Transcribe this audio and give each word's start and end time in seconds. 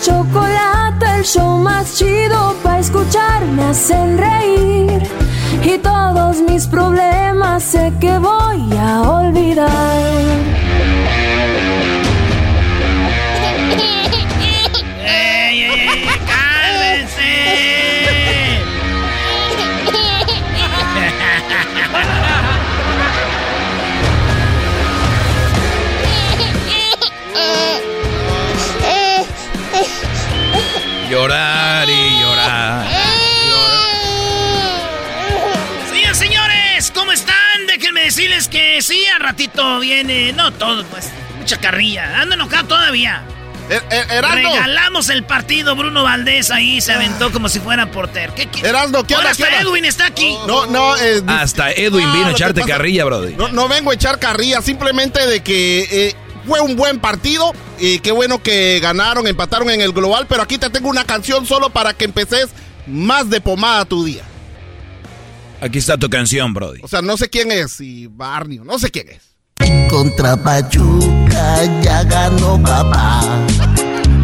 Chocolate, 0.00 1.06
el 1.18 1.24
show 1.24 1.58
más 1.58 1.96
chido 1.96 2.54
para 2.62 2.78
escuchar, 2.78 3.44
me 3.46 3.64
hacen 3.64 4.18
reír. 4.18 5.02
Y 5.62 5.78
todos 5.78 6.40
mis 6.40 6.66
problemas 6.66 7.62
sé 7.62 7.92
que 8.00 8.18
voy 8.18 8.76
a 8.76 9.02
olvidar. 9.02 10.38
Llorar 31.18 31.88
y 31.90 32.20
llorar. 32.20 32.86
Señores, 35.90 36.16
señores, 36.16 36.92
¿cómo 36.94 37.10
están? 37.10 37.66
Déjenme 37.66 38.02
decirles 38.02 38.46
que 38.46 38.80
sí, 38.82 39.04
a 39.06 39.18
ratito 39.18 39.80
viene, 39.80 40.32
no 40.32 40.52
todo, 40.52 40.84
pues, 40.84 41.08
mucha 41.36 41.56
carrilla. 41.58 42.20
Ando 42.20 42.36
enojado 42.36 42.68
todavía. 42.68 43.22
Er- 43.68 43.82
er- 43.90 44.10
Erasmo. 44.12 44.36
Regalamos 44.36 45.08
el 45.08 45.24
partido, 45.24 45.74
Bruno 45.74 46.04
Valdés 46.04 46.52
ahí 46.52 46.80
se 46.80 46.92
aventó 46.92 47.32
como 47.32 47.48
si 47.48 47.58
fuera 47.58 47.90
porter. 47.90 48.30
¿Qué 48.30 48.46
quiere? 48.46 48.68
Erasmo, 48.68 49.02
¿qué 49.04 49.14
Ahora 49.16 49.30
onda, 49.32 49.36
qué 49.36 49.42
hasta? 49.54 49.60
Edwin 49.62 49.84
está 49.86 50.06
aquí. 50.06 50.36
No, 50.46 50.66
no, 50.66 50.96
eh, 50.96 51.20
Hasta 51.26 51.72
Edwin 51.72 52.06
No, 52.06 52.12
vino 52.12 52.26
a 52.28 52.30
echarte 52.30 52.62
carrilla, 52.62 53.04
Brody. 53.04 53.34
No, 53.34 53.48
no 53.48 53.66
vengo 53.68 53.90
a 53.90 53.94
echar 53.94 54.20
carrilla, 54.20 54.62
simplemente 54.62 55.26
de 55.26 55.40
que 55.42 55.80
eh, 55.90 56.14
fue 56.48 56.60
un 56.60 56.74
buen 56.74 56.98
partido. 56.98 57.52
Y 57.78 58.00
qué 58.00 58.10
bueno 58.10 58.42
que 58.42 58.80
ganaron, 58.80 59.26
empataron 59.28 59.70
en 59.70 59.80
el 59.80 59.92
global. 59.92 60.26
Pero 60.28 60.42
aquí 60.42 60.58
te 60.58 60.70
tengo 60.70 60.88
una 60.88 61.04
canción 61.04 61.46
solo 61.46 61.70
para 61.70 61.94
que 61.94 62.06
empeces 62.06 62.48
más 62.88 63.30
de 63.30 63.40
pomada 63.40 63.84
tu 63.84 64.04
día. 64.04 64.24
Aquí 65.60 65.78
está 65.78 65.96
tu 65.96 66.08
canción, 66.08 66.54
Brody. 66.54 66.80
O 66.82 66.88
sea, 66.88 67.02
no 67.02 67.16
sé 67.16 67.28
quién 67.28 67.50
es, 67.50 67.80
y 67.80 68.06
Barney, 68.06 68.58
no 68.58 68.78
sé 68.78 68.90
quién 68.90 69.08
es. 69.08 69.22
Contra 69.90 70.36
Pachuca 70.36 71.64
ya 71.82 72.04
ganó 72.04 72.62
papá, 72.62 73.22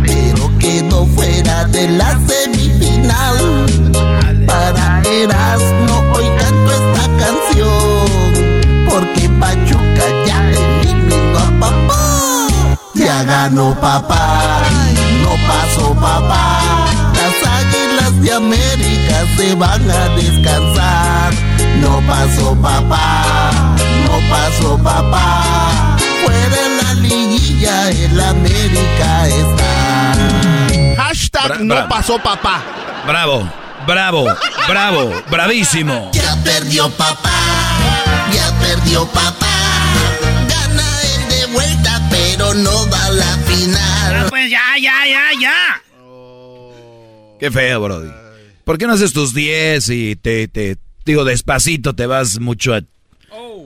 pero 0.06 0.50
quedó 0.58 1.06
fuera 1.06 1.64
de 1.64 1.88
la 1.88 2.20
semifinal. 2.26 3.66
Para 4.46 5.02
Erasmo 5.02 6.12
hoy 6.14 6.24
canto 6.38 6.70
esta 6.70 7.04
canción, 7.18 8.62
porque 8.88 9.28
Pachuca 9.40 10.26
ya. 10.26 10.63
Ya 12.94 13.22
ganó 13.24 13.74
papá, 13.80 14.62
no 15.22 15.30
pasó 15.48 15.94
papá. 15.94 16.60
Las 17.14 17.50
águilas 17.60 18.20
de 18.22 18.32
América 18.32 19.26
se 19.36 19.54
van 19.54 19.90
a 19.90 20.08
descansar. 20.10 21.32
No 21.80 22.00
pasó 22.06 22.54
papá, 22.54 23.22
no 24.06 24.18
pasó 24.30 24.78
papá. 24.78 25.96
Fuera 26.24 26.68
la 26.82 26.94
liguilla, 26.94 27.90
el 27.90 28.20
América 28.20 29.26
está. 29.28 31.02
Hashtag 31.02 31.48
Bra- 31.50 31.58
no 31.60 31.88
pasó 31.88 32.18
papá. 32.18 32.62
Bravo, 33.06 33.46
bravo, 33.86 34.24
bravo, 34.68 35.10
bravísimo. 35.30 36.10
Ya 36.12 36.36
perdió 36.44 36.88
papá, 36.90 37.30
ya 38.32 38.50
perdió 38.60 39.04
papá. 39.08 39.46
Gana 40.48 40.84
el 41.02 41.28
de 41.28 41.46
vuelta, 41.52 42.00
pero 42.36 42.52
no 42.54 42.88
va 42.90 43.04
a 43.06 43.10
la 43.12 43.34
Ah, 43.34 43.38
final. 43.46 44.26
pues 44.30 44.50
ya, 44.50 44.60
ya, 44.80 45.06
ya, 45.06 45.40
ya. 45.40 45.82
Qué 47.38 47.50
feo, 47.50 47.80
Brody. 47.80 48.10
¿Por 48.64 48.78
qué 48.78 48.86
no 48.86 48.94
haces 48.94 49.12
tus 49.12 49.34
10 49.34 49.88
y 49.90 50.16
te, 50.16 50.48
te 50.48 50.76
digo, 51.04 51.24
despacito 51.24 51.94
te 51.94 52.06
vas 52.06 52.40
mucho 52.40 52.74
a, 52.74 52.80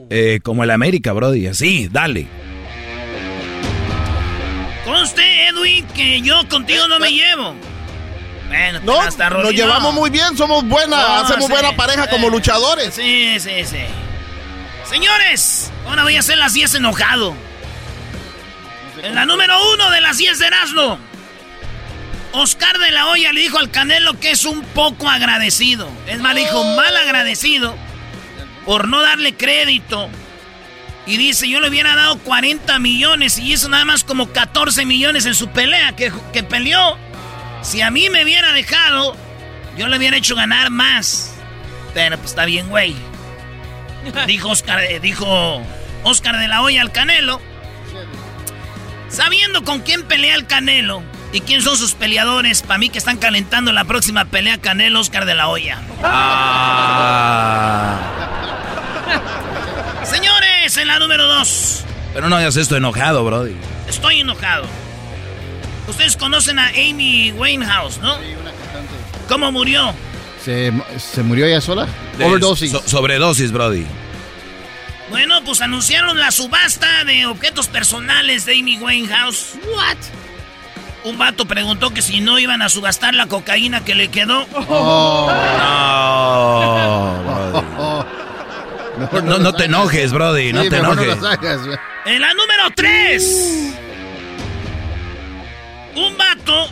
eh, 0.09 0.39
como 0.43 0.63
el 0.63 0.71
América, 0.71 1.13
Brody? 1.13 1.47
Así, 1.47 1.87
dale. 1.91 2.27
Conste, 4.85 5.47
Edwin, 5.47 5.85
que 5.87 6.21
yo 6.21 6.47
contigo 6.49 6.87
no 6.87 6.99
me 6.99 7.11
llevo. 7.11 7.55
Bueno, 8.47 8.79
No, 8.83 9.01
hasta 9.01 9.29
nos 9.29 9.51
llevamos 9.53 9.93
no. 9.93 9.99
muy 10.01 10.09
bien, 10.09 10.35
somos 10.35 10.63
buena, 10.67 10.97
No, 10.97 11.13
hacemos 11.23 11.45
sí, 11.45 11.51
buena 11.51 11.75
pareja 11.75 12.07
como 12.09 12.27
eh, 12.27 12.31
luchadores. 12.31 12.93
Sí, 12.95 13.39
sí, 13.39 13.63
sí. 13.65 13.77
Señores, 14.89 15.71
ahora 15.87 16.03
voy 16.03 16.15
a 16.15 16.19
hacer 16.19 16.37
las 16.37 16.53
10 16.53 16.75
enojado. 16.75 17.35
En 19.03 19.15
la 19.15 19.25
número 19.25 19.55
uno 19.73 19.89
de 19.91 20.01
las 20.01 20.17
10 20.17 20.39
de 20.39 20.47
Erasmo. 20.47 20.99
Oscar 22.31 22.77
de 22.77 22.91
la 22.91 23.07
Hoya 23.07 23.33
le 23.33 23.41
dijo 23.41 23.57
al 23.57 23.71
Canelo 23.71 24.19
que 24.19 24.31
es 24.31 24.45
un 24.45 24.61
poco 24.61 25.09
agradecido. 25.09 25.89
Es 26.07 26.19
más, 26.19 26.35
le 26.35 26.41
dijo 26.41 26.63
mal 26.75 26.95
agradecido 26.97 27.75
por 28.65 28.87
no 28.87 29.01
darle 29.01 29.33
crédito. 29.35 30.09
Y 31.07 31.17
dice, 31.17 31.49
yo 31.49 31.59
le 31.59 31.69
hubiera 31.69 31.95
dado 31.95 32.19
40 32.19 32.77
millones 32.79 33.39
y 33.39 33.53
hizo 33.53 33.67
nada 33.67 33.83
más 33.85 34.03
como 34.03 34.31
14 34.31 34.85
millones 34.85 35.25
en 35.25 35.33
su 35.33 35.49
pelea 35.49 35.95
que, 35.95 36.11
que 36.33 36.43
peleó. 36.43 36.97
Si 37.61 37.81
a 37.81 37.89
mí 37.89 38.09
me 38.09 38.23
hubiera 38.23 38.51
dejado, 38.53 39.15
yo 39.77 39.87
le 39.87 39.97
hubiera 39.97 40.17
hecho 40.17 40.35
ganar 40.35 40.69
más. 40.69 41.33
Pero 41.95 42.17
pues 42.17 42.31
está 42.31 42.45
bien, 42.45 42.69
güey. 42.69 42.95
Dijo 44.27 44.49
Oscar, 44.49 44.83
eh, 44.83 44.99
dijo 44.99 45.61
Oscar 46.03 46.37
de 46.37 46.47
la 46.47 46.61
Hoya 46.61 46.81
al 46.81 46.91
Canelo. 46.91 47.41
Sabiendo 49.09 49.63
con 49.63 49.79
quién 49.81 50.03
pelea 50.03 50.35
el 50.35 50.45
Canelo 50.45 51.01
y 51.33 51.41
quién 51.41 51.61
son 51.61 51.77
sus 51.77 51.93
peleadores, 51.93 52.61
para 52.61 52.77
mí 52.77 52.89
que 52.89 52.97
están 52.99 53.17
calentando 53.17 53.71
la 53.71 53.85
próxima 53.85 54.25
pelea 54.25 54.57
Canelo 54.59 54.99
Oscar 54.99 55.25
de 55.25 55.35
la 55.35 55.47
Hoya. 55.47 55.79
Ah. 56.03 57.97
Señores, 60.03 60.77
en 60.77 60.87
la 60.87 60.99
número 60.99 61.25
2. 61.27 61.83
Pero 62.13 62.29
no 62.29 62.35
hagas 62.35 62.55
esto 62.55 62.75
enojado, 62.77 63.23
Brody. 63.25 63.55
Estoy 63.87 64.19
enojado. 64.21 64.65
Ustedes 65.87 66.15
conocen 66.17 66.59
a 66.59 66.67
Amy 66.69 67.31
Winehouse, 67.31 67.97
¿no? 67.99 68.15
Sí, 68.17 68.25
una 68.39 68.51
cantante. 68.51 68.93
¿Cómo 69.27 69.51
murió? 69.51 69.93
¿Se, 70.43 70.71
se 70.97 71.23
murió 71.23 71.45
ella 71.47 71.61
sola? 71.61 71.87
De- 72.17 72.25
Overdosis. 72.25 72.71
so- 72.71 72.83
sobredosis, 72.85 73.51
Brody. 73.51 73.85
Bueno, 75.09 75.43
pues 75.43 75.61
anunciaron 75.61 76.19
la 76.19 76.31
subasta 76.31 77.03
de 77.03 77.25
objetos 77.25 77.67
personales 77.67 78.45
de 78.45 78.59
Amy 78.59 78.77
Winehouse. 78.77 79.55
What? 79.75 79.97
Un 81.03 81.17
vato 81.17 81.45
preguntó 81.45 81.91
que 81.93 82.01
si 82.01 82.19
no 82.19 82.37
iban 82.39 82.61
a 82.61 82.69
subastar 82.69 83.13
la 83.15 83.25
cocaína 83.27 83.83
que 83.83 83.95
le 83.95 84.09
quedó. 84.09 84.45
Oh. 84.67 85.31
No, 89.23 89.37
No, 89.39 89.53
te 89.53 89.63
enojes, 89.65 90.11
Brody, 90.11 90.51
no 90.51 90.61
Sí, 90.63 90.69
te 90.69 90.77
enojes. 90.77 91.17
En 92.05 92.19
la 92.21 92.33
número 92.33 92.69
3. 92.75 93.73
Un 95.95 96.17
vato 96.17 96.67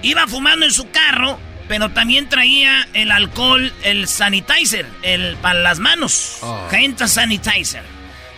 iba 0.00 0.26
fumando 0.26 0.64
en 0.64 0.72
su 0.72 0.90
carro, 0.90 1.38
pero 1.68 1.90
también 1.90 2.28
traía 2.28 2.88
el 2.94 3.10
alcohol, 3.12 3.72
el 3.82 4.08
sanitizer, 4.08 4.86
el 5.02 5.36
para 5.36 5.60
las 5.60 5.78
manos. 5.78 6.38
Oh. 6.40 6.66
Sanitizer. 7.06 7.82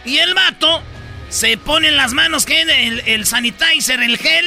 Y 0.05 0.19
el 0.19 0.35
vato 0.35 0.82
se 1.29 1.56
pone 1.56 1.88
en 1.88 1.97
las 1.97 2.12
manos 2.12 2.44
que 2.44 2.61
el, 2.62 3.00
el 3.06 3.25
sanitizer, 3.27 4.03
el 4.03 4.19
gel, 4.19 4.44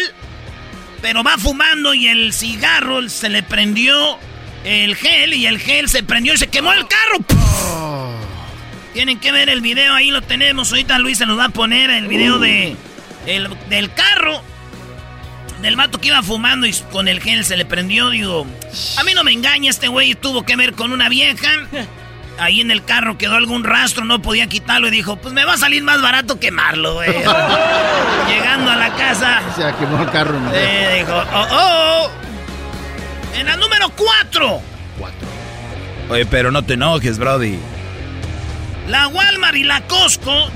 pero 1.01 1.23
va 1.23 1.37
fumando 1.37 1.93
y 1.93 2.07
el 2.07 2.33
cigarro 2.33 3.07
se 3.09 3.29
le 3.29 3.41
prendió 3.43 4.17
el 4.65 4.95
gel 4.95 5.33
y 5.33 5.45
el 5.45 5.59
gel 5.59 5.89
se 5.89 6.03
prendió 6.03 6.33
y 6.33 6.37
se 6.37 6.47
quemó 6.47 6.73
el 6.73 6.85
carro. 6.87 7.19
Tienen 8.93 9.19
que 9.19 9.31
ver 9.31 9.49
el 9.49 9.61
video, 9.61 9.93
ahí 9.93 10.11
lo 10.11 10.21
tenemos. 10.21 10.69
Ahorita 10.69 10.99
Luis 10.99 11.17
se 11.17 11.25
nos 11.25 11.37
va 11.39 11.45
a 11.45 11.49
poner 11.49 11.89
el 11.89 12.07
video 12.07 12.37
de 12.39 12.75
el- 13.25 13.49
del 13.69 13.91
carro. 13.93 14.43
Del 15.63 15.77
vato 15.77 15.97
que 16.01 16.09
iba 16.09 16.21
fumando 16.21 16.67
y 16.67 16.73
con 16.91 17.07
el 17.07 17.21
gel 17.21 17.45
se 17.45 17.55
le 17.55 17.63
prendió. 17.65 18.09
Digo, 18.09 18.45
a 18.97 19.03
mí 19.05 19.13
no 19.13 19.23
me 19.23 19.31
engaña, 19.31 19.69
este 19.69 19.87
güey 19.87 20.13
tuvo 20.13 20.43
que 20.43 20.57
ver 20.57 20.73
con 20.73 20.91
una 20.91 21.07
vieja. 21.07 21.49
Ahí 22.37 22.59
en 22.59 22.69
el 22.69 22.83
carro 22.83 23.17
quedó 23.17 23.35
algún 23.35 23.63
rastro, 23.63 24.03
no 24.03 24.21
podía 24.21 24.47
quitarlo 24.47 24.89
y 24.89 24.91
dijo, 24.91 25.15
pues 25.15 25.33
me 25.33 25.45
va 25.45 25.53
a 25.53 25.57
salir 25.57 25.81
más 25.81 26.01
barato 26.01 26.37
quemarlo, 26.37 26.95
güey. 26.95 27.11
Llegando 28.27 28.71
a 28.71 28.75
la 28.75 28.93
casa, 28.95 29.41
Se 29.55 29.61
quemó 29.79 30.01
el 30.01 30.11
carro. 30.11 30.37
¿no? 30.37 30.51
eh, 30.53 31.05
dijo, 31.05 31.23
oh, 31.33 31.47
oh. 31.51 32.09
En 33.37 33.45
la 33.45 33.55
número 33.55 33.89
4. 33.89 34.61
Cuatro. 34.99 35.27
Oye, 36.09 36.25
pero 36.25 36.51
no 36.51 36.61
te 36.63 36.73
enojes, 36.73 37.17
Brody. 37.17 37.57
La 38.89 39.07
Walmart 39.07 39.55
y 39.55 39.63
la 39.63 39.79
Costco 39.87 40.49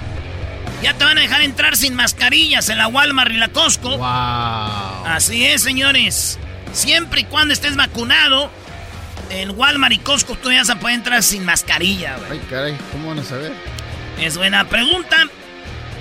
ya 0.82 0.94
te 0.94 1.04
van 1.06 1.18
a 1.18 1.22
dejar 1.22 1.42
entrar 1.42 1.76
sin 1.76 1.96
mascarillas 1.96 2.70
en 2.70 2.78
la 2.78 2.88
Walmart 2.88 3.32
y 3.32 3.38
la 3.38 3.48
Costco. 3.48 3.98
Wow. 3.98 4.97
Así 5.08 5.46
es, 5.46 5.62
señores. 5.64 6.38
Siempre 6.74 7.22
y 7.22 7.24
cuando 7.26 7.54
estés 7.54 7.76
vacunado, 7.76 8.52
en 9.30 9.52
Walmart 9.58 9.94
y 9.94 9.98
Costco 10.00 10.36
tú 10.36 10.52
ya 10.52 10.62
a 10.62 10.80
poder 10.80 10.96
entrar 10.96 11.24
sin 11.24 11.46
mascarilla. 11.46 12.18
Ay, 12.30 12.42
caray, 12.50 12.78
¿cómo 12.92 13.10
van 13.10 13.20
a 13.20 13.24
saber? 13.24 13.52
Es 14.20 14.38
buena 14.38 14.68
pregunta. 14.68 15.28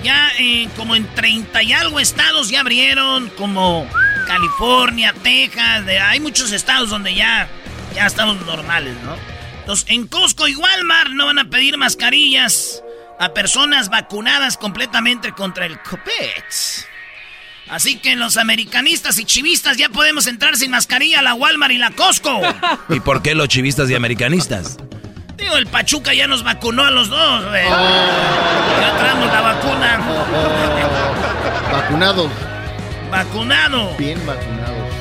Ya 0.03 0.31
eh, 0.39 0.69
como 0.77 0.95
en 0.95 1.07
30 1.15 1.63
y 1.63 1.73
algo 1.73 1.99
estados 2.01 2.51
ya 2.51 2.61
abrieron, 2.61 3.29
como 3.31 3.89
California, 4.27 5.15
Texas, 5.23 5.87
de- 5.87 5.99
hay 5.99 6.21
muchos 6.21 6.53
estados 6.53 6.91
donde 6.91 7.15
ya, 7.15 7.49
ya 7.95 8.07
estamos 8.07 8.41
normales, 8.45 8.95
¿no? 9.05 9.17
Entonces, 9.61 9.87
en 9.89 10.07
Costco 10.07 10.47
y 10.47 10.55
Walmart 10.55 11.11
no 11.11 11.27
van 11.27 11.39
a 11.39 11.45
pedir 11.51 11.77
mascarillas 11.79 12.83
a 13.19 13.31
personas 13.35 13.89
vacunadas 13.89 14.57
completamente 14.59 15.33
contra 15.33 15.67
el 15.67 15.81
COVID. 15.81 16.03
Así 17.69 17.99
que 17.99 18.15
los 18.15 18.37
americanistas 18.37 19.19
y 19.19 19.25
chivistas 19.25 19.77
ya 19.77 19.89
podemos 19.89 20.27
entrar 20.27 20.57
sin 20.57 20.71
mascarilla 20.71 21.19
a 21.19 21.23
la 21.23 21.35
Walmart 21.35 21.73
y 21.73 21.79
la 21.79 21.91
Costco. 21.91 22.41
¿Y 22.89 23.01
por 23.01 23.23
qué 23.23 23.35
los 23.35 23.49
chivistas 23.49 23.91
y 23.91 23.95
americanistas? 23.95 24.77
Digo, 25.37 25.57
el 25.57 25.67
Pachuca 25.67 26.15
ya 26.15 26.27
nos 26.27 26.43
vacunó 26.45 26.85
a 26.85 26.91
los 26.91 27.09
dos, 27.09 27.45
güey. 27.45 27.65
Ya 27.65 28.97
traemos 28.99 29.27
la 29.27 29.41
vacuna. 29.41 30.01
Vacunados. 31.73 32.31
Vacunado. 33.11 33.97
Bien 33.97 34.25
vacunados. 34.27 34.95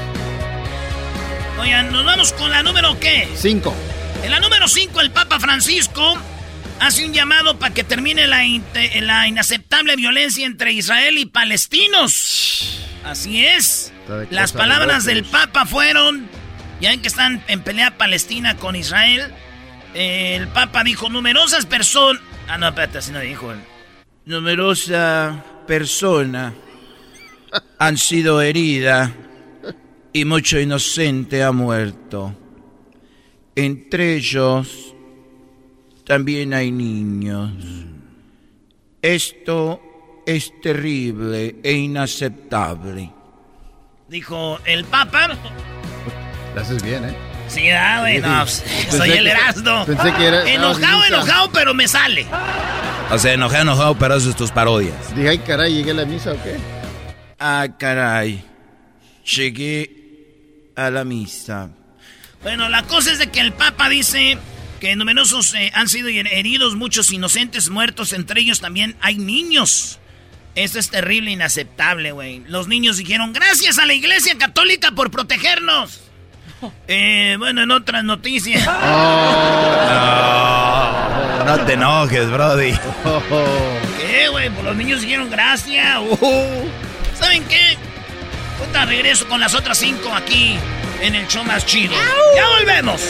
Oigan, 1.59 1.91
nos 1.91 2.06
vamos 2.06 2.33
con 2.33 2.51
la 2.51 2.63
número 2.63 3.00
qué. 3.00 3.29
Cinco. 3.35 3.73
En 4.23 4.31
la 4.31 4.39
número 4.39 4.67
5, 4.67 5.01
el 5.01 5.12
Papa 5.12 5.39
Francisco 5.39 6.17
hace 6.80 7.06
un 7.06 7.13
llamado 7.13 7.57
para 7.57 7.74
que 7.74 7.83
termine 7.83 8.27
la, 8.27 8.45
inaceptable 9.27 9.95
violencia 9.95 10.45
entre 10.45 10.74
Israel 10.74 11.18
y 11.18 11.25
palestinos. 11.25 12.80
Así 13.04 13.45
es. 13.45 13.94
Las 14.30 14.51
palabras 14.51 15.06
del. 15.06 15.24
Papa 15.25 15.66
fueron, 15.66 16.27
ya 16.81 16.89
ven 16.89 17.01
que 17.01 17.07
están 17.07 17.44
en 17.48 17.62
pelea 17.62 17.98
Palestina 17.98 18.57
con 18.57 18.75
Israel. 18.75 19.31
eh, 19.94 20.36
el 20.36 20.48
Papa 20.48 20.83
dijo, 20.83 21.10
numerosas 21.10 21.66
personas... 21.66 22.22
Ah, 22.48 22.57
no, 22.57 22.68
espérate, 22.68 23.00
así 23.00 23.12
no 23.12 23.19
dijo. 23.19 23.54
Numerosa 24.25 25.44
persona 25.68 26.54
han 27.80 27.98
sido 27.98 28.42
heridas 28.42 29.12
y 30.13 30.25
mucho 30.25 30.60
inocente 30.60 31.44
ha 31.44 31.51
muerto. 31.51 32.36
Entre 33.56 34.16
ellos 34.16 34.94
también 36.05 36.53
hay 36.53 36.71
niños. 36.71 37.51
Esto 39.01 39.81
es 40.25 40.51
terrible 40.61 41.55
e 41.63 41.71
inaceptable. 41.73 43.11
Dijo 44.07 44.59
el 44.65 44.85
Papa. 44.85 45.29
Lo 46.55 46.61
haces 46.61 46.81
bien, 46.83 47.05
¿eh? 47.05 47.15
Sí, 47.47 47.69
ah, 47.69 47.99
güey, 48.01 48.19
no, 48.19 48.39
pues, 48.41 48.63
soy 48.89 49.11
el 49.11 49.27
Erasmo. 49.27 49.85
pensé 49.85 50.11
que 50.13 50.25
era- 50.25 50.49
Enojado, 50.51 51.03
enojado, 51.05 51.51
pero 51.51 51.73
me 51.75 51.87
sale. 51.87 52.25
O 53.11 53.17
sea, 53.19 53.33
enojado, 53.33 53.61
enojado, 53.61 53.95
pero 53.99 54.15
eso 54.15 54.29
es 54.31 54.35
tus 54.35 54.49
parodias. 54.51 55.15
Dije, 55.15 55.29
ay, 55.29 55.37
caray, 55.39 55.73
llegué 55.75 55.91
a 55.91 55.95
la 55.95 56.05
misa 56.05 56.31
o 56.31 56.43
qué? 56.43 56.55
Ah, 57.39 57.67
caray. 57.77 58.43
Llegué 59.35 60.71
a 60.75 60.89
la 60.89 61.03
misa. 61.03 61.69
Bueno, 62.41 62.67
la 62.69 62.81
cosa 62.83 63.11
es 63.11 63.19
de 63.19 63.27
que 63.29 63.41
el 63.41 63.53
Papa 63.53 63.89
dice 63.89 64.37
que 64.80 64.95
numerosos 64.95 65.54
eh, 65.56 65.72
han 65.74 65.89
sido 65.89 66.10
heridos, 66.10 66.75
muchos 66.75 67.12
inocentes 67.12 67.69
muertos, 67.69 68.13
entre 68.13 68.42
ellos 68.42 68.62
también 68.62 68.95
hay 69.01 69.18
niños. 69.18 70.00
Esto 70.56 70.80
es 70.80 70.89
terrible, 70.89 71.31
inaceptable, 71.31 72.12
güey. 72.13 72.44
Los 72.48 72.68
niños 72.68 72.98
dijeron, 72.98 73.33
gracias 73.33 73.77
a 73.77 73.86
la 73.86 73.94
Iglesia 73.94 74.38
Católica 74.38 74.92
por 74.92 75.12
protegernos. 75.12 76.01
Eh, 76.88 77.36
bueno, 77.38 77.62
en 77.62 77.72
otras 77.72 78.03
noticias. 78.03 78.67
No 81.46 81.60
te 81.63 81.74
enojes, 81.74 82.32
Brody. 82.32 82.72
¿Qué, 84.00 84.27
güey? 84.29 84.50
Pues 84.50 84.65
los 84.65 84.75
niños 84.75 85.01
dijeron 85.01 85.29
gracias. 85.29 86.00
Uh. 86.20 86.67
¿Saben 87.13 87.44
qué? 87.44 87.77
Ahorita 88.60 88.86
regreso 88.86 89.27
con 89.27 89.39
las 89.39 89.53
otras 89.53 89.77
cinco 89.77 90.12
aquí 90.12 90.58
en 91.01 91.13
el 91.13 91.27
show 91.27 91.44
más 91.44 91.63
chido. 91.65 91.94
¡Ya 92.36 92.48
volvemos! 92.58 93.01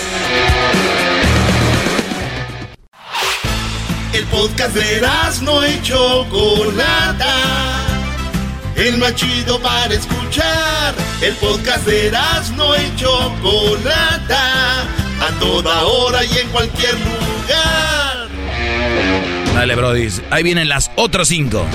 El 4.16 4.24
podcast 4.28 4.74
de 4.74 5.02
no 5.42 5.68
y 5.68 5.82
Chocolata. 5.82 7.36
El 8.78 8.98
más 8.98 9.14
chido 9.16 9.62
para 9.62 9.94
escuchar. 9.94 10.96
El 11.22 11.34
podcast 11.36 11.86
de 11.86 12.12
no 12.56 12.78
y 12.78 12.96
Chocolata. 12.96 14.84
A 15.20 15.40
toda 15.42 15.84
hora 15.84 16.24
y 16.24 16.38
en 16.38 16.48
cualquier 16.48 16.94
lugar. 16.94 18.30
Dale, 19.54 19.76
Brody. 19.76 20.08
Ahí 20.30 20.44
vienen 20.44 20.70
las 20.70 20.90
otras 20.96 21.28
cinco. 21.28 21.68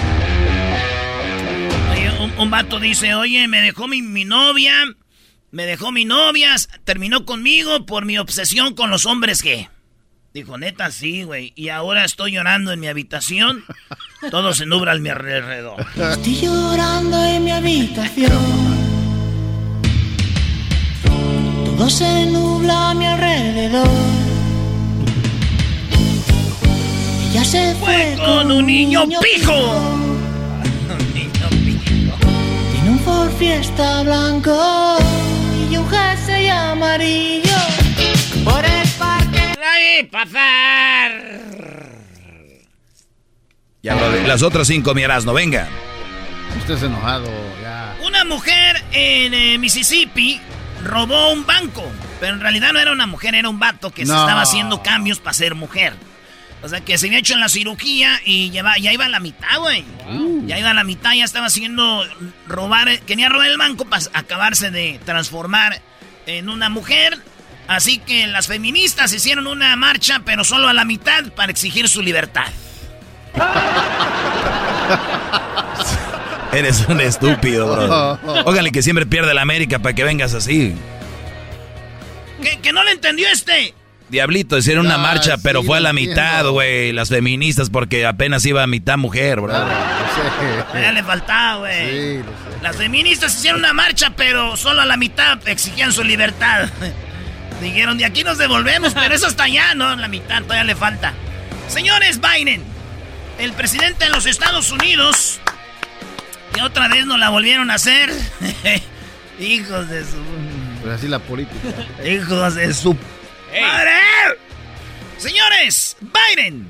Oye, 1.93 2.11
un, 2.21 2.33
un 2.39 2.51
vato 2.51 2.81
dice, 2.81 3.15
oye, 3.15 3.49
me 3.49 3.61
dejó 3.61 3.87
mi, 3.87 4.01
mi 4.01 4.25
novia, 4.25 4.73
me 5.51 5.67
dejó 5.67 5.93
mi 5.93 6.07
novia, 6.07 6.57
terminó 6.85 7.27
conmigo 7.27 7.85
por 7.85 8.07
mi 8.07 8.17
obsesión 8.17 8.75
con 8.75 8.89
los 8.89 9.05
hombres 9.05 9.43
que... 9.43 9.69
Dijo, 10.33 10.57
neta, 10.59 10.93
sí, 10.93 11.25
güey. 11.25 11.53
Y 11.57 11.71
ahora 11.71 12.05
estoy 12.05 12.33
llorando 12.33 12.71
en 12.71 12.79
mi 12.79 12.87
habitación. 12.87 13.65
Todo 14.31 14.55
se 14.55 14.65
nubla 14.65 14.93
a 14.93 14.99
mi 14.99 15.09
alrededor. 15.09 15.85
Estoy 15.97 16.41
llorando 16.43 17.25
en 17.25 17.43
mi 17.43 17.51
habitación. 17.51 18.31
Todo 21.65 21.91
se 21.91 22.27
nubla 22.27 22.91
a 22.91 22.95
mi 22.95 23.07
alrededor. 23.07 23.89
Ella 27.31 27.45
se 27.45 27.75
fue 27.77 28.17
con 28.25 28.53
un 28.53 28.67
niño 28.67 29.09
pijo. 29.21 29.53
Un 29.53 31.15
niño 31.15 31.49
pijo. 31.65 32.17
Tiene 32.73 32.91
un 32.91 33.01
Ford 33.01 33.33
Fiesta 33.37 34.05
blanco 34.05 34.97
y 35.73 35.77
un 35.77 35.89
jersey 35.89 36.49
amarillo. 36.49 37.50
¡Ay, 39.73 40.05
pasar! 40.05 41.13
Ya. 43.83 43.95
Las 44.27 44.43
otras 44.43 44.67
cinco, 44.67 44.95
mi 44.95 45.03
Erasmo, 45.03 45.33
venga. 45.33 45.69
Usted 46.59 46.75
es 46.75 46.83
enojado, 46.83 47.31
ya. 47.63 47.97
Una 48.05 48.25
mujer 48.25 48.83
en 48.93 49.33
eh, 49.33 49.59
Mississippi 49.59 50.41
robó 50.85 51.33
un 51.33 51.47
banco. 51.47 51.85
Pero 52.21 52.35
en 52.35 52.41
realidad 52.41 52.73
no 52.75 52.81
era 52.81 52.93
una 52.93 53.07
mujer, 53.07 53.35
era 53.35 53.49
un 53.49 53.59
vato 53.59 53.91
que 53.91 54.05
se 54.05 54.13
No. 54.13 54.21
estaba 54.21 54.43
haciendo 54.43 54.83
cambios 54.83 55.21
para 55.21 55.33
ser 55.33 55.55
mujer. 55.55 55.95
O 56.63 56.69
sea, 56.69 56.83
que 56.83 56.99
se 56.99 57.07
había 57.07 57.21
hecho 57.21 57.33
en 57.33 57.41
la 57.41 57.49
cirugía 57.49 58.21
y 58.27 58.51
lleva- 58.51 58.77
ya 58.77 58.93
iba 58.93 59.07
a 59.07 59.09
la 59.09 59.21
mitad, 59.21 59.59
güey. 59.61 59.83
Ya 60.47 60.59
iba 60.59 60.71
a 60.71 60.75
la 60.75 60.85
mitad, 60.85 61.15
ya 61.15 61.25
estaba 61.25 61.47
haciendo 61.47 62.05
robar, 62.47 63.01
quería 63.03 63.31
robar 63.31 63.49
el 63.49 63.57
banco 63.57 63.87
para 63.87 64.03
acabarse 64.13 64.71
de 64.71 65.01
transformar 65.07 65.81
en 66.27 66.51
una 66.51 66.69
mujer. 66.69 67.17
Así 67.71 67.99
que 67.99 68.27
las 68.27 68.49
feministas 68.49 69.13
hicieron 69.13 69.47
una 69.47 69.77
marcha, 69.77 70.23
pero 70.25 70.43
solo 70.43 70.67
a 70.67 70.73
la 70.73 70.85
mitad 70.85 71.27
para 71.37 71.53
exigir 71.53 71.89
su 71.89 72.03
libertad. 72.03 72.49
Eres 76.53 76.85
un 76.89 77.01
estúpido, 77.01 77.71
bro. 77.73 78.19
Ógale 78.45 78.73
que 78.73 78.83
siempre 78.83 79.07
pierde 79.07 79.33
la 79.35 79.43
América 79.43 79.79
para 79.79 79.95
que 79.95 80.03
vengas 80.03 80.35
así. 80.35 80.75
¿Que, 82.43 82.59
que 82.59 82.73
no 82.73 82.83
le 82.83 82.91
entendió 82.91 83.29
este? 83.29 83.73
Diablito, 84.09 84.59
hicieron 84.59 84.87
una 84.87 84.97
Ah, 84.97 84.99
marcha, 84.99 85.37
sí, 85.37 85.41
pero 85.45 85.63
fue 85.63 85.79
a 85.79 85.81
la 85.81 85.93
mitad, 85.93 86.45
güey. 86.49 86.93
Las 86.93 87.09
feministas, 87.09 87.71
porque 87.71 88.05
apenas 88.05 88.45
iba 88.47 88.65
a 88.65 88.67
mitad 88.67 88.99
mujer, 88.99 89.41
bro. 89.41 89.53
Ya 90.75 90.91
le 90.91 91.05
faltaba, 91.05 91.59
güey. 91.59 91.89
Sí, 91.89 92.19
lo 92.19 92.25
sé. 92.25 92.63
Las 92.63 92.75
feministas 92.77 93.33
hicieron 93.39 93.61
una 93.61 93.73
marcha, 93.73 94.11
pero 94.17 94.57
solo 94.57 94.81
a 94.81 94.87
la 94.87 94.97
mitad 94.97 95.39
exigían 95.47 95.93
su 95.93 96.03
libertad. 96.03 96.69
Dijeron, 97.61 97.99
de 97.99 98.05
aquí 98.05 98.25
nos 98.25 98.39
devolvemos, 98.39 98.95
pero 98.95 99.15
eso 99.15 99.27
hasta 99.27 99.45
allá, 99.45 99.75
¿no? 99.75 99.95
La 99.97 100.09
mitad 100.09 100.43
todavía 100.43 100.65
le 100.65 100.75
falta. 100.75 101.13
Señores 101.69 102.21
Biden, 102.21 102.63
el 103.39 103.53
presidente 103.53 104.05
de 104.05 104.11
los 104.11 104.27
Estados 104.27 104.71
Unidos, 104.71 105.41
que 106.55 106.63
otra 106.63 106.89
vez 106.89 107.07
nos 107.07 107.19
la 107.19 107.29
volvieron 107.29 107.71
a 107.71 107.75
hacer. 107.75 108.11
Hijos 109.39 109.89
de 109.89 110.03
su... 110.05 110.17
Pues 110.81 110.95
así 110.95 111.09
la 111.09 111.19
política. 111.19 111.69
Hijos 112.05 112.55
de 112.55 112.73
su... 112.75 112.95
¡Madre! 112.95 113.91
Señores, 115.19 115.97
Biden, 116.01 116.67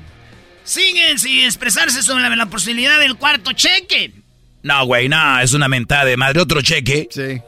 siguen 0.63 1.19
sin 1.19 1.45
expresarse 1.45 2.03
sobre 2.03 2.23
la, 2.23 2.35
la 2.35 2.45
posibilidad 2.47 2.99
del 2.99 3.15
cuarto 3.15 3.53
cheque. 3.53 4.11
No, 4.63 4.85
güey, 4.85 5.09
no, 5.09 5.39
es 5.39 5.53
una 5.53 5.67
mentada 5.67 6.05
de 6.05 6.17
madre. 6.17 6.41
Otro 6.41 6.61
cheque. 6.61 7.07
Sí. 7.09 7.41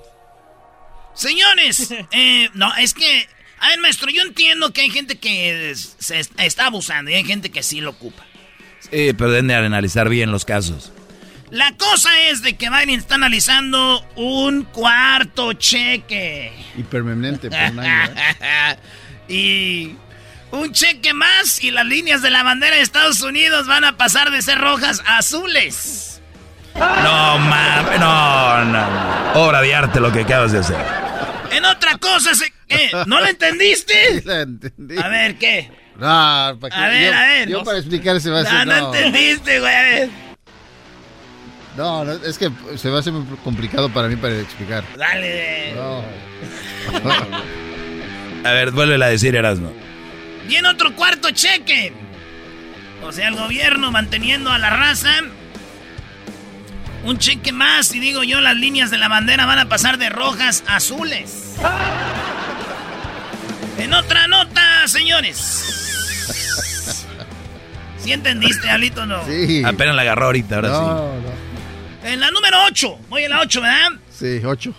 Señores, 1.13 1.93
eh, 2.11 2.49
no, 2.53 2.73
es 2.75 2.93
que, 2.93 3.27
a 3.63 3.69
ver, 3.69 3.79
maestro, 3.79 4.09
yo 4.09 4.21
entiendo 4.21 4.71
que 4.73 4.81
hay 4.81 4.89
gente 4.89 5.17
que 5.17 5.71
es- 5.71 5.95
se 5.99 6.19
est- 6.19 6.31
está 6.39 6.65
abusando 6.67 7.09
y 7.09 7.13
hay 7.15 7.23
gente 7.23 7.49
que 7.49 7.63
sí 7.63 7.81
lo 7.81 7.91
ocupa. 7.91 8.23
Sí, 8.79 9.13
pero 9.17 9.31
deben 9.31 9.47
de 9.47 9.55
analizar 9.55 10.09
bien 10.09 10.31
los 10.31 10.45
casos. 10.45 10.91
La 11.49 11.71
cosa 11.77 12.09
es 12.29 12.41
de 12.41 12.55
que 12.57 12.69
Biden 12.69 12.99
está 12.99 13.15
analizando 13.15 14.03
un 14.15 14.63
cuarto 14.63 15.53
cheque. 15.53 16.51
Y 16.75 16.83
permanente 16.83 17.49
por 17.49 17.59
un 17.71 17.79
año. 17.79 18.13
¿eh? 18.15 18.77
y 19.29 19.95
un 20.51 20.71
cheque 20.73 21.13
más 21.13 21.63
y 21.63 21.71
las 21.71 21.85
líneas 21.85 22.21
de 22.21 22.29
la 22.31 22.43
bandera 22.43 22.75
de 22.75 22.81
Estados 22.81 23.21
Unidos 23.21 23.67
van 23.67 23.83
a 23.85 23.97
pasar 23.97 24.31
de 24.31 24.41
ser 24.41 24.59
rojas 24.59 25.01
a 25.05 25.19
azules. 25.19 26.21
No, 26.75 27.37
mames, 27.37 27.99
no, 27.99 28.65
no, 28.65 28.89
no. 28.89 29.33
Obra 29.35 29.61
de 29.61 29.73
arte 29.75 29.99
lo 29.99 30.11
que 30.11 30.21
acabas 30.21 30.51
de 30.51 30.59
hacer. 30.59 30.77
En 31.51 31.65
otra 31.65 31.97
cosa, 31.99 32.33
se- 32.33 32.51
¿qué? 32.77 32.91
¿no 33.07 33.19
lo 33.19 33.27
entendiste? 33.27 34.21
La 34.25 34.41
entendí. 34.41 34.97
A 34.97 35.07
ver, 35.07 35.37
¿qué? 35.37 35.71
No, 35.95 36.57
¿para 36.59 36.69
qué? 36.69 36.75
A 36.81 36.87
ver, 36.89 37.11
yo, 37.13 37.17
a 37.17 37.21
ver. 37.25 37.49
Yo 37.49 37.63
para 37.63 37.77
explicar 37.77 38.19
se 38.19 38.29
va 38.29 38.39
a 38.39 38.43
No, 38.43 38.49
hacer. 38.49 38.67
no 38.67 38.79
No, 38.79 38.95
entendiste, 38.95 39.59
güey. 39.59 39.75
A 39.75 39.81
ver. 39.81 40.09
no, 41.77 42.05
no, 42.05 42.11
es 42.13 42.37
que 42.37 42.49
se 42.77 42.89
va 42.89 42.97
a 42.97 42.99
hacer 43.01 43.13
muy 43.13 43.37
complicado 43.37 43.89
para 43.89 44.07
mí 44.07 44.15
para 44.15 44.39
explicar. 44.39 44.83
Dale. 44.97 45.73
No. 45.75 46.03
A 48.45 48.51
ver, 48.51 48.71
vuelve 48.71 49.03
a 49.03 49.07
decir, 49.07 49.35
Erasmo. 49.35 49.71
Viene 50.47 50.67
otro 50.67 50.93
cuarto 50.95 51.31
cheque. 51.31 51.93
O 53.01 53.11
sea, 53.13 53.29
el 53.29 53.35
gobierno 53.35 53.89
manteniendo 53.91 54.51
a 54.51 54.57
la 54.57 54.69
raza. 54.69 55.09
Un 57.05 57.17
cheque 57.17 57.51
más 57.53 57.93
y 57.95 57.99
digo 57.99 58.23
yo, 58.23 58.39
las 58.41 58.55
líneas 58.55 58.89
de 58.91 58.97
la 58.97 59.07
bandera 59.09 59.45
van 59.45 59.59
a 59.59 59.67
pasar 59.69 59.97
de 59.97 60.09
rojas 60.09 60.63
a 60.67 60.77
azules. 60.77 61.55
En 63.77 63.93
otra 63.93 64.27
nota, 64.27 64.87
señores. 64.87 65.37
¿Sí 67.97 68.11
entendiste, 68.11 68.69
Alito, 68.69 69.05
no? 69.05 69.25
Sí. 69.25 69.63
Apenas 69.65 69.95
la 69.95 70.01
agarró 70.01 70.25
ahorita, 70.25 70.55
ahora 70.55 70.67
sí. 70.67 70.73
No, 70.73 71.19
no. 71.21 72.09
En 72.09 72.19
la 72.19 72.31
número 72.31 72.57
8. 72.65 72.99
Voy 73.09 73.23
a 73.23 73.29
la 73.29 73.39
8, 73.41 73.61
¿verdad? 73.61 73.89
Sí, 74.11 74.41
ocho. 74.43 74.73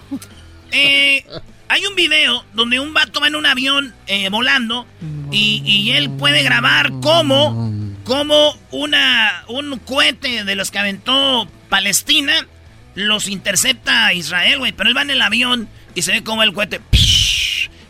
Eh, 0.70 1.24
hay 1.68 1.86
un 1.86 1.94
video 1.94 2.44
donde 2.52 2.80
un 2.80 2.92
vato 2.92 3.20
va 3.20 3.28
en 3.28 3.36
un 3.36 3.46
avión 3.46 3.94
eh, 4.06 4.28
volando 4.28 4.86
y, 5.30 5.62
y 5.64 5.92
él 5.92 6.10
puede 6.10 6.42
grabar 6.42 6.90
cómo, 7.00 7.72
cómo 8.04 8.56
una, 8.70 9.44
un 9.48 9.78
cohete 9.80 10.44
de 10.44 10.54
los 10.54 10.70
que 10.70 10.78
aventó 10.78 11.48
Palestina 11.68 12.46
los 12.94 13.28
intercepta 13.28 14.06
a 14.06 14.14
Israel, 14.14 14.58
güey. 14.58 14.72
Pero 14.72 14.88
él 14.88 14.96
va 14.96 15.02
en 15.02 15.10
el 15.10 15.22
avión 15.22 15.68
y 15.94 16.02
se 16.02 16.12
ve 16.12 16.22
como 16.24 16.42
el 16.42 16.52
cohete... 16.52 16.80
psh, 16.92 17.23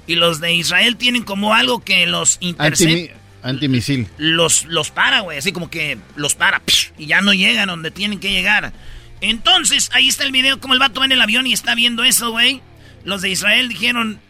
y 0.06 0.16
los 0.16 0.40
de 0.40 0.52
Israel 0.54 0.96
tienen 0.96 1.22
como 1.22 1.54
algo 1.54 1.82
que 1.82 2.06
los 2.06 2.38
intercepta. 2.40 2.84
Antimi- 2.94 3.10
antimisil. 3.42 4.08
los, 4.18 4.64
los 4.66 4.90
para, 4.90 5.20
güey. 5.20 5.38
Así 5.38 5.52
como 5.52 5.70
que 5.70 5.98
los 6.16 6.34
para. 6.34 6.60
psh, 6.66 6.92
y 6.98 7.06
ya 7.06 7.20
no 7.20 7.32
llegan 7.34 7.68
donde 7.68 7.90
tienen 7.90 8.20
que 8.20 8.32
llegar. 8.32 8.72
Entonces, 9.20 9.90
ahí 9.92 10.08
está 10.08 10.24
el 10.24 10.32
video 10.32 10.60
como 10.60 10.74
el 10.74 10.80
vato 10.80 11.00
va 11.00 11.06
en 11.06 11.12
el 11.12 11.20
avión 11.22 11.46
y 11.46 11.52
está 11.52 11.74
viendo 11.74 12.04
eso, 12.04 12.30
güey. 12.30 12.60
Los 13.04 13.22
de 13.22 13.30
Israel 13.30 13.68
dijeron, 13.68 14.20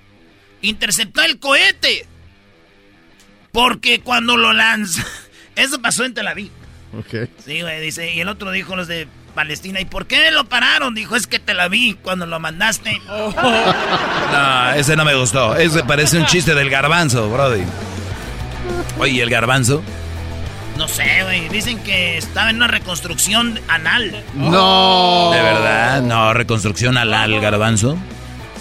interceptó 0.63 1.23
el 1.23 1.39
cohete. 1.39 2.07
Porque 3.53 4.01
cuando 4.01 4.37
lo 4.37 4.53
lanza... 4.53 5.05
Eso 5.57 5.81
pasó 5.81 6.05
en 6.05 6.15
Tel 6.15 6.27
Aviv. 6.27 6.51
Ok. 6.99 7.29
Sí, 7.45 7.61
güey, 7.63 7.81
dice. 7.81 8.13
Y 8.13 8.21
el 8.21 8.29
otro 8.29 8.51
dijo 8.51 8.75
los 8.75 8.89
de 8.89 9.07
Palestina. 9.35 9.81
¿Y 9.81 9.85
por 9.85 10.07
qué 10.07 10.31
lo 10.31 10.45
pararon? 10.45 10.95
Dijo, 10.95 11.17
es 11.17 11.27
que 11.27 11.39
te 11.39 11.55
la 11.55 11.69
vi 11.69 11.95
cuando 11.95 12.27
lo 12.27 12.39
mandaste. 12.41 13.01
No, 14.33 14.73
ese 14.73 14.97
no 14.97 15.05
me 15.05 15.15
gustó. 15.15 15.55
Ese 15.57 15.85
parece 15.85 16.19
un 16.19 16.27
chiste 16.27 16.55
del 16.55 16.69
garbanzo, 16.71 17.29
brody. 17.31 17.63
Oye, 18.99 19.23
¿el 19.23 19.31
garbanzo? 19.31 19.83
No 20.77 20.89
sé, 20.89 21.23
güey. 21.23 21.49
Dicen 21.51 21.79
que 21.81 22.19
estaba 22.19 22.51
en 22.51 22.57
una 22.57 22.67
reconstrucción 22.67 23.61
anal. 23.69 24.25
No. 24.35 25.31
¿De 25.33 25.41
verdad? 25.41 26.03
No, 26.03 26.35
reconstrucción 26.35 26.97
al, 26.97 27.13
al 27.15 27.41
garbanzo. 27.41 27.97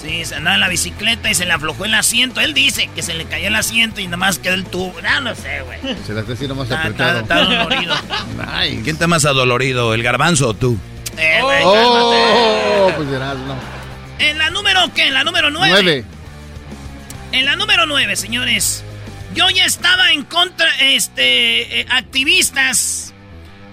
Sí, 0.03 0.25
se 0.25 0.36
andaba 0.36 0.55
en 0.55 0.60
la 0.62 0.67
bicicleta 0.67 1.31
y 1.31 1.33
se 1.36 1.45
le 1.45 1.53
aflojó 1.53 1.86
el 1.86 1.93
asiento. 1.93 2.41
Él 2.41 2.53
dice 2.53 2.89
que 2.93 3.01
se 3.01 3.13
le 3.13 3.24
cayó 3.25 3.48
el 3.48 3.55
asiento 3.55 4.01
y 4.01 4.05
nada 4.05 4.17
más 4.17 4.38
quedó 4.38 4.53
el 4.55 4.65
tubo. 4.65 4.93
No, 5.01 5.22
no 5.22 5.33
sé, 5.36 5.62
güey. 5.62 5.79
Se 6.05 6.13
la 6.13 6.22
está 6.22 6.33
haciendo 6.33 6.55
más 6.55 6.69
apretado. 6.72 7.22
está- 7.22 7.41
está 7.41 7.45
dolorido. 7.45 7.95
Nice. 8.38 8.81
¿Quién 8.83 8.95
está 8.95 9.07
más 9.07 9.24
adolorido, 9.25 9.93
el 9.93 10.03
garbanzo 10.03 10.50
o 10.50 10.53
tú? 10.53 10.77
Eh, 11.17 11.39
güey, 11.41 11.62
Oh, 11.63 12.91
pues 12.98 13.10
verás, 13.10 13.38
no. 13.38 13.55
En 14.19 14.38
la 14.38 14.50
número, 14.50 14.79
¿qué? 14.93 15.07
En 15.07 15.13
la 15.13 15.24
número 15.24 15.50
9. 15.51 15.69
Nueve. 15.72 16.05
En 17.31 17.45
la 17.45 17.55
número 17.55 17.86
9, 17.86 18.15
señores. 18.15 18.83
Yo 19.33 19.50
ya 19.50 19.65
estaba 19.65 20.12
en 20.12 20.24
contra, 20.24 20.69
este, 20.81 21.79
eh, 21.81 21.86
activistas 21.89 23.13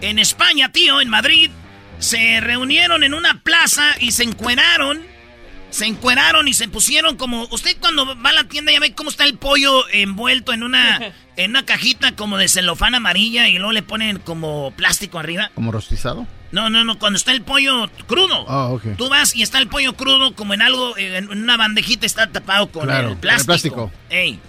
en 0.01 0.19
España, 0.19 0.71
tío, 0.73 1.01
en 1.01 1.09
Madrid, 1.11 1.51
se 1.99 2.41
reunieron 2.41 3.03
en 3.05 3.15
una 3.15 3.41
plaza 3.43 3.85
y 3.99 4.13
se 4.13 4.23
encueraron. 4.23 5.03
Se 5.71 5.87
encueraron 5.87 6.49
y 6.49 6.55
se 6.55 6.69
pusieron 6.69 7.17
como. 7.17 7.45
Usted 7.51 7.77
cuando 7.81 8.05
va 8.21 8.31
a 8.31 8.33
la 8.33 8.45
tienda 8.45 8.73
ya 8.73 8.81
ve 8.81 8.93
cómo 8.95 9.09
está 9.11 9.25
el 9.25 9.39
pollo 9.39 9.89
envuelto 9.91 10.53
en 10.53 10.63
una, 10.63 11.13
en 11.37 11.51
una 11.51 11.65
cajita 11.65 12.17
como 12.17 12.37
de 12.39 12.49
celofán 12.49 12.95
amarilla 12.95 13.49
y 13.49 13.55
luego 13.59 13.73
le 13.73 13.83
ponen 13.83 14.19
como 14.19 14.73
plástico 14.77 15.19
arriba. 15.19 15.51
¿Como 15.55 15.71
rostizado? 15.73 16.27
No, 16.53 16.69
no, 16.69 16.83
no, 16.83 16.99
cuando 16.99 17.17
está 17.17 17.31
el 17.31 17.43
pollo 17.43 17.89
crudo. 18.09 18.45
Ah, 18.49 18.67
ok. 18.71 18.97
Tú 18.99 19.09
vas 19.09 19.37
y 19.37 19.43
está 19.43 19.59
el 19.59 19.69
pollo 19.69 19.95
crudo 19.95 20.35
como 20.35 20.53
en 20.55 20.63
algo, 20.63 20.97
eh, 20.97 21.19
en 21.19 21.29
una 21.31 21.57
bandejita 21.57 22.05
está 22.07 22.27
tapado 22.33 22.73
con 22.73 22.87
Claro, 22.87 23.11
el 23.11 23.17
plástico. 23.19 23.47
plástico. 23.47 23.93
Ey. 24.11 24.41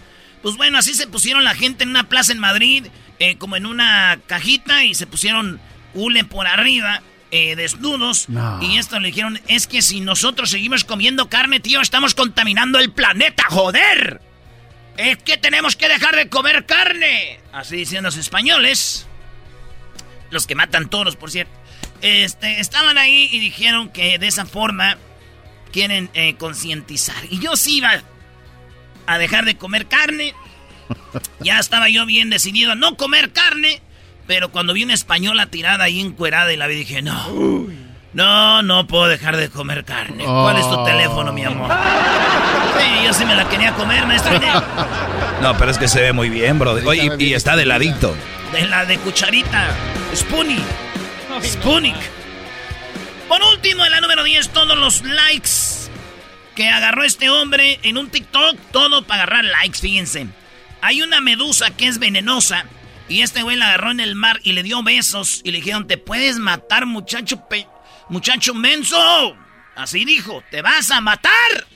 Pues 0.41 0.57
bueno, 0.57 0.79
así 0.79 0.95
se 0.95 1.05
pusieron 1.05 1.43
la 1.43 1.53
gente 1.53 1.83
en 1.83 1.91
una 1.91 2.09
plaza 2.09 2.31
en 2.31 2.39
Madrid, 2.39 2.87
eh, 3.19 3.35
como 3.37 3.55
en 3.55 3.67
una 3.67 4.17
cajita 4.25 4.83
y 4.85 4.95
se 4.95 5.05
pusieron 5.05 5.59
hule 5.93 6.23
por 6.23 6.47
arriba, 6.47 7.03
eh, 7.31 7.55
desnudos. 7.55 8.29
No. 8.29 8.61
Y 8.61 8.77
esto 8.77 8.99
le 8.99 9.07
dijeron, 9.07 9.39
es 9.47 9.67
que 9.67 9.81
si 9.81 10.01
nosotros 10.01 10.49
seguimos 10.49 10.83
comiendo 10.83 11.29
carne, 11.29 11.59
tío, 11.59 11.81
estamos 11.81 12.13
contaminando 12.13 12.79
el 12.79 12.91
planeta, 12.91 13.43
joder. 13.49 14.21
Es 14.97 15.17
que 15.17 15.37
tenemos 15.37 15.75
que 15.75 15.87
dejar 15.87 16.15
de 16.15 16.29
comer 16.29 16.65
carne. 16.65 17.39
Así 17.53 17.77
dicen 17.77 18.03
los 18.03 18.17
españoles. 18.17 19.07
Los 20.29 20.47
que 20.47 20.55
matan 20.55 20.89
toros, 20.89 21.15
por 21.15 21.31
cierto. 21.31 21.53
Este, 22.01 22.59
estaban 22.59 22.97
ahí 22.97 23.29
y 23.31 23.39
dijeron 23.39 23.89
que 23.89 24.17
de 24.17 24.27
esa 24.27 24.45
forma 24.45 24.97
quieren 25.71 26.09
eh, 26.13 26.35
concientizar. 26.35 27.23
Y 27.29 27.39
yo 27.39 27.55
sí 27.55 27.77
iba 27.77 28.03
a 29.07 29.17
dejar 29.17 29.45
de 29.45 29.57
comer 29.57 29.87
carne. 29.87 30.33
Ya 31.39 31.57
estaba 31.57 31.89
yo 31.89 32.05
bien 32.05 32.29
decidido 32.29 32.73
a 32.73 32.75
no 32.75 32.97
comer 32.97 33.31
carne. 33.31 33.81
Pero 34.31 34.49
cuando 34.49 34.71
vi 34.71 34.85
una 34.85 34.93
española 34.93 35.47
tirada 35.47 35.83
ahí 35.83 35.99
encuerada 35.99 36.53
y 36.53 36.55
la 36.55 36.65
vi, 36.65 36.75
dije, 36.75 37.01
no. 37.01 37.67
No, 38.13 38.61
no 38.63 38.87
puedo 38.87 39.07
dejar 39.07 39.35
de 39.35 39.49
comer 39.49 39.83
carne. 39.83 40.23
¿Cuál 40.23 40.55
es 40.55 40.63
tu 40.63 40.69
Oh. 40.75 40.85
teléfono, 40.85 41.33
mi 41.33 41.43
amor? 41.43 41.69
Sí, 42.79 43.03
yo 43.05 43.13
sí 43.13 43.25
me 43.25 43.35
la 43.35 43.49
quería 43.49 43.73
comer, 43.73 44.05
maestro. 44.07 44.31
No, 45.41 45.57
pero 45.57 45.69
es 45.69 45.77
que 45.77 45.89
se 45.89 45.99
ve 46.01 46.13
muy 46.13 46.29
bien. 46.29 46.61
Oye, 46.61 47.11
y, 47.19 47.25
y 47.25 47.33
está 47.33 47.57
de 47.57 47.65
ladito. 47.65 48.15
De 48.53 48.65
la 48.67 48.85
de 48.85 48.99
cucharita. 48.99 49.67
Spoonie. 50.15 50.63
Spoonik. 51.43 51.97
Por 53.27 53.41
último, 53.43 53.83
en 53.83 53.91
la 53.91 53.99
número 53.99 54.23
10, 54.23 54.47
todos 54.49 54.77
los 54.77 55.01
likes 55.03 55.49
que 56.55 56.69
agarró 56.69 57.03
este 57.03 57.29
hombre 57.29 57.81
en 57.83 57.97
un 57.97 58.09
TikTok. 58.09 58.55
Todo 58.71 59.01
para 59.03 59.23
agarrar 59.23 59.43
likes, 59.43 59.79
fíjense. 59.81 60.27
Hay 60.81 61.01
una 61.01 61.19
medusa 61.19 61.71
que 61.71 61.87
es 61.87 61.99
venenosa. 61.99 62.63
Y 63.11 63.23
este 63.23 63.41
güey 63.41 63.57
la 63.57 63.67
agarró 63.67 63.91
en 63.91 63.99
el 63.99 64.15
mar 64.15 64.39
y 64.41 64.53
le 64.53 64.63
dio 64.63 64.81
besos. 64.83 65.41
Y 65.43 65.51
le 65.51 65.57
dijeron, 65.57 65.85
te 65.85 65.97
puedes 65.97 66.37
matar, 66.37 66.85
muchacho, 66.85 67.45
muchacho 68.07 68.53
menso. 68.53 69.35
Así 69.75 70.05
dijo, 70.05 70.41
te 70.49 70.61
vas 70.61 70.91
a 70.91 71.01
matar. 71.01 71.67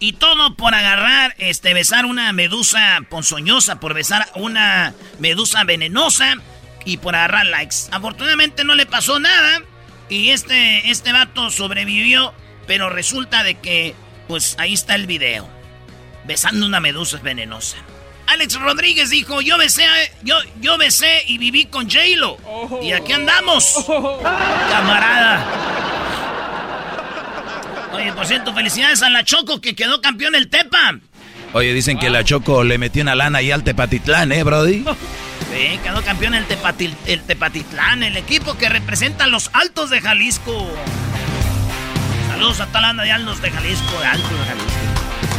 Y 0.00 0.12
todo 0.12 0.56
por 0.56 0.74
agarrar, 0.74 1.34
este, 1.38 1.72
besar 1.72 2.04
una 2.04 2.30
medusa 2.34 3.00
ponzoñosa, 3.08 3.80
por 3.80 3.94
besar 3.94 4.28
una 4.34 4.92
medusa 5.20 5.64
venenosa 5.64 6.34
y 6.84 6.98
por 6.98 7.16
agarrar 7.16 7.46
likes. 7.46 7.76
Afortunadamente 7.90 8.62
no 8.62 8.74
le 8.74 8.84
pasó 8.84 9.18
nada 9.18 9.62
y 10.10 10.30
este, 10.30 10.90
este 10.90 11.12
vato 11.12 11.50
sobrevivió, 11.50 12.34
pero 12.66 12.90
resulta 12.90 13.42
de 13.42 13.54
que, 13.54 13.94
pues 14.28 14.56
ahí 14.58 14.74
está 14.74 14.96
el 14.96 15.06
video. 15.06 15.48
Besando 16.26 16.66
una 16.66 16.80
medusa 16.80 17.20
venenosa. 17.22 17.78
Alex 18.34 18.54
Rodríguez 18.60 19.10
dijo, 19.10 19.40
yo 19.40 19.56
besé, 19.58 19.84
yo, 20.24 20.34
yo 20.60 20.76
besé 20.76 21.22
y 21.28 21.38
viví 21.38 21.66
con 21.66 21.88
J-Lo. 21.88 22.36
Y 22.82 22.90
aquí 22.92 23.12
andamos, 23.12 23.84
camarada. 24.70 25.46
Oye, 27.92 28.12
por 28.12 28.26
cierto, 28.26 28.52
felicidades 28.52 29.02
a 29.02 29.10
la 29.10 29.22
Choco 29.24 29.60
que 29.60 29.76
quedó 29.76 30.00
campeón 30.00 30.34
el 30.34 30.48
Tepa. 30.50 30.98
Oye, 31.52 31.72
dicen 31.72 31.96
que 31.98 32.10
la 32.10 32.24
Choco 32.24 32.64
le 32.64 32.76
metió 32.76 33.02
una 33.02 33.14
lana 33.14 33.38
ahí 33.38 33.52
al 33.52 33.62
Tepatitlán, 33.62 34.32
¿eh, 34.32 34.42
Brody? 34.42 34.84
Sí, 35.52 35.78
quedó 35.84 36.02
campeón 36.02 36.34
el, 36.34 36.48
Tepatil- 36.48 36.96
el 37.06 37.22
Tepatitlán, 37.22 38.02
el 38.02 38.16
equipo 38.16 38.58
que 38.58 38.68
representa 38.68 39.24
a 39.24 39.26
los 39.28 39.50
Altos 39.52 39.90
de 39.90 40.00
Jalisco. 40.00 40.68
Saludos 42.30 42.58
a 42.60 42.66
Talanda 42.66 43.04
de 43.04 43.12
Altos 43.12 43.40
de 43.40 43.50
Jalisco, 43.52 44.00
de 44.00 44.06
Altos 44.06 44.30
de 44.30 44.44
Jalisco. 44.44 44.93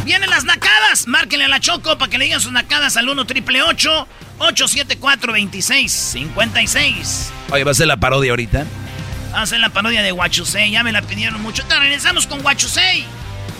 Vienen 0.06 0.30
las 0.30 0.44
nacadas. 0.44 1.08
Márquenle 1.08 1.46
a 1.46 1.48
la 1.48 1.58
Choco 1.58 1.98
para 1.98 2.08
que 2.08 2.16
le 2.16 2.26
digan 2.26 2.40
sus 2.40 2.52
nacadas 2.52 2.96
al 2.96 3.08
1 3.08 3.26
triple 3.26 3.60
874 3.60 5.32
2656 5.32 7.32
Oye, 7.50 7.64
¿va 7.64 7.72
a 7.72 7.74
ser 7.74 7.88
la 7.88 7.96
parodia 7.96 8.30
ahorita? 8.30 8.64
Hacen 9.34 9.60
la 9.60 9.70
parodia 9.70 10.04
de 10.04 10.12
Huachusei, 10.12 10.70
ya 10.70 10.84
me 10.84 10.92
la 10.92 11.02
pidieron 11.02 11.42
mucho. 11.42 11.64
Te 11.66 11.76
regresamos 11.78 12.28
con 12.28 12.44
Huachusei. 12.46 13.04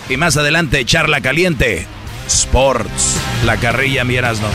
Y 0.09 0.17
más 0.17 0.37
adelante, 0.37 0.85
charla 0.85 1.21
caliente. 1.21 1.85
Sports. 2.29 3.17
La 3.45 3.57
carrilla, 3.57 4.05
mi 4.05 4.15
Erasmo. 4.15 4.49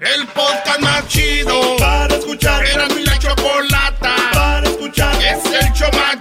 El 0.00 0.26
podcast 0.28 0.80
más 0.80 1.08
chido 1.08 1.76
para 1.76 2.14
escuchar. 2.14 2.64
Era 2.64 2.86
mi 2.88 3.02
la 3.02 3.18
chocolata 3.18 4.14
para 4.32 4.68
escuchar. 4.68 5.12
Es 5.16 5.44
el 5.44 5.72
show 5.72 5.90
más 5.92 6.20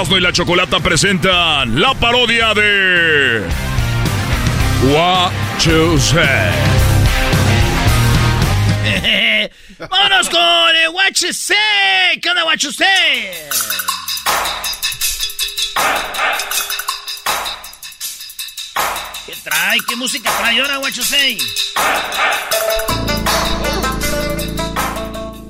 Erasmo 0.00 0.16
y 0.16 0.20
la 0.22 0.32
Chocolata 0.32 0.80
presentan 0.80 1.78
la 1.78 1.92
parodia 1.92 2.54
de. 2.54 3.42
What 4.84 5.30
you 5.60 5.98
say. 5.98 6.24
Vámonos 9.90 10.30
con 10.30 10.74
el 10.74 10.88
Huachusei. 10.88 12.18
¿Qué 12.18 12.30
onda, 12.30 12.46
Huachusei? 12.46 13.30
¿Qué 19.26 19.34
trae? 19.44 19.78
¿Qué 19.86 19.96
música 19.96 20.30
trae 20.38 20.62
ahora, 20.62 20.78
Huachusei? 20.78 21.36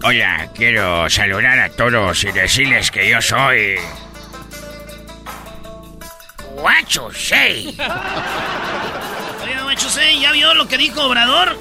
Hola, 0.02 0.48
quiero 0.56 1.08
saludar 1.08 1.60
a 1.60 1.68
todos 1.68 2.24
y 2.24 2.32
decirles 2.32 2.90
que 2.90 3.08
yo 3.08 3.22
soy. 3.22 3.78
Guacho, 6.60 7.10
sí. 7.12 7.76
Oiga, 9.42 9.64
Huachusei, 9.64 10.20
¿ya 10.20 10.32
vio 10.32 10.52
lo 10.54 10.68
que 10.68 10.76
dijo 10.76 11.04
Obrador? 11.04 11.56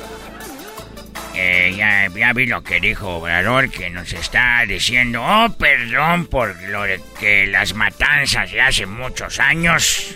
Eh, 1.35 1.73
ya, 1.77 2.09
ya 2.13 2.33
vi 2.33 2.47
lo 2.47 2.61
que 2.61 2.81
dijo 2.81 3.07
Obrador, 3.15 3.69
que 3.71 3.89
nos 3.89 4.11
está 4.11 4.65
diciendo, 4.67 5.23
oh, 5.23 5.49
perdón 5.57 6.25
por 6.25 6.53
lo 6.63 6.83
de 6.83 7.01
que 7.17 7.47
las 7.47 7.73
matanzas 7.73 8.51
de 8.51 8.61
hace 8.61 8.85
muchos 8.85 9.39
años. 9.39 10.15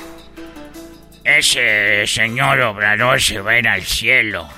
Ese 1.24 2.06
señor 2.06 2.60
Obrador 2.60 3.22
se 3.22 3.40
va 3.40 3.52
a 3.52 3.60
ir 3.60 3.68
al 3.70 3.84
cielo. 3.84 4.50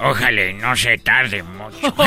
Ojalá 0.00 0.52
no 0.52 0.76
se 0.76 0.98
tarde 0.98 1.42
mucho. 1.42 1.94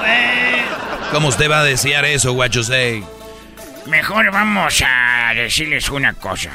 Pues. 0.00 1.10
¿Cómo 1.12 1.28
usted 1.28 1.50
va 1.50 1.60
a 1.60 1.64
desear 1.64 2.04
eso, 2.06 2.32
Guachosei? 2.32 3.04
Mejor 3.88 4.30
vamos 4.32 4.82
a 4.84 5.32
decirles 5.34 5.88
una 5.90 6.12
cosa. 6.14 6.50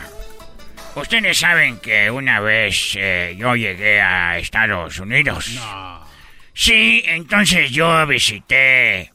Ustedes 0.95 1.39
saben 1.39 1.79
que 1.79 2.11
una 2.11 2.41
vez 2.41 2.93
eh, 2.97 3.35
yo 3.37 3.55
llegué 3.55 4.01
a 4.01 4.37
Estados 4.37 4.99
Unidos. 4.99 5.49
Sí, 6.53 7.01
entonces 7.05 7.71
yo 7.71 8.05
visité 8.05 9.11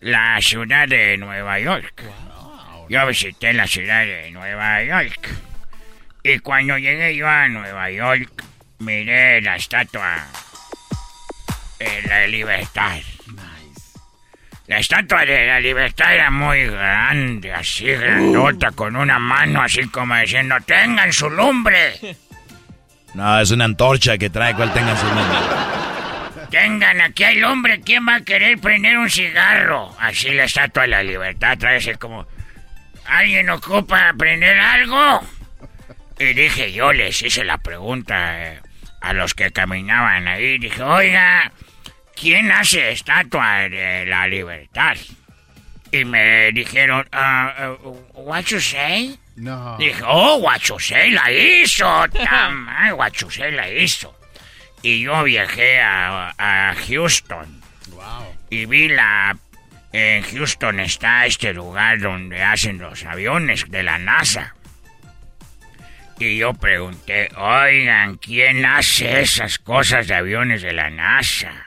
la 0.00 0.38
ciudad 0.42 0.86
de 0.86 1.16
Nueva 1.16 1.58
York. 1.58 2.02
Yo 2.90 3.06
visité 3.06 3.54
la 3.54 3.66
ciudad 3.66 4.04
de 4.04 4.30
Nueva 4.30 4.82
York. 4.84 5.28
Y 6.22 6.38
cuando 6.40 6.76
llegué 6.76 7.16
yo 7.16 7.26
a 7.26 7.48
Nueva 7.48 7.90
York, 7.90 8.44
miré 8.78 9.40
la 9.40 9.56
estatua 9.56 10.26
de 11.78 12.02
la 12.02 12.26
libertad. 12.26 13.00
La 14.66 14.78
estatua 14.78 15.24
de 15.26 15.46
la 15.46 15.60
libertad 15.60 16.14
era 16.14 16.30
muy 16.30 16.66
grande, 16.66 17.52
así 17.52 17.86
grandota, 17.86 18.70
con 18.70 18.96
una 18.96 19.18
mano 19.18 19.62
así 19.62 19.86
como 19.88 20.16
diciendo, 20.16 20.56
tengan 20.64 21.12
su 21.12 21.28
lumbre, 21.28 21.94
No, 23.14 23.40
es 23.40 23.52
una 23.52 23.64
antorcha 23.64 24.18
que 24.18 24.28
trae 24.28 24.54
cual 24.54 24.72
tenga 24.72 24.96
su 24.96 25.06
nombre. 25.06 25.38
tengan 26.50 27.00
aquí 27.00 27.22
hay 27.22 27.36
lumbre, 27.36 27.80
¿quién 27.80 28.06
va 28.06 28.16
a 28.16 28.20
querer 28.22 28.58
prender 28.58 28.98
un 28.98 29.08
cigarro? 29.08 29.94
Así 30.00 30.30
la 30.34 30.44
estatua 30.44 30.82
de 30.82 30.88
la 30.88 31.02
libertad 31.02 31.56
trae 31.56 31.76
así 31.76 31.94
como, 31.94 32.26
¿alguien 33.06 33.48
ocupa 33.50 34.12
prender 34.18 34.58
algo? 34.58 35.20
Y 36.18 36.32
dije, 36.32 36.72
yo 36.72 36.92
les 36.92 37.22
hice 37.22 37.44
la 37.44 37.58
pregunta 37.58 38.52
eh, 38.52 38.60
a 39.00 39.12
los 39.12 39.34
que 39.34 39.52
caminaban 39.52 40.26
ahí, 40.26 40.58
dije, 40.58 40.82
oiga, 40.82 41.52
¿quién 42.14 42.50
hace 42.50 42.92
estatua 42.92 43.68
de 43.68 44.06
la 44.06 44.26
libertad? 44.26 44.96
Y 45.90 46.04
me 46.04 46.50
dijeron, 46.52 47.06
ah, 47.12 47.76
uh, 47.84 47.96
what 48.14 48.44
you 48.46 48.60
say? 48.60 49.18
No. 49.36 49.76
Dije, 49.78 50.02
oh, 50.06 50.38
Guachusei 50.40 51.10
la 51.10 51.30
hizo. 51.30 52.08
Tamay, 52.08 52.92
Guachusei 52.94 53.52
la 53.52 53.68
hizo. 53.68 54.14
Y 54.82 55.02
yo 55.02 55.22
viajé 55.22 55.80
a, 55.80 56.34
a 56.38 56.74
Houston. 56.74 57.62
Y 58.50 58.66
vi 58.66 58.88
la... 58.88 59.36
En 59.92 60.24
Houston 60.24 60.80
está 60.80 61.24
este 61.24 61.54
lugar 61.54 62.00
donde 62.00 62.42
hacen 62.42 62.78
los 62.78 63.04
aviones 63.04 63.70
de 63.70 63.84
la 63.84 63.98
NASA. 63.98 64.54
Y 66.18 66.38
yo 66.38 66.52
pregunté, 66.54 67.28
oigan, 67.36 68.16
¿quién 68.16 68.64
hace 68.64 69.20
esas 69.20 69.58
cosas 69.58 70.08
de 70.08 70.14
aviones 70.14 70.62
de 70.62 70.72
la 70.72 70.90
NASA? 70.90 71.63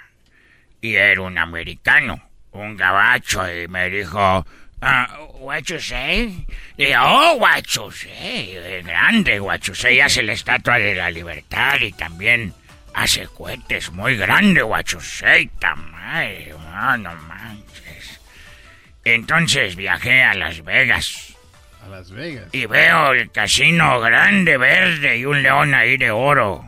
Y 0.82 0.96
era 0.96 1.22
un 1.22 1.38
americano, 1.38 2.22
un 2.52 2.78
gabacho, 2.78 3.52
y 3.52 3.68
me 3.68 3.90
dijo, 3.90 4.46
ah, 4.82 5.20
what 5.40 5.63
you 5.63 5.80
say? 5.80 6.46
Y 6.78 6.86
dije, 6.86 6.98
oh, 6.98 7.36
what 7.38 7.63
you 7.63 7.92
say, 7.92 8.82
grande, 8.84 9.40
what 9.40 9.60
you 9.62 9.74
say, 9.74 10.00
hace 10.00 10.22
la 10.24 10.34
estatua 10.34 10.78
de 10.78 10.96
la 10.96 11.10
libertad 11.10 11.80
y 11.82 11.92
también 11.92 12.54
hace 12.94 13.28
cohetes 13.28 13.92
muy 13.92 14.16
grande, 14.18 14.63
what 14.63 14.86
you 14.86 15.00
say, 15.00 15.50
tamay, 15.60 16.54
no 17.00 17.16
manches. 17.16 18.20
Entonces 19.04 19.76
viajé 19.76 20.24
a 20.24 20.34
Las 20.34 20.63
Vegas. 20.63 21.36
A 21.86 21.90
Las 21.90 22.12
Vegas. 22.12 22.50
Y 22.52 22.66
veo 22.66 23.13
el 23.13 23.32
casino 23.32 24.00
grande, 24.00 24.58
verde 24.58 25.18
y 25.18 25.26
un 25.26 25.42
león 25.42 25.74
ahí 25.74 25.98
de 25.98 26.12
oro. 26.12 26.68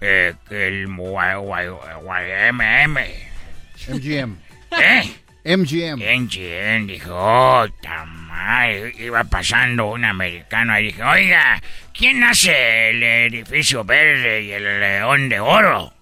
Eh, 0.00 0.34
el 0.50 0.88
MMM. 0.88 1.36
MGM. 3.88 4.36
¿Eh? 4.78 5.14
MGM. 5.44 6.02
MGM, 6.02 6.86
dijo, 6.86 7.12
oh, 7.14 7.68
tamal. 7.80 8.92
Iba 8.98 9.24
pasando 9.24 9.86
un 9.86 10.04
americano 10.04 10.78
y 10.78 10.84
dije, 10.84 11.02
oiga, 11.02 11.62
¿quién 11.92 12.22
hace 12.24 12.90
el 12.90 13.02
edificio 13.02 13.84
verde 13.84 14.42
y 14.42 14.52
el 14.52 14.80
león 14.80 15.28
de 15.28 15.40
oro? 15.40 15.92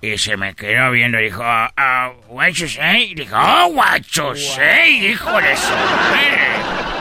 Y 0.00 0.16
se 0.18 0.36
me 0.36 0.54
quedó 0.54 0.90
viendo 0.90 1.18
y 1.18 1.24
dijo, 1.24 1.42
ah, 1.44 2.12
what 2.28 2.50
you 2.50 2.68
say? 2.68 3.10
Y 3.12 3.14
dijo, 3.14 3.36
oh, 3.36 3.66
what 3.68 4.02
you 4.12 4.36
say, 4.36 5.06
hijo 5.10 5.40
de 5.40 5.56
su 5.56 5.72
madre. 5.72 6.94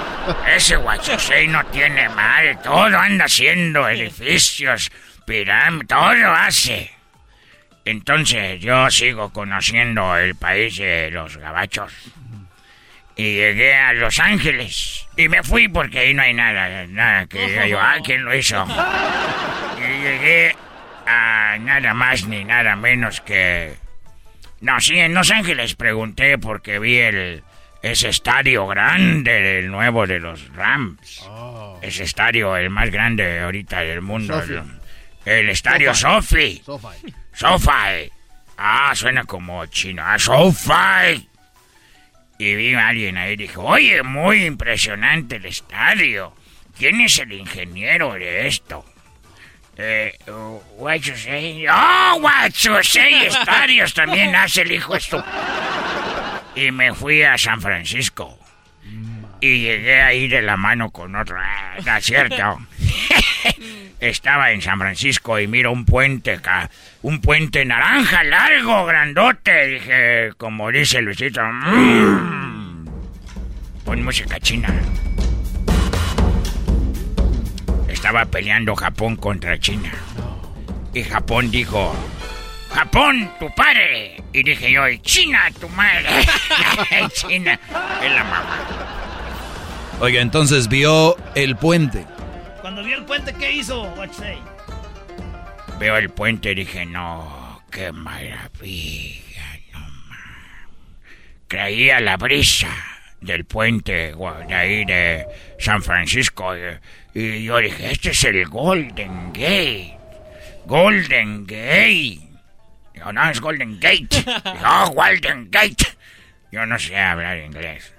Ese 0.56 0.78
Huachusei 0.78 1.48
no 1.48 1.66
tiene 1.66 2.08
mal, 2.10 2.58
todo 2.62 2.98
anda 2.98 3.26
haciendo 3.26 3.88
edificios, 3.90 4.90
pirámides, 5.26 5.88
todo 5.88 6.32
hace. 6.34 6.92
Entonces 7.86 8.62
yo 8.62 8.90
sigo 8.90 9.32
conociendo 9.32 10.18
el 10.18 10.36
país 10.36 10.78
de 10.78 11.12
los 11.12 11.38
gabachos. 11.38 11.94
Y 13.16 13.36
llegué 13.36 13.76
a 13.76 13.94
Los 13.94 14.20
Ángeles. 14.20 15.06
Y 15.18 15.28
me 15.30 15.44
fui 15.44 15.68
porque 15.68 16.00
ahí 16.00 16.14
no 16.14 16.24
hay 16.24 16.34
nada, 16.34 16.88
nada 16.88 17.28
que 17.28 17.46
diga 17.46 17.68
yo, 17.68 17.80
ah, 17.80 17.98
¿quién 18.04 18.24
lo 18.24 18.36
hizo? 18.36 18.66
Y 19.78 20.02
llegué 20.02 20.56
a 21.06 21.58
nada 21.60 21.94
más 21.94 22.26
ni 22.26 22.44
nada 22.44 22.76
menos 22.76 23.22
que... 23.22 23.76
No, 24.62 24.80
sí, 24.80 24.98
en 24.98 25.14
Los 25.14 25.30
Ángeles 25.30 25.76
pregunté 25.76 26.38
porque 26.38 26.80
vi 26.80 26.98
el 26.98 27.44
ese 27.84 28.08
estadio 28.08 28.66
grande 28.66 29.42
del 29.42 29.70
nuevo 29.70 30.08
de 30.08 30.20
los 30.20 30.48
Rams. 30.56 31.28
Ese 31.82 32.04
estadio, 32.04 32.56
el 32.56 32.70
más 32.70 32.90
grande 32.90 33.42
ahorita 33.42 33.82
del 33.82 34.02
mundo. 34.02 34.40
Sophie. 34.40 34.62
El, 35.26 35.50
estadio 35.50 35.94
Sofi. 35.94 36.62
Sofi. 36.66 37.14
Sofi. 37.34 38.12
Ah, 38.58 38.92
suena 38.96 39.24
como 39.24 39.66
chino. 39.68 40.04
Ah, 40.06 40.20
Sofi. 40.20 41.30
Y 42.38 42.56
vi 42.56 42.74
a 42.74 42.90
alguien 42.90 43.18
ahí 43.18 43.34
y 43.34 43.38
dijo, 43.38 43.64
oye, 43.64 44.04
muy 44.04 44.46
impresionante 44.46 45.38
el 45.38 45.46
estadio. 45.46 46.36
¿Quién 46.78 47.00
es 47.02 47.20
el 47.20 47.32
ingeniero 47.32 48.14
de 48.14 48.48
esto? 48.48 48.86
Eh, 49.78 50.14
what 50.78 51.02
you 51.02 51.16
say? 51.16 51.66
Oh, 51.68 52.20
what 52.22 52.52
you 52.62 52.84
say, 52.84 53.26
estadios 53.26 53.94
también 53.94 54.36
hace 54.36 54.62
el 54.62 54.72
hijo 54.72 54.96
esto. 54.96 55.24
Y 56.56 56.70
me 56.72 56.94
fui 56.94 57.24
a 57.24 57.38
San 57.38 57.60
Francisco. 57.60 58.38
Y 59.44 59.60
llegué 59.60 60.02
ahí 60.02 60.30
de 60.30 60.42
la 60.42 60.56
mano 60.56 60.90
con 60.90 61.14
otro. 61.18 61.36
Ah, 61.38 61.76
no 61.86 61.98
es 61.98 62.06
cierto. 62.06 62.60
Estaba 64.00 64.52
en 64.52 64.62
San 64.62 64.80
Francisco 64.80 65.38
y 65.38 65.48
miro 65.48 65.70
un 65.74 65.84
puente 65.84 66.32
acá. 66.32 66.70
Un 67.02 67.20
puente 67.20 67.66
naranja, 67.66 68.24
largo, 68.24 68.86
grandote. 68.86 69.68
Dije, 69.68 70.30
como 70.38 70.72
dice 70.72 71.02
Luisito. 71.02 71.42
"Mm". 71.44 72.86
Pon 73.84 74.02
música 74.02 74.40
china. 74.40 74.70
Estaba 77.90 78.24
peleando 78.24 78.78
Japón 78.78 79.18
contra 79.18 79.60
China. 79.60 79.92
Y 80.94 81.04
Japón 81.04 81.52
dijo, 81.52 81.94
Japón, 82.74 83.30
tu 83.40 83.54
padre. 83.54 84.24
Y 84.32 84.42
dije 84.42 84.72
yo, 84.72 84.88
"Y 84.88 85.00
China, 85.00 85.42
tu 85.60 85.68
madre. 85.68 86.08
China 87.14 87.60
es 88.02 88.12
la 88.14 88.24
mamá. 88.24 89.00
Oiga, 90.00 90.22
entonces 90.22 90.68
vio 90.68 91.16
el 91.36 91.56
puente. 91.56 92.06
Cuando 92.62 92.84
vio 92.84 92.98
el 92.98 93.06
puente, 93.06 93.34
¿qué 93.34 93.52
hizo? 93.52 93.84
What 93.96 94.08
you 94.08 94.14
say? 94.14 94.38
Veo 95.80 95.98
el 95.98 96.10
puente 96.10 96.52
y 96.52 96.56
dije, 96.56 96.86
no, 96.86 97.62
qué 97.72 97.92
maravilla, 97.92 99.60
no. 99.72 99.88
Traía 101.48 102.00
la 102.00 102.18
brisa 102.18 102.70
del 103.22 103.46
puente 103.46 104.14
de 104.16 104.54
ahí 104.54 104.86
de 104.86 105.26
San 105.60 105.82
Francisco. 105.82 106.54
Y 107.14 107.44
yo 107.44 107.58
dije, 107.58 107.92
este 107.92 108.12
es 108.12 108.24
el 108.24 108.46
Golden 108.48 109.32
Gate. 109.34 109.98
Golden 110.66 111.46
Gate. 111.46 112.20
Digo, 112.94 113.12
no, 113.14 113.30
es 113.30 113.40
Golden 113.40 113.80
Gate. 113.80 114.08
Digo, 114.10 114.66
oh, 114.66 114.92
Golden 114.92 115.50
Gate. 115.50 115.86
Yo 116.52 116.66
no 116.66 116.78
sé 116.78 116.98
hablar 116.98 117.38
inglés. 117.40 117.93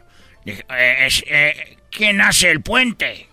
Dije, 0.44 0.64
"Eh, 0.68 1.08
eh, 1.26 1.76
¿quién 1.90 2.20
hace 2.20 2.50
el 2.50 2.60
puente? 2.60 3.28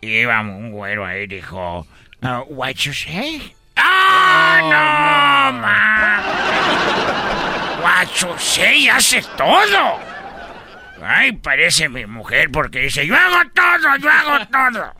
Y 0.00 0.18
iba 0.20 0.40
un 0.40 0.70
güero 0.72 1.04
ahí 1.04 1.26
dijo, 1.26 1.86
"Uh, 2.22 2.44
what 2.48 2.74
you 2.74 2.92
say? 2.92 3.54
¡Ah, 3.76 4.60
no, 4.62 5.52
ma! 5.60 6.22
What 7.82 8.08
you 8.20 8.38
say 8.38 8.88
hace 8.88 9.22
todo. 9.36 9.98
Ay, 11.02 11.32
parece 11.32 11.88
mi 11.88 12.06
mujer 12.06 12.50
porque 12.50 12.80
dice, 12.80 13.06
yo 13.06 13.14
hago 13.14 13.48
todo, 13.54 13.96
yo 13.98 14.10
hago 14.10 14.46
todo. 14.46 14.92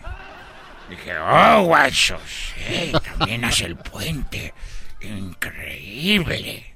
Dije, 0.91 1.17
oh, 1.19 1.63
what 1.63 1.91
you 1.91 2.17
say, 2.27 2.93
también 2.93 3.45
hace 3.45 3.65
el 3.65 3.77
puente. 3.77 4.53
Increíble. 5.01 6.76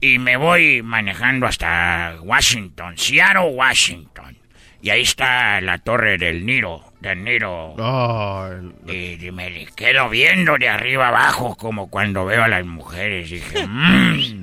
Y 0.00 0.18
me 0.18 0.36
voy 0.36 0.82
manejando 0.82 1.46
hasta 1.46 2.16
Washington, 2.22 2.96
Seattle, 2.96 3.50
Washington. 3.52 4.36
Y 4.82 4.88
ahí 4.88 5.02
está 5.02 5.60
la 5.60 5.76
torre 5.78 6.16
del 6.16 6.46
Niro, 6.46 6.94
del 7.00 7.22
Niro. 7.22 7.74
Oh, 7.78 8.48
el- 8.86 9.22
Y, 9.22 9.30
me 9.30 9.66
quedo 9.76 10.08
viendo 10.08 10.56
de 10.56 10.70
arriba 10.70 11.08
abajo 11.08 11.54
como 11.56 11.90
cuando 11.90 12.24
veo 12.24 12.42
a 12.44 12.48
las 12.48 12.64
mujeres. 12.64 13.28
Dije, 13.28 13.66
"Mm, 13.68 14.42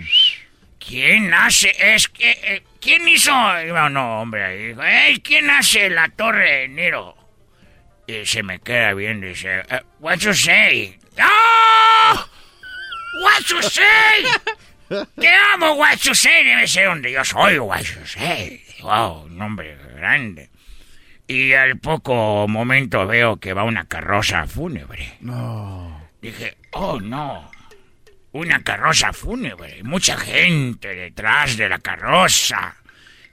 ¿quién 0.79 1.33
hace? 1.33 1.73
Es 1.95 2.07
que, 2.07 2.29
eh, 2.31 2.63
¿quién 2.79 3.07
hizo? 3.07 3.31
Iba 3.65 3.87
un 3.87 3.97
hombre. 3.97 4.67
Dijo, 4.67 4.83
"Ey, 4.83 5.19
¿quién 5.21 5.49
hace 5.49 5.89
la 5.89 6.07
torre 6.09 6.51
de 6.61 6.67
Niro? 6.67 7.15
Y 8.05 8.23
se 8.27 8.43
me 8.43 8.59
queda 8.59 8.93
viendo 8.93 9.25
y 9.25 9.29
dice, 9.29 9.61
"Eh, 9.61 9.81
what 9.99 10.17
you 10.19 10.35
say? 10.35 10.99
¡Oh! 11.19 12.25
What 13.23 13.41
you 13.49 13.61
say? 13.63 13.83
Te 14.89 15.29
amo, 15.53 15.77
say. 16.13 16.43
Debe 16.43 16.67
ser 16.67 16.85
donde 16.87 17.11
yo 17.11 17.23
soy, 17.23 17.59
say. 18.05 18.63
Wow, 18.81 19.25
un 19.25 19.41
hombre 19.41 19.77
grande. 19.95 20.49
Y 21.27 21.53
al 21.53 21.77
poco 21.79 22.47
momento 22.47 23.05
veo 23.05 23.37
que 23.37 23.53
va 23.53 23.63
una 23.63 23.85
carroza 23.85 24.47
fúnebre. 24.47 25.17
No. 25.19 26.09
Dije, 26.21 26.57
oh 26.71 26.99
no, 26.99 27.51
una 28.31 28.63
carroza 28.63 29.13
fúnebre, 29.13 29.83
mucha 29.83 30.17
gente 30.17 30.95
detrás 30.95 31.57
de 31.57 31.69
la 31.69 31.79
carroza. 31.79 32.75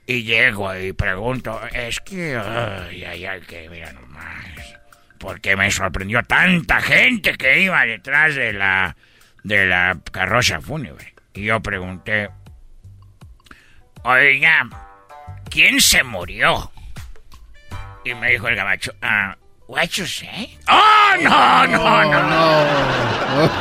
Y 0.07 0.23
llego 0.23 0.75
y 0.75 0.93
pregunto, 0.93 1.59
es 1.73 1.99
que, 2.01 2.35
ay, 2.35 3.03
ay, 3.03 3.25
ay, 3.25 3.41
que 3.41 3.69
mira 3.69 3.91
nomás. 3.93 4.45
Porque 5.17 5.55
me 5.55 5.71
sorprendió 5.71 6.21
tanta 6.23 6.79
gente 6.81 7.33
que 7.35 7.61
iba 7.61 7.83
detrás 7.85 8.35
de 8.35 8.53
la, 8.53 8.95
de 9.43 9.65
la 9.65 9.97
carroza 10.11 10.61
fúnebre. 10.61 11.14
Y 11.35 11.43
yo 11.43 11.59
pregunté, 11.59 12.29
oiga, 14.03 14.69
¿quién 15.49 15.81
se 15.81 16.01
murió? 16.01 16.71
Y 18.05 18.13
me 18.13 18.31
dijo 18.31 18.47
el 18.47 18.55
gabacho, 18.55 18.93
ah, 19.01 19.35
what 19.67 19.89
you 19.89 20.05
say? 20.05 20.57
¡Oh, 20.69 21.15
no, 21.21 21.67
no, 21.67 22.05
no! 22.05 23.51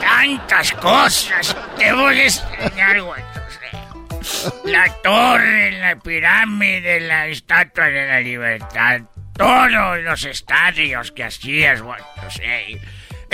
Tantas 0.00 0.72
cosas. 0.72 1.56
Te 1.78 1.92
voy 1.94 2.18
a 2.18 2.24
enseñar, 2.24 2.96
you 2.98 3.10
say. 3.48 4.60
La 4.66 4.92
torre, 5.02 5.72
la 5.80 5.96
pirámide, 5.96 7.00
la 7.00 7.28
estatua 7.28 7.86
de 7.86 8.06
la 8.06 8.20
libertad. 8.20 9.00
Todos 9.34 9.98
los 10.02 10.24
estadios 10.26 11.10
que 11.10 11.24
hacías, 11.24 11.80
what 11.80 11.98
you 12.22 12.30
say. 12.30 12.80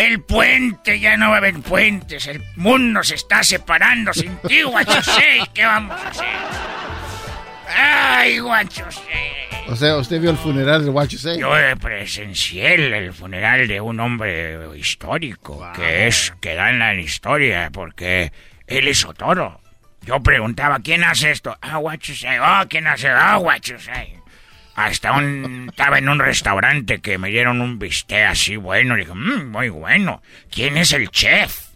El 0.00 0.22
puente, 0.22 0.98
ya 0.98 1.18
no 1.18 1.28
va 1.28 1.34
a 1.34 1.38
haber 1.38 1.60
puentes. 1.60 2.26
El 2.26 2.42
mundo 2.56 3.02
se 3.02 3.16
está 3.16 3.44
separando 3.44 4.14
sin 4.14 4.34
ti, 4.38 4.60
you 4.60 4.72
say. 5.02 5.42
¿Qué 5.52 5.62
vamos 5.66 6.00
a 6.00 6.08
hacer? 6.08 6.26
Ay, 7.68 8.36
you 8.36 8.48
say. 8.90 9.68
O 9.68 9.76
sea, 9.76 9.98
usted 9.98 10.18
vio 10.18 10.30
el 10.30 10.38
funeral 10.38 10.86
de 10.86 10.90
What 10.90 11.08
You 11.08 11.18
Say. 11.18 11.38
Yo 11.38 11.50
presencié 11.78 12.74
el, 12.76 13.12
funeral 13.12 13.68
de 13.68 13.78
un 13.82 14.00
hombre 14.00 14.58
histórico, 14.78 15.70
que 15.76 16.06
es, 16.06 16.32
que 16.40 16.54
da 16.54 16.70
en 16.70 16.78
la 16.78 16.94
historia, 16.94 17.68
porque 17.70 18.32
él 18.66 18.88
hizo 18.88 19.12
todo. 19.12 19.60
Yo 20.00 20.22
preguntaba, 20.22 20.80
¿quién 20.80 21.04
hace 21.04 21.30
esto? 21.30 21.58
Ah, 21.60 21.78
you 22.00 22.14
say. 22.14 22.38
Oh, 22.38 22.66
¿quién 22.70 22.86
hace? 22.86 23.10
Ah, 23.10 23.38
what 23.38 23.60
you 23.60 23.78
say. 23.78 24.19
Hasta 24.86 25.12
un, 25.12 25.66
estaba 25.70 25.98
en 25.98 26.08
un 26.08 26.18
restaurante 26.18 27.00
que 27.00 27.18
me 27.18 27.28
dieron 27.28 27.60
un 27.60 27.78
bistec 27.78 28.26
así 28.28 28.56
bueno. 28.56 28.96
Dije, 28.96 29.12
"Mm, 29.14 29.50
muy 29.50 29.68
bueno. 29.68 30.22
¿Quién 30.50 30.76
es 30.76 30.92
el 30.92 31.10
chef? 31.10 31.70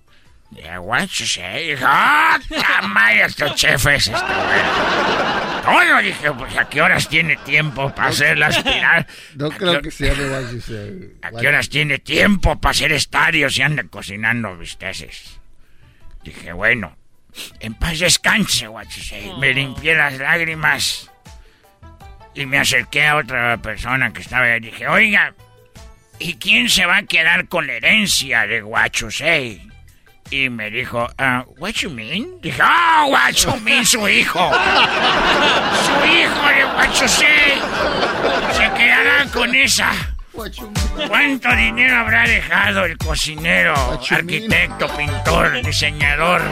Dije, 0.50 0.78
what 0.78 1.06
you 1.08 1.26
say. 1.26 1.70
Dije, 1.70 1.84
ah, 1.84 2.38
tamaya, 2.48 3.26
este 3.26 3.52
chef 3.54 3.86
es 3.86 4.06
este 4.06 4.20
bueno. 4.20 5.64
Todo, 5.64 6.02
dije, 6.02 6.32
pues, 6.32 6.56
¿a 6.56 6.68
qué 6.68 6.82
horas 6.82 7.08
tiene 7.08 7.36
tiempo 7.38 7.92
para 7.94 8.08
hacer 8.08 8.38
las 8.38 8.62
pirar? 8.62 9.06
No 9.34 9.48
creo 9.50 9.80
que 9.80 9.90
se 9.90 10.06
llame 10.06 10.30
What 10.30 10.50
You 10.52 10.60
Say. 10.60 11.14
¿A 11.22 11.30
qué 11.30 11.48
horas 11.48 11.68
tiene 11.70 11.98
tiempo 11.98 12.60
para 12.60 12.70
hacer 12.70 12.92
estadios 12.92 13.58
y 13.58 13.62
anda 13.62 13.82
cocinando 13.84 14.56
bisteces? 14.56 15.40
Dije, 16.22 16.52
bueno, 16.52 16.96
En 17.58 17.74
paz 17.74 17.98
descanse, 17.98 18.68
Guachusei. 18.68 19.32
Me 19.40 19.52
limpié 19.52 19.96
las 19.96 20.18
lágrimas. 20.18 21.10
Y 22.34 22.46
me 22.46 22.58
acerqué 22.58 23.06
a 23.06 23.16
otra 23.16 23.56
persona 23.58 24.12
que 24.12 24.20
estaba 24.20 24.44
ahí 24.46 24.56
y 24.56 24.60
dije, 24.60 24.88
oiga, 24.88 25.34
¿y 26.18 26.34
quién 26.34 26.68
se 26.68 26.84
va 26.84 26.98
a 26.98 27.02
quedar 27.04 27.48
con 27.48 27.66
la 27.66 27.74
herencia 27.74 28.46
de 28.46 28.60
Guachusei? 28.60 29.68
Y 30.30 30.48
me 30.48 30.70
dijo, 30.70 31.08
ah, 31.18 31.44
what 31.58 31.72
you 31.74 31.90
mean? 31.90 32.40
Dije, 32.40 32.60
ah, 32.60 33.06
what 33.08 33.32
you 33.34 33.54
mean, 33.60 33.86
su 33.86 34.08
hijo. 34.08 34.50
su 35.84 36.06
hijo 36.06 36.48
de 36.48 36.64
Guachusei. 36.64 37.60
Se 38.52 38.72
quedará 38.74 39.26
con 39.32 39.54
esa. 39.54 39.92
¿Cuánto 41.06 41.54
dinero 41.54 41.98
habrá 41.98 42.26
dejado 42.26 42.84
el 42.84 42.98
cocinero, 42.98 43.74
arquitecto, 44.10 44.88
pintor, 44.96 45.62
diseñador? 45.62 46.42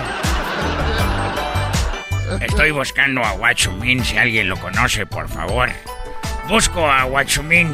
Estoy 2.40 2.70
buscando 2.70 3.24
a 3.24 3.32
Guachumín, 3.32 4.04
si 4.04 4.16
alguien 4.16 4.48
lo 4.48 4.56
conoce, 4.56 5.06
por 5.06 5.28
favor. 5.28 5.70
Busco 6.48 6.90
a 6.90 7.04
Guachumín. 7.04 7.70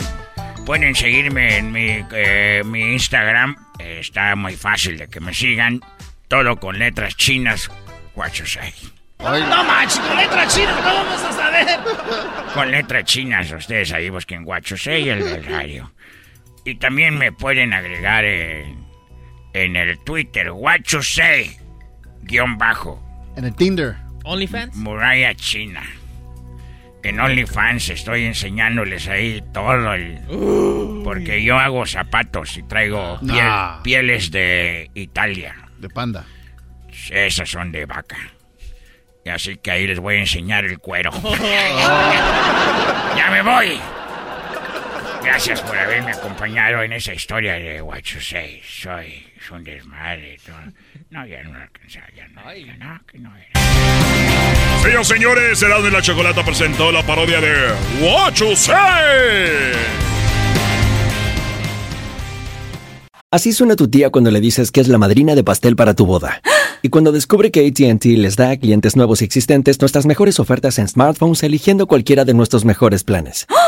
Pueden 0.66 0.94
seguirme 0.94 1.58
en 1.58 1.72
mi, 1.72 2.04
eh, 2.12 2.62
mi 2.64 2.92
Instagram. 2.92 3.56
Eh, 3.78 3.98
está 4.00 4.34
muy 4.36 4.54
fácil 4.54 4.98
de 4.98 5.08
que 5.08 5.20
me 5.20 5.32
sigan. 5.32 5.80
Todo 6.28 6.56
con 6.56 6.78
letras 6.78 7.16
chinas. 7.16 7.70
Guachusei. 8.14 8.74
No 9.20 9.64
manches, 9.64 9.98
con 10.00 10.16
letras 10.16 10.54
chinas, 10.54 10.76
¿cómo 10.76 10.94
vamos 10.94 11.22
a 11.22 11.32
saber? 11.32 11.66
Con 12.54 12.70
letras 12.70 13.04
chinas, 13.04 13.50
ustedes 13.50 13.92
ahí 13.92 14.10
busquen 14.10 14.44
Guachusei 14.44 15.06
y 15.06 15.08
el 15.08 15.24
del 15.24 15.44
radio. 15.44 15.92
Y 16.64 16.76
también 16.76 17.18
me 17.18 17.32
pueden 17.32 17.72
agregar 17.72 18.24
en, 18.24 18.84
en 19.54 19.76
el 19.76 19.98
Twitter, 20.04 20.52
Guachusei, 20.52 21.56
guion 22.22 22.58
bajo. 22.58 23.02
En 23.36 23.44
el 23.44 23.54
Tinder. 23.54 23.96
OnlyFans. 24.28 24.76
Muralla 24.76 25.34
China. 25.34 25.82
En 27.02 27.20
OnlyFans 27.20 27.88
estoy 27.90 28.24
enseñándoles 28.24 29.06
ahí 29.08 29.42
todo 29.52 29.94
el... 29.94 30.18
Porque 31.04 31.42
yo 31.42 31.58
hago 31.58 31.86
zapatos 31.86 32.56
y 32.56 32.62
traigo 32.64 33.18
piel- 33.20 33.44
Nah. 33.44 33.82
pieles 33.82 34.30
de 34.30 34.90
Italia. 34.94 35.54
De 35.78 35.88
panda. 35.88 36.24
Esas 37.10 37.48
son 37.48 37.70
de 37.72 37.86
vaca. 37.86 38.18
Y 39.24 39.30
así 39.30 39.56
que 39.58 39.70
ahí 39.70 39.86
les 39.86 40.00
voy 40.00 40.16
a 40.16 40.20
enseñar 40.20 40.64
el 40.64 40.78
cuero. 40.78 41.10
¡Ya 43.16 43.28
me 43.30 43.42
voy! 43.42 43.78
Gracias 45.22 45.60
por 45.62 45.76
haberme 45.78 46.12
acompañado 46.12 46.82
en 46.82 46.92
esa 46.92 47.12
historia 47.12 47.54
de 47.54 47.82
What 47.82 48.00
You 48.02 48.20
Say. 48.20 48.60
Soy 48.64 49.26
un 49.50 49.64
desmadre. 49.64 50.38
todo. 50.44 50.56
No, 51.10 51.26
ya 51.26 51.42
no 51.42 51.58
alcanzaba, 51.58 52.06
ya 52.16 52.28
no, 52.28 52.54
ya 52.54 52.76
no, 52.76 53.00
que 53.06 53.18
no 53.18 53.30
era. 53.36 54.82
Señoras 54.82 55.10
y 55.10 55.14
señores, 55.14 55.62
Erasmo 55.62 55.88
y 55.88 55.90
la 55.90 56.02
Chocolata 56.02 56.44
presentó 56.44 56.92
la 56.92 57.02
parodia 57.02 57.40
de 57.40 57.72
What 58.02 58.34
You 58.34 58.54
Say. 58.56 60.08
Así 63.30 63.52
suena 63.52 63.76
tu 63.76 63.88
tía 63.88 64.08
cuando 64.08 64.30
le 64.30 64.40
dices 64.40 64.70
que 64.70 64.80
es 64.80 64.88
la 64.88 64.96
madrina 64.96 65.34
de 65.34 65.44
pastel 65.44 65.76
para 65.76 65.94
tu 65.94 66.06
boda. 66.06 66.40
Y 66.80 66.90
cuando 66.90 67.10
descubre 67.10 67.50
que 67.50 67.66
ATT 67.66 68.04
les 68.04 68.36
da 68.36 68.50
a 68.50 68.56
clientes 68.56 68.94
nuevos 68.94 69.20
y 69.20 69.24
existentes 69.24 69.80
nuestras 69.80 70.06
mejores 70.06 70.38
ofertas 70.38 70.78
en 70.78 70.86
smartphones 70.86 71.42
eligiendo 71.42 71.88
cualquiera 71.88 72.24
de 72.24 72.34
nuestros 72.34 72.64
mejores 72.64 73.02
planes. 73.02 73.48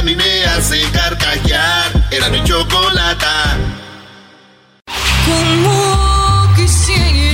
a 0.00 0.02
mí 0.02 0.16
me 0.16 0.44
hace 0.44 0.80
carcajear. 0.92 1.92
Era 2.10 2.30
mi 2.30 2.42
chocolata. 2.42 3.58
Como 5.26 6.54
quisiera 6.56 7.29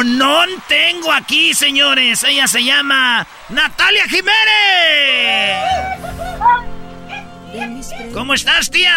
viejonón 0.00 0.48
tengo 0.68 1.12
aquí, 1.12 1.52
señores. 1.54 2.22
Ella 2.24 2.46
se 2.46 2.62
llama 2.64 3.26
Natalia 3.48 4.04
Jiménez. 4.04 4.34
¿Cómo 8.14 8.34
estás, 8.34 8.70
tía? 8.70 8.94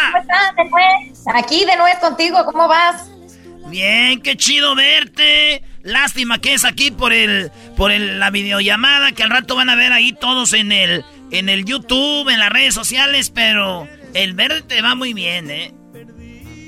¿Cómo 0.56 0.78
estás? 0.78 1.36
Aquí 1.36 1.66
de 1.66 1.76
nuez 1.78 1.98
contigo, 2.00 2.46
¿cómo 2.46 2.68
vas? 2.68 3.10
Bien, 3.68 4.22
qué 4.22 4.36
chido 4.38 4.76
verte. 4.76 5.64
Lástima 5.82 6.40
que 6.40 6.54
es 6.54 6.64
aquí 6.64 6.92
por 6.92 7.12
el 7.12 7.52
por 7.76 7.92
el- 7.92 8.20
la 8.20 8.30
videollamada 8.30 9.12
que 9.14 9.24
al 9.24 9.32
rato 9.32 9.56
van 9.56 9.70
a 9.70 9.76
ver 9.76 9.92
ahí 9.92 10.14
todos 10.14 10.54
en 10.54 10.72
el 10.72 11.04
en 11.32 11.50
el 11.50 11.66
YouTube, 11.66 12.30
en 12.30 12.40
las 12.40 12.52
redes 12.52 12.76
sociales, 12.76 13.32
pero 13.32 13.88
el 14.14 14.34
verde 14.34 14.62
te 14.62 14.82
va 14.84 14.94
muy 14.96 15.14
bien, 15.14 15.50
¿eh? 15.50 15.74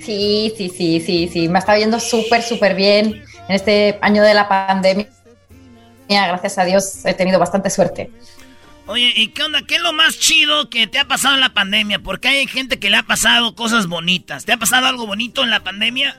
Sí, 0.03 0.51
sí, 0.57 0.71
sí, 0.75 0.99
sí, 1.05 1.29
sí. 1.31 1.47
Me 1.47 1.59
está 1.59 1.77
yendo 1.77 1.99
súper, 1.99 2.41
súper 2.41 2.75
bien 2.75 3.23
en 3.47 3.55
este 3.55 3.99
año 4.01 4.23
de 4.23 4.33
la 4.33 4.47
pandemia. 4.47 5.07
Gracias 6.07 6.57
a 6.57 6.65
Dios 6.65 7.05
he 7.05 7.13
tenido 7.13 7.39
bastante 7.39 7.69
suerte. 7.69 8.11
Oye, 8.87 9.11
¿y 9.15 9.29
qué 9.29 9.43
onda? 9.43 9.61
¿Qué 9.67 9.75
es 9.75 9.81
lo 9.81 9.93
más 9.93 10.19
chido 10.19 10.69
que 10.69 10.85
te 10.85 10.99
ha 10.99 11.05
pasado 11.05 11.33
en 11.33 11.41
la 11.41 11.53
pandemia? 11.53 11.99
Porque 11.99 12.27
hay 12.27 12.47
gente 12.47 12.77
que 12.77 12.91
le 12.91 12.97
ha 12.97 13.03
pasado 13.03 13.55
cosas 13.55 13.87
bonitas. 13.87 14.45
¿Te 14.45 14.53
ha 14.53 14.57
pasado 14.57 14.85
algo 14.85 15.07
bonito 15.07 15.43
en 15.43 15.49
la 15.49 15.61
pandemia? 15.61 16.15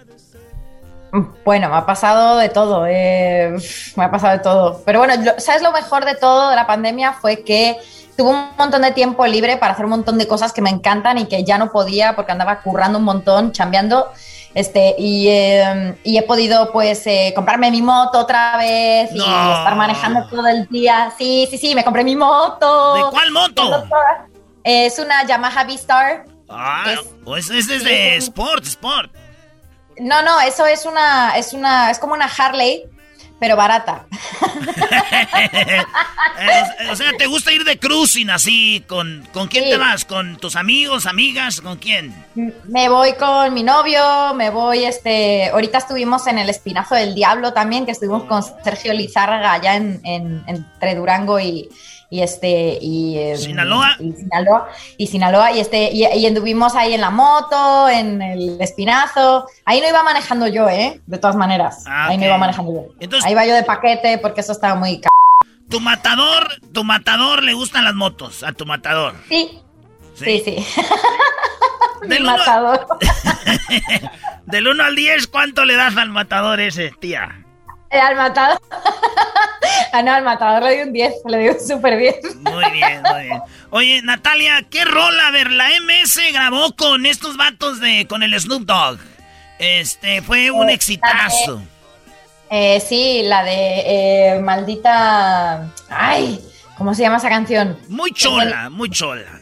Bueno, 1.45 1.69
me 1.69 1.77
ha 1.77 1.87
pasado 1.87 2.37
de 2.39 2.49
todo, 2.49 2.85
eh, 2.89 3.55
me 3.95 4.05
ha 4.05 4.11
pasado 4.11 4.37
de 4.37 4.43
todo. 4.43 4.83
Pero 4.85 4.99
bueno, 4.99 5.15
¿sabes 5.39 5.63
lo 5.63 5.73
mejor 5.73 6.05
de 6.05 6.17
todo 6.17 6.51
de 6.51 6.57
la 6.57 6.67
pandemia? 6.67 7.13
Fue 7.13 7.45
que 7.45 7.77
tuve 8.17 8.31
un 8.31 8.49
montón 8.59 8.83
de 8.83 8.91
tiempo 8.91 9.25
libre 9.27 9.57
para 9.57 9.75
hacer 9.75 9.85
un 9.85 9.93
montón 9.93 10.19
de 10.19 10.27
cosas 10.27 10.53
que 10.53 10.61
me 10.61 10.71
encantan 10.71 11.19
y 11.19 11.27
que 11.27 11.45
ya 11.45 11.59
no 11.59 11.71
podía 11.71 12.17
porque 12.17 12.33
andaba 12.33 12.61
currando 12.61 12.99
un 12.99 13.05
montón, 13.05 13.53
chambeando. 13.53 14.11
Este, 14.57 14.95
y, 14.97 15.29
eh, 15.29 15.95
y 16.03 16.17
he 16.17 16.23
podido 16.23 16.73
pues 16.73 17.07
eh, 17.07 17.35
comprarme 17.37 17.71
mi 17.71 17.83
moto 17.83 18.21
otra 18.21 18.57
vez 18.57 19.13
y 19.13 19.19
estar 19.19 19.77
manejando 19.77 20.27
todo 20.29 20.49
el 20.49 20.67
día. 20.69 21.13
Sí, 21.19 21.47
sí, 21.51 21.59
sí, 21.59 21.75
me 21.75 21.85
compré 21.85 22.03
mi 22.03 22.17
moto. 22.17 22.95
¿De 22.95 23.03
cuál 23.11 23.33
moto? 23.33 23.85
Es 24.65 24.99
una 24.99 25.27
Yamaha 25.27 25.63
V-Star. 25.65 26.25
Ah, 26.49 26.95
pues 27.23 27.51
ese 27.51 27.77
es 27.77 27.85
de 27.85 28.17
Sport, 28.17 28.65
Sport. 28.65 29.13
No, 29.99 30.23
no, 30.23 30.41
eso 30.41 30.65
es 30.65 30.87
una, 30.87 31.37
es 31.37 31.53
una, 31.53 31.91
es 31.91 31.99
como 31.99 32.15
una 32.15 32.25
Harley, 32.25 32.85
pero 33.41 33.57
barata. 33.57 34.07
O 36.91 36.97
sea, 36.97 37.13
¿te 37.17 37.27
gusta 37.27 37.53
ir 37.53 37.65
de 37.65 37.79
cruising 37.79 38.31
así? 38.31 38.85
¿Con, 38.87 39.27
con 39.33 39.49
quién 39.49 39.65
te 39.65 39.77
vas? 39.77 40.05
¿Con 40.05 40.37
tus 40.37 40.55
amigos, 40.57 41.07
amigas? 41.07 41.61
¿Con 41.61 41.77
quién? 41.79 42.15
Me 42.65 42.89
voy 42.89 43.15
con 43.15 43.55
mi 43.55 43.63
novio, 43.63 44.35
me 44.35 44.51
voy, 44.51 44.85
este, 44.85 45.49
ahorita 45.51 45.79
estuvimos 45.79 46.27
en 46.27 46.39
el 46.39 46.51
Espinazo 46.51 46.95
del 46.95 47.15
Diablo 47.15 47.53
también, 47.53 47.87
que 47.87 47.93
estuvimos 47.93 48.25
con 48.25 48.43
Sergio 48.63 48.93
Lizárraga 48.93 49.53
allá 49.55 49.77
en, 49.77 50.01
en- 50.05 50.45
entre 50.47 50.95
Durango 50.95 51.41
y, 51.41 51.69
y 52.11 52.21
este 52.23 52.79
y 52.81 53.19
em, 53.19 53.37
Sinaloa. 53.37 53.97
y 53.99 54.13
Sinaloa 54.13 54.69
y 54.97 55.07
Sinaloa 55.09 55.53
y 55.53 55.61
este 55.61 55.91
y, 55.93 56.05
y 56.07 56.27
anduvimos 56.27 56.75
ahí 56.77 56.95
en 56.95 57.01
la 57.01 57.11
moto 57.11 57.89
en 57.89 58.23
el 58.23 58.61
espinazo 58.61 59.47
ahí 59.65 59.81
no 59.81 59.89
iba 59.89 60.03
manejando 60.03 60.47
yo 60.47 60.69
eh 60.69 61.01
de 61.07 61.19
todas 61.19 61.37
maneras 61.37 61.85
Ah, 61.87 62.07
ahí 62.09 62.17
no 62.17 62.23
ok. 62.23 62.27
iba 62.29 62.39
manejando 62.39 62.73
yo 62.73 62.95
Entonces- 63.01 63.27
ahí 63.27 63.35
va 63.35 63.45
yo 63.47 63.55
de 63.55 63.63
paquete 63.65 64.19
porque 64.19 64.41
eso 64.43 64.53
estaba 64.53 64.75
muy 64.77 65.01
ca- 65.01 65.09
Tu 65.69 65.81
matador, 65.81 66.47
tu 66.73 66.85
matador 66.85 67.43
le 67.43 67.53
gustan 67.55 67.85
las 67.85 67.95
motos, 67.95 68.43
a 68.45 68.53
tu 68.53 68.67
matador. 68.67 69.15
sí 69.29 69.61
sí 70.15 70.43
sí, 70.45 70.57
Mi 72.03 72.09
Del 72.09 72.23
uno- 72.23 72.37
matador 72.37 72.87
Del 74.47 74.69
1 74.69 74.85
al 74.85 74.95
10, 74.95 75.27
¿cuánto 75.27 75.65
le 75.65 75.75
das 75.75 75.97
al 75.97 76.11
matador 76.11 76.61
ese, 76.61 76.93
tía? 77.01 77.43
Eh, 77.91 77.99
al 77.99 78.17
matador 78.17 78.61
ah 79.93 80.03
no 80.03 80.13
al 80.13 80.25
matador 80.25 80.65
le 80.65 80.77
di 80.77 80.83
un 80.83 80.93
10 80.93 81.13
le 81.27 81.39
di 81.39 81.49
un 81.49 81.61
súper 81.61 81.97
bien 81.97 82.15
Muy 82.41 82.71
bien, 82.73 83.03
muy 83.03 83.23
bien. 83.23 83.41
Oye, 83.71 84.03
Natalia, 84.03 84.65
¿qué 84.71 84.85
rola? 84.85 85.29
A 85.29 85.31
ver, 85.31 85.51
la 85.51 85.69
MS 85.81 86.19
grabó 86.33 86.75
con 86.75 87.05
estos 87.07 87.37
vatos 87.37 87.81
de. 87.81 88.07
con 88.09 88.23
el 88.23 88.39
Snoop 88.39 88.63
Dogg. 88.63 88.99
Este, 89.59 90.23
fue 90.23 90.51
un 90.51 90.71
Eh, 90.71 90.75
exitazo. 90.75 91.63
Eh, 92.51 92.81
sí, 92.81 93.23
la 93.25 93.43
de 93.43 94.35
eh, 94.35 94.41
maldita. 94.41 95.69
Ay, 95.89 96.41
¿cómo 96.79 96.95
se 96.95 97.03
llama 97.03 97.17
esa 97.17 97.29
canción? 97.29 97.79
Muy 97.89 98.13
chola, 98.13 98.71
muy 98.71 98.89
chola. 98.91 99.41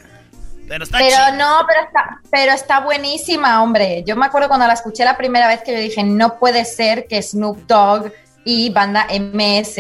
Pero 0.66 0.84
está 0.84 0.98
Pero 0.98 1.16
no, 1.36 1.66
pero 1.68 1.80
está, 1.86 2.20
pero 2.30 2.52
está 2.52 2.80
buenísima, 2.80 3.62
hombre. 3.62 4.02
Yo 4.06 4.16
me 4.16 4.24
acuerdo 4.24 4.48
cuando 4.48 4.66
la 4.66 4.72
escuché 4.72 5.04
la 5.04 5.16
primera 5.18 5.46
vez 5.46 5.60
que 5.62 5.72
yo 5.72 5.78
dije, 5.78 6.02
no 6.02 6.38
puede 6.38 6.64
ser 6.64 7.06
que 7.06 7.20
Snoop 7.20 7.66
Dogg 7.66 8.10
y 8.44 8.70
banda 8.70 9.06
MS. 9.10 9.76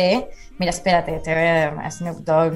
Mira, 0.58 0.70
espérate, 0.70 1.20
te 1.20 1.34
voy 1.34 1.44
a 1.84 1.90
Snoop 1.90 2.18
Dogg, 2.24 2.54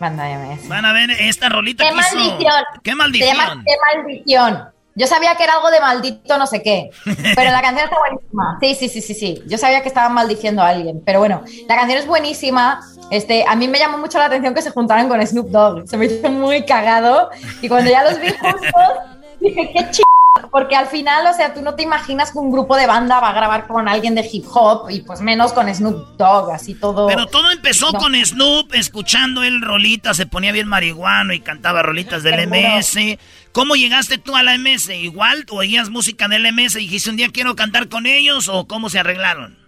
banda 0.00 0.24
MS. 0.28 0.68
Van 0.68 0.84
a 0.84 0.92
ver 0.92 1.10
esta 1.12 1.48
rolita 1.48 1.84
¡Qué 1.84 1.90
que 1.90 2.00
hizo- 2.00 2.16
maldición! 2.16 2.64
¡Qué 2.82 2.90
Se 2.90 2.96
maldición! 2.96 3.36
llama 3.36 3.64
¡Qué 3.64 3.72
maldición! 3.96 4.68
Yo 4.94 5.06
sabía 5.06 5.34
que 5.36 5.44
era 5.44 5.54
algo 5.54 5.70
de 5.70 5.80
maldito 5.80 6.36
no 6.36 6.46
sé 6.46 6.62
qué, 6.62 6.90
pero 7.34 7.50
la 7.50 7.62
canción 7.62 7.84
está 7.86 7.96
buenísima. 7.98 8.58
Sí, 8.60 8.74
sí, 8.74 8.88
sí, 8.90 9.00
sí, 9.00 9.14
sí. 9.14 9.42
Yo 9.46 9.56
sabía 9.56 9.80
que 9.80 9.88
estaban 9.88 10.12
maldiciendo 10.12 10.60
a 10.60 10.68
alguien, 10.68 11.00
pero 11.06 11.18
bueno, 11.18 11.42
la 11.66 11.76
canción 11.76 11.98
es 11.98 12.06
buenísima. 12.06 12.78
Este, 13.10 13.42
a 13.48 13.56
mí 13.56 13.68
me 13.68 13.78
llamó 13.78 13.96
mucho 13.96 14.18
la 14.18 14.26
atención 14.26 14.52
que 14.52 14.60
se 14.60 14.70
juntaran 14.70 15.08
con 15.08 15.26
Snoop 15.26 15.48
Dogg. 15.48 15.88
Se 15.88 15.96
me 15.96 16.04
hizo 16.06 16.28
muy 16.30 16.66
cagado 16.66 17.30
y 17.62 17.68
cuando 17.70 17.90
ya 17.90 18.04
los 18.04 18.20
vi 18.20 18.28
juntos 18.32 18.60
dije 19.40 19.70
qué 19.74 19.90
ch 19.92 20.02
porque 20.50 20.74
al 20.76 20.86
final, 20.86 21.26
o 21.26 21.34
sea, 21.34 21.52
tú 21.52 21.60
no 21.60 21.74
te 21.74 21.82
imaginas 21.82 22.32
que 22.32 22.38
un 22.38 22.50
grupo 22.50 22.76
de 22.76 22.86
banda 22.86 23.20
va 23.20 23.30
a 23.30 23.32
grabar 23.34 23.66
con 23.66 23.86
alguien 23.86 24.14
de 24.14 24.26
hip 24.32 24.44
hop 24.52 24.88
y 24.90 25.00
pues 25.02 25.20
menos 25.20 25.52
con 25.52 25.72
Snoop 25.72 26.16
Dogg, 26.16 26.50
así 26.52 26.74
todo. 26.74 27.06
Pero 27.06 27.26
todo 27.26 27.50
empezó 27.50 27.92
No. 27.92 27.98
con 27.98 28.14
Snoop, 28.14 28.72
escuchando 28.74 29.42
él 29.42 29.60
rolitas, 29.60 30.16
se 30.16 30.24
ponía 30.26 30.52
bien 30.52 30.68
marihuano 30.68 31.34
y 31.34 31.40
cantaba 31.40 31.82
rolitas 31.82 32.22
del 32.22 32.36
Seguro. 32.40 32.56
MS. 32.78 33.18
¿Cómo 33.52 33.74
llegaste 33.76 34.16
tú 34.16 34.34
a 34.34 34.42
la 34.42 34.54
MS? 34.56 34.88
¿Igual 34.94 35.44
oías 35.50 35.90
música 35.90 36.28
del 36.28 36.50
MS 36.50 36.76
y 36.76 36.80
dijiste 36.84 37.10
un 37.10 37.16
día 37.16 37.28
quiero 37.30 37.54
cantar 37.54 37.88
con 37.88 38.06
ellos 38.06 38.48
o 38.48 38.66
cómo 38.66 38.88
se 38.88 38.98
arreglaron? 39.00 39.58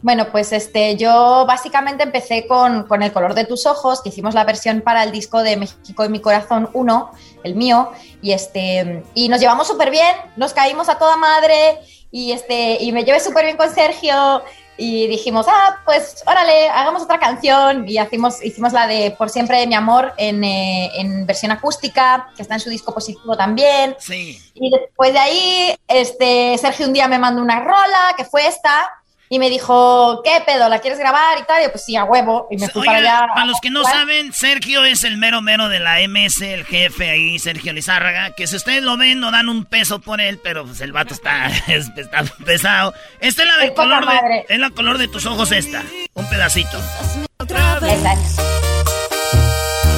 Bueno, 0.00 0.28
pues 0.30 0.52
este, 0.52 0.96
yo 0.96 1.44
básicamente 1.46 2.04
empecé 2.04 2.46
con, 2.46 2.84
con 2.84 3.02
El 3.02 3.12
color 3.12 3.34
de 3.34 3.44
tus 3.44 3.66
ojos, 3.66 4.00
que 4.00 4.10
hicimos 4.10 4.34
la 4.34 4.44
versión 4.44 4.80
para 4.80 5.02
el 5.02 5.10
disco 5.10 5.42
de 5.42 5.56
México 5.56 6.04
y 6.04 6.08
mi 6.08 6.20
corazón 6.20 6.68
1, 6.72 7.10
el 7.42 7.54
mío, 7.56 7.90
y 8.22 8.32
este, 8.32 9.02
y 9.14 9.28
nos 9.28 9.40
llevamos 9.40 9.66
súper 9.66 9.90
bien, 9.90 10.14
nos 10.36 10.52
caímos 10.52 10.88
a 10.88 10.98
toda 10.98 11.16
madre, 11.16 11.78
y 12.12 12.32
este, 12.32 12.78
y 12.80 12.92
me 12.92 13.04
llevé 13.04 13.18
súper 13.18 13.44
bien 13.44 13.56
con 13.56 13.74
Sergio, 13.74 14.42
y 14.80 15.08
dijimos, 15.08 15.46
ah, 15.48 15.78
pues 15.84 16.22
órale, 16.24 16.68
hagamos 16.68 17.02
otra 17.02 17.18
canción, 17.18 17.88
y 17.88 17.98
hacimos, 17.98 18.42
hicimos 18.44 18.72
la 18.72 18.86
de 18.86 19.10
Por 19.10 19.28
siempre 19.28 19.66
mi 19.66 19.74
amor 19.74 20.14
en, 20.16 20.44
eh, 20.44 20.92
en 20.94 21.26
versión 21.26 21.50
acústica, 21.50 22.30
que 22.36 22.42
está 22.42 22.54
en 22.54 22.60
su 22.60 22.70
disco 22.70 22.94
positivo 22.94 23.36
también. 23.36 23.96
Sí. 23.98 24.40
Y 24.54 24.70
después 24.70 25.12
de 25.12 25.18
ahí, 25.18 25.76
este, 25.88 26.56
Sergio 26.58 26.86
un 26.86 26.92
día 26.92 27.08
me 27.08 27.18
mandó 27.18 27.42
una 27.42 27.58
rola, 27.58 28.14
que 28.16 28.24
fue 28.24 28.46
esta, 28.46 28.88
y 29.30 29.38
me 29.38 29.50
dijo, 29.50 30.22
¿qué 30.24 30.42
pedo? 30.46 30.68
¿La 30.68 30.78
quieres 30.80 30.98
grabar 30.98 31.38
y 31.38 31.42
tal? 31.44 31.60
Y 31.60 31.64
yo, 31.64 31.72
pues 31.72 31.84
sí, 31.84 31.96
a 31.96 32.04
huevo. 32.04 32.46
Y 32.50 32.56
me 32.56 32.68
fui 32.68 32.80
Oiga, 32.82 32.92
para 32.92 32.98
allá. 33.18 33.26
para 33.34 33.46
los 33.46 33.60
que 33.60 33.70
no 33.70 33.82
¿Cuál? 33.82 33.92
saben, 33.94 34.32
Sergio 34.32 34.84
es 34.84 35.04
el 35.04 35.18
mero 35.18 35.42
mero 35.42 35.68
de 35.68 35.80
la 35.80 35.98
MS, 36.08 36.40
el 36.42 36.64
jefe 36.64 37.10
ahí, 37.10 37.38
Sergio 37.38 37.72
Lizárraga, 37.72 38.30
que 38.34 38.46
si 38.46 38.56
ustedes 38.56 38.82
lo 38.82 38.96
ven 38.96 39.20
no 39.20 39.30
dan 39.30 39.48
un 39.48 39.64
peso 39.66 40.00
por 40.00 40.20
él, 40.20 40.38
pero 40.42 40.64
pues 40.64 40.80
el 40.80 40.92
vato 40.92 41.12
está, 41.14 41.46
es- 41.68 41.90
está 41.96 42.24
pesado. 42.44 42.94
Esta 43.20 43.42
es 43.42 43.48
la 43.48 43.56
del 43.58 43.68
Es 43.70 43.74
color 43.74 44.06
de, 44.06 44.46
es 44.48 44.58
la 44.58 44.70
color 44.70 44.98
de 44.98 45.08
tus 45.08 45.26
ojos 45.26 45.52
esta, 45.52 45.82
un 46.14 46.28
pedacito. 46.28 46.78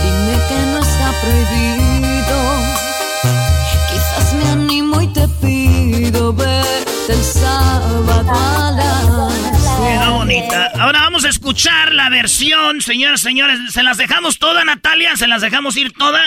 Dime 0.03 0.38
que 0.49 0.55
no 0.66 0.79
está 0.79 1.12
prohibido. 1.21 1.70
El 7.11 7.25
sábado 7.25 8.25
a 8.29 9.29
Quedó 9.81 10.12
bonita. 10.14 10.70
Ahora 10.79 11.01
vamos 11.01 11.25
a 11.25 11.29
escuchar 11.29 11.92
la 11.92 12.09
versión, 12.09 12.81
señoras 12.81 13.20
y 13.20 13.25
señores. 13.25 13.59
¿Se 13.73 13.83
las 13.83 13.96
dejamos 13.96 14.38
toda, 14.38 14.64
Natalia? 14.64 15.16
¿Se 15.16 15.27
las 15.27 15.42
dejamos 15.42 15.77
ir 15.77 15.92
toda? 15.92 16.20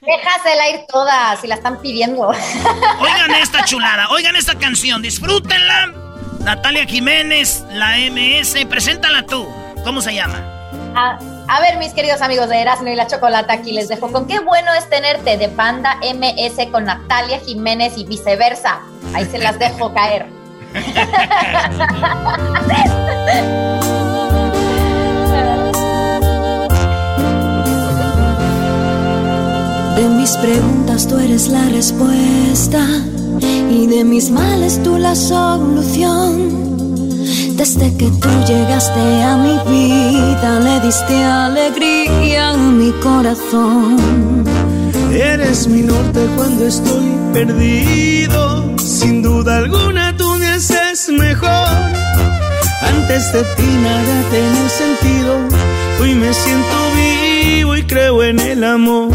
Déjasela 0.00 0.70
ir 0.70 0.80
toda, 0.88 1.36
si 1.36 1.46
la 1.46 1.56
están 1.56 1.80
pidiendo. 1.80 2.28
Oigan 3.00 3.34
esta 3.34 3.64
chulada, 3.64 4.08
oigan 4.10 4.36
esta 4.36 4.56
canción, 4.56 5.02
disfrútenla. 5.02 5.92
Natalia 6.40 6.86
Jiménez, 6.86 7.64
la 7.70 7.96
MS, 7.96 8.66
preséntala 8.68 9.26
tú. 9.26 9.46
¿Cómo 9.84 10.00
se 10.00 10.14
llama? 10.14 10.38
A, 10.94 11.18
a 11.48 11.60
ver, 11.60 11.78
mis 11.78 11.92
queridos 11.92 12.22
amigos 12.22 12.48
de 12.48 12.60
Erasmo 12.60 12.88
y 12.88 12.96
la 12.96 13.06
Chocolata, 13.06 13.52
aquí 13.52 13.72
les 13.72 13.88
dejo 13.88 14.10
con 14.10 14.26
qué 14.26 14.40
bueno 14.40 14.72
es 14.74 14.88
tenerte 14.88 15.36
de 15.36 15.48
banda 15.48 15.96
MS 16.02 16.66
con 16.72 16.84
Natalia 16.84 17.38
Jiménez 17.38 17.96
y 17.96 18.04
viceversa. 18.04 18.80
Ahí 19.14 19.24
se 19.26 19.38
las 19.38 19.58
dejo 19.58 19.94
caer. 19.94 20.26
De 29.96 30.08
mis 30.08 30.36
preguntas 30.36 31.06
tú 31.08 31.18
eres 31.18 31.48
la 31.48 31.64
respuesta 31.68 32.84
y 33.70 33.86
de 33.86 34.04
mis 34.04 34.30
males 34.30 34.82
tú 34.82 34.98
la 34.98 35.14
solución. 35.14 36.75
Desde 37.56 37.96
que 37.96 38.10
tú 38.10 38.28
llegaste 38.46 39.22
a 39.22 39.36
mi 39.38 39.58
vida 39.70 40.60
le 40.60 40.78
diste 40.80 41.24
alegría 41.24 42.50
a 42.50 42.56
mi 42.56 42.92
corazón. 43.02 44.44
Eres 45.10 45.66
mi 45.66 45.80
norte 45.80 46.20
cuando 46.36 46.66
estoy 46.66 47.10
perdido. 47.32 48.76
Sin 48.76 49.22
duda 49.22 49.56
alguna 49.56 50.14
tú 50.18 50.34
me 50.34 50.48
haces 50.48 51.08
mejor. 51.08 51.66
Antes 52.82 53.32
de 53.32 53.42
ti 53.42 53.78
nada 53.82 54.22
tenía 54.30 54.68
sentido. 54.68 55.38
Hoy 56.02 56.14
me 56.14 56.34
siento 56.34 56.76
vivo 56.94 57.74
y 57.74 57.86
creo 57.86 58.22
en 58.22 58.38
el 58.38 58.64
amor. 58.64 59.08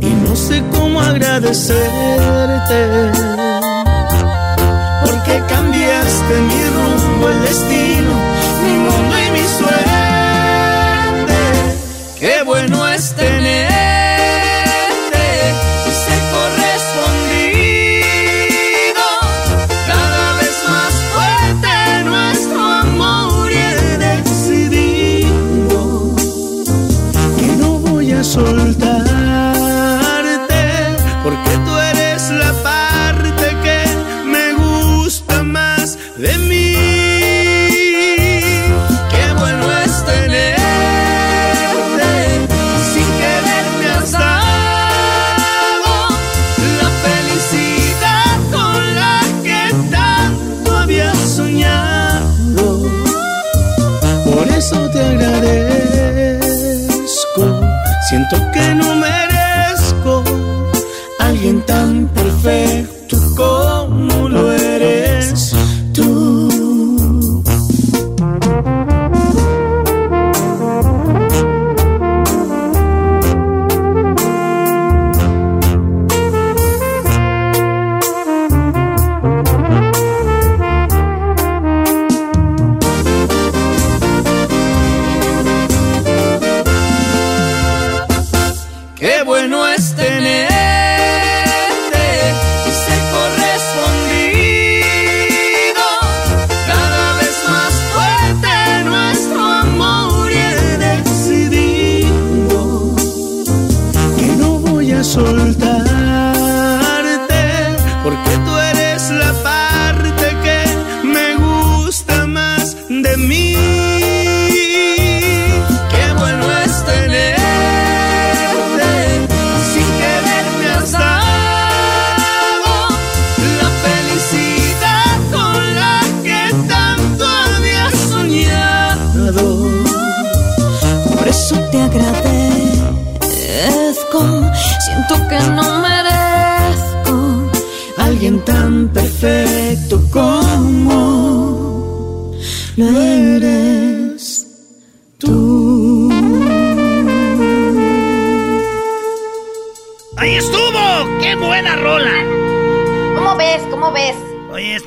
Y 0.00 0.06
no 0.06 0.34
sé 0.34 0.64
cómo 0.72 1.02
agradecerte. 1.02 3.53
Porque 5.24 5.42
cambiaste 5.48 6.34
mi 6.40 6.64
rumbo, 6.64 7.28
el 7.30 7.40
destino, 7.40 8.12
mi 8.62 8.72
mundo 8.74 9.14
y 9.26 9.30
mi 9.30 9.44
suerte. 9.58 9.78
Qué 12.18 12.42
bueno 12.42 12.86
es 12.88 13.14
tenerte 13.14 13.73
Siento 58.14 58.53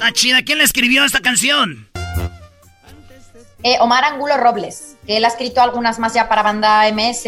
Está 0.08 0.22
chida. 0.22 0.42
¿Quién 0.42 0.60
le 0.60 0.64
escribió 0.64 1.04
esta 1.04 1.20
canción? 1.20 1.90
Eh, 3.62 3.76
Omar 3.82 4.06
Angulo 4.06 4.38
Robles, 4.38 4.96
que 5.06 5.18
él 5.18 5.26
ha 5.26 5.28
escrito 5.28 5.62
algunas 5.62 6.00
más 6.00 6.14
ya 6.14 6.30
para 6.30 6.44
banda 6.44 6.90
MS 6.94 7.26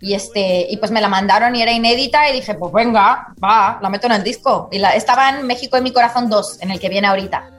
y 0.00 0.14
este 0.14 0.66
y 0.68 0.78
pues 0.78 0.90
me 0.90 1.00
la 1.00 1.08
mandaron 1.08 1.54
y 1.54 1.62
era 1.62 1.70
inédita 1.70 2.28
y 2.28 2.32
dije, 2.32 2.54
pues 2.54 2.72
venga, 2.72 3.28
va, 3.40 3.78
la 3.80 3.88
meto 3.88 4.08
en 4.08 4.14
el 4.14 4.24
disco. 4.24 4.68
Y 4.72 4.80
la, 4.80 4.96
estaba 4.96 5.28
en 5.28 5.46
México 5.46 5.76
en 5.76 5.84
mi 5.84 5.92
corazón 5.92 6.28
2, 6.28 6.62
en 6.62 6.72
el 6.72 6.80
que 6.80 6.88
viene 6.88 7.06
ahorita. 7.06 7.52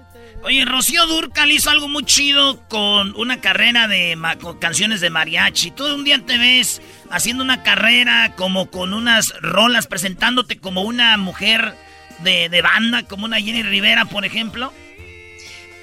Oye, 0.43 0.65
Rocío 0.65 1.05
Durcal 1.05 1.51
hizo 1.53 1.69
algo 1.69 1.87
muy 1.87 2.03
chido 2.03 2.67
con 2.67 3.15
una 3.15 3.39
carrera 3.39 3.87
de 3.87 4.17
con 4.41 4.59
canciones 4.59 4.99
de 4.99 5.09
mariachi. 5.09 5.71
Todo 5.71 5.95
un 5.95 6.03
día 6.03 6.19
te 6.25 6.37
ves 6.37 6.81
haciendo 7.09 7.45
una 7.45 7.63
carrera 7.63 8.33
como 8.35 8.69
con 8.69 8.93
unas 8.93 9.33
rolas, 9.39 9.87
presentándote 9.87 10.59
como 10.59 10.81
una 10.81 11.15
mujer 11.15 11.75
de, 12.23 12.49
de 12.49 12.61
banda, 12.61 13.03
como 13.03 13.25
una 13.25 13.37
Jenny 13.37 13.63
Rivera, 13.63 14.05
por 14.05 14.25
ejemplo. 14.25 14.71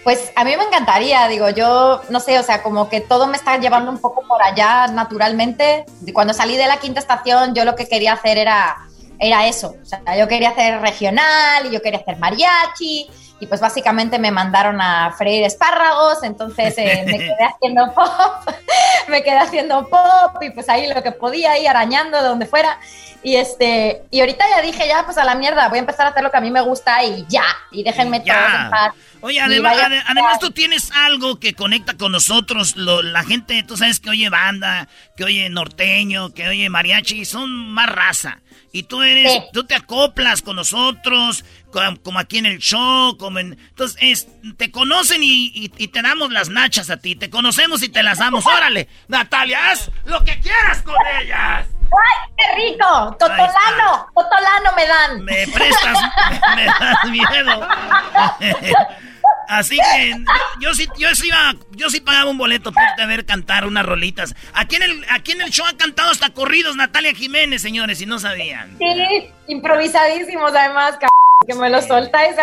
Pues 0.07 0.31
a 0.37 0.45
mí 0.45 0.57
me 0.57 0.63
encantaría, 0.63 1.27
digo, 1.27 1.51
yo 1.51 2.01
no 2.11 2.21
sé, 2.21 2.39
o 2.39 2.43
sea, 2.45 2.63
como 2.63 2.89
que 2.89 3.01
todo 3.01 3.27
me 3.27 3.37
está 3.37 3.59
llevando 3.59 3.91
un 3.91 3.99
poco 3.99 4.23
por 4.29 4.41
allá 4.41 4.87
naturalmente. 4.87 5.85
Cuando 6.13 6.33
salí 6.33 6.57
de 6.57 6.69
la 6.69 6.79
quinta 6.79 7.01
estación, 7.01 7.57
yo 7.57 7.65
lo 7.65 7.75
que 7.75 7.89
quería 7.89 8.13
hacer 8.13 8.39
era, 8.39 8.77
era 9.19 9.49
eso. 9.49 9.75
O 9.83 9.85
sea, 9.85 10.01
yo 10.17 10.29
quería 10.29 10.51
hacer 10.51 10.81
regional 10.81 11.67
y 11.67 11.73
yo 11.73 11.83
quería 11.83 11.99
hacer 11.99 12.19
mariachi. 12.19 13.11
Y 13.39 13.47
pues 13.47 13.61
básicamente 13.61 14.19
me 14.19 14.31
mandaron 14.31 14.81
a 14.81 15.13
freír 15.13 15.45
espárragos, 15.45 16.23
entonces 16.23 16.75
eh, 16.79 17.03
me 17.07 17.19
quedé 17.19 17.37
haciendo 17.55 17.93
pop, 17.93 18.51
me 19.09 19.23
quedé 19.23 19.39
haciendo 19.39 19.87
pop 19.89 20.43
y 20.43 20.51
pues 20.51 20.69
ahí 20.69 20.87
lo 20.93 21.03
que 21.03 21.13
podía 21.13 21.59
ir 21.59 21.69
arañando 21.69 22.17
de 22.23 22.29
donde 22.29 22.47
fuera. 22.47 22.79
Y 23.23 23.37
este, 23.37 24.03
y 24.11 24.21
ahorita 24.21 24.45
ya 24.49 24.63
dije, 24.63 24.87
ya 24.87 25.05
pues 25.05 25.19
a 25.19 25.25
la 25.25 25.35
mierda, 25.35 25.69
voy 25.69 25.79
a 25.79 25.81
empezar 25.81 26.07
a 26.07 26.11
hacer 26.11 26.23
lo 26.23 26.31
que 26.31 26.37
a 26.37 26.41
mí 26.41 26.51
me 26.51 26.61
gusta 26.61 27.03
y 27.05 27.27
ya, 27.29 27.45
y 27.73 27.83
déjenme 27.83 28.23
Ya. 28.25 28.35
todos 28.39 28.61
en 28.61 28.71
paz. 28.71 28.93
Oye, 29.23 29.41
además, 29.41 29.75
vaya- 29.75 29.87
ade- 29.89 30.03
además 30.07 30.39
tú 30.39 30.51
tienes 30.53 30.93
algo 30.93 31.41
que 31.41 31.55
conecta 31.55 31.95
con 31.97 32.13
nosotros. 32.13 32.77
lo- 32.77 33.03
la 33.03 33.25
gente, 33.25 33.63
tú 33.65 33.77
sabes 33.77 33.99
que 33.99 34.11
oye 34.11 34.29
banda, 34.29 34.87
que 35.17 35.25
oye 35.25 35.49
norteño, 35.51 36.33
que 36.33 36.47
oye 36.49 36.69
mariachi, 36.71 37.25
son 37.25 37.51
más 37.73 37.89
raza. 37.89 38.39
Y 38.77 38.83
tú 38.83 39.03
eres, 39.03 39.33
Sí. 39.33 39.43
tú 39.53 39.65
te 39.65 39.75
acoplas 39.75 40.43
con 40.43 40.57
nosotros, 40.57 41.45
co- 41.73 41.81
como, 42.03 42.19
aquí 42.19 42.39
en 42.39 42.47
el 42.47 42.59
show, 42.59 43.17
como 43.17 43.39
en... 43.39 43.59
Entonces, 43.59 43.97
es- 44.01 44.29
te 44.59 44.71
conocen 44.71 45.23
y, 45.23 45.47
y- 45.55 45.73
y 45.79 45.89
te 45.89 46.03
damos 46.03 46.31
las 46.31 46.49
nachas 46.51 46.91
a 46.91 46.99
ti. 46.99 47.17
Te 47.17 47.31
conocemos 47.31 47.83
y 47.83 47.89
te 47.89 48.03
las 48.03 48.19
damos. 48.19 48.45
¡Órale! 48.59 48.89
Natalia, 49.09 49.71
haz 49.71 49.91
lo 50.05 50.23
que 50.25 50.39
quieras 50.41 50.83
con 50.83 50.95
ellas. 51.23 51.67
¡Ay, 51.87 52.33
qué 52.37 52.45
rico! 52.73 53.17
¡Totolano! 53.19 54.07
¡Totolano 54.15 54.73
me 54.77 54.87
dan! 54.87 55.25
Me 55.25 55.47
prestas, 55.47 55.99
me, 56.57 56.57
me 56.57 56.67
das 56.67 57.05
miedo. 57.11 57.69
Así 59.49 59.77
que 59.77 60.15
yo 60.61 60.75
sí, 60.75 60.89
yo 60.99 61.15
sí 61.15 61.29
iba, 61.29 61.55
yo 61.71 61.91
sí 61.91 62.01
pagaba 62.01 62.31
un 62.31 62.39
boleto 62.39 62.73
por 62.73 63.07
ver 63.07 63.25
cantar 63.25 63.67
unas 63.67 63.87
rolitas. 63.87 64.35
Aquí 64.53 64.77
en 64.77 64.83
el, 64.83 65.07
aquí 65.11 65.33
en 65.33 65.43
el 65.43 65.51
show 65.51 65.67
han 65.67 65.77
cantado 65.77 66.11
hasta 66.11 66.31
corridos 66.31 66.77
Natalia 66.77 67.15
Jiménez, 67.15 67.63
señores, 67.63 67.99
si 67.99 68.07
no 68.07 68.19
sabían. 68.19 68.77
Sí, 68.79 69.31
improvisadísimos 69.49 70.53
además, 70.55 70.97
c 71.01 71.07
que 71.47 71.55
me 71.55 71.71
lo 71.71 71.81
soltáis, 71.83 72.35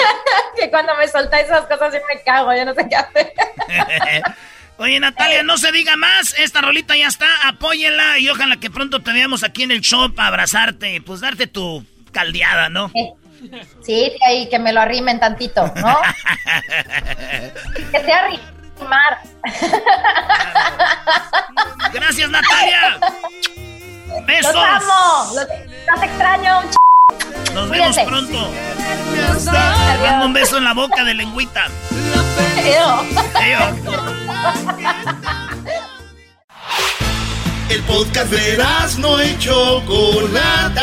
que 0.56 0.70
cuando 0.70 0.94
me 0.96 1.08
soltáis 1.08 1.46
esas 1.46 1.66
cosas 1.66 1.94
yo 1.94 2.00
me 2.12 2.22
cago, 2.22 2.54
yo 2.54 2.64
no 2.64 2.74
sé 2.74 2.86
qué 2.88 2.96
hacer. 2.96 3.32
Oye, 4.78 4.98
Natalia, 4.98 5.42
no 5.42 5.58
se 5.58 5.70
diga 5.70 5.96
más. 5.96 6.34
Esta 6.38 6.60
rolita 6.60 6.96
ya 6.96 7.06
está. 7.06 7.26
Apóyenla 7.46 8.18
y 8.18 8.28
ojalá 8.28 8.56
que 8.58 8.70
pronto 8.70 9.00
te 9.00 9.12
veamos 9.12 9.44
aquí 9.44 9.62
en 9.62 9.70
el 9.70 9.80
show 9.80 10.12
para 10.12 10.28
abrazarte 10.28 10.94
y 10.94 11.00
pues 11.00 11.20
darte 11.20 11.46
tu 11.46 11.84
caldeada, 12.10 12.68
¿no? 12.68 12.90
Sí, 13.82 14.12
ahí 14.26 14.48
que 14.48 14.58
me 14.58 14.72
lo 14.72 14.80
arrimen 14.80 15.18
tantito, 15.20 15.72
¿no? 15.76 15.98
que 17.90 18.00
sea 18.04 18.18
arrimar. 18.24 19.18
Gracias, 21.92 22.30
Natalia. 22.30 22.98
Besos. 24.26 24.54
Los 24.54 24.64
amo, 24.64 25.34
los, 25.34 25.46
los 25.94 26.02
extraño 26.02 26.60
un 26.60 26.70
ch... 26.70 26.74
Nos 27.54 27.68
vemos 27.70 27.94
Cuídense. 27.94 28.04
pronto. 28.04 28.50
Mando 30.02 30.26
un 30.26 30.32
beso 30.32 30.58
en 30.58 30.64
la 30.64 30.74
boca 30.74 31.04
de 31.04 31.14
lengüita. 31.14 31.66
El 37.68 37.82
podcast 37.82 38.30
de 38.30 38.64
no 38.98 39.22
y 39.22 39.38
Chocolata. 39.38 40.82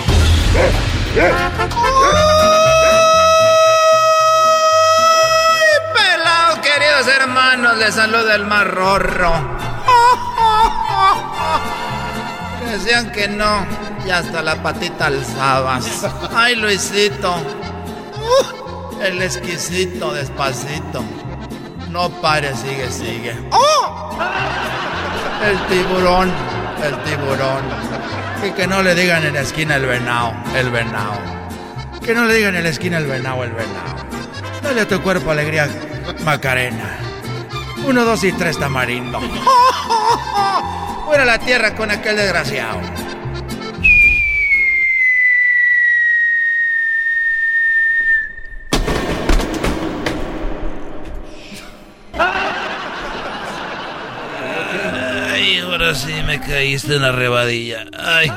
Pelado, 5.93 6.61
queridos 6.61 7.07
hermanos, 7.07 7.77
les 7.77 7.95
saluda 7.95 8.35
el 8.35 8.45
más 8.45 8.67
rorro. 8.67 9.33
Decían 12.69 13.11
que 13.11 13.27
no, 13.27 13.65
y 14.05 14.09
hasta 14.09 14.41
la 14.41 14.61
patita 14.61 15.07
alzabas. 15.07 16.05
Ay, 16.35 16.55
Luisito. 16.55 17.33
Uh, 17.33 19.01
el 19.01 19.21
exquisito, 19.21 20.13
despacito. 20.13 21.03
No 21.89 22.09
pare, 22.09 22.55
sigue, 22.55 22.89
sigue. 22.91 23.35
¡Oh! 23.51 24.11
El 25.43 25.57
tiburón, 25.67 26.31
el 26.83 27.03
tiburón. 27.03 27.63
Y 28.47 28.51
que 28.51 28.67
no 28.67 28.81
le 28.81 28.95
digan 28.95 29.23
en 29.25 29.33
la 29.35 29.41
esquina 29.41 29.75
el 29.75 29.85
venado, 29.85 30.33
el 30.55 30.69
venado. 30.69 31.19
Que 32.03 32.13
no 32.13 32.25
le 32.25 32.33
digan 32.35 32.55
en 32.55 32.63
la 32.63 32.69
esquina 32.69 32.97
el 32.97 33.05
venado, 33.05 33.43
el 33.43 33.51
venado. 33.51 33.95
Dale 34.63 34.81
a 34.81 34.87
tu 34.87 35.01
cuerpo 35.01 35.31
alegría, 35.31 35.67
Macarena. 36.23 36.97
Uno, 37.85 38.05
dos 38.05 38.23
y 38.23 38.31
tres 38.31 38.57
tamarindo. 38.57 39.19
Fuera 41.05 41.25
la 41.25 41.39
tierra 41.39 41.75
con 41.75 41.91
aquel 41.91 42.15
desgraciado. 42.15 42.79
Ahora 55.91 55.95
sí 55.95 56.13
me 56.25 56.39
caíste 56.39 56.95
en 56.95 57.01
la 57.01 57.11
rebadilla. 57.11 57.85
Ay, 57.97 58.31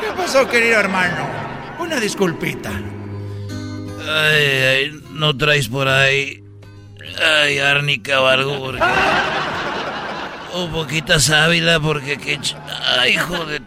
¿Qué 0.00 0.06
pasó, 0.16 0.46
querido 0.48 0.78
hermano? 0.78 1.26
Una 1.78 1.98
disculpita. 1.98 2.70
ay, 2.70 4.44
ay, 4.44 5.00
no 5.12 5.34
traes 5.36 5.68
por 5.68 5.88
ahí. 5.88 6.44
Ay, 7.42 7.58
árnica 7.58 8.20
o 8.20 8.26
algo, 8.26 8.58
porque. 8.60 8.82
Un 10.54 10.70
poquita 10.72 11.18
sábila, 11.18 11.80
porque 11.80 12.18
que. 12.18 12.38
ch- 12.38 12.56
Ay, 12.98 13.16
joder. 13.16 13.62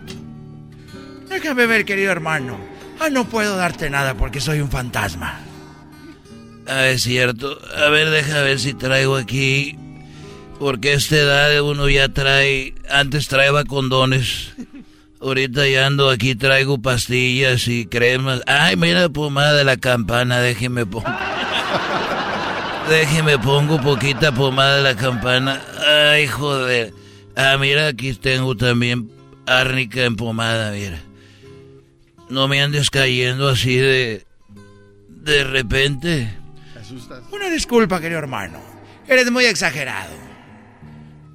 Déjame 1.29 1.65
ver, 1.65 1.85
querido 1.85 2.11
hermano. 2.11 2.59
Ah, 2.99 3.09
no 3.09 3.25
puedo 3.25 3.57
darte 3.57 3.89
nada 3.89 4.13
porque 4.13 4.39
soy 4.39 4.59
un 4.61 4.69
fantasma. 4.69 5.39
Ah, 6.67 6.85
es 6.87 7.01
cierto. 7.03 7.57
A 7.83 7.89
ver, 7.89 8.11
deja 8.11 8.41
ver 8.41 8.59
si 8.59 8.73
traigo 8.75 9.15
aquí. 9.17 9.77
Porque 10.63 10.91
a 10.91 10.93
esta 10.93 11.17
edad 11.17 11.61
uno 11.61 11.89
ya 11.89 12.07
trae. 12.07 12.73
Antes 12.89 13.27
traía 13.27 13.65
condones. 13.65 14.53
Ahorita 15.19 15.67
ya 15.67 15.87
ando 15.87 16.09
aquí, 16.09 16.35
traigo 16.35 16.81
pastillas 16.81 17.67
y 17.67 17.85
cremas. 17.85 18.39
Ay, 18.47 18.77
mira, 18.77 19.09
pomada 19.09 19.55
de 19.55 19.65
la 19.65 19.75
campana, 19.75 20.39
déjeme 20.39 20.85
pongo. 20.85 21.05
Déjeme 22.89 23.37
pongo 23.39 23.81
poquita 23.81 24.33
pomada 24.33 24.77
de 24.77 24.83
la 24.83 24.95
campana. 24.95 25.61
Ay, 25.85 26.27
joder. 26.27 26.93
Ah, 27.35 27.57
mira, 27.59 27.87
aquí 27.87 28.13
tengo 28.13 28.55
también 28.55 29.11
árnica 29.45 30.05
en 30.05 30.15
pomada, 30.15 30.71
mira. 30.71 31.01
No 32.29 32.47
me 32.47 32.61
andes 32.61 32.89
cayendo 32.89 33.49
así 33.49 33.75
de. 33.75 34.25
de 35.09 35.43
repente. 35.43 36.33
Una 37.33 37.49
disculpa, 37.49 37.99
querido 37.99 38.19
hermano. 38.19 38.61
Eres 39.09 39.29
muy 39.29 39.43
exagerado. 39.43 40.22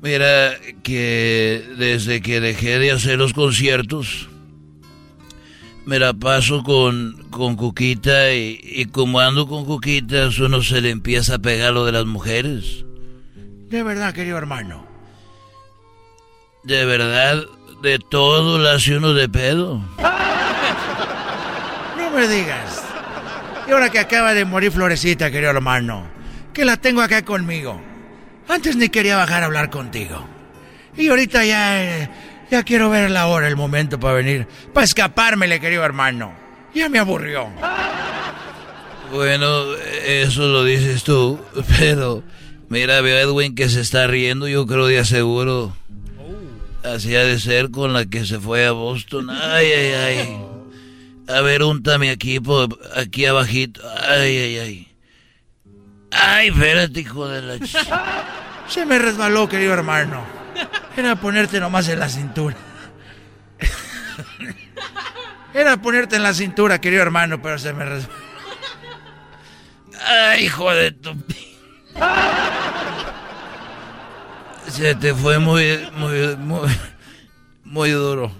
Mira, 0.00 0.54
que 0.82 1.64
desde 1.76 2.20
que 2.22 2.40
dejé 2.40 2.78
de 2.78 2.92
hacer 2.92 3.18
los 3.18 3.32
conciertos, 3.32 4.28
me 5.84 5.98
la 5.98 6.14
paso 6.14 6.62
con, 6.62 7.26
con 7.30 7.56
Cuquita 7.56 8.32
y, 8.32 8.60
y 8.62 8.84
como 8.86 9.18
ando 9.18 9.48
con 9.48 9.64
Cuquitas, 9.64 10.38
uno 10.38 10.62
se 10.62 10.80
le 10.80 10.90
empieza 10.90 11.36
a 11.36 11.38
pegar 11.38 11.72
lo 11.72 11.84
de 11.84 11.92
las 11.92 12.06
mujeres. 12.06 12.84
De 13.68 13.82
verdad, 13.82 14.14
querido 14.14 14.38
hermano. 14.38 14.86
De 16.62 16.84
verdad, 16.84 17.42
de 17.82 17.98
todo 17.98 18.58
lo 18.58 18.68
hace 18.68 18.98
uno 18.98 19.14
de 19.14 19.28
pedo. 19.28 19.82
No 21.96 22.10
me 22.10 22.28
digas. 22.28 22.84
Y 23.66 23.72
ahora 23.72 23.90
que 23.90 23.98
acaba 23.98 24.32
de 24.32 24.44
morir 24.44 24.70
Florecita, 24.70 25.30
querido 25.30 25.50
hermano, 25.50 26.06
que 26.54 26.64
la 26.64 26.76
tengo 26.76 27.02
acá 27.02 27.24
conmigo. 27.24 27.87
Antes 28.48 28.76
ni 28.76 28.88
quería 28.88 29.16
bajar 29.16 29.42
a 29.42 29.46
hablar 29.46 29.70
contigo. 29.70 30.26
Y 30.96 31.08
ahorita 31.08 31.44
ya, 31.44 32.10
ya 32.50 32.62
quiero 32.64 32.90
ver 32.90 33.10
la 33.10 33.26
hora, 33.26 33.46
el 33.46 33.56
momento 33.56 34.00
para 34.00 34.14
venir, 34.14 34.46
para 34.72 34.84
escapármele, 34.84 35.60
querido 35.60 35.84
hermano. 35.84 36.32
Ya 36.74 36.88
me 36.88 36.98
aburrió. 36.98 37.48
Bueno, 39.12 39.74
eso 40.06 40.46
lo 40.48 40.64
dices 40.64 41.02
tú, 41.04 41.38
pero 41.78 42.22
mira, 42.68 43.00
veo 43.00 43.16
a 43.16 43.20
Edwin 43.20 43.54
que 43.54 43.68
se 43.68 43.80
está 43.80 44.06
riendo, 44.06 44.48
yo 44.48 44.66
creo 44.66 44.86
de 44.86 44.98
aseguro. 44.98 45.74
Así 46.84 47.14
ha 47.16 47.24
de 47.24 47.38
ser 47.40 47.70
con 47.70 47.92
la 47.92 48.06
que 48.06 48.24
se 48.26 48.38
fue 48.38 48.66
a 48.66 48.72
Boston. 48.72 49.30
Ay, 49.30 49.66
ay, 49.72 49.92
ay. 49.94 50.38
A 51.28 51.40
ver, 51.42 51.62
úntame 51.62 52.10
aquí, 52.10 52.38
po- 52.40 52.68
aquí 52.96 53.26
abajito. 53.26 53.80
Ay, 54.08 54.36
ay, 54.36 54.58
ay. 54.58 54.87
Ay, 56.10 56.48
espérate, 56.48 57.00
hijo 57.00 57.28
de 57.28 57.42
la... 57.42 57.54
ch- 57.56 58.00
Se 58.68 58.84
me 58.86 58.98
resbaló, 58.98 59.48
querido 59.48 59.72
hermano. 59.74 60.22
Era 60.96 61.16
ponerte 61.16 61.60
nomás 61.60 61.88
en 61.88 61.98
la 62.00 62.08
cintura. 62.08 62.56
Era 65.54 65.76
ponerte 65.78 66.16
en 66.16 66.22
la 66.22 66.34
cintura, 66.34 66.80
querido 66.80 67.02
hermano, 67.02 67.40
pero 67.40 67.58
se 67.58 67.72
me 67.72 67.84
resbaló. 67.84 68.14
Ay, 70.06 70.44
hijo 70.44 70.70
de 70.72 70.92
tu... 70.92 71.16
Se 74.68 74.94
te 74.94 75.14
fue 75.14 75.38
muy, 75.38 75.88
muy, 75.94 76.36
muy, 76.36 76.68
muy 77.64 77.90
duro. 77.90 78.30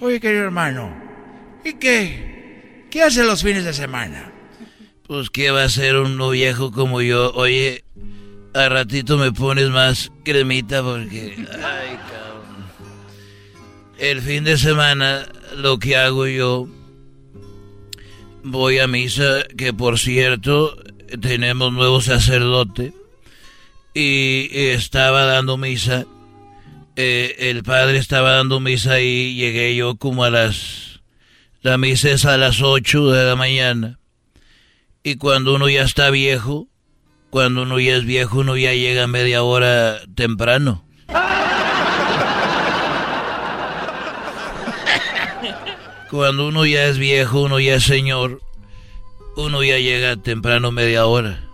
Oye, 0.00 0.20
querido 0.20 0.44
hermano, 0.44 0.94
¿y 1.64 1.74
qué? 1.74 2.86
¿Qué 2.90 3.02
hace 3.02 3.24
los 3.24 3.42
fines 3.42 3.64
de 3.64 3.72
semana? 3.72 4.30
Pues 5.06 5.28
qué 5.28 5.50
va 5.50 5.64
a 5.64 5.68
ser 5.68 5.96
uno 5.96 6.30
viejo 6.30 6.72
como 6.72 7.02
yo. 7.02 7.30
Oye, 7.34 7.84
a 8.54 8.70
ratito 8.70 9.18
me 9.18 9.32
pones 9.32 9.68
más 9.68 10.10
cremita 10.24 10.82
porque... 10.82 11.34
Ay, 11.52 11.98
cabrón. 11.98 12.64
El 13.98 14.22
fin 14.22 14.44
de 14.44 14.56
semana 14.56 15.28
lo 15.56 15.78
que 15.78 15.96
hago 15.96 16.26
yo... 16.26 16.68
Voy 18.46 18.78
a 18.78 18.86
misa, 18.86 19.42
que 19.56 19.72
por 19.72 19.98
cierto, 19.98 20.76
tenemos 21.20 21.72
nuevo 21.72 22.00
sacerdote. 22.00 22.92
Y 23.92 24.48
estaba 24.52 25.24
dando 25.24 25.58
misa. 25.58 26.06
Eh, 26.96 27.36
el 27.50 27.62
padre 27.62 27.98
estaba 27.98 28.32
dando 28.32 28.60
misa 28.60 29.00
y 29.00 29.34
llegué 29.34 29.76
yo 29.76 29.96
como 29.96 30.24
a 30.24 30.30
las... 30.30 31.02
La 31.60 31.76
misa 31.76 32.10
es 32.10 32.24
a 32.24 32.38
las 32.38 32.62
8 32.62 33.10
de 33.10 33.24
la 33.24 33.36
mañana. 33.36 33.98
Y 35.06 35.16
cuando 35.16 35.54
uno 35.54 35.68
ya 35.68 35.82
está 35.82 36.08
viejo, 36.08 36.66
cuando 37.28 37.64
uno 37.64 37.78
ya 37.78 37.94
es 37.94 38.06
viejo, 38.06 38.38
uno 38.38 38.56
ya 38.56 38.72
llega 38.72 39.06
media 39.06 39.42
hora 39.42 40.00
temprano. 40.14 40.82
Cuando 46.10 46.48
uno 46.48 46.64
ya 46.64 46.86
es 46.86 46.96
viejo, 46.96 47.42
uno 47.42 47.60
ya 47.60 47.74
es 47.74 47.84
señor, 47.84 48.40
uno 49.36 49.62
ya 49.62 49.78
llega 49.78 50.16
temprano 50.16 50.70
media 50.72 51.04
hora. 51.04 51.44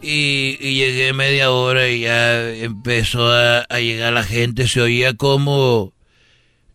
Y, 0.00 0.56
llegué 0.56 1.12
media 1.12 1.50
hora 1.50 1.86
y 1.90 2.00
ya 2.00 2.48
empezó 2.54 3.30
a, 3.30 3.58
a 3.68 3.80
llegar 3.80 4.14
la 4.14 4.24
gente, 4.24 4.68
se 4.68 4.80
oía 4.80 5.12
como 5.12 5.92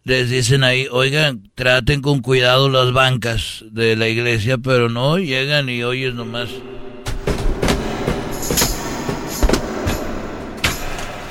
les 0.05 0.29
dicen 0.29 0.63
ahí, 0.63 0.87
oigan, 0.91 1.49
traten 1.55 2.01
con 2.01 2.21
cuidado 2.21 2.69
las 2.69 2.91
bancas 2.91 3.63
de 3.71 3.95
la 3.95 4.09
iglesia, 4.09 4.57
pero 4.57 4.89
no, 4.89 5.17
llegan 5.17 5.69
y 5.69 5.83
oyes 5.83 6.13
nomás. 6.13 6.49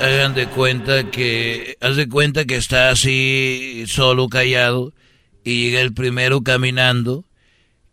Hagan 0.01 0.33
de 0.33 0.47
cuenta 0.47 1.09
que, 1.11 1.77
haz 1.79 1.95
de 1.95 2.09
cuenta 2.09 2.45
que 2.45 2.55
está 2.55 2.89
así 2.89 3.85
solo 3.87 4.27
callado 4.27 4.91
y 5.43 5.65
llega 5.65 5.81
el 5.81 5.93
primero 5.93 6.41
caminando 6.41 7.25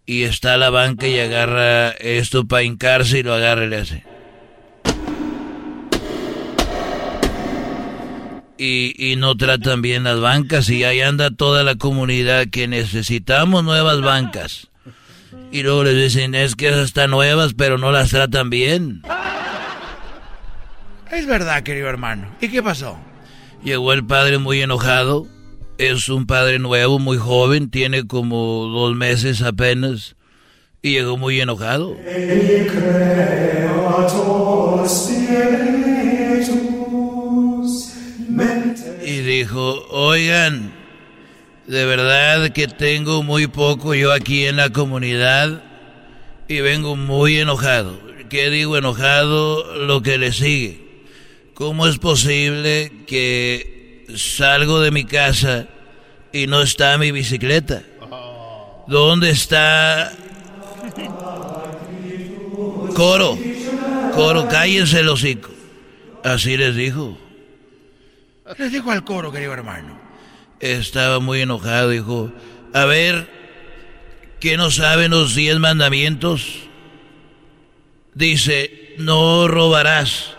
y 0.06 0.22
está 0.22 0.54
a 0.54 0.58
la 0.58 0.70
banca 0.70 1.06
y 1.06 1.18
agarra 1.18 1.90
esto 1.90 2.46
para 2.46 2.64
hincarse 2.64 3.18
y 3.18 3.22
lo 3.22 3.34
agarra 3.34 3.66
y 3.66 3.68
le 3.68 3.76
hace. 3.76 4.09
Y, 8.60 8.94
y 8.98 9.16
no 9.16 9.36
tratan 9.38 9.80
bien 9.80 10.04
las 10.04 10.20
bancas 10.20 10.68
y 10.68 10.84
ahí 10.84 11.00
anda 11.00 11.30
toda 11.30 11.64
la 11.64 11.76
comunidad 11.76 12.48
que 12.48 12.68
necesitamos 12.68 13.64
nuevas 13.64 14.02
bancas. 14.02 14.68
Y 15.50 15.62
luego 15.62 15.84
les 15.84 15.96
dicen, 15.96 16.34
es 16.34 16.56
que 16.56 16.68
esas 16.68 16.84
están 16.84 17.10
nuevas, 17.10 17.54
pero 17.54 17.78
no 17.78 17.90
las 17.90 18.10
tratan 18.10 18.50
bien. 18.50 19.00
Es 21.10 21.26
verdad, 21.26 21.62
querido 21.62 21.88
hermano. 21.88 22.28
¿Y 22.42 22.48
qué 22.48 22.62
pasó? 22.62 22.98
Llegó 23.64 23.94
el 23.94 24.04
padre 24.04 24.36
muy 24.36 24.60
enojado. 24.60 25.26
Es 25.78 26.10
un 26.10 26.26
padre 26.26 26.58
nuevo, 26.58 26.98
muy 26.98 27.16
joven, 27.16 27.70
tiene 27.70 28.06
como 28.06 28.66
dos 28.66 28.94
meses 28.94 29.40
apenas. 29.40 30.16
Y 30.82 30.90
llegó 30.92 31.16
muy 31.16 31.40
enojado. 31.40 31.96
Y 31.96 32.66
dijo, 39.40 39.86
oigan, 39.88 40.70
de 41.66 41.86
verdad 41.86 42.50
que 42.50 42.68
tengo 42.68 43.22
muy 43.22 43.46
poco 43.46 43.94
yo 43.94 44.12
aquí 44.12 44.44
en 44.44 44.56
la 44.56 44.68
comunidad 44.68 45.62
y 46.46 46.60
vengo 46.60 46.94
muy 46.94 47.38
enojado. 47.38 47.98
¿Qué 48.28 48.50
digo 48.50 48.76
enojado? 48.76 49.76
Lo 49.78 50.02
que 50.02 50.18
le 50.18 50.32
sigue. 50.32 51.06
¿Cómo 51.54 51.86
es 51.86 51.96
posible 51.96 52.92
que 53.06 54.04
salgo 54.14 54.80
de 54.80 54.90
mi 54.90 55.04
casa 55.04 55.68
y 56.34 56.46
no 56.46 56.60
está 56.60 56.98
mi 56.98 57.10
bicicleta? 57.10 57.82
¿Dónde 58.88 59.30
está 59.30 60.12
Coro? 62.94 63.38
Coro, 64.14 64.48
cállense 64.48 65.00
el 65.00 65.08
hocico. 65.08 65.50
Así 66.24 66.58
les 66.58 66.76
dijo. 66.76 67.16
Les 68.58 68.72
dijo 68.72 68.90
al 68.90 69.04
coro, 69.04 69.32
querido 69.32 69.52
hermano. 69.52 69.98
Estaba 70.60 71.20
muy 71.20 71.40
enojado, 71.40 71.90
dijo. 71.90 72.32
A 72.72 72.84
ver, 72.84 73.28
¿qué 74.40 74.56
no 74.56 74.70
saben 74.70 75.10
los 75.10 75.34
diez 75.34 75.58
mandamientos? 75.58 76.60
Dice, 78.14 78.94
no 78.98 79.48
robarás. 79.48 80.34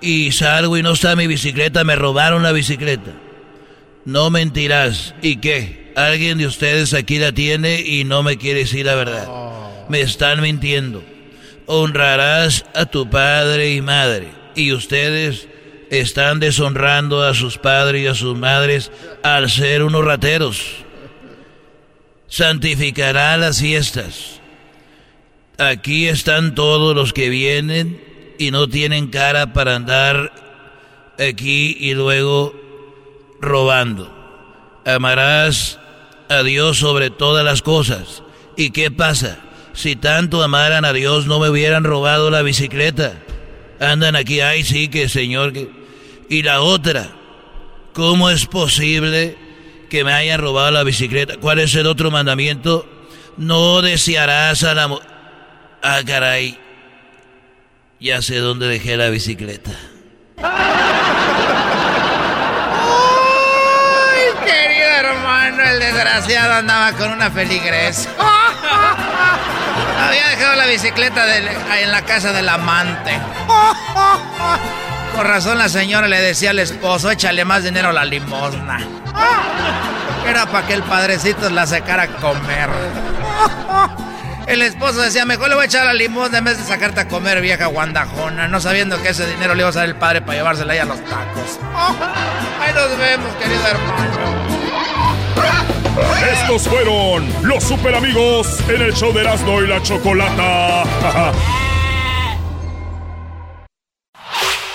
Y 0.00 0.32
salgo 0.32 0.76
y 0.78 0.82
no 0.82 0.92
está 0.92 1.14
mi 1.14 1.26
bicicleta, 1.26 1.84
me 1.84 1.94
robaron 1.94 2.42
la 2.42 2.52
bicicleta. 2.52 3.12
No 4.04 4.30
mentirás. 4.30 5.14
¿Y 5.22 5.36
qué? 5.36 5.92
Alguien 5.96 6.38
de 6.38 6.46
ustedes 6.46 6.94
aquí 6.94 7.18
la 7.18 7.32
tiene 7.32 7.80
y 7.80 8.04
no 8.04 8.22
me 8.22 8.38
quiere 8.38 8.60
decir 8.60 8.86
la 8.86 8.94
verdad. 8.94 9.28
Me 9.88 10.00
están 10.00 10.40
mintiendo. 10.40 11.04
Honrarás 11.66 12.64
a 12.74 12.86
tu 12.86 13.10
padre 13.10 13.74
y 13.74 13.82
madre. 13.82 14.28
Y 14.54 14.72
ustedes 14.72 15.48
están 15.90 16.38
deshonrando 16.38 17.22
a 17.22 17.34
sus 17.34 17.58
padres 17.58 18.02
y 18.02 18.06
a 18.06 18.14
sus 18.14 18.38
madres 18.38 18.90
al 19.22 19.50
ser 19.50 19.82
unos 19.82 20.04
rateros. 20.04 20.62
Santificará 22.28 23.36
las 23.36 23.60
fiestas. 23.60 24.40
Aquí 25.58 26.06
están 26.06 26.54
todos 26.54 26.94
los 26.94 27.12
que 27.12 27.28
vienen 27.28 28.00
y 28.38 28.52
no 28.52 28.68
tienen 28.68 29.08
cara 29.08 29.52
para 29.52 29.74
andar 29.74 30.32
aquí 31.18 31.76
y 31.78 31.92
luego 31.94 32.54
robando. 33.40 34.16
Amarás 34.86 35.78
a 36.28 36.42
Dios 36.44 36.78
sobre 36.78 37.10
todas 37.10 37.44
las 37.44 37.62
cosas. 37.62 38.22
¿Y 38.56 38.70
qué 38.70 38.90
pasa? 38.90 39.40
Si 39.72 39.96
tanto 39.96 40.42
amaran 40.42 40.84
a 40.84 40.92
Dios 40.92 41.26
no 41.26 41.40
me 41.40 41.50
hubieran 41.50 41.84
robado 41.84 42.30
la 42.30 42.42
bicicleta. 42.42 43.20
Andan 43.80 44.14
aquí, 44.14 44.40
ay 44.40 44.62
sí, 44.62 44.88
que 44.88 45.08
Señor. 45.08 45.52
Y 46.30 46.42
la 46.44 46.60
otra, 46.60 47.08
¿cómo 47.92 48.30
es 48.30 48.46
posible 48.46 49.36
que 49.90 50.04
me 50.04 50.12
hayan 50.12 50.40
robado 50.40 50.70
la 50.70 50.84
bicicleta? 50.84 51.34
¿Cuál 51.40 51.58
es 51.58 51.74
el 51.74 51.88
otro 51.88 52.12
mandamiento? 52.12 52.88
No 53.36 53.82
desearás 53.82 54.62
a 54.62 54.74
la... 54.74 54.96
Ah, 55.82 55.98
caray. 56.06 56.56
Ya 57.98 58.22
sé 58.22 58.36
dónde 58.36 58.68
dejé 58.68 58.96
la 58.96 59.08
bicicleta. 59.08 59.72
Ay, 60.40 60.62
querido 64.44 64.88
hermano, 65.00 65.64
el 65.64 65.80
desgraciado 65.80 66.54
andaba 66.54 66.92
con 66.92 67.10
una 67.10 67.28
feligres. 67.32 68.08
Había 69.98 70.28
dejado 70.28 70.54
la 70.54 70.66
bicicleta 70.66 71.26
en 71.80 71.90
la 71.90 72.04
casa 72.04 72.32
del 72.32 72.48
amante. 72.48 73.18
Con 75.14 75.26
razón 75.26 75.58
la 75.58 75.68
señora 75.68 76.08
le 76.08 76.20
decía 76.20 76.50
al 76.50 76.58
esposo, 76.58 77.10
échale 77.10 77.44
más 77.44 77.64
dinero 77.64 77.88
a 77.88 77.92
la 77.92 78.04
limosna. 78.04 78.80
Era 80.28 80.46
para 80.46 80.66
que 80.66 80.74
el 80.74 80.82
padrecito 80.82 81.50
la 81.50 81.66
sacara 81.66 82.04
a 82.04 82.08
comer. 82.08 82.70
El 84.46 84.62
esposo 84.62 85.00
decía, 85.00 85.24
mejor 85.24 85.48
le 85.48 85.54
voy 85.54 85.62
a 85.62 85.66
echar 85.66 85.86
la 85.86 85.92
limosna 85.92 86.38
en 86.38 86.44
vez 86.44 86.58
de 86.58 86.64
sacarte 86.64 86.98
a 87.02 87.06
comer, 87.06 87.40
vieja 87.40 87.66
guandajona, 87.66 88.48
no 88.48 88.60
sabiendo 88.60 89.00
que 89.00 89.10
ese 89.10 89.24
dinero 89.24 89.54
le 89.54 89.60
iba 89.60 89.68
a 89.68 89.70
usar 89.70 89.84
el 89.84 89.94
padre 89.94 90.22
para 90.22 90.38
llevársela 90.38 90.72
ahí 90.72 90.80
a 90.80 90.86
los 90.86 90.98
tacos. 91.04 91.60
Ahí 92.60 92.74
nos 92.74 92.98
vemos, 92.98 93.32
querido 93.36 93.64
hermano. 93.64 94.40
Estos 96.32 96.66
fueron 96.66 97.32
los 97.42 97.62
super 97.62 97.94
amigos 97.94 98.58
en 98.68 98.82
el 98.82 98.92
show 98.92 99.12
de 99.12 99.20
Erasmo 99.20 99.62
y 99.62 99.68
la 99.68 99.80
Chocolata. 99.82 100.82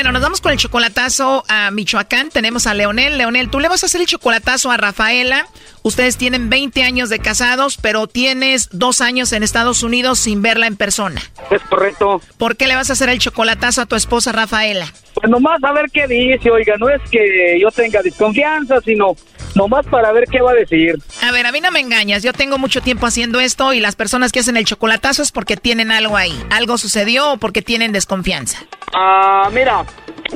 Bueno, 0.00 0.12
nos 0.12 0.22
vamos 0.22 0.40
con 0.40 0.52
el 0.52 0.56
chocolatazo 0.56 1.44
a 1.46 1.70
Michoacán. 1.70 2.30
Tenemos 2.30 2.66
a 2.66 2.72
Leonel. 2.72 3.18
Leonel, 3.18 3.50
tú 3.50 3.60
le 3.60 3.68
vas 3.68 3.82
a 3.82 3.86
hacer 3.86 4.00
el 4.00 4.06
chocolatazo 4.06 4.70
a 4.70 4.78
Rafaela. 4.78 5.46
Ustedes 5.82 6.16
tienen 6.16 6.48
20 6.48 6.82
años 6.84 7.10
de 7.10 7.18
casados, 7.18 7.76
pero 7.76 8.06
tienes 8.06 8.70
dos 8.72 9.02
años 9.02 9.30
en 9.34 9.42
Estados 9.42 9.82
Unidos 9.82 10.18
sin 10.18 10.40
verla 10.40 10.66
en 10.68 10.78
persona. 10.78 11.20
Es 11.50 11.60
correcto. 11.64 12.22
¿Por 12.38 12.56
qué 12.56 12.66
le 12.66 12.76
vas 12.76 12.88
a 12.88 12.94
hacer 12.94 13.10
el 13.10 13.18
chocolatazo 13.18 13.82
a 13.82 13.86
tu 13.86 13.94
esposa 13.94 14.32
Rafaela? 14.32 14.90
Pues 15.12 15.28
nomás 15.28 15.62
a 15.62 15.72
ver 15.72 15.90
qué 15.92 16.06
dice, 16.06 16.50
oiga, 16.50 16.78
no 16.78 16.88
es 16.88 17.02
que 17.10 17.58
yo 17.60 17.70
tenga 17.70 18.00
desconfianza, 18.00 18.80
sino 18.80 19.16
nomás 19.54 19.86
para 19.86 20.12
ver 20.12 20.24
qué 20.30 20.40
va 20.40 20.52
a 20.52 20.54
decir. 20.54 20.96
A 21.22 21.32
ver, 21.32 21.46
a 21.46 21.52
mí 21.52 21.60
no 21.60 21.70
me 21.70 21.80
engañas, 21.80 22.22
yo 22.22 22.32
tengo 22.32 22.58
mucho 22.58 22.80
tiempo 22.80 23.06
haciendo 23.06 23.40
esto 23.40 23.72
y 23.72 23.80
las 23.80 23.96
personas 23.96 24.32
que 24.32 24.40
hacen 24.40 24.56
el 24.56 24.64
chocolatazo 24.64 25.22
es 25.22 25.32
porque 25.32 25.56
tienen 25.56 25.90
algo 25.90 26.16
ahí. 26.16 26.38
¿Algo 26.50 26.78
sucedió 26.78 27.32
o 27.32 27.36
porque 27.36 27.62
tienen 27.62 27.92
desconfianza? 27.92 28.58
Ah, 28.92 29.48
mira, 29.52 29.84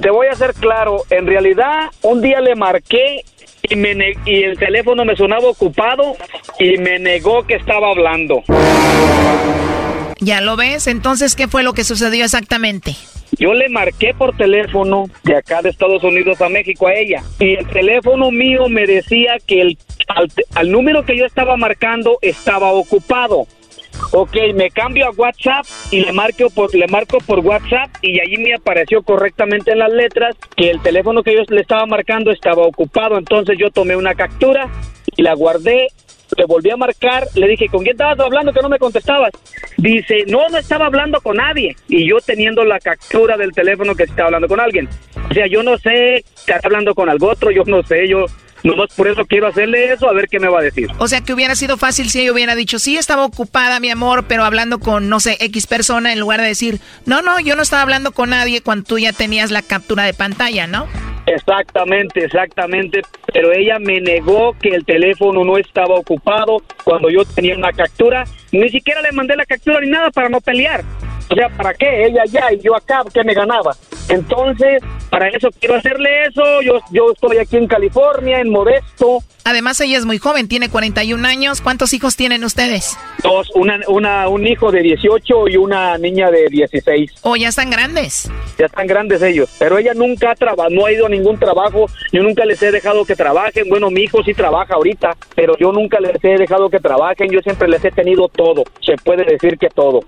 te 0.00 0.10
voy 0.10 0.26
a 0.28 0.34
ser 0.34 0.54
claro, 0.54 1.02
en 1.10 1.26
realidad 1.26 1.90
un 2.02 2.20
día 2.20 2.40
le 2.40 2.54
marqué 2.54 3.24
y, 3.62 3.76
me 3.76 3.94
y 4.26 4.42
el 4.42 4.58
teléfono 4.58 5.04
me 5.04 5.16
sonaba 5.16 5.48
ocupado 5.48 6.16
y 6.58 6.76
me 6.78 6.98
negó 6.98 7.46
que 7.46 7.54
estaba 7.54 7.90
hablando. 7.90 8.42
¿Ya 10.20 10.40
lo 10.40 10.56
ves? 10.56 10.86
Entonces, 10.86 11.34
¿qué 11.34 11.48
fue 11.48 11.62
lo 11.62 11.74
que 11.74 11.84
sucedió 11.84 12.24
exactamente? 12.24 12.96
Yo 13.38 13.54
le 13.54 13.68
marqué 13.68 14.14
por 14.14 14.36
teléfono 14.36 15.04
de 15.22 15.36
acá 15.36 15.62
de 15.62 15.70
Estados 15.70 16.02
Unidos 16.04 16.40
a 16.40 16.48
México 16.48 16.86
a 16.86 16.94
ella 16.94 17.22
y 17.38 17.54
el 17.54 17.66
teléfono 17.68 18.30
mío 18.30 18.68
me 18.68 18.86
decía 18.86 19.36
que 19.46 19.60
el, 19.60 19.78
al, 20.54 20.70
número 20.70 21.04
que 21.04 21.16
yo 21.16 21.24
estaba 21.24 21.56
marcando 21.56 22.18
estaba 22.22 22.72
ocupado. 22.72 23.46
Ok, 24.12 24.36
me 24.54 24.70
cambio 24.70 25.06
a 25.06 25.10
WhatsApp 25.10 25.64
y 25.90 26.00
le 26.00 26.12
marco 26.12 26.50
por, 26.50 26.74
le 26.74 26.86
marco 26.88 27.18
por 27.18 27.40
WhatsApp 27.40 27.90
y 28.02 28.20
allí 28.20 28.36
me 28.36 28.54
apareció 28.54 29.02
correctamente 29.02 29.72
en 29.72 29.78
las 29.78 29.92
letras 29.92 30.36
que 30.56 30.70
el 30.70 30.80
teléfono 30.80 31.22
que 31.22 31.34
yo 31.34 31.42
le 31.48 31.60
estaba 31.60 31.86
marcando 31.86 32.30
estaba 32.30 32.62
ocupado. 32.62 33.18
Entonces 33.18 33.56
yo 33.58 33.70
tomé 33.70 33.96
una 33.96 34.14
captura 34.14 34.68
y 35.16 35.22
la 35.22 35.34
guardé 35.34 35.88
le 36.36 36.44
volví 36.46 36.70
a 36.70 36.76
marcar, 36.76 37.26
le 37.34 37.48
dije, 37.48 37.68
¿con 37.68 37.82
quién 37.82 37.94
estabas 37.94 38.18
hablando 38.20 38.52
que 38.52 38.60
no 38.60 38.68
me 38.68 38.78
contestabas? 38.78 39.30
Dice, 39.76 40.24
no, 40.26 40.48
no 40.48 40.58
estaba 40.58 40.86
hablando 40.86 41.20
con 41.20 41.36
nadie. 41.36 41.76
Y 41.88 42.08
yo 42.08 42.18
teniendo 42.24 42.64
la 42.64 42.78
captura 42.80 43.36
del 43.36 43.52
teléfono 43.52 43.94
que 43.94 44.04
estaba 44.04 44.26
hablando 44.26 44.48
con 44.48 44.60
alguien. 44.60 44.88
O 45.30 45.34
sea, 45.34 45.46
yo 45.46 45.62
no 45.62 45.78
sé, 45.78 46.24
está 46.46 46.60
hablando 46.62 46.94
con 46.94 47.08
algo 47.08 47.30
otro, 47.30 47.50
yo 47.50 47.62
no 47.66 47.82
sé, 47.82 48.08
yo 48.08 48.26
nomás 48.64 48.94
por 48.94 49.06
eso 49.06 49.24
quiero 49.26 49.46
hacerle 49.46 49.92
eso, 49.92 50.08
a 50.08 50.12
ver 50.12 50.28
qué 50.28 50.40
me 50.40 50.48
va 50.48 50.60
a 50.60 50.62
decir. 50.62 50.88
O 50.98 51.06
sea, 51.06 51.20
que 51.20 51.34
hubiera 51.34 51.54
sido 51.54 51.76
fácil 51.76 52.10
si 52.10 52.20
ella 52.20 52.32
hubiera 52.32 52.54
dicho, 52.54 52.78
sí, 52.78 52.96
estaba 52.96 53.24
ocupada, 53.24 53.78
mi 53.78 53.90
amor, 53.90 54.24
pero 54.26 54.44
hablando 54.44 54.80
con, 54.80 55.08
no 55.08 55.20
sé, 55.20 55.36
X 55.40 55.66
persona, 55.66 56.12
en 56.12 56.20
lugar 56.20 56.40
de 56.40 56.48
decir, 56.48 56.80
no, 57.04 57.22
no, 57.22 57.38
yo 57.40 57.56
no 57.56 57.62
estaba 57.62 57.82
hablando 57.82 58.12
con 58.12 58.30
nadie 58.30 58.62
cuando 58.62 58.84
tú 58.84 58.98
ya 58.98 59.12
tenías 59.12 59.50
la 59.50 59.62
captura 59.62 60.04
de 60.04 60.14
pantalla, 60.14 60.66
¿no? 60.66 60.88
Exactamente, 61.26 62.24
exactamente. 62.24 63.02
Pero 63.32 63.52
ella 63.52 63.78
me 63.78 64.00
negó 64.00 64.54
que 64.60 64.70
el 64.70 64.84
teléfono 64.84 65.44
no 65.44 65.56
estaba 65.56 65.94
ocupado 65.94 66.62
cuando 66.84 67.10
yo 67.10 67.24
tenía 67.24 67.56
una 67.56 67.72
captura. 67.72 68.24
Ni 68.52 68.68
siquiera 68.68 69.00
le 69.02 69.12
mandé 69.12 69.36
la 69.36 69.46
captura 69.46 69.80
ni 69.80 69.90
nada 69.90 70.10
para 70.10 70.28
no 70.28 70.40
pelear. 70.40 70.82
O 71.30 71.34
sea, 71.34 71.48
¿para 71.48 71.72
qué? 71.74 72.06
Ella 72.06 72.22
allá 72.22 72.52
y 72.52 72.60
yo 72.60 72.76
acá, 72.76 73.02
¿qué 73.12 73.24
me 73.24 73.34
ganaba? 73.34 73.74
Entonces, 74.08 74.82
para 75.10 75.28
eso 75.28 75.48
quiero 75.58 75.76
hacerle 75.76 76.26
eso. 76.26 76.62
Yo, 76.62 76.80
yo 76.90 77.12
estoy 77.12 77.38
aquí 77.38 77.56
en 77.56 77.66
California, 77.66 78.40
en 78.40 78.50
Modesto, 78.50 79.22
Además, 79.46 79.78
ella 79.82 79.98
es 79.98 80.06
muy 80.06 80.16
joven, 80.16 80.48
tiene 80.48 80.70
41 80.70 81.28
años. 81.28 81.60
¿Cuántos 81.60 81.92
hijos 81.92 82.16
tienen 82.16 82.44
ustedes? 82.44 82.96
Dos, 83.22 83.50
una, 83.54 83.78
una, 83.88 84.26
un 84.28 84.46
hijo 84.46 84.72
de 84.72 84.80
18 84.80 85.48
y 85.48 85.58
una 85.58 85.98
niña 85.98 86.30
de 86.30 86.48
16. 86.48 87.10
¿O 87.20 87.36
ya 87.36 87.48
están 87.48 87.68
grandes? 87.68 88.30
Ya 88.58 88.66
están 88.66 88.86
grandes 88.86 89.20
ellos. 89.20 89.50
Pero 89.58 89.76
ella 89.76 89.92
nunca 89.92 90.30
ha 90.30 90.34
trabajado, 90.34 90.70
no 90.70 90.86
ha 90.86 90.92
ido 90.92 91.04
a 91.04 91.10
ningún 91.10 91.38
trabajo. 91.38 91.90
Yo 92.10 92.22
nunca 92.22 92.46
les 92.46 92.62
he 92.62 92.72
dejado 92.72 93.04
que 93.04 93.16
trabajen. 93.16 93.68
Bueno, 93.68 93.90
mi 93.90 94.04
hijo 94.04 94.22
sí 94.24 94.32
trabaja 94.32 94.74
ahorita, 94.74 95.14
pero 95.36 95.58
yo 95.58 95.72
nunca 95.72 96.00
les 96.00 96.24
he 96.24 96.38
dejado 96.38 96.70
que 96.70 96.80
trabajen. 96.80 97.30
Yo 97.30 97.40
siempre 97.40 97.68
les 97.68 97.84
he 97.84 97.90
tenido 97.90 98.28
todo. 98.28 98.64
Se 98.80 98.96
puede 98.96 99.24
decir 99.24 99.58
que 99.58 99.68
todo. 99.68 100.00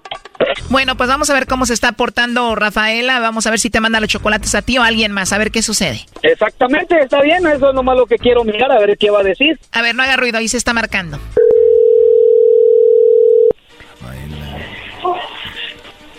Bueno, 0.71 0.97
pues 0.97 1.09
vamos 1.09 1.31
a 1.31 1.35
ver 1.35 1.47
cómo 1.47 1.67
se 1.67 1.75
está 1.75 1.93
portando 1.93 2.55
Rafaela. 2.55 3.21
Vamos 3.21 3.47
a 3.47 3.51
ver 3.51 3.59
si 3.59 3.71
te 3.71 3.81
manda 3.87 4.01
los 4.01 4.09
chocolates 4.09 4.53
a 4.57 4.63
ti 4.63 4.79
o 4.79 4.83
a 4.83 4.87
alguien 4.87 5.13
más. 5.13 5.33
A 5.33 5.39
ver 5.39 5.53
qué 5.53 5.63
sucede. 5.63 6.01
Exactamente, 6.23 6.99
está 7.01 7.23
bien. 7.23 7.47
Eso 7.47 7.69
es 7.69 7.75
nomás 7.75 7.97
lo 7.97 8.07
que 8.07 8.17
quiero 8.17 8.43
mirar, 8.43 8.73
a 8.73 8.79
ver 8.81 8.99
qué 8.99 9.11
va 9.11 9.21
a 9.21 9.23
decir. 9.23 9.59
A 9.71 9.81
ver, 9.81 9.95
no 9.95 10.03
haga 10.03 10.17
ruido, 10.17 10.39
ahí 10.39 10.49
se 10.49 10.57
está 10.57 10.73
marcando. 10.73 11.21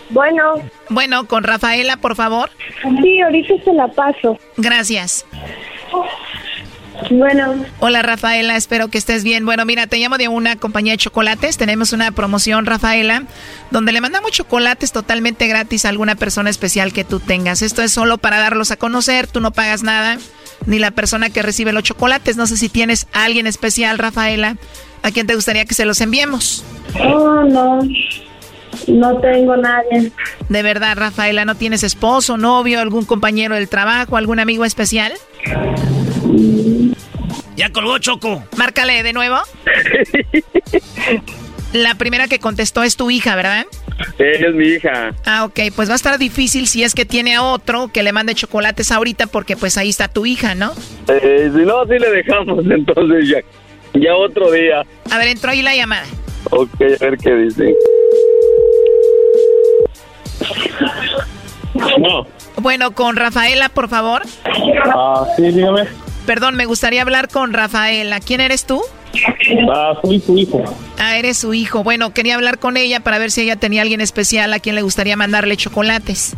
Bueno. 0.09 0.55
Bueno, 0.89 1.27
con 1.27 1.43
Rafaela, 1.43 1.97
por 1.97 2.15
favor. 2.15 2.49
Sí, 3.01 3.19
ahorita 3.19 3.55
se 3.65 3.73
la 3.73 3.89
paso. 3.89 4.39
Gracias. 4.55 5.25
Bueno. 7.11 7.65
Hola 7.79 8.01
Rafaela, 8.01 8.55
espero 8.55 8.89
que 8.89 8.97
estés 8.97 9.23
bien. 9.23 9.45
Bueno, 9.45 9.65
mira, 9.65 9.87
te 9.87 9.97
llamo 9.97 10.17
de 10.17 10.27
una 10.27 10.55
compañía 10.55 10.93
de 10.93 10.97
chocolates. 10.97 11.57
Tenemos 11.57 11.93
una 11.93 12.11
promoción, 12.11 12.65
Rafaela, 12.65 13.23
donde 13.71 13.91
le 13.91 14.01
mandamos 14.01 14.31
chocolates 14.31 14.91
totalmente 14.91 15.47
gratis 15.47 15.85
a 15.85 15.89
alguna 15.89 16.15
persona 16.15 16.49
especial 16.49 16.93
que 16.93 17.03
tú 17.03 17.19
tengas. 17.19 17.61
Esto 17.61 17.81
es 17.81 17.91
solo 17.91 18.17
para 18.17 18.39
darlos 18.39 18.71
a 18.71 18.77
conocer, 18.77 19.27
tú 19.27 19.39
no 19.41 19.51
pagas 19.51 19.83
nada, 19.83 20.17
ni 20.65 20.79
la 20.79 20.91
persona 20.91 21.29
que 21.29 21.41
recibe 21.41 21.71
los 21.71 21.83
chocolates. 21.83 22.37
No 22.37 22.47
sé 22.47 22.57
si 22.57 22.69
tienes 22.69 23.07
a 23.13 23.25
alguien 23.25 23.47
especial, 23.47 23.97
Rafaela, 23.97 24.57
a 25.03 25.11
quien 25.11 25.27
te 25.27 25.35
gustaría 25.35 25.65
que 25.65 25.75
se 25.75 25.85
los 25.85 26.01
enviemos. 26.01 26.63
Oh, 27.03 27.43
no. 27.43 27.79
No 28.87 29.19
tengo 29.19 29.57
nadie. 29.57 30.11
De 30.49 30.63
verdad, 30.63 30.95
Rafaela, 30.97 31.45
¿no 31.45 31.55
tienes 31.55 31.83
esposo, 31.83 32.37
novio, 32.37 32.79
algún 32.79 33.05
compañero 33.05 33.55
del 33.55 33.67
trabajo, 33.69 34.17
algún 34.17 34.39
amigo 34.39 34.65
especial? 34.65 35.13
Ya 37.57 37.71
colgó 37.71 37.97
Choco. 37.97 38.43
Márcale 38.55 39.01
de 39.01 39.13
nuevo. 39.13 39.35
La 41.73 41.95
primera 41.95 42.27
que 42.27 42.39
contestó 42.39 42.83
es 42.83 42.95
tu 42.95 43.11
hija, 43.11 43.35
¿verdad? 43.35 43.65
Ella 44.19 44.49
es 44.49 44.55
mi 44.55 44.67
hija. 44.67 45.13
Ah, 45.25 45.43
ok, 45.43 45.59
pues 45.75 45.89
va 45.89 45.93
a 45.93 45.95
estar 45.95 46.17
difícil 46.19 46.67
si 46.67 46.83
es 46.83 46.93
que 46.93 47.03
tiene 47.03 47.35
a 47.35 47.41
otro 47.41 47.89
que 47.91 48.03
le 48.03 48.13
mande 48.13 48.35
chocolates 48.35 48.91
ahorita 48.91 49.27
porque 49.27 49.57
pues 49.57 49.77
ahí 49.77 49.89
está 49.89 50.07
tu 50.07 50.25
hija, 50.25 50.55
¿no? 50.55 50.71
Eh, 51.07 51.51
si 51.53 51.65
no, 51.65 51.83
sí 51.85 51.99
le 51.99 52.11
dejamos 52.11 52.63
entonces 52.69 53.27
ya, 53.27 53.39
ya 53.99 54.15
otro 54.15 54.51
día. 54.51 54.83
A 55.11 55.17
ver, 55.17 55.29
entró 55.29 55.49
ahí 55.49 55.63
la 55.63 55.75
llamada. 55.75 56.05
Ok, 56.51 56.69
a 56.79 57.03
ver 57.03 57.17
qué 57.17 57.33
dice. 57.33 57.73
No. 61.99 62.27
Bueno, 62.57 62.91
con 62.91 63.15
Rafaela, 63.15 63.69
por 63.69 63.89
favor. 63.89 64.21
Ah, 64.93 65.25
sí, 65.35 65.51
dígame. 65.51 65.87
Perdón, 66.27 66.55
me 66.55 66.65
gustaría 66.65 67.01
hablar 67.01 67.29
con 67.29 67.53
Rafaela. 67.53 68.19
¿Quién 68.19 68.41
eres 68.41 68.65
tú? 68.65 68.81
Ah, 69.73 69.93
soy 70.03 70.19
su 70.19 70.37
hijo. 70.37 70.61
Ah, 70.99 71.17
eres 71.17 71.37
su 71.37 71.53
hijo. 71.53 71.85
Bueno, 71.85 72.13
quería 72.13 72.35
hablar 72.35 72.59
con 72.59 72.75
ella 72.75 72.99
para 72.99 73.17
ver 73.17 73.31
si 73.31 73.43
ella 73.43 73.55
tenía 73.55 73.81
alguien 73.81 74.01
especial 74.01 74.51
a 74.51 74.59
quien 74.59 74.75
le 74.75 74.81
gustaría 74.81 75.15
mandarle 75.15 75.55
chocolates. 75.55 76.35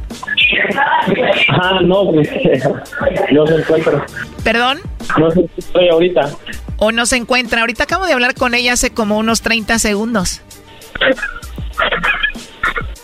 Ah, 1.49 1.79
no, 1.83 2.11
pues 2.11 2.29
no 3.31 3.47
se 3.47 3.55
encuentra. 3.55 4.05
¿Perdón? 4.43 4.79
No 5.17 5.31
sé 5.31 5.41
si 5.55 5.59
estoy 5.59 5.89
ahorita. 5.89 6.29
¿O 6.77 6.91
no 6.91 7.07
se 7.07 7.15
encuentra? 7.17 7.61
Ahorita 7.61 7.85
acabo 7.85 8.05
de 8.05 8.13
hablar 8.13 8.35
con 8.35 8.53
ella 8.53 8.73
hace 8.73 8.91
como 8.91 9.17
unos 9.17 9.41
30 9.41 9.79
segundos. 9.79 10.43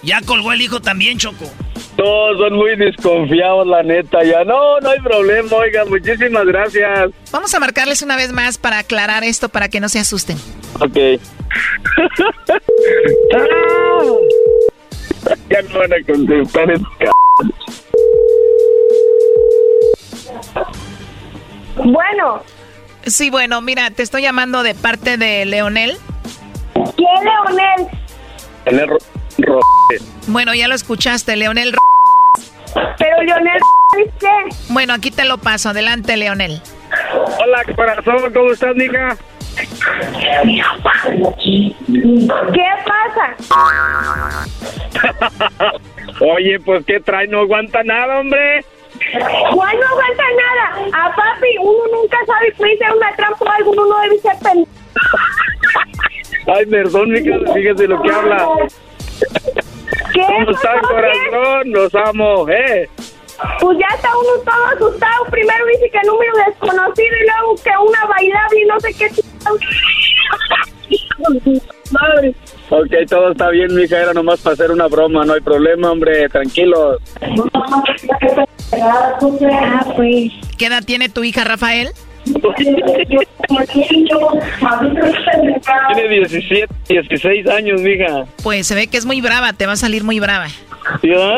Ya 0.03 0.21
colgó 0.21 0.53
el 0.53 0.61
hijo 0.61 0.81
también, 0.81 1.17
Choco. 1.17 1.45
Todos 2.05 2.37
son 2.37 2.53
muy 2.53 2.75
desconfiados, 2.75 3.65
la 3.65 3.81
neta. 3.81 4.23
Ya 4.23 4.43
no, 4.43 4.79
no 4.79 4.91
hay 4.91 4.99
problema, 4.99 5.57
oiga, 5.57 5.85
muchísimas 5.85 6.45
gracias. 6.45 7.09
Vamos 7.31 7.51
a 7.55 7.59
marcarles 7.59 8.03
una 8.03 8.15
vez 8.15 8.31
más 8.31 8.59
para 8.59 8.77
aclarar 8.77 9.23
esto, 9.23 9.49
para 9.49 9.69
que 9.69 9.79
no 9.79 9.89
se 9.89 9.97
asusten. 9.97 10.37
Ok. 10.81 10.93
ya 15.49 15.61
no 15.63 15.79
van 15.79 15.93
a 15.93 16.03
contestar 16.05 16.69
es 16.69 16.81
Bueno. 21.77 22.43
Sí, 23.07 23.31
bueno, 23.31 23.61
mira, 23.61 23.89
te 23.89 24.03
estoy 24.03 24.21
llamando 24.21 24.61
de 24.61 24.75
parte 24.75 25.17
de 25.17 25.43
Leonel. 25.45 25.97
¿Quién 26.73 27.23
Leonel? 27.23 27.87
Leonel 28.65 28.89
Ro 28.89 28.97
Ro 29.39 29.59
Bueno, 30.27 30.53
ya 30.53 30.67
lo 30.67 30.75
escuchaste, 30.75 31.35
Leonel 31.35 31.73
Ro 31.73 31.79
Pero 32.97 33.21
Leonel 33.21 33.61
qué? 34.19 34.27
Bueno, 34.69 34.93
aquí 34.93 35.11
te 35.11 35.25
lo 35.25 35.37
paso. 35.37 35.69
Adelante, 35.69 36.17
Leonel. 36.17 36.61
Hola, 37.39 37.63
corazón, 37.75 38.33
¿cómo 38.33 38.51
estás, 38.51 38.75
mija? 38.75 39.15
¿Qué 41.45 42.69
pasa? 42.85 43.35
Oye, 46.35 46.59
pues, 46.59 46.85
¿qué 46.85 46.99
trae? 46.99 47.27
No 47.27 47.39
aguanta 47.41 47.83
nada, 47.83 48.19
hombre. 48.19 48.65
¿Cuál 49.53 49.77
no 49.79 49.87
aguanta 49.87 50.23
nada? 50.37 50.87
A 50.93 51.09
papi, 51.15 51.57
uno 51.59 51.83
nunca 51.93 52.17
sabe 52.25 52.53
si 52.55 52.63
hice 52.73 52.85
una 52.95 53.13
trampa 53.15 53.45
o 53.45 53.49
algo, 53.49 53.71
uno 53.71 53.85
no 53.87 54.01
debe 54.01 54.19
ser 54.19 54.37
pendejo. 54.41 54.69
Ay, 56.47 56.65
perdón, 56.65 57.11
mija, 57.11 57.37
fíjese 57.53 57.87
lo 57.87 58.01
que 58.01 58.11
habla. 58.11 58.47
¿Qué 60.15 60.21
¿Cómo 60.21 60.49
están, 60.49 60.79
corazón? 60.79 61.71
Los 61.71 61.93
amo, 61.93 62.47
¿eh? 62.47 62.89
Pues 63.59 63.77
ya 63.77 63.95
está 63.95 64.09
uno 64.17 64.29
todo 64.45 64.65
asustado. 64.67 65.25
Primero 65.29 65.65
dice 65.65 65.89
que 65.91 65.99
número 66.07 66.31
desconocido 66.47 67.15
y 67.21 67.25
luego 67.27 67.55
que 67.61 67.69
una 67.85 68.05
bailable 68.05 68.61
y 68.61 68.65
no 68.65 68.79
sé 68.79 68.93
qué. 68.93 69.11
Madre. 71.91 72.33
Ok, 72.69 73.09
todo 73.09 73.31
está 73.31 73.49
bien, 73.49 73.75
mija. 73.75 73.99
Era 73.99 74.13
nomás 74.13 74.39
para 74.39 74.53
hacer 74.53 74.71
una 74.71 74.87
broma. 74.87 75.25
No 75.25 75.33
hay 75.33 75.41
problema, 75.41 75.91
hombre. 75.91 76.29
Tranquilos. 76.29 77.01
Ah, 77.53 77.83
pues. 79.97 80.31
¿Qué 80.57 80.67
edad 80.67 80.83
tiene 80.85 81.09
tu 81.09 81.25
hija, 81.25 81.43
Rafael? 81.43 81.89
Tiene 85.93 86.09
17, 86.09 86.67
16 86.89 87.47
años, 87.47 87.81
mija. 87.81 88.25
Pues 88.43 88.67
se 88.67 88.75
ve 88.75 88.87
que 88.87 88.97
es 88.97 89.05
muy 89.05 89.21
brava, 89.21 89.53
te 89.53 89.65
va 89.65 89.73
a 89.73 89.77
salir 89.77 90.03
muy 90.03 90.19
brava. 90.19 90.47
¿Ya? 91.03 91.37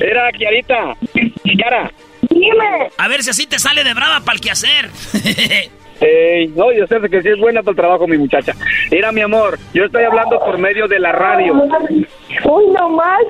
Era, 0.00 0.32
Kiarita. 0.32 0.96
Kiara. 1.44 1.90
Dime. 2.30 2.90
A 2.96 3.08
ver 3.08 3.22
si 3.22 3.30
así 3.30 3.46
te 3.46 3.58
sale 3.58 3.84
de 3.84 3.94
brava 3.94 4.20
para 4.20 4.36
el 4.36 4.40
quehacer. 4.40 4.90
Ey, 6.00 6.48
no, 6.48 6.72
yo 6.72 6.86
sé 6.86 7.00
que 7.08 7.22
sí 7.22 7.28
es 7.28 7.38
buena 7.38 7.62
para 7.62 7.72
el 7.72 7.76
trabajo, 7.76 8.06
mi 8.06 8.18
muchacha. 8.18 8.54
Mira, 8.90 9.10
mi 9.10 9.20
amor, 9.20 9.58
yo 9.74 9.84
estoy 9.84 10.04
hablando 10.04 10.38
por 10.38 10.58
medio 10.58 10.86
de 10.86 10.98
la 11.00 11.12
radio. 11.12 11.54
Uy, 11.54 12.64
no 12.72 12.88
más. 12.90 13.24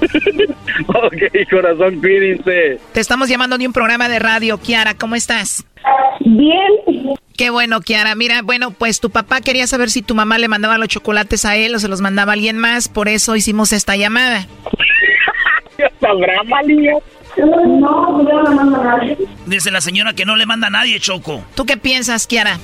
ok, 0.88 1.50
corazón, 1.50 2.00
cuídense. 2.00 2.78
Te 2.92 3.00
estamos 3.00 3.28
llamando 3.28 3.58
de 3.58 3.66
un 3.66 3.72
programa 3.72 4.08
de 4.08 4.18
radio, 4.18 4.58
Kiara, 4.58 4.94
¿cómo 4.94 5.14
estás? 5.14 5.64
Bien. 6.20 7.16
Qué 7.36 7.50
bueno, 7.50 7.80
Kiara. 7.80 8.16
Mira, 8.16 8.42
bueno, 8.42 8.72
pues 8.72 9.00
tu 9.00 9.10
papá 9.10 9.40
quería 9.40 9.66
saber 9.68 9.90
si 9.90 10.02
tu 10.02 10.16
mamá 10.16 10.38
le 10.38 10.48
mandaba 10.48 10.78
los 10.78 10.88
chocolates 10.88 11.44
a 11.44 11.56
él 11.56 11.74
o 11.74 11.78
se 11.78 11.88
los 11.88 12.00
mandaba 12.00 12.32
a 12.32 12.34
alguien 12.34 12.58
más, 12.58 12.88
por 12.88 13.08
eso 13.08 13.36
hicimos 13.36 13.72
esta 13.72 13.96
llamada. 13.96 14.46
¿Sabrá, 16.00 16.42
Malía? 16.42 16.94
No, 17.46 18.28
yo 18.28 18.42
no 18.42 18.50
mando 18.52 18.80
a 18.80 18.84
nadie. 18.84 19.16
Dice 19.46 19.70
la 19.70 19.80
señora 19.80 20.12
que 20.12 20.24
no 20.24 20.36
le 20.36 20.46
manda 20.46 20.66
a 20.66 20.70
nadie, 20.70 20.98
Choco. 21.00 21.44
¿Tú 21.54 21.64
qué 21.64 21.76
piensas, 21.76 22.26
Kiara? 22.26 22.58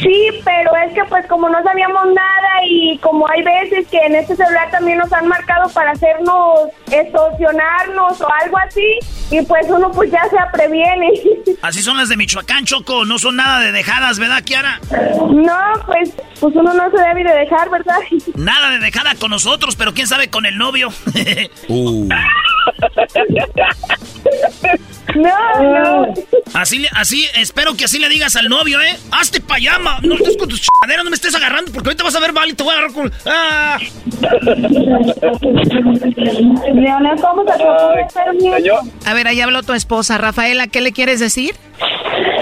Sí, 0.00 0.28
pero 0.44 0.70
es 0.86 0.92
que 0.94 1.04
pues 1.04 1.26
como 1.26 1.48
no 1.48 1.62
sabíamos 1.62 2.06
nada 2.14 2.64
y 2.68 2.98
como 2.98 3.28
hay 3.28 3.42
veces 3.42 3.86
que 3.88 3.98
en 3.98 4.14
este 4.14 4.36
celular 4.36 4.70
también 4.70 4.98
nos 4.98 5.12
han 5.12 5.28
marcado 5.28 5.68
para 5.70 5.92
hacernos 5.92 6.70
extorsionarnos 6.90 8.20
o 8.20 8.28
algo 8.42 8.58
así 8.58 8.98
y 9.30 9.42
pues 9.42 9.66
uno 9.68 9.90
pues 9.90 10.10
ya 10.10 10.22
se 10.24 10.36
previene. 10.52 11.10
Así 11.62 11.82
son 11.82 11.96
las 11.96 12.08
de 12.08 12.16
Michoacán, 12.16 12.64
Choco. 12.64 13.04
No 13.04 13.18
son 13.18 13.36
nada 13.36 13.60
de 13.60 13.72
dejadas, 13.72 14.18
¿verdad, 14.18 14.42
Kiara? 14.44 14.80
No, 14.90 15.58
pues, 15.86 16.12
pues 16.40 16.54
uno 16.54 16.72
no 16.72 16.90
se 16.90 16.98
debe 16.98 17.24
de 17.24 17.38
dejar, 17.40 17.68
¿verdad? 17.70 17.98
Nada 18.36 18.70
de 18.70 18.78
dejada 18.78 19.14
con 19.16 19.30
nosotros, 19.30 19.74
pero 19.76 19.94
quién 19.94 20.06
sabe 20.06 20.30
con 20.30 20.46
el 20.46 20.58
novio. 20.58 20.90
Uh. 21.68 22.08
No, 25.14 25.62
no. 25.62 26.14
Así, 26.54 26.78
le- 26.80 26.88
así, 26.92 27.26
espero 27.36 27.76
que 27.76 27.84
así 27.84 27.98
le 27.98 28.08
digas 28.08 28.36
al 28.36 28.48
novio, 28.48 28.80
¿eh? 28.80 28.96
Hazte 29.12 29.40
payama. 29.40 29.98
No 30.02 30.14
estés 30.16 30.36
con 30.36 30.48
tus 30.48 30.62
chaderas, 30.82 31.04
no 31.04 31.10
me 31.10 31.16
estés 31.16 31.34
agarrando 31.34 31.72
porque 31.72 31.88
ahorita 31.90 32.04
vas 32.04 32.16
a 32.16 32.20
ver 32.20 32.32
mal 32.32 32.48
y 32.48 32.54
te 32.54 32.62
voy 32.62 32.72
a 32.74 32.78
agarrar 32.78 32.92
con. 32.94 33.12
¡Ah! 33.26 33.78
Leonel, 36.74 37.20
¿cómo 37.20 37.44
se 37.44 37.56
te 37.58 37.64
ocurre 37.64 38.02
hacerme 38.04 38.56
eso? 38.58 38.80
A 39.04 39.14
ver, 39.14 39.28
ahí 39.28 39.40
habló 39.40 39.62
tu 39.62 39.72
esposa. 39.72 40.18
Rafaela, 40.18 40.66
¿qué 40.66 40.80
le 40.80 40.92
quieres 40.92 41.20
decir? 41.20 41.54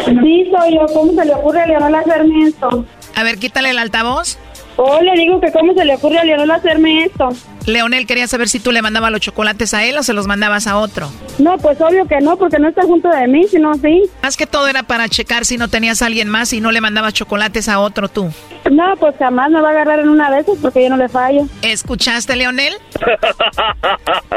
Sí, 0.04 0.50
soy 0.56 0.74
yo. 0.74 0.86
¿Cómo 0.92 1.12
se 1.12 1.24
le 1.24 1.34
ocurre 1.34 1.62
a 1.62 1.66
Leonel 1.66 1.94
hacerme 1.94 2.48
esto? 2.48 2.84
A 3.14 3.22
ver, 3.22 3.38
quítale 3.38 3.70
el 3.70 3.78
altavoz. 3.78 4.38
Oh, 4.76 5.00
le 5.00 5.12
digo 5.12 5.40
que 5.40 5.52
cómo 5.52 5.72
se 5.74 5.84
le 5.84 5.94
ocurre 5.94 6.18
a 6.18 6.24
Leonel 6.24 6.50
hacerme 6.50 7.04
esto. 7.04 7.28
Leonel 7.66 8.06
quería 8.06 8.26
saber 8.26 8.48
si 8.48 8.58
tú 8.58 8.72
le 8.72 8.82
mandabas 8.82 9.10
los 9.12 9.20
chocolates 9.20 9.72
a 9.72 9.84
él 9.84 9.96
o 9.96 10.02
se 10.02 10.12
los 10.12 10.26
mandabas 10.26 10.66
a 10.66 10.76
otro. 10.78 11.08
No, 11.38 11.56
pues 11.58 11.80
obvio 11.80 12.06
que 12.06 12.20
no, 12.20 12.36
porque 12.36 12.58
no 12.58 12.68
está 12.68 12.82
junto 12.82 13.08
de 13.08 13.26
mí, 13.28 13.44
sino 13.48 13.74
sí. 13.74 14.02
Más 14.22 14.36
que 14.36 14.46
todo 14.46 14.66
era 14.68 14.82
para 14.82 15.08
checar 15.08 15.44
si 15.44 15.56
no 15.56 15.68
tenías 15.68 16.02
a 16.02 16.06
alguien 16.06 16.28
más 16.28 16.52
y 16.52 16.60
no 16.60 16.72
le 16.72 16.80
mandabas 16.80 17.14
chocolates 17.14 17.68
a 17.68 17.78
otro 17.78 18.08
tú. 18.08 18.30
No, 18.70 18.96
pues 18.98 19.14
jamás 19.18 19.50
me 19.50 19.60
va 19.60 19.68
a 19.68 19.72
agarrar 19.72 20.00
en 20.00 20.08
una 20.08 20.30
de 20.30 20.40
esas 20.40 20.58
porque 20.60 20.82
yo 20.82 20.90
no 20.90 20.96
le 20.96 21.08
fallo. 21.08 21.46
¿Escuchaste, 21.62 22.34
Leonel? 22.36 22.74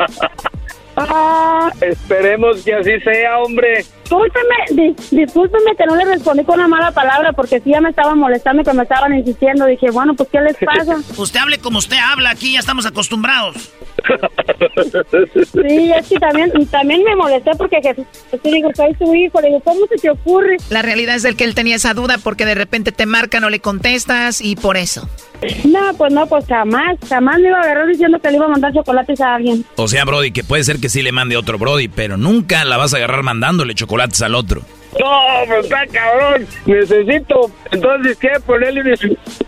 Ah, 1.00 1.72
Esperemos 1.80 2.64
que 2.64 2.74
así 2.74 3.00
sea, 3.02 3.38
hombre. 3.38 3.86
Discúlpeme, 4.08 4.56
dis- 4.72 5.10
discúlpeme 5.12 5.76
que 5.78 5.86
no 5.86 5.96
le 5.96 6.06
respondí 6.06 6.44
con 6.44 6.60
una 6.60 6.68
mala 6.68 6.92
palabra 6.92 7.34
porque 7.34 7.60
sí 7.60 7.72
ya 7.72 7.82
me 7.82 7.90
estaban 7.90 8.18
molestando 8.18 8.62
y 8.62 8.66
que 8.66 8.74
me 8.74 8.84
estaban 8.84 9.14
insistiendo. 9.14 9.66
Dije, 9.66 9.92
bueno, 9.92 10.14
pues 10.16 10.30
¿qué 10.32 10.40
les 10.42 10.56
pasa? 10.58 10.96
Usted 11.22 11.40
hable 11.40 11.58
como 11.60 11.80
usted 11.80 11.98
habla, 11.98 12.32
aquí 12.32 12.54
ya 12.54 12.60
estamos 12.60 12.86
acostumbrados. 12.86 13.72
Sí, 15.54 15.92
es 15.92 16.08
que 16.08 16.20
también, 16.20 16.52
también 16.72 17.04
me 17.04 17.16
molesté 17.16 17.52
porque 17.58 17.78
Jesús, 17.82 18.06
le 18.44 18.52
digo, 18.52 18.70
soy 18.76 18.94
su 18.98 19.14
hijo, 19.14 19.42
le 19.42 19.48
digo, 19.48 19.60
¿cómo 19.62 19.82
se 19.88 19.96
te 19.98 20.10
ocurre? 20.10 20.58
La 20.70 20.82
realidad 20.82 21.16
es 21.16 21.24
del 21.24 21.36
que 21.36 21.44
él 21.44 21.56
tenía 21.56 21.76
esa 21.76 21.94
duda 21.94 22.18
porque 22.24 22.46
de 22.46 22.56
repente 22.56 22.92
te 22.92 23.06
marca, 23.06 23.40
no 23.40 23.50
le 23.50 23.60
contestas 23.60 24.40
y 24.42 24.56
por 24.56 24.78
eso. 24.78 25.10
No, 25.66 25.94
pues 25.98 26.12
no, 26.14 26.26
pues 26.28 26.46
jamás, 26.48 26.98
jamás 27.08 27.40
me 27.40 27.50
iba 27.50 27.58
a 27.60 27.62
agarrar 27.62 27.88
diciendo 27.88 28.20
que 28.20 28.30
le 28.32 28.38
iba 28.38 28.46
a 28.46 28.50
mandar 28.50 28.74
chocolates 28.74 29.20
a 29.22 29.36
alguien. 29.36 29.66
O 29.76 29.88
sea, 29.88 30.04
Brody, 30.06 30.32
que 30.32 30.44
puede 30.44 30.64
ser 30.64 30.80
que 30.80 30.90
sí 30.90 31.02
le 31.04 31.12
mande 31.12 31.38
otro 31.38 31.58
Brody, 31.60 31.88
pero 31.90 32.18
nunca 32.18 32.64
la 32.66 32.78
vas 32.78 32.94
a 32.94 32.98
agarrar 32.98 33.22
mandándole 33.24 33.76
chocolates 33.76 33.97
al 34.22 34.36
otro. 34.36 34.62
No, 35.00 35.22
pues 35.48 35.66
está 35.66 35.86
cabrón. 35.88 36.48
Necesito, 36.66 37.52
entonces, 37.72 38.18
¿qué? 38.18 38.30
Ponerle 38.46 38.82
una 38.82 38.94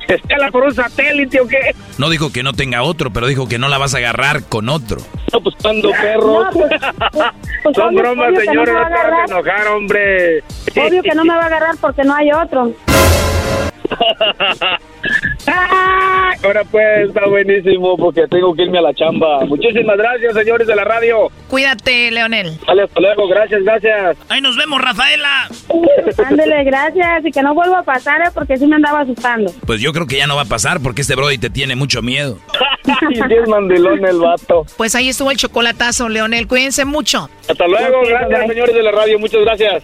escala 0.08 0.52
por 0.52 0.64
un 0.64 0.76
satélite 0.76 1.39
o 1.41 1.47
qué? 1.47 1.76
No 1.97 2.10
dijo 2.10 2.32
que 2.32 2.43
no 2.43 2.54
tenga 2.54 2.84
otro, 2.84 3.12
pero 3.12 3.28
dijo 3.28 3.47
que 3.47 3.58
no 3.58 3.68
la 3.68 3.78
vas 3.78 3.95
a 3.95 3.97
agarrar 4.00 4.43
con 4.43 4.70
otro. 4.70 5.00
No, 5.34 5.41
pues 5.41 5.56
cuando 5.62 5.91
perros. 5.91 6.47
No, 6.56 6.68
pues, 6.68 6.72
pues, 7.64 7.76
Son 7.76 7.95
bromas, 7.95 8.32
no 8.34 8.39
señores, 8.39 8.74
no 8.74 8.82
a 8.82 8.88
te 8.88 8.93
vas 8.93 9.06
a 9.06 9.26
enojar, 9.26 9.68
hombre. 9.70 10.43
Obvio 10.76 11.04
que 11.04 11.16
no 11.16 11.24
me 11.24 11.34
va 11.34 11.43
a 11.43 11.47
agarrar 11.47 11.76
porque 11.80 12.04
no 12.04 12.16
hay 12.16 12.32
otro. 12.32 12.74
Ah, 15.48 16.32
Ahora 16.44 16.64
pues, 16.64 17.10
está 17.10 17.28
buenísimo 17.28 17.98
porque 17.98 18.26
tengo 18.28 18.54
que 18.56 18.64
irme 18.64 18.80
a 18.80 18.82
la 18.82 18.94
chamba. 18.94 19.46
Muchísimas 19.46 19.98
gracias, 19.98 20.34
señores 20.34 20.68
de 20.68 20.76
la 20.76 20.86
radio. 20.86 21.30
Cuídate, 21.50 22.12
Leonel. 22.12 22.58
Vale, 22.66 22.84
hasta 22.84 23.02
luego, 23.02 23.28
gracias, 23.28 23.62
gracias. 23.64 24.18
Ahí 24.30 24.40
nos 24.40 24.56
vemos, 24.56 24.82
Rafaela. 24.82 25.50
Ándele, 26.26 26.64
gracias, 26.64 27.26
y 27.26 27.32
que 27.32 27.42
no 27.42 27.54
vuelva 27.54 27.80
a 27.80 27.84
pasar, 27.84 28.22
¿eh? 28.22 28.30
porque 28.34 28.58
sí 28.58 28.66
me 28.68 28.78
andaba 28.78 29.02
asustando. 29.02 29.52
Pues 29.66 29.82
yo 29.82 29.92
creo 29.92 30.08
que 30.08 30.18
ya 30.18 30.28
no 30.28 30.38
va 30.38 30.44
a 30.44 30.46
pasar 30.46 30.80
porque 30.82 31.02
este 31.02 31.16
Brody 31.16 31.38
te 31.38 31.50
tiene 31.50 31.76
mucho 31.76 32.02
miedo. 32.02 32.40
Y 33.12 33.20
es 33.20 33.48
mandilón 33.48 34.04
el 34.04 34.20
vato. 34.20 34.66
Pues 34.76 34.96
ahí 34.96 35.10
estuvo 35.10 35.30
el 35.30 35.38
chocolatazo, 35.38 36.10
Leonel. 36.10 36.48
Cuídense 36.48 36.86
mucho. 36.86 37.30
Hasta 37.48 37.68
luego, 37.68 38.02
gracias, 38.08 38.48
señores 38.48 38.74
de 38.74 38.82
la 38.82 38.92
radio. 38.92 39.20
Muchas 39.20 39.42
gracias. 39.42 39.84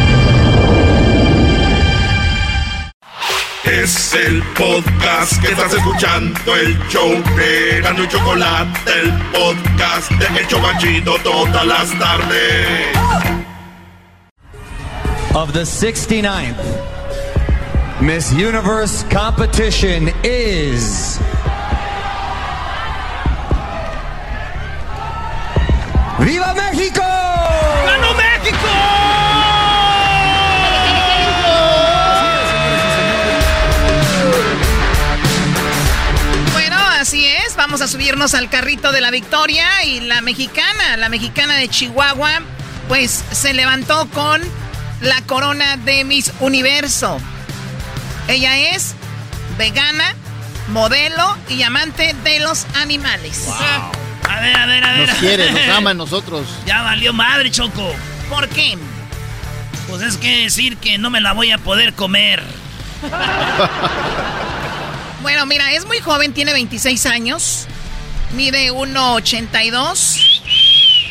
Es 3.63 4.13
el 4.13 4.41
podcast 4.57 5.39
que 5.41 5.51
estás 5.51 5.73
escuchando, 5.73 6.55
el 6.55 6.77
show 6.89 7.11
de 7.35 7.81
Gano 7.81 8.03
y 8.03 8.07
Chocolate, 8.07 8.79
el 9.01 9.11
podcast 9.31 10.11
de 10.11 10.39
El 10.39 10.47
Chocachito 10.47 11.15
todas 11.23 11.65
las 11.65 11.91
tardes. 11.99 12.97
of 15.33 15.53
the 15.53 15.61
69th 15.61 16.57
Miss 18.01 18.33
Universe 18.33 19.03
competition 19.03 20.11
is 20.23 21.17
¡Viva 26.19 26.53
México! 26.53 27.01
¡Ganó 27.01 28.13
México! 28.15 28.90
Vamos 37.71 37.83
a 37.83 37.87
subirnos 37.87 38.33
al 38.33 38.49
carrito 38.49 38.91
de 38.91 38.99
la 38.99 39.11
victoria 39.11 39.85
y 39.85 40.01
la 40.01 40.19
mexicana, 40.19 40.97
la 40.97 41.07
mexicana 41.07 41.55
de 41.55 41.69
Chihuahua, 41.69 42.41
pues 42.89 43.23
se 43.31 43.53
levantó 43.53 44.09
con 44.09 44.41
la 44.99 45.21
corona 45.21 45.77
de 45.77 46.03
Miss 46.03 46.33
Universo. 46.41 47.17
Ella 48.27 48.57
es 48.57 48.93
vegana, 49.57 50.03
modelo 50.67 51.37
y 51.47 51.63
amante 51.63 52.13
de 52.25 52.41
los 52.41 52.65
animales. 52.75 53.47
A 54.29 54.41
ver, 54.41 54.57
a 54.57 54.65
ver, 54.65 54.83
a 54.83 54.91
ver. 54.91 55.07
Nos 55.07 55.17
quiere, 55.19 55.49
nos 55.49 55.69
ama 55.77 55.91
a 55.91 55.93
nosotros. 55.93 56.45
Ya 56.65 56.81
valió 56.81 57.13
madre, 57.13 57.51
Choco. 57.51 57.95
¿Por 58.29 58.49
qué? 58.49 58.77
Pues 59.87 60.01
es 60.01 60.17
que 60.17 60.43
decir 60.43 60.75
que 60.75 60.97
no 60.97 61.09
me 61.09 61.21
la 61.21 61.31
voy 61.31 61.51
a 61.51 61.57
poder 61.57 61.93
comer. 61.93 62.43
Bueno, 65.21 65.45
mira, 65.45 65.71
es 65.73 65.85
muy 65.85 65.99
joven, 65.99 66.33
tiene 66.33 66.51
26 66.53 67.05
años, 67.05 67.67
mide 68.35 68.71
1,82, 68.71 70.41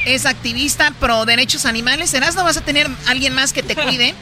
es 0.06 0.26
activista 0.26 0.92
pro 0.98 1.24
derechos 1.26 1.64
animales. 1.66 2.10
¿Serás 2.10 2.34
no 2.34 2.44
vas 2.44 2.56
a 2.56 2.60
tener 2.62 2.88
alguien 3.06 3.34
más 3.34 3.52
que 3.52 3.62
te 3.62 3.74
cuide? 3.82 4.14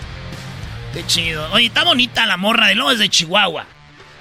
Qué 0.93 1.07
chido. 1.07 1.51
Oye, 1.53 1.67
está 1.67 1.85
bonita 1.85 2.27
la 2.27 2.37
morra 2.37 2.67
de 2.69 2.75
Lobos 2.75 2.99
de 2.99 3.09
Chihuahua. 3.09 3.67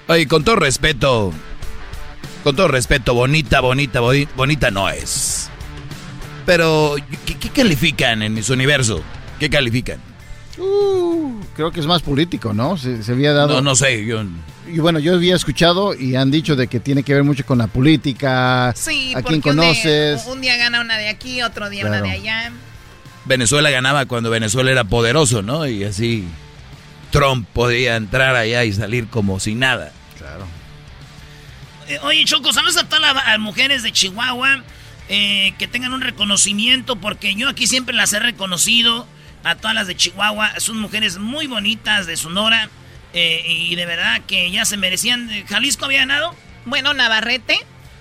Oye, 0.08 0.28
con 0.28 0.44
todo 0.44 0.56
respeto, 0.56 1.34
con 2.44 2.56
todo 2.56 2.68
respeto, 2.70 3.14
bonita, 3.14 3.60
bonita, 3.60 4.00
boni- 4.02 4.28
bonita 4.36 4.72
no 4.72 4.90
es. 4.90 5.50
Pero, 6.46 6.96
¿qué, 7.26 7.38
qué 7.38 7.50
califican 7.50 8.22
en 8.22 8.34
Miss 8.34 8.50
Universo? 8.50 9.04
¿Qué 9.40 9.50
califican? 9.50 10.00
Uh, 10.58 11.40
creo 11.56 11.72
que 11.72 11.80
es 11.80 11.86
más 11.86 12.02
político, 12.02 12.54
¿no? 12.54 12.78
Se, 12.78 13.04
se 13.04 13.12
había 13.12 13.34
dado. 13.34 13.56
No, 13.56 13.62
no 13.62 13.76
sé, 13.76 14.06
yo... 14.06 14.24
Y 14.68 14.80
bueno, 14.80 15.00
yo 15.00 15.14
había 15.16 15.36
escuchado 15.36 15.94
y 15.96 16.16
han 16.16 16.30
dicho 16.30 16.56
de 16.58 16.68
que 16.68 16.80
tiene 16.82 17.04
que 17.04 17.14
ver 17.14 17.24
mucho 17.24 17.46
con 17.46 17.58
la 17.58 17.68
política. 17.68 18.74
Sí, 18.76 19.14
a 19.16 19.22
porque 19.22 19.40
quién 19.40 19.58
un 19.58 19.62
día- 19.62 19.70
conoces. 19.70 20.26
Un, 20.26 20.42
día 20.42 20.58
gana 20.58 20.82
una 20.82 20.98
de 20.98 21.08
aquí, 21.08 21.42
otro 21.42 21.70
día 21.70 21.86
una 21.86 22.02
de 22.02 22.12
allá. 22.12 22.52
Venezuela 23.24 23.70
ganaba 23.70 24.06
cuando 24.08 24.30
Venezuela 24.30 24.70
era 24.72 24.84
poderoso, 24.84 25.42
¿no? 25.42 25.66
Y 25.68 25.86
así 25.86 26.26
Trump 27.12 27.48
podía 27.54 27.96
entrar 27.96 28.36
allá 28.36 28.66
y 28.66 28.74
salir 28.74 29.08
como 29.08 29.40
sin 29.40 29.60
nada. 29.60 29.94
Claro. 30.18 30.46
Eh, 31.88 32.00
oye, 32.02 32.26
Choco, 32.26 32.52
saludos 32.52 32.76
a 32.78 32.90
todas 32.90 33.14
las 33.16 33.40
mujeres 33.40 33.84
de 33.84 33.94
Chihuahua 33.94 34.64
eh, 35.08 35.54
que 35.58 35.68
tengan 35.70 35.94
un 35.94 36.02
reconocimiento, 36.02 36.98
porque 36.98 37.36
yo 37.36 37.48
aquí 37.48 37.68
siempre 37.68 37.96
las 37.96 38.12
he 38.12 38.20
reconocido. 38.20 39.08
A 39.48 39.56
todas 39.56 39.74
las 39.74 39.88
de 39.88 39.96
Chihuahua, 39.96 40.60
son 40.60 40.78
mujeres 40.78 41.20
muy 41.20 41.48
bonitas 41.48 42.06
de 42.06 42.18
Sonora 42.18 42.70
eh, 43.14 43.44
y 43.46 43.76
de 43.76 43.86
verdad 43.86 44.22
que 44.28 44.52
ya 44.52 44.66
se 44.66 44.76
merecían. 44.76 45.30
¿Jalisco 45.48 45.86
había 45.86 46.00
ganado? 46.00 46.36
Bueno, 46.66 46.94
Navarrete, 46.94 47.58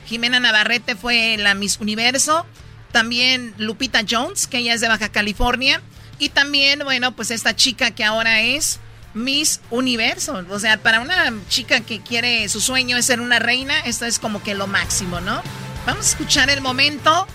Jimena 0.07 0.41
Navarrete 0.41 0.97
fue 0.97 1.37
la 1.37 1.55
Miss 1.55 1.79
Universo. 1.79 2.45
También 2.91 3.55
Lupita 3.59 4.01
Jones, 4.09 4.49
que 4.49 4.59
ella 4.59 4.75
es 4.75 4.81
de 4.81 4.89
Baja 4.89 5.11
California. 5.11 5.81
Y 6.19 6.31
también, 6.31 6.81
bueno, 6.81 7.15
pues 7.15 7.31
esta 7.31 7.55
chica 7.55 7.93
que 7.93 8.03
ahora 8.03 8.41
es 8.41 8.81
Miss 9.15 9.61
Universo. 9.71 10.45
O 10.51 10.59
sea, 10.59 10.79
para 10.83 10.99
una 10.99 11.33
chica 11.49 11.79
que 11.79 12.01
quiere, 12.01 12.49
su 12.49 12.61
sueño 12.61 12.97
es 12.97 13.07
ser 13.07 13.21
una 13.21 13.39
reina, 13.39 13.79
esto 13.81 14.05
es 14.05 14.19
como 14.19 14.43
que 14.43 14.57
lo 14.57 14.67
máximo, 14.67 15.21
¿no? 15.21 15.41
Vamos 15.87 16.07
a 16.07 16.09
escuchar 16.09 16.51
el 16.51 16.61
momento 16.61 17.29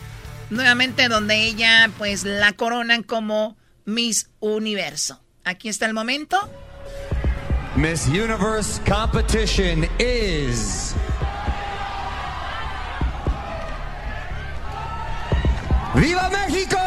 nuevamente 0.50 1.08
donde 1.08 1.46
ella, 1.46 1.90
pues, 1.98 2.26
la 2.26 2.52
coronan 2.52 3.04
como 3.04 3.56
Miss 3.92 4.30
Universo. 4.40 5.20
Aquí 5.44 5.70
está 5.70 5.86
el 5.86 5.94
momento. 5.94 6.38
Miss 7.76 8.08
Universe 8.08 8.82
competition 8.88 9.88
is 10.00 10.94
¡Viva 15.96 16.30
México! 16.30 16.78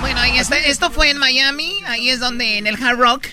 Bueno, 0.00 0.20
ahí 0.20 0.38
está. 0.38 0.58
Esto 0.58 0.90
fue 0.90 1.10
en 1.10 1.16
Miami. 1.16 1.72
Ahí 1.86 2.10
es 2.10 2.20
donde, 2.20 2.58
en 2.58 2.66
el 2.66 2.82
Hard 2.82 2.98
Rock, 2.98 3.26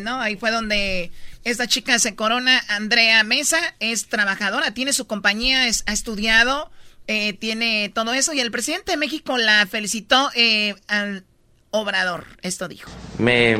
¿no? 0.00 0.20
Ahí 0.20 0.36
fue 0.36 0.52
donde 0.52 1.10
esta 1.42 1.66
chica 1.66 1.98
se 1.98 2.14
corona. 2.14 2.62
Andrea 2.68 3.24
Mesa 3.24 3.58
es 3.80 4.06
trabajadora, 4.06 4.72
tiene 4.72 4.92
su 4.92 5.06
compañía, 5.06 5.66
es, 5.66 5.82
ha 5.86 5.92
estudiado 5.92 6.70
eh, 7.06 7.34
tiene 7.34 7.90
todo 7.94 8.14
eso, 8.14 8.32
y 8.32 8.40
el 8.40 8.50
presidente 8.50 8.92
de 8.92 8.96
México 8.96 9.36
la 9.36 9.66
felicitó 9.66 10.30
eh, 10.34 10.74
al 10.88 11.24
Obrador, 11.70 12.24
esto 12.40 12.66
dijo. 12.66 12.90
Me 13.18 13.56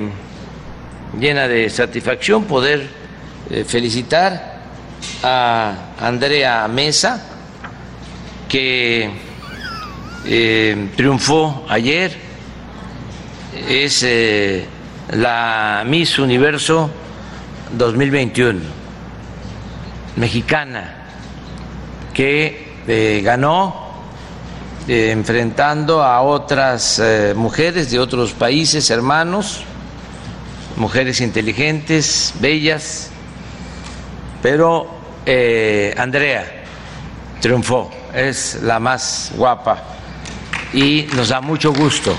llena 1.18 1.47
de 1.47 1.68
satisfacción 1.68 2.45
poder 2.45 2.86
eh, 3.51 3.64
felicitar 3.64 4.62
a 5.22 5.95
Andrea 6.01 6.66
Mesa, 6.68 7.22
que 8.49 9.11
triunfó 10.97 11.66
ayer, 11.68 12.16
es 13.68 14.07
la 15.11 15.84
Miss 15.86 16.18
Universo 16.18 16.90
2021, 17.76 18.61
mexicana, 20.16 21.09
que 22.14 22.64
eh, 22.87 23.20
ganó 23.24 23.85
eh, 24.87 25.12
enfrentando 25.12 26.03
a 26.03 26.20
otras 26.20 26.99
eh, 26.99 27.32
mujeres 27.35 27.91
de 27.91 27.99
otros 27.99 28.32
países 28.32 28.91
hermanos, 28.91 29.62
mujeres 30.76 31.22
inteligentes, 31.22 32.35
bellas, 32.39 33.11
pero 34.43 34.87
eh, 35.24 35.95
Andrea 35.97 36.64
triunfó, 37.41 37.91
es 38.12 38.61
la 38.62 38.78
más 38.78 39.32
guapa 39.37 39.82
y 40.74 41.07
nos 41.16 41.30
da 41.30 41.41
mucho 41.41 41.72
gusto. 41.72 42.14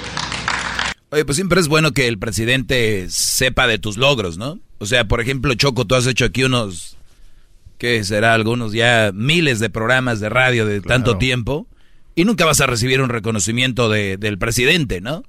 Oye, 1.11 1.24
pues 1.24 1.36
siempre 1.36 1.61
es 1.61 1.68
bueno 1.68 1.91
que 1.91 2.07
el 2.07 2.18
presidente 2.18 3.05
sepa 3.09 3.68
de 3.68 3.78
tus 3.78 3.97
logros, 3.97 4.39
¿no? 4.39 4.57
O 4.80 4.88
sea, 4.88 5.05
por 5.07 5.22
ejemplo, 5.22 5.53
Choco, 5.53 5.86
tú 5.86 5.93
has 5.93 6.07
hecho 6.07 6.26
aquí 6.26 6.43
unos, 6.43 6.97
¿qué 7.78 8.03
será? 8.03 8.34
Algunos 8.34 8.73
ya 8.73 9.11
miles 9.13 9.59
de 9.59 9.69
programas 9.69 10.19
de 10.19 10.30
radio 10.30 10.65
de 10.65 10.82
tanto 10.82 11.11
tiempo 11.19 11.67
y 12.15 12.26
nunca 12.26 12.45
vas 12.45 12.61
a 12.61 12.67
recibir 12.67 13.01
un 13.01 13.09
reconocimiento 13.09 13.89
de- 13.89 14.17
del 14.17 14.38
presidente, 14.38 15.01
¿no? 15.01 15.23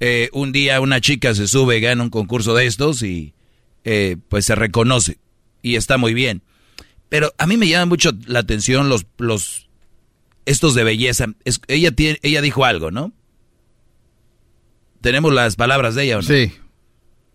Eh, 0.00 0.28
un 0.32 0.52
día 0.52 0.80
una 0.80 1.00
chica 1.00 1.34
se 1.34 1.46
sube, 1.48 1.80
gana 1.80 2.02
un 2.02 2.10
concurso 2.10 2.54
de 2.54 2.66
estos 2.66 3.02
y 3.02 3.32
eh, 3.84 4.16
pues 4.28 4.44
se 4.44 4.54
reconoce 4.54 5.18
y 5.62 5.76
está 5.76 5.96
muy 5.96 6.12
bien. 6.14 6.42
Pero 7.08 7.32
a 7.38 7.46
mí 7.46 7.56
me 7.56 7.68
llama 7.68 7.86
mucho 7.86 8.10
la 8.26 8.40
atención 8.40 8.88
los, 8.88 9.06
los 9.18 9.68
estos 10.44 10.74
de 10.74 10.84
belleza. 10.84 11.26
Es- 11.44 11.60
ella, 11.68 11.92
tiene, 11.92 12.18
ella 12.22 12.42
dijo 12.42 12.64
algo, 12.64 12.90
¿no? 12.90 13.12
¿Tenemos 15.00 15.32
las 15.32 15.56
palabras 15.56 15.94
de 15.94 16.04
ella 16.04 16.18
o 16.18 16.22
no? 16.22 16.26
Sí. 16.28 16.52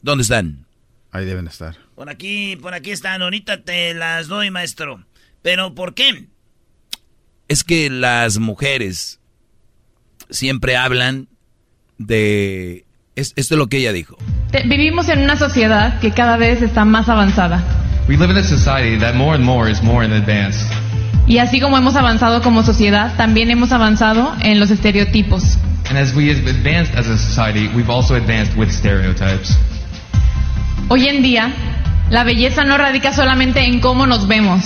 ¿Dónde 0.02 0.24
están? 0.24 0.66
Ahí 1.12 1.26
deben 1.26 1.48
estar. 1.48 1.78
Por 2.02 2.10
aquí, 2.10 2.56
por 2.60 2.74
aquí 2.74 2.90
están, 2.90 3.22
ahorita 3.22 3.62
te 3.62 3.94
las 3.94 4.28
doy, 4.28 4.50
maestro. 4.50 5.06
Pero 5.44 5.76
¿por 5.76 5.94
qué? 5.94 6.30
Es 7.48 7.64
que 7.64 7.92
las 7.92 8.40
mujeres 8.40 9.20
siempre 10.32 10.76
hablan 10.78 11.28
de... 12.00 12.86
es- 13.16 13.34
esto 13.36 13.54
es 13.54 13.60
lo 13.60 13.68
que 13.68 13.78
ella 13.78 13.94
dijo. 13.94 14.18
Te- 14.50 14.64
Vivimos 14.68 15.10
en 15.10 15.20
una 15.20 15.36
sociedad 15.38 16.00
que 16.00 16.10
cada 16.12 16.38
vez 16.38 16.64
está 16.64 16.86
más 16.86 17.08
avanzada. 17.08 17.64
We 18.10 18.18
live 18.18 18.32
in 18.32 18.38
a 18.38 18.44
society 18.44 18.98
that 18.98 19.14
more 19.14 19.36
and 19.36 19.46
more 19.46 19.70
is 19.72 19.84
more 19.84 20.04
in 20.04 20.12
advance. 20.12 20.58
Y 21.28 21.38
así 21.38 21.60
como 21.60 21.78
hemos 21.78 21.96
avanzado 21.96 22.42
como 22.42 22.64
sociedad, 22.64 23.16
también 23.16 23.52
hemos 23.52 23.72
avanzado 23.72 24.36
en 24.42 24.60
los 24.60 24.72
estereotipos. 24.72 25.44
And 25.88 26.00
as 26.00 26.16
we 26.16 26.32
have 26.34 26.50
advanced 26.50 26.96
as 26.98 27.06
a 27.08 27.16
society, 27.20 27.68
we've 27.76 27.92
also 27.92 28.16
advanced 28.16 28.58
with 28.58 28.72
stereotypes. 28.72 29.56
Hoy 30.90 31.08
en 31.08 31.22
día, 31.22 31.54
la 32.12 32.26
belleza 32.26 32.66
no 32.66 32.78
radica 32.78 33.14
solamente 33.14 33.64
en 33.64 33.80
cómo 33.80 34.06
nos 34.06 34.28
vemos. 34.28 34.62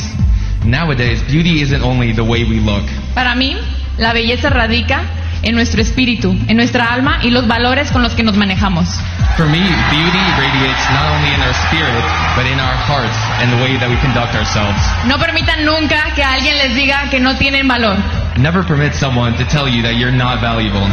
Nowadays, 0.66 1.22
beauty 1.28 1.62
isn't 1.62 1.84
only 1.84 2.12
the 2.12 2.24
way 2.24 2.44
we 2.44 2.60
look. 2.60 2.84
Para 3.14 3.36
mí, 3.36 3.56
la 4.00 4.14
belleza 4.14 4.50
radica 4.50 5.04
en 5.44 5.54
nuestro 5.54 5.80
espíritu, 5.80 6.36
en 6.48 6.58
nuestra 6.58 6.92
alma 6.92 7.20
y 7.22 7.30
los 7.30 7.48
valores 7.48 7.92
con 7.92 8.02
los 8.02 8.14
que 8.16 8.24
nos 8.24 8.36
manejamos. 8.36 8.90
For 9.38 9.46
me, 9.46 9.60
beauty 9.60 10.26
radiates 10.40 10.90
not 10.90 11.06
only 11.14 11.36
in 11.36 11.42
our 11.42 11.54
spirit, 11.68 12.04
but 12.36 12.48
in 12.48 12.60
our 12.60 12.76
hearts 12.88 13.16
and 13.40 13.52
the 13.52 13.62
way 13.64 13.78
that 13.78 13.90
we 13.90 13.98
conduct 13.98 14.34
ourselves. 14.34 14.82
No 15.06 15.20
permitan 15.20 15.66
nunca 15.66 16.16
que 16.16 16.24
alguien 16.24 16.58
les 16.58 16.74
diga 16.74 17.12
que 17.12 17.20
no 17.20 17.38
tienen 17.38 17.68
valor. 17.68 17.96
Never 18.38 18.64
permit 18.64 18.96
someone 18.96 19.38
to 19.38 19.46
tell 19.46 19.70
you 19.70 19.84
that 19.84 19.98
you're 19.98 20.12
not 20.12 20.42
valuable. 20.42 20.88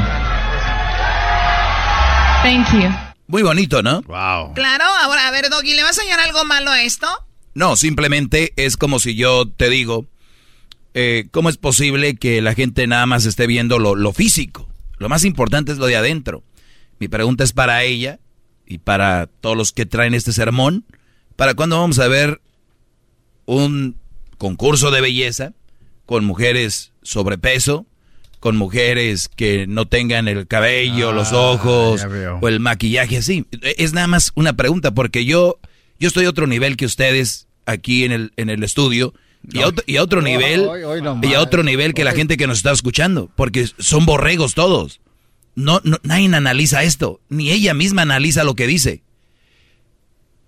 Thank 2.42 2.74
you. 2.74 3.11
Muy 3.32 3.42
bonito, 3.42 3.82
¿no? 3.82 4.02
Wow. 4.02 4.52
Claro, 4.52 4.84
ahora, 4.84 5.26
a 5.26 5.30
ver, 5.30 5.48
Doggy, 5.48 5.72
¿le 5.72 5.82
vas 5.82 5.98
a 5.98 6.02
hallar 6.02 6.20
algo 6.20 6.44
malo 6.44 6.70
a 6.70 6.82
esto? 6.82 7.06
No, 7.54 7.76
simplemente 7.76 8.52
es 8.56 8.76
como 8.76 8.98
si 8.98 9.14
yo 9.14 9.48
te 9.48 9.70
digo, 9.70 10.06
eh, 10.92 11.28
¿cómo 11.30 11.48
es 11.48 11.56
posible 11.56 12.14
que 12.16 12.42
la 12.42 12.52
gente 12.52 12.86
nada 12.86 13.06
más 13.06 13.24
esté 13.24 13.46
viendo 13.46 13.78
lo, 13.78 13.94
lo 13.94 14.12
físico? 14.12 14.68
Lo 14.98 15.08
más 15.08 15.24
importante 15.24 15.72
es 15.72 15.78
lo 15.78 15.86
de 15.86 15.96
adentro. 15.96 16.44
Mi 16.98 17.08
pregunta 17.08 17.42
es 17.42 17.54
para 17.54 17.82
ella 17.84 18.20
y 18.66 18.76
para 18.76 19.28
todos 19.40 19.56
los 19.56 19.72
que 19.72 19.86
traen 19.86 20.12
este 20.12 20.34
sermón. 20.34 20.84
¿Para 21.34 21.54
cuándo 21.54 21.80
vamos 21.80 22.00
a 22.00 22.08
ver 22.08 22.42
un 23.46 23.96
concurso 24.36 24.90
de 24.90 25.00
belleza 25.00 25.54
con 26.04 26.26
mujeres 26.26 26.92
sobrepeso, 27.02 27.86
con 28.42 28.56
mujeres 28.56 29.30
que 29.36 29.68
no 29.68 29.86
tengan 29.86 30.26
el 30.26 30.48
cabello, 30.48 31.12
los 31.12 31.32
ojos 31.32 32.00
ya 32.00 32.08
veo. 32.08 32.38
o 32.42 32.48
el 32.48 32.58
maquillaje 32.58 33.18
así? 33.18 33.46
Es 33.62 33.92
nada 33.92 34.08
más 34.08 34.32
una 34.34 34.54
pregunta 34.54 34.90
porque 34.92 35.24
yo, 35.24 35.60
yo 36.00 36.08
estoy 36.08 36.24
a 36.24 36.30
otro 36.30 36.48
nivel 36.48 36.76
que 36.76 36.84
ustedes 36.84 37.46
aquí 37.66 38.02
en 38.02 38.10
el, 38.10 38.32
en 38.36 38.50
el 38.50 38.64
estudio. 38.64 39.14
Y, 39.48 39.60
a 39.60 39.68
otro, 39.68 39.84
y 39.86 39.96
a 39.96 40.02
otro 40.02 40.22
nivel, 40.22 40.62
hoy- 40.62 40.82
hoy 40.82 41.00
nomás. 41.02 41.30
y 41.30 41.34
a 41.34 41.40
otro 41.40 41.62
nivel 41.62 41.94
que 41.94 42.02
la 42.02 42.10
gente 42.12 42.36
que 42.36 42.48
nos 42.48 42.56
está 42.58 42.72
escuchando, 42.72 43.30
porque 43.36 43.68
son 43.78 44.06
borregos 44.06 44.54
todos. 44.54 45.00
No, 45.54 45.80
no, 45.84 45.98
nadie 46.02 46.26
analiza 46.34 46.82
esto, 46.82 47.20
ni 47.28 47.50
ella 47.50 47.74
misma 47.74 48.02
analiza 48.02 48.42
lo 48.42 48.56
que 48.56 48.66
dice. 48.66 49.02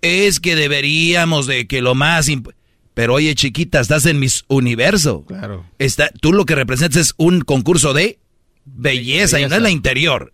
Es 0.01 0.41
que 0.41 0.57
deberíamos 0.57 1.47
de 1.47 1.65
que 1.65 1.81
lo 1.81 1.95
más... 1.95 2.27
imp- 2.27 2.53
Pero 2.95 3.13
oye, 3.13 3.35
chiquita, 3.35 3.81
estás 3.81 4.05
en 4.07 4.19
mis 4.19 4.45
universo. 4.47 5.25
Claro. 5.27 5.65
Está, 5.77 6.09
tú 6.21 6.33
lo 6.33 6.45
que 6.45 6.55
representas 6.55 7.01
es 7.01 7.13
un 7.17 7.41
concurso 7.41 7.93
de 7.93 8.19
belleza, 8.63 9.39
y 9.39 9.45
no 9.45 9.55
es 9.55 9.61
la 9.61 9.69
interior. 9.69 10.33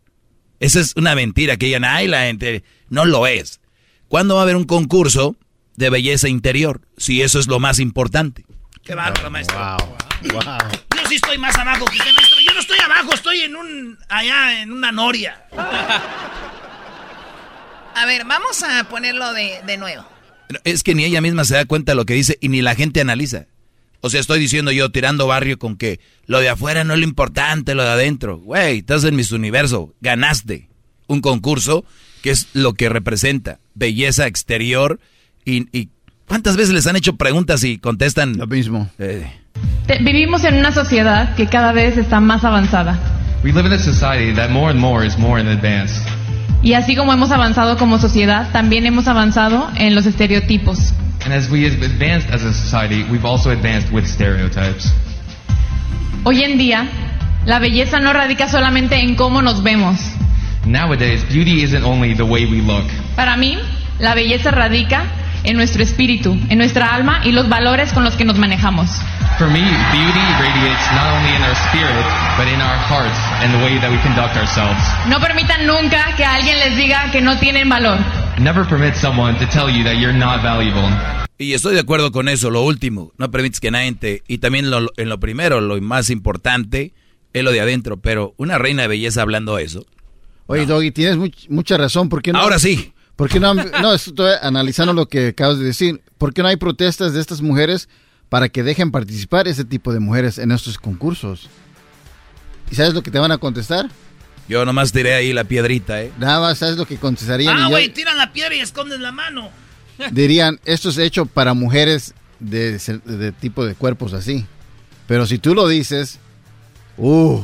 Esa 0.60 0.80
es 0.80 0.96
una 0.96 1.16
mentira 1.16 1.58
que 1.58 1.66
digan, 1.66 1.84
ay, 1.84 2.08
la 2.08 2.22
gente 2.22 2.64
no 2.88 3.04
lo 3.06 3.26
es. 3.26 3.60
¿Cuándo 4.08 4.36
va 4.36 4.42
a 4.42 4.44
haber 4.44 4.56
un 4.56 4.66
concurso 4.66 5.36
de 5.76 5.90
belleza 5.90 6.30
interior? 6.30 6.82
Si 6.98 7.24
eso 7.24 7.40
es 7.40 7.48
lo 7.48 7.60
más 7.60 7.80
importante. 7.80 8.46
Qué 8.84 8.94
bárbaro, 8.94 9.32
maestro. 9.32 9.58
Wow. 9.58 9.98
Yo 10.22 11.08
sí 11.10 11.16
estoy 11.16 11.40
más 11.40 11.58
abajo 11.58 11.86
que 11.86 11.98
usted, 11.98 12.14
maestro. 12.14 12.38
Yo 12.46 12.54
no 12.54 12.60
estoy 12.60 12.78
abajo, 12.80 13.12
estoy 13.14 13.40
en 13.42 13.56
un. 13.56 13.98
allá, 14.08 14.62
en 14.62 14.72
una 14.72 14.92
noria. 14.92 15.46
A 17.96 18.06
ver, 18.06 18.24
vamos 18.26 18.62
a 18.62 18.84
ponerlo 18.84 19.34
de, 19.34 19.62
de 19.66 19.78
nuevo. 19.78 20.06
Es 20.64 20.84
que 20.84 20.96
ni 20.96 21.04
ella 21.06 21.22
misma 21.22 21.44
se 21.46 21.56
da 21.56 21.66
cuenta 21.66 21.92
de 21.94 21.96
lo 21.96 22.06
que 22.06 22.14
dice 22.14 22.38
y 22.42 22.50
ni 22.50 22.62
la 22.62 22.76
gente 22.76 23.02
analiza. 23.02 23.46
O 24.02 24.10
sea, 24.10 24.20
estoy 24.20 24.40
diciendo 24.40 24.72
yo, 24.72 24.90
tirando 24.92 25.28
barrio 25.28 25.60
con 25.60 25.78
que 25.78 26.00
lo 26.26 26.40
de 26.40 26.50
afuera 26.50 26.84
no 26.84 26.94
es 26.94 27.00
lo 27.00 27.06
importante, 27.06 27.76
lo 27.76 27.84
de 27.84 27.90
adentro. 27.90 28.40
Güey, 28.40 28.80
estás 28.80 29.04
en 29.04 29.16
mis 29.16 29.32
universo, 29.32 29.94
ganaste 30.02 30.70
un 31.08 31.22
concurso 31.22 31.86
que 32.24 32.32
es 32.32 32.48
lo 32.54 32.74
que 32.74 32.90
representa 32.90 33.60
belleza 33.76 34.26
exterior 34.28 35.00
y, 35.46 35.68
y 35.78 35.90
¿cuántas 36.28 36.56
veces 36.58 36.74
les 36.74 36.88
han 36.88 36.96
hecho 36.96 37.16
preguntas 37.16 37.64
y 37.64 37.78
contestan? 37.78 38.38
Lo 38.38 38.48
mismo. 38.48 38.90
Te- 38.98 40.00
Vivimos 40.04 40.44
en 40.46 40.56
una 40.58 40.72
sociedad 40.72 41.36
que 41.36 41.48
cada 41.48 41.72
vez 41.74 41.98
está 41.98 42.20
más 42.20 42.44
avanzada. 42.44 43.00
We 43.44 43.52
live 43.52 43.66
in 43.68 43.74
a 43.74 43.80
society 43.80 44.34
that 44.36 44.50
more 44.50 44.70
and 44.72 44.80
more 44.80 45.06
is 45.06 45.18
more 45.18 45.40
in 45.42 45.48
advance. 45.48 45.94
Y 46.64 46.74
así 46.74 46.96
como 46.96 47.12
hemos 47.12 47.32
avanzado 47.32 47.78
como 47.78 47.98
sociedad, 47.98 48.50
también 48.52 48.86
hemos 48.86 49.08
avanzado 49.08 49.70
en 49.76 49.96
los 49.96 50.06
estereotipos. 50.06 50.94
And 51.26 51.34
as 51.34 51.50
we 51.50 51.66
have 51.66 51.84
advanced 51.84 52.32
as 52.34 52.44
a 52.44 52.54
society, 52.54 53.04
we've 53.12 53.26
also 53.26 53.52
advanced 53.52 53.92
with 53.92 54.06
stereotypes. 54.06 54.92
Hoy 56.24 56.44
en 56.44 56.58
día, 56.58 56.88
la 57.46 57.60
belleza 57.60 58.00
no 58.00 58.14
radica 58.14 58.48
solamente 58.48 59.00
en 59.00 59.16
cómo 59.16 59.42
nos 59.42 59.64
vemos. 59.64 60.00
Nowadays, 60.66 61.24
beauty 61.28 61.64
isn't 61.64 61.84
only 61.84 62.14
the 62.14 62.24
way 62.24 62.46
we 62.46 62.62
look. 62.62 62.86
Para 63.16 63.38
mí, 63.38 63.58
la 64.00 64.14
belleza 64.14 64.52
radica 64.52 65.06
en 65.44 65.58
nuestro 65.58 65.84
espíritu, 65.84 66.38
en 66.50 66.58
nuestra 66.58 66.94
alma 66.94 67.22
y 67.24 67.32
los 67.32 67.50
valores 67.50 67.92
con 67.94 68.04
los 68.04 68.16
que 68.16 68.26
nos 68.26 68.38
manejamos. 68.38 68.90
For 69.38 69.48
me, 69.50 69.62
beauty 69.62 70.20
radiates 70.40 70.92
not 70.94 71.08
only 71.18 71.36
in 71.36 71.42
our 71.42 71.56
spirit, 71.70 72.06
but 72.38 72.48
in 72.48 72.62
our 72.62 72.78
hearts 72.78 73.18
and 73.42 73.52
the 73.54 73.64
way 73.64 73.80
that 73.80 73.90
we 73.90 73.98
conduct 74.04 74.36
ourselves. 74.38 74.78
No 75.08 75.20
permitan 75.20 75.66
nunca 75.66 76.16
que 76.16 76.24
alguien 76.26 76.58
les 76.60 76.76
diga 76.78 77.10
que 77.12 77.22
no 77.22 77.40
tienen 77.40 77.68
valor. 77.70 77.98
Never 78.38 78.66
permit 78.68 78.94
someone 78.96 79.38
to 79.40 79.46
tell 79.48 79.70
you 79.70 79.84
that 79.84 79.96
you're 80.00 80.14
not 80.18 80.44
valuable. 80.44 80.88
Y 81.38 81.54
estoy 81.54 81.74
de 81.74 81.80
acuerdo 81.80 82.12
con 82.12 82.30
eso, 82.30 82.52
lo 82.52 82.62
último, 82.62 83.12
no 83.18 83.32
permites 83.32 83.60
que 83.60 83.72
nadie 83.72 83.94
te... 83.94 84.22
Y 84.28 84.38
también 84.38 84.70
lo- 84.70 84.92
en 84.98 85.10
lo 85.10 85.20
primero, 85.20 85.60
lo 85.60 85.82
más 85.82 86.12
importante, 86.12 86.94
es 87.34 87.44
lo 87.44 87.52
de 87.52 87.62
adentro, 87.62 87.98
pero 87.98 88.36
una 88.38 88.60
reina 88.60 88.84
de 88.84 88.90
belleza 88.90 89.24
hablando 89.24 89.58
eso. 89.58 89.86
Oye, 90.46 90.68
Doggy, 90.68 90.92
tienes 90.92 91.18
much- 91.18 91.48
mucha 91.50 91.78
razón. 91.78 92.10
¿Por 92.10 92.22
qué 92.22 92.32
no? 92.32 92.40
Ahora 92.40 92.60
sí. 92.60 92.91
¿Por 93.16 93.30
qué 93.30 93.40
no? 93.40 93.54
No, 93.54 93.94
estoy 93.94 94.34
analizando 94.42 94.94
lo 94.94 95.08
que 95.08 95.30
acabas 95.30 95.60
de 95.60 95.66
decir. 95.66 96.02
¿Por 96.18 96.34
qué 96.34 96.42
no 96.42 96.48
hay 96.48 96.58
protestas 96.58 97.14
de 97.14 97.22
estas 97.22 97.42
mujeres 97.42 97.90
para 98.30 98.50
que 98.50 98.64
dejen 98.64 98.92
participar 98.92 99.48
ese 99.48 99.66
tipo 99.66 99.94
de 99.94 100.00
mujeres 100.00 100.38
en 100.38 100.52
estos 100.52 100.78
concursos? 100.78 101.50
¿Y 102.72 102.76
sabes 102.76 102.94
lo 102.94 103.04
que 103.04 103.12
te 103.12 103.20
van 103.20 103.32
a 103.32 103.38
contestar? 103.38 103.90
Yo 104.48 104.66
nomás 104.66 104.92
tiré 104.92 105.14
ahí 105.14 105.34
la 105.34 105.44
piedrita, 105.44 106.02
¿eh? 106.02 106.12
Nada 106.18 106.40
más, 106.40 106.58
¿sabes 106.58 106.78
lo 106.78 106.86
que 106.86 106.98
contestarían? 106.98 107.58
Ah, 107.58 107.68
güey, 107.70 107.90
tiran 107.90 108.18
la 108.18 108.34
piedra 108.34 108.56
y 108.56 108.60
esconden 108.60 109.02
la 109.02 109.12
mano. 109.12 109.50
dirían, 110.12 110.60
esto 110.66 110.90
es 110.90 110.98
hecho 110.98 111.26
para 111.26 111.54
mujeres 111.54 112.14
de, 112.40 112.78
de 113.06 113.32
tipo 113.32 113.66
de 113.66 113.76
cuerpos 113.76 114.14
así. 114.14 114.46
Pero 115.08 115.26
si 115.26 115.38
tú 115.38 115.54
lo 115.54 115.68
dices, 115.68 116.20
uh, 116.98 117.42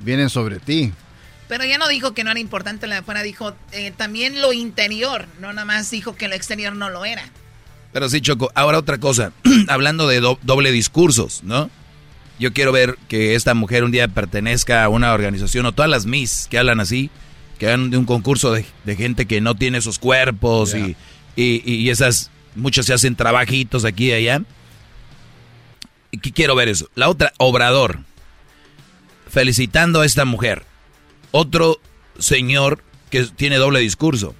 vienen 0.00 0.28
sobre 0.30 0.58
ti. 0.58 0.92
Pero 1.48 1.64
ya 1.64 1.76
no 1.78 1.88
dijo 1.88 2.14
que 2.14 2.24
no 2.24 2.30
era 2.30 2.40
importante 2.40 2.86
la 2.86 2.96
de 2.96 3.00
afuera, 3.02 3.22
dijo 3.22 3.54
eh, 3.72 3.92
también 3.96 4.40
lo 4.40 4.52
interior, 4.52 5.26
no 5.40 5.52
nada 5.52 5.64
más 5.66 5.90
dijo 5.90 6.16
que 6.16 6.26
lo 6.28 6.34
exterior 6.34 6.74
no 6.74 6.88
lo 6.90 7.04
era. 7.04 7.28
Pero 7.92 8.08
sí, 8.08 8.20
Choco. 8.20 8.50
Ahora 8.54 8.78
otra 8.78 8.98
cosa. 8.98 9.32
Hablando 9.68 10.08
de 10.08 10.20
do- 10.20 10.38
doble 10.42 10.72
discursos, 10.72 11.42
¿no? 11.44 11.70
Yo 12.40 12.52
quiero 12.52 12.72
ver 12.72 12.98
que 13.08 13.34
esta 13.36 13.54
mujer 13.54 13.84
un 13.84 13.92
día 13.92 14.08
pertenezca 14.08 14.82
a 14.82 14.88
una 14.88 15.12
organización 15.12 15.66
o 15.66 15.72
todas 15.72 15.90
las 15.90 16.04
Miss 16.06 16.48
que 16.50 16.58
hablan 16.58 16.80
así, 16.80 17.10
que 17.58 17.66
hagan 17.68 17.90
de 17.90 17.98
un 17.98 18.06
concurso 18.06 18.50
de, 18.52 18.64
de 18.84 18.96
gente 18.96 19.26
que 19.26 19.40
no 19.40 19.54
tiene 19.54 19.78
esos 19.78 20.00
cuerpos 20.00 20.74
y, 20.74 20.96
y, 21.36 21.62
y 21.72 21.90
esas, 21.90 22.30
muchos 22.56 22.86
se 22.86 22.94
hacen 22.94 23.14
trabajitos 23.14 23.84
aquí 23.84 24.06
y 24.08 24.12
allá. 24.14 24.40
Y 26.10 26.18
quiero 26.18 26.56
ver 26.56 26.68
eso. 26.68 26.88
La 26.96 27.08
otra, 27.08 27.32
Obrador. 27.38 28.00
Felicitando 29.28 30.00
a 30.00 30.06
esta 30.06 30.24
mujer. 30.24 30.64
Otro 31.36 31.80
señor 32.16 32.80
que 33.10 33.24
tiene 33.24 33.56
doble 33.56 33.80
discurso 33.80 34.36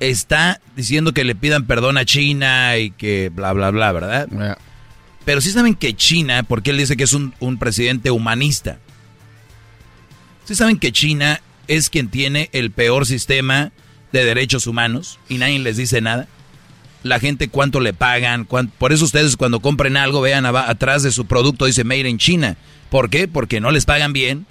está 0.00 0.62
diciendo 0.76 1.12
que 1.12 1.24
le 1.24 1.34
pidan 1.34 1.66
perdón 1.66 1.98
a 1.98 2.06
China 2.06 2.78
y 2.78 2.90
que 2.90 3.28
bla, 3.28 3.52
bla, 3.52 3.70
bla, 3.70 3.92
¿verdad? 3.92 4.56
Pero 5.26 5.42
sí 5.42 5.50
saben 5.50 5.74
que 5.74 5.94
China, 5.94 6.42
porque 6.42 6.70
él 6.70 6.78
dice 6.78 6.96
que 6.96 7.04
es 7.04 7.12
un, 7.12 7.34
un 7.38 7.58
presidente 7.58 8.10
humanista, 8.10 8.78
sí 10.46 10.54
saben 10.54 10.78
que 10.78 10.90
China 10.90 11.42
es 11.68 11.90
quien 11.90 12.08
tiene 12.08 12.48
el 12.52 12.70
peor 12.70 13.04
sistema 13.04 13.72
de 14.10 14.24
derechos 14.24 14.66
humanos 14.66 15.18
y 15.28 15.36
nadie 15.36 15.58
les 15.58 15.76
dice 15.76 16.00
nada. 16.00 16.28
La 17.02 17.20
gente 17.20 17.48
cuánto 17.48 17.80
le 17.80 17.92
pagan, 17.92 18.46
por 18.46 18.90
eso 18.90 19.04
ustedes 19.04 19.36
cuando 19.36 19.60
compren 19.60 19.98
algo 19.98 20.22
vean 20.22 20.46
atrás 20.46 21.02
de 21.02 21.12
su 21.12 21.26
producto 21.26 21.66
dice 21.66 21.84
Made 21.84 22.08
in 22.08 22.16
China. 22.16 22.56
¿Por 22.88 23.10
qué? 23.10 23.28
Porque 23.28 23.60
no 23.60 23.70
les 23.70 23.84
pagan 23.84 24.14
bien, 24.14 24.46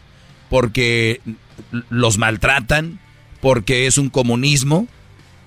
porque 0.52 1.22
los 1.90 2.18
maltratan, 2.18 3.00
porque 3.40 3.88
es 3.88 3.98
un 3.98 4.10
comunismo. 4.10 4.86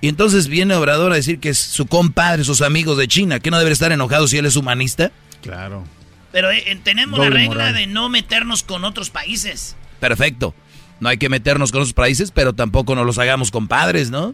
Y 0.01 0.07
entonces 0.07 0.47
viene 0.47 0.73
Obrador 0.73 1.11
a 1.11 1.15
decir 1.15 1.39
que 1.39 1.49
es 1.49 1.59
su 1.59 1.85
compadre, 1.85 2.43
sus 2.43 2.63
amigos 2.63 2.97
de 2.97 3.07
China, 3.07 3.39
que 3.39 3.51
no 3.51 3.59
debe 3.59 3.71
estar 3.71 3.91
enojado 3.91 4.27
si 4.27 4.39
él 4.39 4.47
es 4.47 4.55
humanista. 4.55 5.11
Claro. 5.43 5.83
Pero 6.31 6.49
eh, 6.49 6.79
tenemos 6.83 7.17
Doble 7.17 7.29
la 7.29 7.35
regla 7.35 7.53
moral. 7.53 7.75
de 7.75 7.85
no 7.85 8.09
meternos 8.09 8.63
con 8.63 8.83
otros 8.83 9.11
países. 9.11 9.75
Perfecto. 9.99 10.55
No 10.99 11.09
hay 11.09 11.19
que 11.19 11.29
meternos 11.29 11.71
con 11.71 11.81
otros 11.81 11.93
países, 11.93 12.31
pero 12.31 12.53
tampoco 12.53 12.95
nos 12.95 13.05
los 13.05 13.19
hagamos 13.19 13.51
compadres, 13.51 14.09
¿no? 14.09 14.33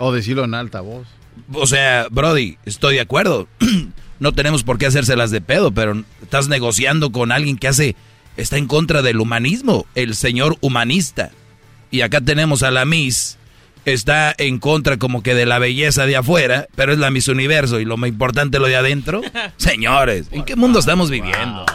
O 0.00 0.10
decirlo 0.12 0.44
en 0.44 0.54
alta 0.54 0.80
voz. 0.80 1.06
O 1.52 1.68
sea, 1.68 2.08
Brody, 2.10 2.58
estoy 2.64 2.96
de 2.96 3.02
acuerdo. 3.02 3.46
no 4.18 4.32
tenemos 4.32 4.64
por 4.64 4.78
qué 4.78 4.86
hacérselas 4.86 5.30
de 5.30 5.40
pedo, 5.40 5.70
pero 5.70 6.02
estás 6.22 6.48
negociando 6.48 7.12
con 7.12 7.30
alguien 7.30 7.56
que 7.56 7.68
hace, 7.68 7.94
está 8.36 8.56
en 8.56 8.66
contra 8.66 9.02
del 9.02 9.20
humanismo, 9.20 9.86
el 9.94 10.14
señor 10.14 10.56
humanista. 10.60 11.30
Y 11.90 12.02
acá 12.02 12.20
tenemos 12.20 12.62
a 12.62 12.70
la 12.70 12.84
Miss, 12.84 13.38
está 13.84 14.34
en 14.38 14.58
contra 14.58 14.98
como 14.98 15.22
que 15.22 15.34
de 15.34 15.46
la 15.46 15.58
belleza 15.58 16.06
de 16.06 16.16
afuera, 16.16 16.68
pero 16.76 16.92
es 16.92 16.98
la 16.98 17.10
Miss 17.10 17.28
Universo 17.28 17.80
y 17.80 17.84
lo 17.84 17.96
más 17.96 18.08
importante 18.08 18.58
lo 18.58 18.66
de 18.66 18.76
adentro. 18.76 19.22
Señores, 19.56 20.26
¿en 20.30 20.44
qué 20.44 20.56
mundo 20.56 20.78
estamos 20.78 21.10
viviendo? 21.10 21.66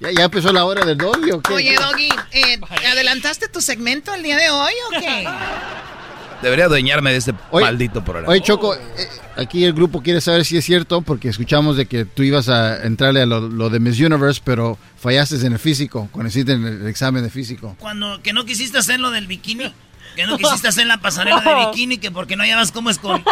¿Ya, 0.00 0.12
ya 0.12 0.24
empezó 0.24 0.52
la 0.52 0.64
hora 0.64 0.84
del 0.84 0.96
doggy 0.96 1.32
o 1.32 1.40
qué? 1.40 1.54
Oye, 1.54 1.74
Doggy, 1.74 2.08
eh, 2.30 2.60
¿adelantaste 2.86 3.48
tu 3.48 3.60
segmento 3.60 4.14
el 4.14 4.22
día 4.22 4.36
de 4.36 4.48
hoy 4.50 4.72
o 4.88 5.00
qué? 5.00 5.28
Debería 6.42 6.66
adueñarme 6.66 7.10
de 7.10 7.16
este 7.16 7.34
maldito 7.52 8.04
programa. 8.04 8.30
Oye, 8.30 8.40
Choco, 8.42 8.74
eh, 8.74 8.78
aquí 9.36 9.64
el 9.64 9.72
grupo 9.72 10.02
quiere 10.02 10.20
saber 10.20 10.44
si 10.44 10.56
es 10.56 10.64
cierto, 10.64 11.02
porque 11.02 11.28
escuchamos 11.28 11.76
de 11.76 11.86
que 11.86 12.04
tú 12.04 12.22
ibas 12.22 12.48
a 12.48 12.84
entrarle 12.84 13.22
a 13.22 13.26
lo, 13.26 13.40
lo 13.40 13.70
de 13.70 13.80
Miss 13.80 13.98
Universe, 13.98 14.40
pero 14.44 14.78
fallaste 14.98 15.34
en 15.44 15.54
el 15.54 15.58
físico, 15.58 16.08
cuando 16.12 16.28
hiciste 16.28 16.52
el, 16.52 16.64
el 16.64 16.86
examen 16.86 17.24
de 17.24 17.30
físico. 17.30 17.74
Cuando 17.80 18.22
que 18.22 18.32
no 18.32 18.44
quisiste 18.44 18.78
hacer 18.78 19.00
lo 19.00 19.10
del 19.10 19.26
bikini, 19.26 19.72
que 20.14 20.26
no 20.26 20.38
quisiste 20.38 20.68
hacer 20.68 20.86
la 20.86 20.98
pasarela 20.98 21.40
de 21.40 21.66
bikini, 21.66 21.98
que 21.98 22.12
porque 22.12 22.36
no 22.36 22.44
hallabas 22.44 22.70
cómo 22.70 22.90
es 22.90 22.98
con... 22.98 23.24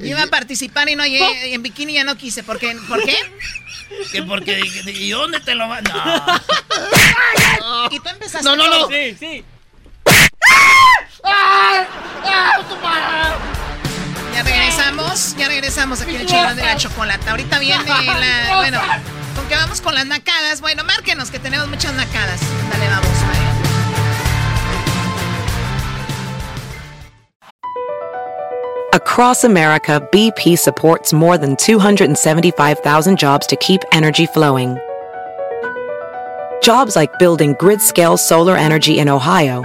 Iba 0.00 0.22
a 0.22 0.26
participar 0.28 0.88
y 0.88 0.96
no 0.96 1.04
llegué, 1.04 1.50
y 1.50 1.54
en 1.54 1.62
bikini 1.62 1.94
ya 1.94 2.04
no 2.04 2.16
quise. 2.16 2.44
¿Por 2.44 2.58
qué? 2.58 2.76
¿Por 2.88 3.04
qué? 3.04 3.16
Que 4.12 4.22
porque... 4.22 4.60
¿Y 4.86 5.10
dónde 5.10 5.40
te 5.40 5.56
lo 5.56 5.68
vas? 5.68 5.82
No. 5.82 7.90
Y 7.90 7.98
tú 7.98 8.08
empezaste. 8.08 8.44
No, 8.44 8.54
no, 8.54 8.68
no. 8.68 8.88
Sí, 8.88 9.16
sí. 9.18 9.44
Ya 14.34 14.42
regresamos, 14.44 15.36
ya 15.36 15.48
regresamos 15.48 16.00
aquí 16.00 16.14
en 16.14 16.20
el 16.20 16.26
show 16.28 16.54
de 16.54 16.62
la 16.62 16.76
chocolata. 16.76 17.32
Ahorita 17.32 17.58
viene 17.58 17.84
la. 18.06 18.56
Bueno, 18.56 18.80
con 19.34 19.46
que 19.48 19.56
vamos 19.56 19.80
con 19.80 19.94
las 19.94 20.06
nacadas. 20.06 20.60
Bueno, 20.60 20.84
márquenos 20.84 21.30
que 21.30 21.38
tenemos 21.38 21.66
muchas 21.68 21.92
nacadas. 21.94 22.40
Dale, 22.70 22.88
vamos. 22.88 23.08
Across 28.94 29.44
America, 29.44 30.00
BP 30.12 30.56
supports 30.58 31.12
more 31.12 31.36
than 31.36 31.56
275,000 31.56 33.18
jobs 33.18 33.46
to 33.46 33.56
keep 33.56 33.82
energy 33.92 34.26
flowing. 34.26 34.78
Jobs 36.62 36.96
like 36.96 37.18
building 37.18 37.54
grid 37.58 37.80
scale 37.80 38.16
solar 38.16 38.56
energy 38.56 38.98
in 38.98 39.08
Ohio 39.08 39.62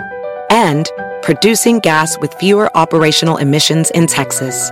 and 0.54 0.92
producing 1.24 1.80
gas 1.80 2.18
with 2.20 2.32
fewer 2.36 2.70
operational 2.78 3.38
emissions 3.38 3.90
in 3.92 4.06
Texas. 4.06 4.70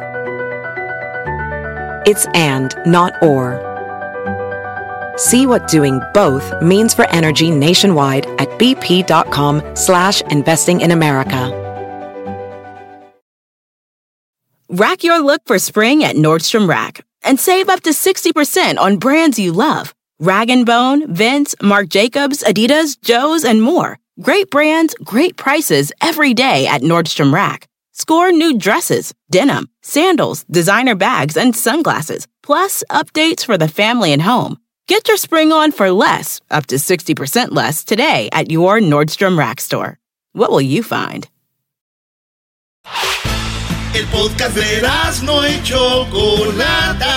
It's 2.05 2.27
and, 2.36 2.75
not 2.86 3.13
or. 3.23 3.59
See 5.17 5.47
what 5.47 5.67
doing 5.67 5.99
both 6.13 6.61
means 6.61 6.93
for 6.93 7.09
energy 7.09 7.49
nationwide 7.49 8.27
at 8.39 8.47
bp.com 8.59 9.75
slash 9.75 10.21
investing 10.21 10.82
in 10.82 10.91
America. 10.91 11.57
Rack 14.70 15.03
your 15.03 15.20
look 15.20 15.41
for 15.45 15.59
spring 15.59 16.03
at 16.03 16.16
Nordstrom 16.16 16.70
Rack 16.70 17.03
and 17.24 17.39
save 17.39 17.70
up 17.70 17.82
to 17.82 17.89
60% 17.89 18.78
on 18.78 18.97
brands 18.97 19.37
you 19.37 19.51
love. 19.51 19.93
Rag 20.20 20.49
& 20.66 20.66
Bone, 20.66 21.12
Vince, 21.13 21.55
Marc 21.62 21.89
Jacobs, 21.89 22.43
Adidas, 22.43 23.01
Joe's, 23.01 23.43
and 23.43 23.62
more. 23.62 24.00
Great 24.22 24.52
brands, 24.52 24.93
great 25.04 25.36
prices 25.36 25.92
every 26.00 26.36
day 26.36 26.68
at 26.68 26.82
Nordstrom 26.82 27.34
Rack. 27.34 27.68
Score 27.92 28.32
new 28.32 28.56
dresses, 28.56 29.16
denim, 29.32 29.68
sandals, 29.82 30.43
designer 30.43 30.93
bags, 30.93 31.38
and 31.38 31.56
sunglasses, 31.56 32.28
plus 32.43 32.84
updates 32.92 33.43
for 33.43 33.58
the 33.58 33.68
family 33.68 34.14
and 34.14 34.22
home. 34.22 34.58
Get 34.88 35.08
your 35.08 35.18
spring 35.18 35.52
on 35.52 35.72
for 35.72 35.89
less, 35.89 36.39
up 36.52 36.68
to 36.68 36.76
60% 36.76 37.52
less, 37.52 37.84
today 37.84 38.30
at 38.32 38.52
your 38.52 38.80
Nordstrom 38.80 39.39
Rack 39.39 39.60
store. 39.60 39.98
What 40.34 40.52
will 40.52 40.62
you 40.62 40.84
find? 40.84 41.28
El 43.96 44.06
podcast 44.12 44.56
de 44.56 44.82
no 45.26 45.42
y 45.42 45.60
Chocolata. 45.64 47.16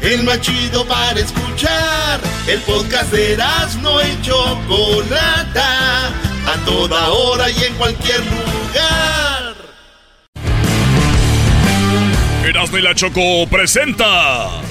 El 0.00 0.22
más 0.22 0.40
chido 0.40 0.86
para 0.86 1.18
escuchar. 1.18 2.35
El 2.48 2.60
podcast 2.60 3.12
de 3.12 3.36
no 3.82 4.00
y 4.00 4.22
Chocolata. 4.22 6.06
A 6.46 6.54
toda 6.64 7.08
hora 7.08 7.50
y 7.50 7.64
en 7.64 7.74
cualquier 7.74 8.20
lugar. 8.20 9.56
Erasmo 12.44 12.78
y 12.78 12.82
la 12.82 12.94
Choco 12.94 13.48
presenta 13.50 14.62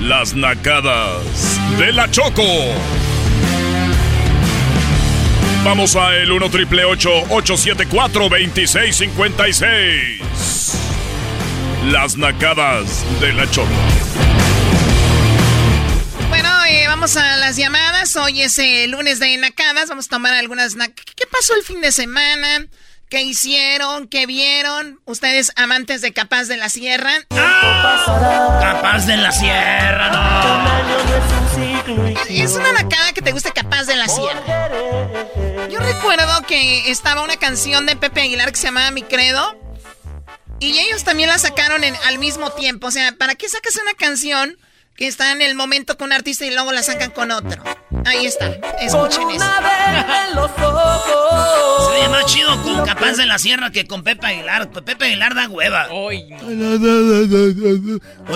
Las 0.00 0.34
Nacadas 0.34 1.58
de 1.78 1.94
la 1.94 2.10
Choco. 2.10 2.44
Vamos 5.64 5.96
a 5.96 6.14
el 6.14 6.30
1 6.30 6.50
triple 6.50 6.84
874 6.84 8.28
2656. 8.28 10.78
Las 11.90 12.18
Nacadas 12.18 13.06
de 13.18 13.32
la 13.32 13.50
Choco. 13.50 13.72
Eh, 16.70 16.84
vamos 16.86 17.16
a 17.16 17.36
las 17.36 17.56
llamadas. 17.56 18.14
Hoy 18.16 18.42
es 18.42 18.58
el 18.58 18.90
lunes 18.90 19.18
de 19.20 19.36
nacadas. 19.38 19.88
Vamos 19.88 20.06
a 20.06 20.10
tomar 20.10 20.34
algunas 20.34 20.76
nac- 20.76 20.94
¿Qué 21.16 21.26
pasó 21.26 21.54
el 21.54 21.62
fin 21.62 21.80
de 21.80 21.92
semana? 21.92 22.66
¿Qué 23.08 23.22
hicieron? 23.22 24.06
¿Qué 24.06 24.26
vieron? 24.26 25.00
Ustedes 25.06 25.50
amantes 25.56 26.02
de 26.02 26.12
Capaz 26.12 26.44
de 26.44 26.58
la 26.58 26.68
Sierra. 26.68 27.12
Capaz 27.30 29.06
de 29.06 29.16
la 29.16 29.32
Sierra, 29.32 30.10
no. 30.10 30.68
Es 32.28 32.52
una 32.52 32.72
nacada 32.72 33.12
que 33.14 33.22
te 33.22 33.32
guste 33.32 33.50
Capaz 33.52 33.84
de 33.84 33.96
la 33.96 34.06
Sierra. 34.08 34.68
Yo 35.70 35.80
recuerdo 35.80 36.42
que 36.46 36.90
estaba 36.90 37.22
una 37.22 37.36
canción 37.38 37.86
de 37.86 37.96
Pepe 37.96 38.20
Aguilar 38.22 38.50
que 38.52 38.58
se 38.58 38.66
llamaba 38.66 38.90
Mi 38.90 39.02
Credo. 39.02 39.58
Y 40.60 40.76
ellos 40.78 41.04
también 41.04 41.30
la 41.30 41.38
sacaron 41.38 41.82
en, 41.84 41.94
al 42.06 42.18
mismo 42.18 42.50
tiempo. 42.50 42.88
O 42.88 42.90
sea, 42.90 43.12
¿para 43.12 43.36
qué 43.36 43.48
sacas 43.48 43.76
una 43.76 43.94
canción 43.94 44.58
que 44.98 45.06
está 45.06 45.30
en 45.30 45.40
el 45.42 45.54
momento 45.54 45.96
con 45.96 46.06
un 46.06 46.12
artista 46.12 46.44
y 46.44 46.52
luego 46.52 46.72
la 46.72 46.82
sacan 46.82 47.12
con 47.12 47.30
otro? 47.30 47.62
Ahí 48.04 48.26
está. 48.26 48.46
Escuchen 48.80 49.30
eso. 49.30 49.44
Se 51.86 52.00
ve 52.00 52.08
más 52.08 52.26
chido 52.26 52.60
con 52.64 52.84
Capaz 52.84 53.12
de 53.12 53.26
la 53.26 53.38
Sierra 53.38 53.70
que 53.70 53.86
con 53.86 54.02
Pepe 54.02 54.26
Aguilar. 54.26 54.68
Pues 54.70 54.84
Pepe 54.84 55.04
Aguilar 55.04 55.36
da 55.36 55.48
hueva. 55.48 55.86
Hoy 55.90 56.28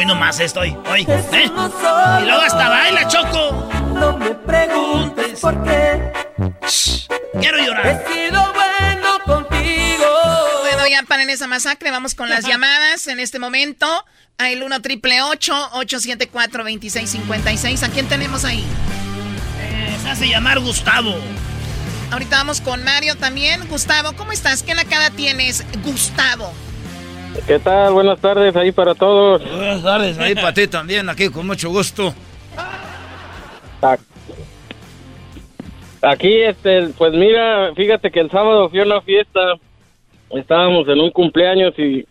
nomás 0.06 0.38
estoy. 0.38 0.76
Hoy. 0.88 1.04
¿eh? 1.08 1.50
Y 2.22 2.24
luego 2.26 2.42
hasta 2.42 2.68
baila, 2.68 3.08
Choco. 3.08 3.68
No 3.94 4.16
me 4.16 4.30
preguntes 4.30 5.40
por 5.40 5.64
qué. 5.64 6.12
Quiero 7.40 7.58
llorar. 7.58 7.86
He 7.86 8.14
sido 8.14 8.52
bueno. 8.54 8.71
Bueno, 10.82 10.96
ya 11.00 11.06
paren 11.06 11.30
esa 11.30 11.46
masacre. 11.46 11.92
Vamos 11.92 12.16
con 12.16 12.28
las 12.28 12.44
llamadas 12.48 13.06
en 13.06 13.20
este 13.20 13.38
momento. 13.38 13.86
Al 14.36 14.60
1 14.64 14.82
triple 14.82 15.22
874 15.22 16.64
2656. 16.64 17.82
¿A 17.84 17.88
quién 17.88 18.08
tenemos 18.08 18.44
ahí? 18.44 18.64
Eh, 19.60 19.96
se 20.02 20.10
hace 20.10 20.28
llamar 20.28 20.58
Gustavo. 20.58 21.14
Ahorita 22.10 22.38
vamos 22.38 22.60
con 22.60 22.82
Mario 22.82 23.14
también. 23.14 23.68
Gustavo, 23.68 24.16
¿cómo 24.16 24.32
estás? 24.32 24.64
¿Qué 24.64 24.74
nacada 24.74 25.10
tienes, 25.10 25.64
Gustavo? 25.84 26.52
¿Qué 27.46 27.60
tal? 27.60 27.92
Buenas 27.92 28.18
tardes 28.18 28.56
ahí 28.56 28.72
para 28.72 28.96
todos. 28.96 29.40
Buenas 29.40 29.84
tardes, 29.84 30.18
ahí 30.18 30.34
para 30.34 30.52
ti 30.52 30.66
también, 30.66 31.08
aquí 31.08 31.28
con 31.28 31.46
mucho 31.46 31.70
gusto. 31.70 32.12
Aquí, 36.02 36.42
este, 36.42 36.88
pues 36.98 37.12
mira, 37.12 37.72
fíjate 37.76 38.10
que 38.10 38.18
el 38.18 38.30
sábado 38.32 38.68
fui 38.68 38.80
a 38.80 38.82
una 38.82 39.00
fiesta, 39.00 39.40
estábamos 40.32 40.88
en 40.88 41.00
un 41.00 41.10
cumpleaños 41.10 41.78
y 41.78 42.06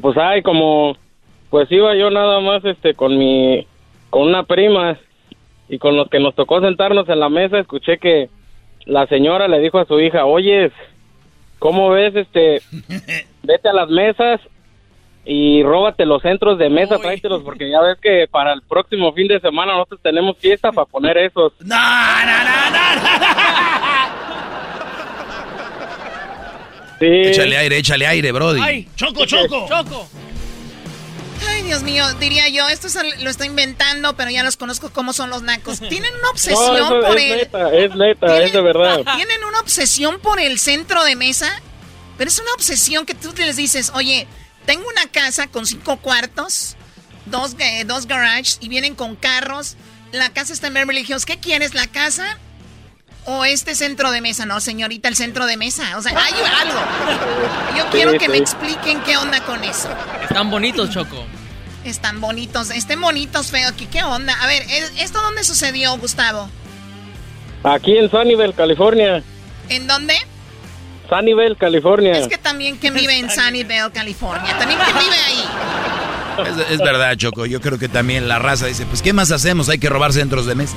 pues 0.00 0.16
ay, 0.16 0.42
como, 0.42 0.96
pues 1.50 1.70
iba 1.72 1.94
yo 1.96 2.10
nada 2.10 2.40
más, 2.40 2.64
este, 2.64 2.94
con 2.94 3.16
mi, 3.18 3.66
con 4.10 4.22
una 4.22 4.44
prima 4.44 4.98
y 5.68 5.78
con 5.78 5.96
los 5.96 6.08
que 6.08 6.20
nos 6.20 6.34
tocó 6.34 6.60
sentarnos 6.60 7.08
en 7.08 7.20
la 7.20 7.28
mesa, 7.28 7.58
escuché 7.58 7.98
que 7.98 8.28
la 8.86 9.06
señora 9.06 9.48
le 9.48 9.60
dijo 9.60 9.78
a 9.78 9.86
su 9.86 9.98
hija, 10.00 10.24
oyes, 10.24 10.72
¿cómo 11.58 11.90
ves, 11.90 12.14
este, 12.14 12.62
vete 13.42 13.68
a 13.68 13.72
las 13.72 13.88
mesas 13.88 14.40
y 15.24 15.62
róbate 15.62 16.06
los 16.06 16.22
centros 16.22 16.58
de 16.58 16.70
mesa, 16.70 16.98
tráetelos, 16.98 17.42
porque 17.42 17.70
ya 17.70 17.82
ves 17.82 17.98
que 18.00 18.26
para 18.30 18.54
el 18.54 18.62
próximo 18.62 19.12
fin 19.12 19.28
de 19.28 19.40
semana 19.40 19.74
nosotros 19.74 20.00
tenemos 20.02 20.38
fiesta 20.38 20.72
para 20.72 20.86
poner 20.86 21.18
esos. 21.18 21.52
No, 21.60 21.76
no, 21.76 22.44
no, 22.44 22.70
no. 22.70 23.77
Sí. 26.98 27.06
Échale 27.06 27.56
aire, 27.56 27.78
échale 27.78 28.06
aire, 28.06 28.32
Brody. 28.32 28.60
Ay, 28.60 28.88
choco, 28.96 29.24
choco. 29.26 29.66
Choco. 29.68 30.08
Ay, 31.48 31.62
Dios 31.62 31.82
mío, 31.82 32.04
diría 32.14 32.48
yo, 32.48 32.68
esto 32.68 32.88
es- 32.88 32.98
lo 33.22 33.30
estoy 33.30 33.46
inventando, 33.46 34.16
pero 34.16 34.30
ya 34.30 34.42
los 34.42 34.56
conozco 34.56 34.90
cómo 34.90 35.12
son 35.12 35.30
los 35.30 35.42
nacos. 35.42 35.78
Tienen 35.88 36.12
una 36.18 36.30
obsesión 36.30 36.78
No, 36.78 37.00
por 37.00 37.16
es 37.16 37.30
el... 37.32 37.38
neta, 37.38 37.74
es 37.74 37.94
neta, 37.94 38.42
es 38.42 38.52
de 38.52 38.60
verdad. 38.60 39.02
Tienen 39.16 39.44
una 39.44 39.60
obsesión 39.60 40.18
por 40.20 40.40
el 40.40 40.58
centro 40.58 41.04
de 41.04 41.14
mesa, 41.14 41.62
pero 42.16 42.28
es 42.28 42.38
una 42.40 42.52
obsesión 42.54 43.06
que 43.06 43.14
tú 43.14 43.32
les 43.36 43.56
dices, 43.56 43.92
oye, 43.94 44.26
tengo 44.66 44.84
una 44.88 45.06
casa 45.10 45.46
con 45.46 45.64
cinco 45.66 45.98
cuartos, 45.98 46.76
dos, 47.26 47.54
eh, 47.60 47.84
dos 47.84 48.06
garages 48.06 48.58
y 48.60 48.68
vienen 48.68 48.94
con 48.96 49.14
carros. 49.14 49.76
La 50.10 50.30
casa 50.30 50.52
está 50.52 50.66
en 50.66 50.74
Beverly 50.74 51.04
Hills. 51.08 51.24
¿Qué 51.24 51.38
quieres, 51.38 51.74
la 51.74 51.86
casa 51.86 52.38
o 53.30 53.44
este 53.44 53.74
centro 53.74 54.10
de 54.10 54.20
mesa? 54.20 54.46
No, 54.46 54.60
señorita, 54.60 55.08
el 55.08 55.16
centro 55.16 55.46
de 55.46 55.56
mesa. 55.56 55.96
O 55.98 56.02
sea, 56.02 56.12
hay 56.12 56.32
algo. 56.60 56.80
Yo 57.76 57.82
Sí, 57.84 57.88
quiero 57.92 58.12
que 58.12 58.20
sí. 58.26 58.28
me 58.28 58.38
expliquen 58.38 59.00
qué 59.02 59.16
onda 59.16 59.40
con 59.42 59.62
eso. 59.64 59.88
Están 60.22 60.50
bonitos, 60.50 60.90
Choco. 60.90 61.24
Están 61.84 62.20
bonitos, 62.20 62.70
estén 62.70 63.00
bonitos, 63.00 63.50
feo 63.50 63.68
aquí. 63.68 63.86
¿Qué 63.86 64.02
onda? 64.02 64.34
A 64.42 64.46
ver, 64.46 64.62
¿es- 64.62 64.92
¿esto 64.98 65.20
dónde 65.22 65.44
sucedió, 65.44 65.96
Gustavo? 65.98 66.48
Aquí 67.64 67.96
en 67.96 68.10
Sunnyvale, 68.10 68.52
California. 68.52 69.22
¿En 69.68 69.86
dónde? 69.86 70.14
Sunnyvale, 71.08 71.56
California. 71.56 72.12
Es 72.18 72.28
que 72.28 72.36
también 72.38 72.78
que 72.78 72.90
vive 72.90 73.18
en 73.18 73.30
Sunnyvale, 73.30 73.90
California. 73.92 74.58
También 74.58 74.78
que 74.80 74.92
vive 74.92 75.16
ahí. 75.26 75.44
Es, 76.50 76.70
es 76.72 76.78
verdad, 76.78 77.14
Choco. 77.16 77.46
Yo 77.46 77.60
creo 77.60 77.78
que 77.78 77.88
también 77.88 78.28
la 78.28 78.38
raza 78.38 78.66
dice, 78.66 78.84
pues, 78.86 79.02
¿qué 79.02 79.12
más 79.12 79.30
hacemos? 79.32 79.68
Hay 79.68 79.78
que 79.78 79.88
robar 79.88 80.12
centros 80.12 80.46
de 80.46 80.54
mesa. 80.54 80.76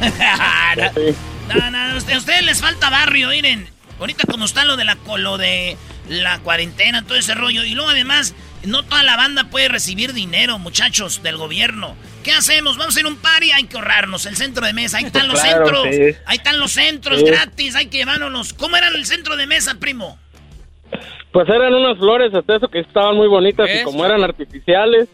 No, 1.48 1.70
no, 1.70 1.78
a 1.78 1.96
ustedes, 1.96 2.44
les 2.44 2.60
falta 2.60 2.90
barrio, 2.90 3.28
miren. 3.28 3.68
Ahorita 3.98 4.24
como 4.30 4.44
está 4.44 4.64
lo 4.64 4.76
de 4.76 4.84
la 4.84 4.96
lo 5.18 5.38
de 5.38 5.76
la 6.08 6.38
cuarentena, 6.40 7.02
todo 7.02 7.16
ese 7.16 7.34
rollo. 7.34 7.64
Y 7.64 7.74
luego 7.74 7.90
además, 7.90 8.34
no 8.64 8.82
toda 8.82 9.02
la 9.02 9.16
banda 9.16 9.44
puede 9.44 9.68
recibir 9.68 10.12
dinero, 10.12 10.58
muchachos, 10.58 11.22
del 11.22 11.36
gobierno. 11.36 11.94
¿Qué 12.22 12.32
hacemos? 12.32 12.76
Vamos 12.76 12.96
a 12.96 13.00
ir 13.00 13.06
a 13.06 13.08
un 13.08 13.16
party, 13.16 13.52
hay 13.52 13.64
que 13.64 13.76
ahorrarnos. 13.76 14.26
El 14.26 14.36
centro 14.36 14.66
de 14.66 14.72
mesa, 14.72 14.98
ahí 14.98 15.04
están 15.04 15.28
los 15.28 15.40
Claro, 15.42 15.66
centros. 15.66 15.94
sí. 15.94 16.16
Ahí 16.26 16.36
están 16.36 16.58
los 16.60 16.72
centros 16.72 17.20
Sí. 17.20 17.24
gratis, 17.26 17.74
hay 17.76 17.86
que 17.86 17.98
llevárnoslos. 17.98 18.52
¿Cómo 18.52 18.76
era 18.76 18.88
el 18.88 19.06
centro 19.06 19.36
de 19.36 19.46
mesa, 19.46 19.76
primo? 19.78 20.18
Pues 21.32 21.48
eran 21.48 21.72
unas 21.74 21.96
flores 21.98 22.34
hasta 22.34 22.56
eso 22.56 22.68
que 22.68 22.80
estaban 22.80 23.16
muy 23.16 23.28
bonitas 23.28 23.68
y 23.72 23.82
como 23.84 24.04
eran 24.04 24.22
artificiales, 24.24 25.08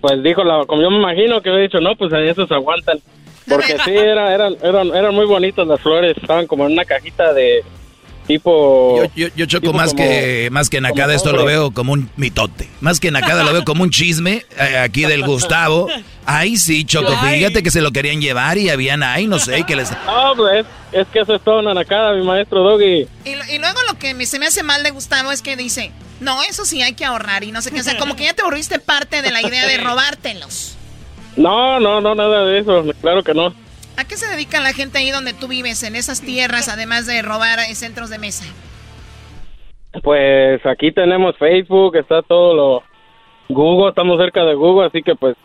pues 0.00 0.22
dijo 0.22 0.44
la, 0.44 0.64
como 0.66 0.82
yo 0.82 0.90
me 0.90 0.98
imagino 0.98 1.40
que 1.40 1.48
había 1.50 1.62
dicho, 1.62 1.80
no, 1.80 1.94
pues 1.96 2.12
esos 2.12 2.50
aguantan. 2.52 2.98
Porque 3.48 3.76
sí, 3.84 3.90
era, 3.92 4.34
eran, 4.34 4.56
eran, 4.62 4.88
eran 4.88 5.14
muy 5.14 5.26
bonitas 5.26 5.66
las 5.66 5.80
flores, 5.80 6.16
estaban 6.20 6.46
como 6.46 6.66
en 6.66 6.72
una 6.72 6.84
cajita 6.84 7.32
de 7.32 7.62
tipo... 8.26 9.02
Yo, 9.04 9.10
yo, 9.14 9.28
yo 9.36 9.46
choco 9.46 9.66
tipo 9.66 9.72
más 9.74 9.92
como- 9.92 10.02
que 10.04 10.48
más 10.50 10.70
que 10.70 10.80
Nakada, 10.80 11.08
como 11.08 11.16
esto 11.16 11.32
lo 11.32 11.44
veo 11.44 11.70
como 11.72 11.92
un 11.92 12.08
mitote. 12.16 12.68
Más 12.80 12.98
que 13.00 13.10
Nakada 13.10 13.42
lo 13.44 13.52
veo 13.52 13.64
como 13.64 13.82
un 13.82 13.90
chisme 13.90 14.44
eh, 14.58 14.78
aquí 14.78 15.04
del 15.04 15.24
Gustavo. 15.24 15.88
Ahí 16.24 16.56
sí, 16.56 16.84
Choco, 16.84 17.12
Ay. 17.20 17.38
fíjate 17.40 17.62
que 17.62 17.70
se 17.70 17.82
lo 17.82 17.92
querían 17.92 18.22
llevar 18.22 18.56
y 18.56 18.70
habían 18.70 19.02
ahí, 19.02 19.26
no 19.26 19.38
sé, 19.38 19.64
que 19.64 19.76
les... 19.76 19.90
No, 20.06 20.32
pues 20.36 20.64
es, 20.92 21.00
es 21.02 21.06
que 21.08 21.20
eso 21.20 21.34
es 21.34 21.42
todo 21.42 21.58
una 21.60 21.74
nacada, 21.74 22.14
mi 22.14 22.24
maestro 22.24 22.62
Doggy. 22.62 23.06
Y, 23.26 23.30
y 23.54 23.58
luego 23.58 23.78
lo 23.90 23.98
que 23.98 24.14
me- 24.14 24.24
se 24.26 24.38
me 24.38 24.46
hace 24.46 24.62
mal 24.62 24.82
de 24.82 24.90
Gustavo 24.90 25.30
es 25.30 25.42
que 25.42 25.56
dice, 25.56 25.92
no, 26.20 26.42
eso 26.44 26.64
sí 26.64 26.80
hay 26.80 26.94
que 26.94 27.04
ahorrar 27.04 27.44
y 27.44 27.52
no 27.52 27.60
sé 27.60 27.70
qué. 27.72 27.80
O 27.80 27.84
sea, 27.84 27.98
como 27.98 28.16
que 28.16 28.24
ya 28.24 28.32
te 28.32 28.40
aburriste 28.40 28.78
parte 28.78 29.20
de 29.20 29.30
la 29.32 29.42
idea 29.42 29.66
de 29.66 29.76
robártelos. 30.14 30.78
No, 31.36 31.80
no, 31.80 32.00
no, 32.00 32.14
nada 32.14 32.44
de 32.44 32.58
eso, 32.60 32.84
claro 33.00 33.22
que 33.22 33.34
no. 33.34 33.52
¿A 33.96 34.04
qué 34.04 34.16
se 34.16 34.26
dedica 34.26 34.60
la 34.60 34.72
gente 34.72 34.98
ahí 34.98 35.10
donde 35.10 35.32
tú 35.32 35.48
vives, 35.48 35.82
en 35.82 35.96
esas 35.96 36.20
tierras, 36.20 36.68
además 36.68 37.06
de 37.06 37.22
robar 37.22 37.60
eh, 37.60 37.74
centros 37.74 38.10
de 38.10 38.18
mesa? 38.18 38.44
Pues 40.02 40.64
aquí 40.66 40.92
tenemos 40.92 41.36
Facebook, 41.38 41.96
está 41.96 42.22
todo 42.22 42.54
lo... 42.54 42.82
Google, 43.48 43.90
estamos 43.90 44.18
cerca 44.18 44.44
de 44.44 44.54
Google, 44.54 44.88
así 44.88 45.02
que 45.02 45.14
pues... 45.14 45.36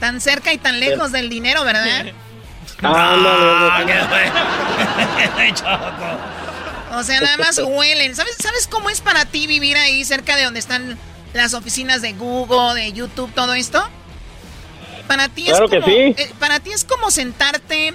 Tan 0.00 0.20
cerca 0.20 0.52
y 0.52 0.58
tan 0.58 0.80
lejos 0.80 1.12
del 1.12 1.30
dinero, 1.30 1.64
¿verdad? 1.64 2.06
ándale, 2.82 3.92
O 6.96 7.02
sea, 7.02 7.20
nada 7.20 7.36
más 7.36 7.58
huelen. 7.58 8.14
¿Sabes, 8.14 8.36
¿Sabes 8.38 8.68
cómo 8.68 8.90
es 8.90 9.00
para 9.00 9.24
ti 9.26 9.46
vivir 9.46 9.76
ahí 9.76 10.04
cerca 10.04 10.36
de 10.36 10.44
donde 10.44 10.60
están 10.60 10.98
las 11.34 11.54
oficinas 11.54 12.00
de 12.02 12.12
Google, 12.14 12.74
de 12.74 12.92
YouTube, 12.92 13.32
todo 13.34 13.54
esto? 13.54 13.82
Para 15.06 15.28
ti 15.28 15.44
Claro 15.44 15.64
es 15.66 15.70
que 15.70 15.80
como, 15.80 15.92
sí. 15.92 16.14
eh, 16.16 16.30
para 16.38 16.60
ti 16.60 16.70
es 16.72 16.84
como 16.84 17.10
sentarte 17.10 17.94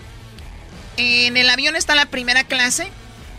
en 0.97 1.37
el 1.37 1.49
avión 1.49 1.75
está 1.75 1.95
la 1.95 2.05
primera 2.05 2.43
clase 2.43 2.89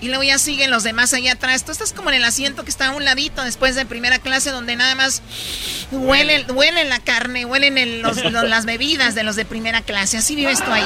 y 0.00 0.08
luego 0.08 0.24
ya 0.24 0.36
siguen 0.38 0.70
los 0.72 0.82
demás 0.82 1.14
allá 1.14 1.32
atrás. 1.32 1.64
Tú 1.64 1.70
estás 1.70 1.92
como 1.92 2.10
en 2.10 2.16
el 2.16 2.24
asiento 2.24 2.64
que 2.64 2.70
está 2.70 2.88
a 2.88 2.90
un 2.90 3.04
ladito 3.04 3.42
después 3.44 3.76
de 3.76 3.86
primera 3.86 4.18
clase 4.18 4.50
donde 4.50 4.74
nada 4.74 4.96
más 4.96 5.22
huelen, 5.92 6.44
huelen 6.52 6.88
la 6.88 6.98
carne, 6.98 7.44
huelen 7.44 7.78
el- 7.78 8.02
los- 8.02 8.24
los- 8.32 8.48
las 8.48 8.64
bebidas 8.66 9.14
de 9.14 9.22
los 9.22 9.36
de 9.36 9.44
primera 9.44 9.80
clase. 9.80 10.16
Así 10.16 10.34
vives 10.34 10.58
tú 10.64 10.72
ahí. 10.72 10.82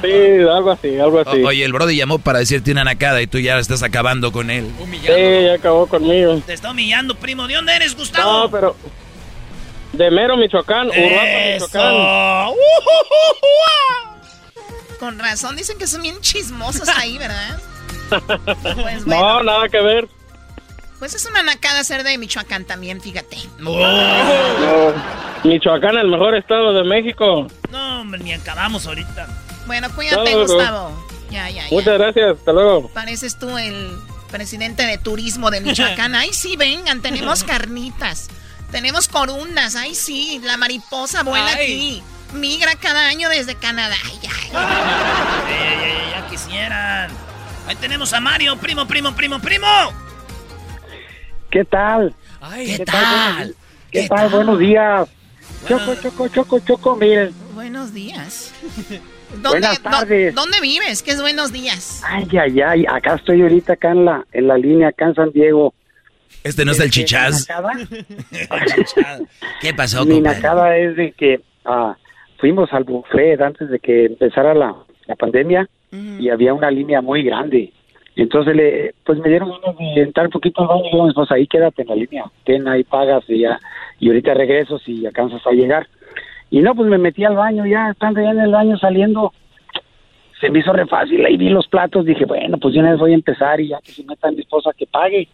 Sí, 0.00 0.40
algo 0.50 0.70
así, 0.70 0.98
algo 0.98 1.20
así. 1.20 1.42
O- 1.42 1.48
oye, 1.48 1.64
el 1.64 1.72
Brody 1.74 1.96
llamó 1.96 2.18
para 2.18 2.38
decirte 2.38 2.70
una 2.72 2.84
Nakada 2.84 3.20
y 3.20 3.26
tú 3.26 3.38
ya 3.38 3.58
estás 3.58 3.82
acabando 3.82 4.32
con 4.32 4.50
él. 4.50 4.70
Sí, 5.02 5.44
ya 5.46 5.54
acabó 5.54 5.86
conmigo. 5.86 6.40
Te 6.46 6.54
está 6.54 6.70
humillando, 6.70 7.14
primo. 7.16 7.46
¿De 7.46 7.54
dónde 7.54 7.74
eres, 7.74 7.94
Gustavo? 7.96 8.44
No, 8.44 8.50
pero... 8.50 8.76
De 9.96 10.10
Mero, 10.10 10.36
Michoacán, 10.36 10.88
Uruapan. 10.88 11.52
Michoacán. 11.54 12.54
Con 14.98 15.18
razón, 15.18 15.56
dicen 15.56 15.76
que 15.78 15.86
son 15.86 16.02
bien 16.02 16.20
chismosos 16.20 16.88
ahí, 16.88 17.18
¿verdad? 17.18 17.60
Pues 18.62 19.06
No, 19.06 19.16
bueno, 19.18 19.42
nada 19.44 19.68
que 19.68 19.80
ver. 19.80 20.08
pues 20.98 21.14
es 21.14 21.26
una 21.26 21.42
nacada 21.42 21.82
ser 21.84 22.04
de 22.04 22.16
Michoacán 22.18 22.64
también, 22.64 23.00
fíjate. 23.00 23.36
No. 23.58 23.72
Michoacán, 25.42 25.96
el 25.98 26.08
mejor 26.08 26.34
estado 26.34 26.72
de 26.74 26.84
México. 26.84 27.46
No, 27.70 28.00
hombre, 28.02 28.20
ni 28.22 28.32
acabamos 28.32 28.86
ahorita. 28.86 29.26
Bueno, 29.66 29.88
cuídate, 29.94 30.32
No, 30.32 30.38
no. 30.38 30.46
Gustavo. 30.54 31.06
Ya, 31.30 31.50
ya, 31.50 31.62
ya. 31.64 31.70
Muchas 31.70 31.98
gracias, 31.98 32.38
hasta 32.38 32.52
luego. 32.52 32.88
Pareces 32.90 33.38
tú 33.38 33.56
el 33.58 33.90
presidente 34.30 34.84
de 34.86 34.98
turismo 34.98 35.50
de 35.50 35.60
Michoacán. 35.60 36.14
Ay, 36.14 36.32
sí, 36.32 36.56
vengan, 36.56 37.00
tenemos 37.02 37.42
carnitas. 37.44 38.28
Tenemos 38.74 39.06
corundas, 39.06 39.76
ay, 39.76 39.94
sí, 39.94 40.40
la 40.42 40.56
mariposa 40.56 41.22
vuela 41.22 41.52
aquí. 41.52 42.02
Migra 42.32 42.74
cada 42.74 43.06
año 43.06 43.28
desde 43.28 43.54
Canadá. 43.54 43.94
Ay, 44.04 44.18
ay, 44.24 44.50
ay, 45.46 46.10
ya 46.10 46.26
quisieran. 46.28 47.08
Ahí 47.68 47.76
tenemos 47.76 48.12
a 48.12 48.18
Mario, 48.18 48.56
primo, 48.56 48.84
primo, 48.88 49.14
primo, 49.14 49.38
primo. 49.38 49.68
¿Qué 51.52 51.64
tal? 51.64 52.16
Ay, 52.40 52.78
¿Qué, 52.78 52.84
tal? 52.84 53.54
¿Qué, 53.92 54.08
tal? 54.08 54.28
Buenos 54.30 54.58
días. 54.58 55.08
Choco, 55.68 55.94
choco, 55.94 56.26
choco, 56.26 56.58
choco, 56.58 56.96
miren. 56.96 57.32
Buenos 57.54 57.94
días. 57.94 58.52
Buenas 59.40 59.78
tardes. 59.78 60.34
¿Dónde 60.34 60.60
vives? 60.60 61.04
¿Qué 61.04 61.12
es 61.12 61.20
buenos 61.20 61.52
días? 61.52 62.02
Ay, 62.04 62.26
ay, 62.36 62.60
ay. 62.60 62.86
Acá 62.88 63.14
estoy 63.14 63.40
ahorita, 63.40 63.74
acá 63.74 63.92
en 63.92 64.04
la, 64.04 64.26
en 64.32 64.48
la 64.48 64.58
línea, 64.58 64.88
acá 64.88 65.04
en 65.04 65.14
San 65.14 65.30
Diego. 65.30 65.74
Este 66.44 66.64
no 66.66 66.72
es 66.72 66.80
el 66.80 66.90
chichaz. 66.90 67.48
¿Qué 69.62 69.72
pasó, 69.74 70.04
Mi 70.04 70.20
nacada 70.20 70.76
es 70.76 70.94
de 70.94 71.12
que 71.12 71.40
ah, 71.64 71.96
fuimos 72.36 72.70
al 72.72 72.84
buffet 72.84 73.40
antes 73.40 73.70
de 73.70 73.78
que 73.78 74.04
empezara 74.04 74.54
la, 74.54 74.76
la 75.06 75.16
pandemia 75.16 75.68
y 76.18 76.28
había 76.28 76.52
una 76.52 76.70
línea 76.70 77.00
muy 77.00 77.22
grande. 77.22 77.72
Entonces, 78.16 78.54
le, 78.54 78.94
pues 79.04 79.18
me 79.20 79.28
dieron 79.28 79.50
ganas 79.50 79.76
de 79.78 80.02
entrar 80.02 80.26
un 80.26 80.32
poquito 80.32 80.62
al 80.62 80.68
baño 80.68 81.10
y 81.10 81.14
pues 81.14 81.30
ahí 81.32 81.46
quédate 81.46 81.82
en 81.82 81.88
la 81.88 81.94
línea, 81.96 82.24
ten 82.44 82.68
ahí 82.68 82.84
pagas 82.84 83.24
y 83.28 83.40
ya, 83.40 83.58
y 83.98 84.08
ahorita 84.08 84.34
regreso 84.34 84.78
si 84.78 85.04
alcanzas 85.06 85.44
a 85.46 85.50
llegar. 85.50 85.88
Y 86.50 86.60
no, 86.60 86.74
pues 86.74 86.88
me 86.88 86.98
metí 86.98 87.24
al 87.24 87.34
baño, 87.34 87.66
ya 87.66 87.90
estando 87.90 88.20
ya 88.20 88.30
en 88.30 88.40
el 88.40 88.52
baño 88.52 88.76
saliendo, 88.78 89.32
se 90.40 90.50
me 90.50 90.60
hizo 90.60 90.72
re 90.72 90.86
fácil, 90.86 91.24
ahí 91.24 91.36
vi 91.36 91.48
los 91.48 91.66
platos, 91.66 92.04
dije, 92.04 92.24
bueno, 92.24 92.58
pues 92.58 92.74
yo 92.74 92.82
no 92.82 92.96
voy 92.98 93.12
a 93.12 93.14
empezar 93.14 93.60
y 93.60 93.68
ya 93.68 93.78
que 93.80 93.92
se 93.92 94.04
meta 94.04 94.30
mi 94.30 94.40
esposa 94.40 94.70
que 94.76 94.86
pague. 94.86 95.28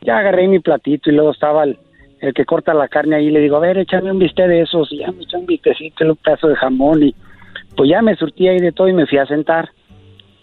Ya 0.00 0.18
agarré 0.18 0.48
mi 0.48 0.60
platito 0.60 1.10
y 1.10 1.14
luego 1.14 1.32
estaba 1.32 1.64
el, 1.64 1.78
el 2.20 2.34
que 2.34 2.44
corta 2.44 2.74
la 2.74 2.88
carne 2.88 3.16
ahí, 3.16 3.30
le 3.30 3.40
digo, 3.40 3.56
a 3.56 3.60
ver, 3.60 3.78
échame 3.78 4.10
un 4.10 4.18
bistec 4.18 4.48
de 4.48 4.62
esos, 4.62 4.92
y 4.92 4.98
ya 4.98 5.12
me 5.12 5.22
echó 5.22 5.38
un 5.38 5.46
bistecito, 5.46 6.04
un 6.04 6.16
pedazo 6.16 6.48
de 6.48 6.56
jamón 6.56 7.02
y 7.02 7.14
pues 7.76 7.90
ya 7.90 8.02
me 8.02 8.16
surtí 8.16 8.48
ahí 8.48 8.58
de 8.58 8.72
todo 8.72 8.88
y 8.88 8.92
me 8.92 9.06
fui 9.06 9.18
a 9.18 9.26
sentar. 9.26 9.70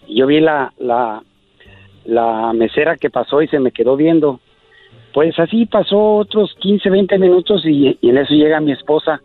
Y 0.06 0.20
yo 0.20 0.26
vi 0.26 0.40
la, 0.40 0.72
la, 0.78 2.52
mesera 2.54 2.96
que 2.96 3.10
pasó 3.10 3.42
y 3.42 3.48
se 3.48 3.60
me 3.60 3.72
quedó 3.72 3.94
viendo. 3.94 4.40
Pues 5.12 5.38
así 5.38 5.66
pasó 5.66 6.16
otros 6.16 6.54
15, 6.60 6.88
20 6.88 7.18
minutos 7.18 7.62
y, 7.66 7.98
en 8.00 8.16
eso 8.16 8.32
llega 8.32 8.60
mi 8.60 8.72
esposa. 8.72 9.20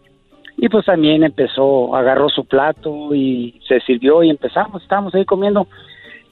Y 0.58 0.68
pues 0.68 0.86
también 0.86 1.24
empezó, 1.24 1.96
agarró 1.96 2.28
su 2.28 2.44
plato 2.44 3.16
y 3.16 3.62
se 3.66 3.80
sirvió 3.80 4.24
y 4.24 4.30
empezamos, 4.30 4.82
estábamos 4.82 5.16
ahí 5.16 5.24
comiendo. 5.24 5.68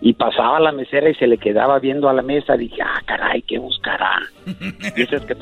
Y 0.01 0.13
pasaba 0.13 0.59
la 0.59 0.71
mesera 0.71 1.09
y 1.09 1.15
se 1.15 1.27
le 1.27 1.37
quedaba 1.37 1.79
viendo 1.79 2.07
a 2.09 2.13
la 2.13 2.21
mesa. 2.21 2.55
Dije, 2.55 2.81
ah, 2.81 3.01
caray, 3.05 3.41
¿qué 3.41 3.59
buscará? 3.59 4.21
Dices 4.95 5.21
que, 5.23 5.35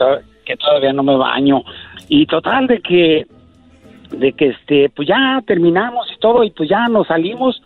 que 0.46 0.58
todavía 0.58 0.94
no 0.94 1.04
me 1.04 1.16
baño. 1.16 1.64
Y 2.08 2.26
total 2.26 2.68
de 2.68 2.82
que, 2.82 3.28
de 4.12 4.34
que 4.34 4.48
este, 4.50 4.90
pues 4.90 5.08
ya 5.08 5.42
terminamos 5.46 6.08
y 6.12 6.20
todo 6.20 6.44
y 6.44 6.52
pues 6.52 6.70
ya 6.70 6.88
nos 6.88 7.08
salimos 7.08 7.62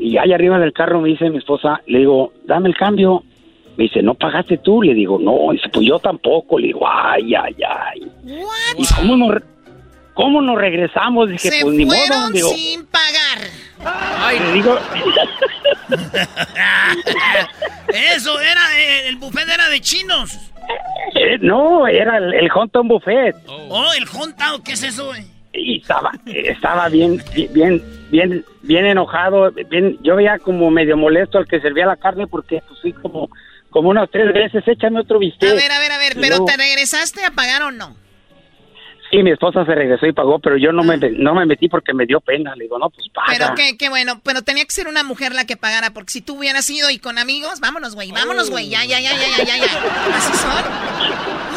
y 0.00 0.16
allá 0.16 0.34
arriba 0.34 0.58
del 0.58 0.72
carro 0.72 1.00
me 1.02 1.10
dice 1.10 1.28
mi 1.28 1.36
esposa, 1.36 1.82
le 1.86 1.98
digo, 1.98 2.32
dame 2.44 2.70
el 2.70 2.76
cambio. 2.76 3.22
Me 3.76 3.84
dice, 3.84 4.02
¿no 4.02 4.14
pagaste 4.14 4.58
tú? 4.58 4.82
Le 4.82 4.94
digo, 4.94 5.18
no. 5.18 5.52
Dice, 5.52 5.68
pues 5.70 5.86
yo 5.86 5.98
tampoco. 5.98 6.58
Le 6.58 6.68
digo, 6.68 6.88
ay, 6.88 7.34
ay, 7.34 7.54
ay. 7.66 8.10
¿Y 8.78 8.84
cómo 8.96 9.16
nos, 9.16 9.42
cómo 10.14 10.40
nos 10.40 10.58
regresamos? 10.58 11.28
Dije, 11.28 11.50
Se 11.50 11.62
pues 11.62 11.76
ni 11.76 11.84
modo. 11.84 12.30
Digo, 12.32 12.48
sin 12.48 12.86
pagar. 12.86 13.46
Ay, 13.84 14.38
le 14.38 14.52
digo... 14.52 14.78
Eso 17.88 18.40
era, 18.40 18.78
eh, 18.78 19.08
el 19.08 19.16
buffet 19.16 19.48
era 19.48 19.68
de 19.68 19.80
chinos. 19.80 20.38
Eh, 21.14 21.38
no, 21.40 21.86
era 21.88 22.18
el, 22.18 22.34
el 22.34 22.50
Honton 22.54 22.86
Buffet. 22.88 23.34
Oh, 23.46 23.92
el 23.92 24.06
Honton, 24.06 24.62
¿qué 24.62 24.72
es 24.72 24.82
eso? 24.82 25.12
Y 25.52 25.80
estaba, 25.80 26.12
estaba 26.26 26.88
bien, 26.88 27.20
bien, 27.50 27.82
bien, 28.10 28.44
bien 28.62 28.86
enojado, 28.86 29.50
bien, 29.50 29.98
yo 30.02 30.14
veía 30.14 30.38
como 30.38 30.70
medio 30.70 30.96
molesto 30.96 31.38
al 31.38 31.48
que 31.48 31.60
servía 31.60 31.86
la 31.86 31.96
carne 31.96 32.28
porque 32.28 32.62
pues 32.68 32.78
sí 32.80 32.92
como, 32.92 33.28
como 33.70 33.88
unas 33.88 34.08
tres 34.10 34.32
veces, 34.32 34.62
échame 34.66 35.00
otro 35.00 35.18
bistec. 35.18 35.50
A 35.50 35.54
ver, 35.54 35.72
a 35.72 35.80
ver, 35.80 35.90
a 35.92 35.98
ver, 35.98 36.12
pero 36.20 36.44
¿te 36.44 36.56
regresaste 36.56 37.24
a 37.24 37.32
pagar 37.32 37.62
o 37.62 37.72
no? 37.72 37.96
Sí, 39.10 39.22
mi 39.24 39.32
esposa 39.32 39.64
se 39.64 39.74
regresó 39.74 40.06
y 40.06 40.12
pagó, 40.12 40.38
pero 40.38 40.56
yo 40.56 40.70
no 40.70 40.84
me 40.84 40.96
no 40.96 41.34
me 41.34 41.44
metí 41.44 41.68
porque 41.68 41.92
me 41.92 42.06
dio 42.06 42.20
pena. 42.20 42.54
Le 42.54 42.64
digo, 42.64 42.78
no, 42.78 42.90
pues 42.90 43.08
paga. 43.08 43.32
Pero 43.32 43.54
qué, 43.56 43.76
qué 43.76 43.88
bueno, 43.88 44.20
pero 44.22 44.42
tenía 44.42 44.64
que 44.64 44.70
ser 44.70 44.86
una 44.86 45.02
mujer 45.02 45.34
la 45.34 45.44
que 45.44 45.56
pagara, 45.56 45.90
porque 45.90 46.12
si 46.12 46.20
tú 46.20 46.38
hubieras 46.38 46.70
ido 46.70 46.90
y 46.90 46.98
con 46.98 47.18
amigos, 47.18 47.58
vámonos, 47.60 47.96
güey, 47.96 48.12
vámonos, 48.12 48.50
güey, 48.50 48.68
ya, 48.68 48.84
ya, 48.84 49.00
ya, 49.00 49.10
ya, 49.12 49.44
ya, 49.44 49.56
ya, 49.56 50.16
Así 50.16 50.32
son. 50.34 50.64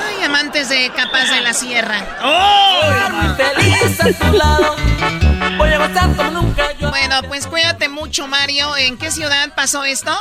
Ay, 0.04 0.24
amantes 0.26 0.70
de 0.70 0.90
capas 0.96 1.30
de 1.30 1.42
la 1.42 1.54
sierra. 1.54 1.98
¡Oh! 2.24 3.36
feliz 3.36 4.02
a 4.02 4.26
tu 4.26 4.38
lado. 4.38 4.76
Voy 5.58 5.70
a 5.70 5.88
gozar 5.88 6.16
como 6.16 6.42
nunca 6.42 6.72
yo. 6.80 6.90
Bueno, 6.90 7.16
pues 7.28 7.46
cuídate 7.46 7.88
mucho, 7.88 8.28
Mario. 8.28 8.76
¿En 8.78 8.98
qué 8.98 9.12
ciudad 9.12 9.54
pasó 9.56 9.84
esto? 9.84 10.12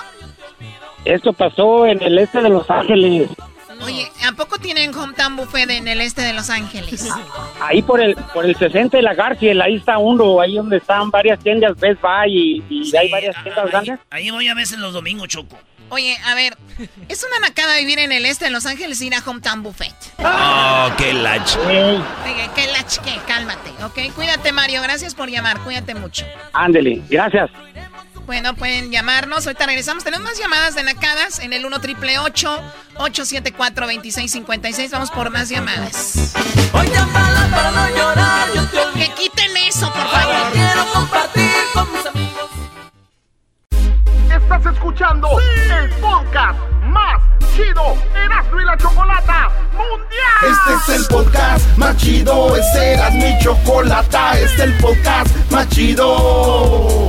Esto 1.05 1.33
pasó 1.33 1.87
en 1.87 2.03
el 2.03 2.19
este 2.19 2.43
de 2.43 2.51
Los 2.51 2.69
Ángeles. 2.71 3.29
Oye, 3.85 4.11
¿a 4.27 4.33
poco 4.33 4.59
tienen 4.59 4.95
hometown 4.95 5.37
buffet 5.37 5.71
en 5.71 5.89
el 5.89 6.01
este 6.01 6.23
de 6.23 6.33
Los 6.33 6.51
Ángeles? 6.51 7.09
Ahí 7.61 7.83
por 7.83 8.01
el 8.01 8.15
por 8.33 8.45
el 8.45 8.57
60 8.57 8.97
de 8.97 9.03
la 9.03 9.15
Garfield, 9.15 9.61
ahí 9.61 9.77
está 9.77 9.99
uno, 9.99 10.41
ahí 10.41 10.57
donde 10.57 10.79
están 10.79 11.11
varias 11.11 11.39
tiendas 11.39 11.79
Best 11.79 12.01
Buy 12.01 12.63
y, 12.69 12.97
hay 12.97 13.11
varias 13.11 13.41
tiendas 13.43 13.71
grandes. 13.71 13.99
Ahí 14.11 14.31
voy 14.31 14.49
a 14.49 14.55
veces 14.55 14.79
los 14.79 14.93
domingos, 14.93 15.29
Choco. 15.29 15.59
Oye, 15.89 16.17
a 16.25 16.35
ver, 16.35 16.57
es 17.09 17.23
una 17.23 17.47
nacada 17.47 17.77
vivir 17.77 17.99
en 17.99 18.13
el 18.13 18.25
este 18.25 18.47
de 18.47 18.51
Los 18.51 18.65
Ángeles 18.65 19.01
y 19.03 19.09
ir 19.09 19.15
a 19.15 19.23
hometown 19.25 19.63
buffet. 19.63 19.95
Oh, 20.19 20.91
qué 20.97 21.13
lach. 21.13 21.57
Oye, 21.67 22.01
qué 22.55 22.67
lach, 22.69 22.99
qué, 23.05 23.19
cálmate, 23.27 23.71
¿ok? 23.85 24.15
Cuídate, 24.15 24.53
Mario, 24.53 24.81
gracias 24.81 25.15
por 25.15 25.29
llamar, 25.29 25.61
cuídate 25.61 25.95
mucho. 25.95 26.25
Ándele, 26.55 27.03
gracias. 27.11 27.51
Bueno, 28.27 28.55
pueden 28.55 28.91
llamarnos. 28.91 29.47
Ahorita 29.47 29.67
regresamos. 29.67 30.05
Tenemos 30.05 30.25
más 30.25 30.39
llamadas 30.39 30.75
de 30.75 30.83
nacadas 30.83 31.41
en 31.41 31.53
el 31.53 31.67
1 31.67 31.81
triple 31.81 32.19
874 32.19 33.87
2656. 33.87 34.91
Vamos 34.91 35.11
por 35.11 35.31
más 35.31 35.49
llamadas. 35.49 36.35
Hoy 36.73 36.89
para 36.89 37.71
no 37.71 37.89
llorar. 37.97 38.49
Yo 38.55 38.65
te 38.67 38.99
que 38.99 39.15
quiten 39.15 39.57
eso, 39.69 39.93
por 39.93 40.09
favor. 40.09 40.53
Quiero 40.53 40.87
compartir 40.93 41.51
con 41.75 41.93
mis 41.93 42.07
amigos. 42.07 42.51
Estás 44.31 44.75
escuchando 44.75 45.29
el 45.41 45.91
podcast 45.97 46.59
más 46.85 47.21
chido 47.55 47.97
Erasmo 48.15 48.61
y 48.61 48.65
la 48.65 48.77
Chocolata 48.77 49.51
Mundial. 49.73 50.43
Este 50.43 50.93
es 50.93 51.01
el 51.01 51.07
podcast 51.07 51.77
más 51.77 51.97
chido. 51.97 52.57
Este 52.57 52.93
era 52.95 53.11
mi 53.11 53.39
chocolata. 53.41 54.39
Este 54.39 54.55
es 54.55 54.61
el 54.61 54.75
podcast 54.79 55.51
más 55.51 55.69
chido 55.69 57.09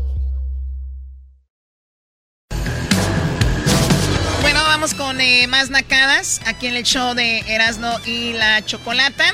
Vamos 4.43 4.93
con 4.95 5.21
eh, 5.21 5.45
más 5.47 5.69
nacadas 5.69 6.41
aquí 6.45 6.67
en 6.67 6.75
el 6.75 6.83
show 6.83 7.13
de 7.13 7.39
Erasno 7.47 7.99
y 8.05 8.33
la 8.33 8.65
Chocolata. 8.65 9.25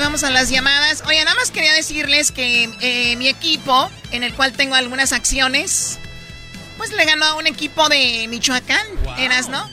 vamos 0.00 0.24
a 0.24 0.30
las 0.30 0.48
llamadas. 0.48 1.02
Oye, 1.06 1.22
nada 1.24 1.36
más 1.36 1.50
quería 1.50 1.72
decirles 1.74 2.32
que 2.32 2.70
eh, 2.80 3.16
mi 3.16 3.28
equipo, 3.28 3.90
en 4.12 4.22
el 4.22 4.32
cual 4.34 4.52
tengo 4.52 4.74
algunas 4.74 5.12
acciones, 5.12 5.98
pues 6.78 6.92
le 6.92 7.04
ganó 7.04 7.26
a 7.26 7.34
un 7.34 7.46
equipo 7.46 7.88
de 7.88 8.26
Michoacán, 8.28 8.86
Erasno. 9.18 9.68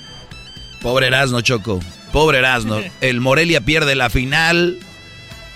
Pobre 0.81 1.07
Erasno, 1.07 1.41
Choco. 1.41 1.79
Pobre 2.11 2.39
Erasno. 2.39 2.81
El 3.01 3.21
Morelia 3.21 3.61
pierde 3.61 3.95
la 3.95 4.09
final. 4.09 4.79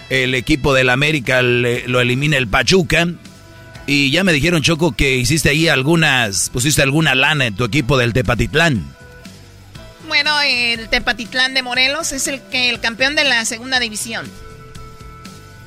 El 0.09 0.35
equipo 0.35 0.73
del 0.73 0.89
América 0.89 1.41
lo 1.41 1.99
elimina 1.99 2.37
el 2.37 2.47
Pachuca. 2.47 3.07
Y 3.87 4.11
ya 4.11 4.23
me 4.23 4.33
dijeron, 4.33 4.61
Choco, 4.61 4.93
que 4.93 5.15
hiciste 5.15 5.49
ahí 5.49 5.67
algunas, 5.67 6.49
pusiste 6.49 6.81
alguna 6.81 7.13
lana 7.13 7.45
en 7.45 7.55
tu 7.55 7.63
equipo 7.63 7.97
del 7.97 8.13
Tepatitlán. 8.13 8.83
Bueno, 10.07 10.39
el 10.41 10.89
Tepatitlán 10.89 11.53
de 11.53 11.61
Morelos 11.61 12.11
es 12.11 12.27
el 12.27 12.41
que 12.41 12.69
el 12.69 12.79
campeón 12.79 13.15
de 13.15 13.23
la 13.23 13.45
segunda 13.45 13.79
división. 13.79 14.29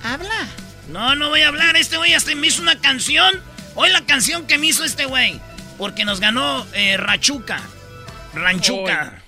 Habla. 0.02 0.48
No, 0.90 1.14
no 1.14 1.28
voy 1.28 1.42
a 1.42 1.48
hablar. 1.48 1.76
Este 1.76 1.96
güey 1.96 2.14
hasta 2.14 2.34
me 2.34 2.46
hizo 2.46 2.62
una 2.62 2.80
canción. 2.80 3.34
Hoy 3.74 3.90
la 3.90 4.04
canción 4.06 4.46
que 4.46 4.58
me 4.58 4.66
hizo 4.68 4.84
este 4.84 5.04
güey. 5.04 5.40
Porque 5.76 6.04
nos 6.04 6.18
ganó 6.18 6.66
eh, 6.72 6.96
Rachuca. 6.96 7.60
Ranchuca. 8.34 9.22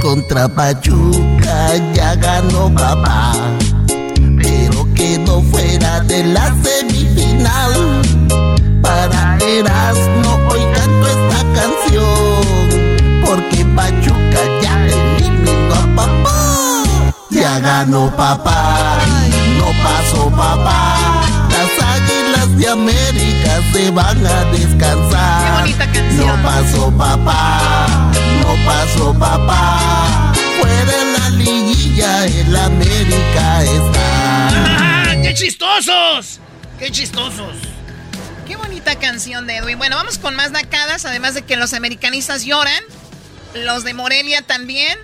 Contra 0.00 0.48
Pachuca 0.48 1.94
ya 1.94 2.14
ganó 2.16 2.72
papá, 2.74 3.34
quedó 5.04 5.42
fuera 5.42 6.00
de 6.00 6.24
la 6.24 6.46
semifinal. 6.62 7.74
Para 8.82 9.36
Erasmo 9.38 10.30
hoy 10.50 10.60
canto 10.74 11.06
esta 11.14 11.40
canción, 11.58 13.22
porque 13.24 13.64
Pachuca 13.76 14.42
ya 14.62 14.74
eliminó 14.86 15.74
a 15.74 15.96
papá. 15.96 16.82
Ya 17.30 17.58
ganó 17.58 18.10
papá, 18.16 18.98
no 19.58 19.66
pasó 19.84 20.30
papá. 20.30 20.96
Las 21.54 21.72
águilas 21.96 22.56
de 22.58 22.68
América 22.68 23.52
se 23.72 23.90
van 23.90 24.26
a 24.26 24.44
descansar. 24.56 25.68
No 26.18 26.42
pasó 26.42 26.90
papá, 26.90 27.58
no 28.40 28.50
pasó 28.66 29.12
papá. 29.18 29.73
¡Qué 35.34 35.40
chistosos! 35.46 36.38
¡Qué 36.78 36.90
chistosos! 36.92 37.56
Qué 38.46 38.54
bonita 38.54 38.94
canción 39.00 39.48
de 39.48 39.56
Edwin. 39.56 39.78
Bueno, 39.78 39.96
vamos 39.96 40.16
con 40.18 40.36
más 40.36 40.52
nacadas, 40.52 41.04
además 41.06 41.34
de 41.34 41.42
que 41.42 41.56
los 41.56 41.72
americanistas 41.74 42.44
lloran, 42.44 42.80
los 43.54 43.82
de 43.82 43.94
Morelia 43.94 44.42
también. 44.42 44.96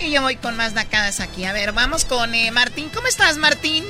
Y 0.00 0.10
yo 0.10 0.20
voy 0.20 0.36
con 0.36 0.54
más 0.58 0.74
nacadas 0.74 1.20
aquí. 1.20 1.44
A 1.46 1.54
ver, 1.54 1.72
vamos 1.72 2.04
con 2.04 2.34
eh, 2.34 2.50
Martín. 2.50 2.90
¿Cómo 2.94 3.06
estás, 3.06 3.38
Martín? 3.38 3.84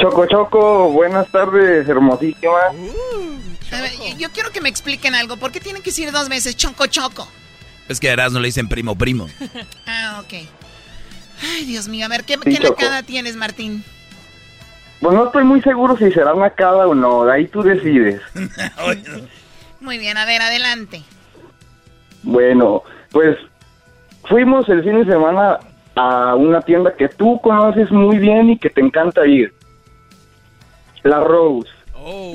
Choco 0.00 0.24
Choco, 0.26 0.90
buenas 0.92 1.30
tardes, 1.30 1.86
hermosísima. 1.86 2.58
A 3.70 3.80
ver, 3.82 3.92
yo- 3.98 4.16
yo 4.16 4.30
quiero 4.32 4.50
que 4.50 4.62
me 4.62 4.70
expliquen 4.70 5.14
algo. 5.14 5.36
¿Por 5.36 5.52
qué 5.52 5.60
tienen 5.60 5.82
que 5.82 5.90
decir 5.90 6.10
dos 6.10 6.30
veces 6.30 6.56
choco 6.56 6.86
choco? 6.86 7.28
Es 7.86 8.00
que 8.00 8.08
a 8.08 8.14
Erasmo 8.14 8.38
le 8.40 8.46
dicen 8.48 8.66
primo 8.66 8.96
primo. 8.96 9.28
Ah, 9.86 10.22
ok. 10.24 10.32
Ay, 11.42 11.64
Dios 11.66 11.88
mío. 11.88 12.06
A 12.06 12.08
ver, 12.08 12.24
¿qué, 12.24 12.34
Sí, 12.34 12.40
qué 12.56 12.60
nacada 12.60 13.02
tienes, 13.02 13.36
Martín? 13.36 13.84
Pues 15.02 15.14
no 15.16 15.26
estoy 15.26 15.42
muy 15.42 15.60
seguro 15.62 15.96
si 15.96 16.12
será 16.12 16.32
una 16.32 16.50
cada 16.50 16.86
o 16.86 16.94
no, 16.94 17.24
de 17.24 17.32
ahí 17.32 17.48
tú 17.48 17.60
decides. 17.60 18.22
Muy 19.80 19.98
bien, 19.98 20.16
a 20.16 20.24
ver, 20.24 20.40
adelante. 20.40 21.02
Bueno, 22.22 22.84
pues 23.10 23.36
fuimos 24.28 24.68
el 24.68 24.84
fin 24.84 25.00
de 25.00 25.12
semana 25.12 25.58
a 25.96 26.36
una 26.36 26.60
tienda 26.60 26.94
que 26.96 27.08
tú 27.08 27.40
conoces 27.42 27.90
muy 27.90 28.18
bien 28.18 28.50
y 28.50 28.58
que 28.58 28.70
te 28.70 28.80
encanta 28.80 29.26
ir. 29.26 29.52
La 31.02 31.18
Rose. 31.18 31.68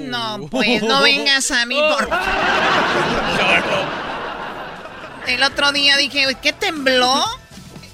No, 0.04 0.46
pues 0.52 0.84
no 0.84 1.02
vengas 1.02 1.50
a 1.52 1.66
mí 1.66 1.80
por... 1.80 2.10
El 5.28 5.42
otro 5.42 5.72
día 5.72 5.96
dije, 5.96 6.26
¿qué 6.42 6.52
tembló? 6.52 7.14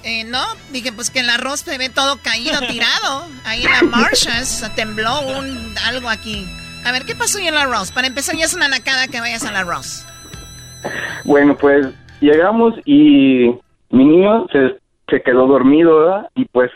Eh, 0.04 0.24
no, 0.24 0.42
dije, 0.70 0.92
pues 0.92 1.10
que 1.10 1.20
el 1.20 1.30
arroz 1.30 1.60
se 1.60 1.78
ve 1.78 1.88
todo 1.88 2.18
caído, 2.22 2.60
tirado. 2.68 3.26
Ahí 3.46 3.64
en 3.64 3.70
la 3.72 3.96
Marshalls 3.96 4.70
tembló 4.76 5.20
un 5.22 5.74
algo 5.86 6.10
aquí. 6.10 6.46
A 6.84 6.92
ver, 6.92 7.04
¿qué 7.06 7.14
pasó 7.14 7.38
en 7.38 7.54
la 7.54 7.64
Ross? 7.64 7.90
Para 7.90 8.06
empezar, 8.06 8.36
ya 8.36 8.44
es 8.44 8.54
una 8.54 8.68
nacada 8.68 9.08
que 9.08 9.20
vayas 9.20 9.46
a 9.46 9.52
la 9.52 9.64
Ross. 9.64 10.06
Bueno, 11.24 11.56
pues 11.56 11.86
llegamos 12.20 12.74
y 12.84 13.50
mi 13.88 14.04
niño 14.04 14.46
se, 14.52 14.76
se 15.08 15.22
quedó 15.22 15.46
dormido, 15.46 16.00
¿verdad? 16.00 16.28
Y 16.34 16.44
pues, 16.44 16.70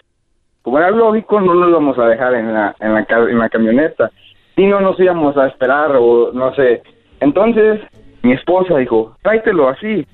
como 0.62 0.78
era 0.78 0.90
lógico, 0.90 1.38
no 1.42 1.52
nos 1.54 1.68
íbamos 1.68 1.98
a 1.98 2.06
dejar 2.06 2.32
en 2.34 2.54
la, 2.54 2.74
en 2.80 2.94
la, 2.94 3.06
en 3.10 3.38
la 3.38 3.48
camioneta. 3.50 4.10
Y 4.56 4.66
no 4.66 4.80
nos 4.80 4.98
íbamos 4.98 5.36
a 5.36 5.48
esperar 5.48 5.90
o 5.94 6.32
no 6.32 6.54
sé. 6.54 6.82
Entonces, 7.20 7.80
mi 8.22 8.32
esposa 8.32 8.78
dijo, 8.78 9.14
tráetelo 9.22 9.68
así. 9.68 10.06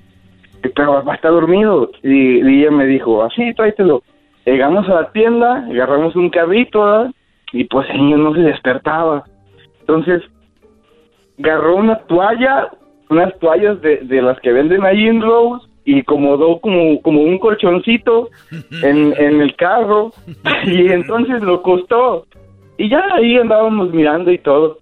Pero 0.69 1.03
va 1.03 1.13
a 1.13 1.15
estar 1.15 1.31
dormido. 1.31 1.91
Y, 2.03 2.37
y 2.37 2.61
ella 2.61 2.71
me 2.71 2.85
dijo, 2.85 3.23
así, 3.23 3.53
tráetelo. 3.53 4.03
Llegamos 4.45 4.87
a 4.89 5.01
la 5.01 5.11
tienda, 5.11 5.65
agarramos 5.69 6.15
un 6.15 6.29
carrito, 6.29 6.83
¿verdad? 6.83 7.11
Y 7.51 7.63
pues 7.65 7.89
el 7.89 7.97
niño 7.97 8.17
no 8.17 8.33
se 8.33 8.41
despertaba. 8.41 9.23
Entonces, 9.79 10.23
agarró 11.39 11.77
una 11.77 11.97
toalla, 11.99 12.69
unas 13.09 13.37
toallas 13.39 13.81
de, 13.81 13.97
de 13.97 14.21
las 14.21 14.39
que 14.41 14.51
venden 14.51 14.83
ahí 14.83 15.07
en 15.07 15.21
Rose 15.21 15.67
y 15.85 15.99
acomodó 15.99 16.59
como, 16.59 17.01
como 17.01 17.21
un 17.21 17.37
colchoncito 17.37 18.29
en, 18.83 19.13
en 19.17 19.41
el 19.41 19.55
carro 19.55 20.11
y 20.65 20.91
entonces 20.91 21.41
lo 21.41 21.61
costó. 21.61 22.25
Y 22.77 22.89
ya 22.89 23.03
ahí 23.13 23.37
andábamos 23.37 23.93
mirando 23.93 24.31
y 24.31 24.37
todo. 24.39 24.79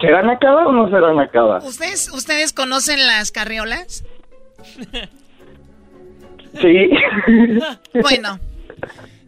¿Serán 0.00 0.28
acaba 0.28 0.66
o 0.66 0.72
no 0.72 0.90
serán 0.90 1.18
acaba? 1.18 1.58
¿Ustedes, 1.58 2.10
¿Ustedes 2.12 2.52
conocen 2.52 3.06
las 3.06 3.30
carriolas? 3.32 4.04
Sí. 6.60 6.90
Bueno, 8.02 8.38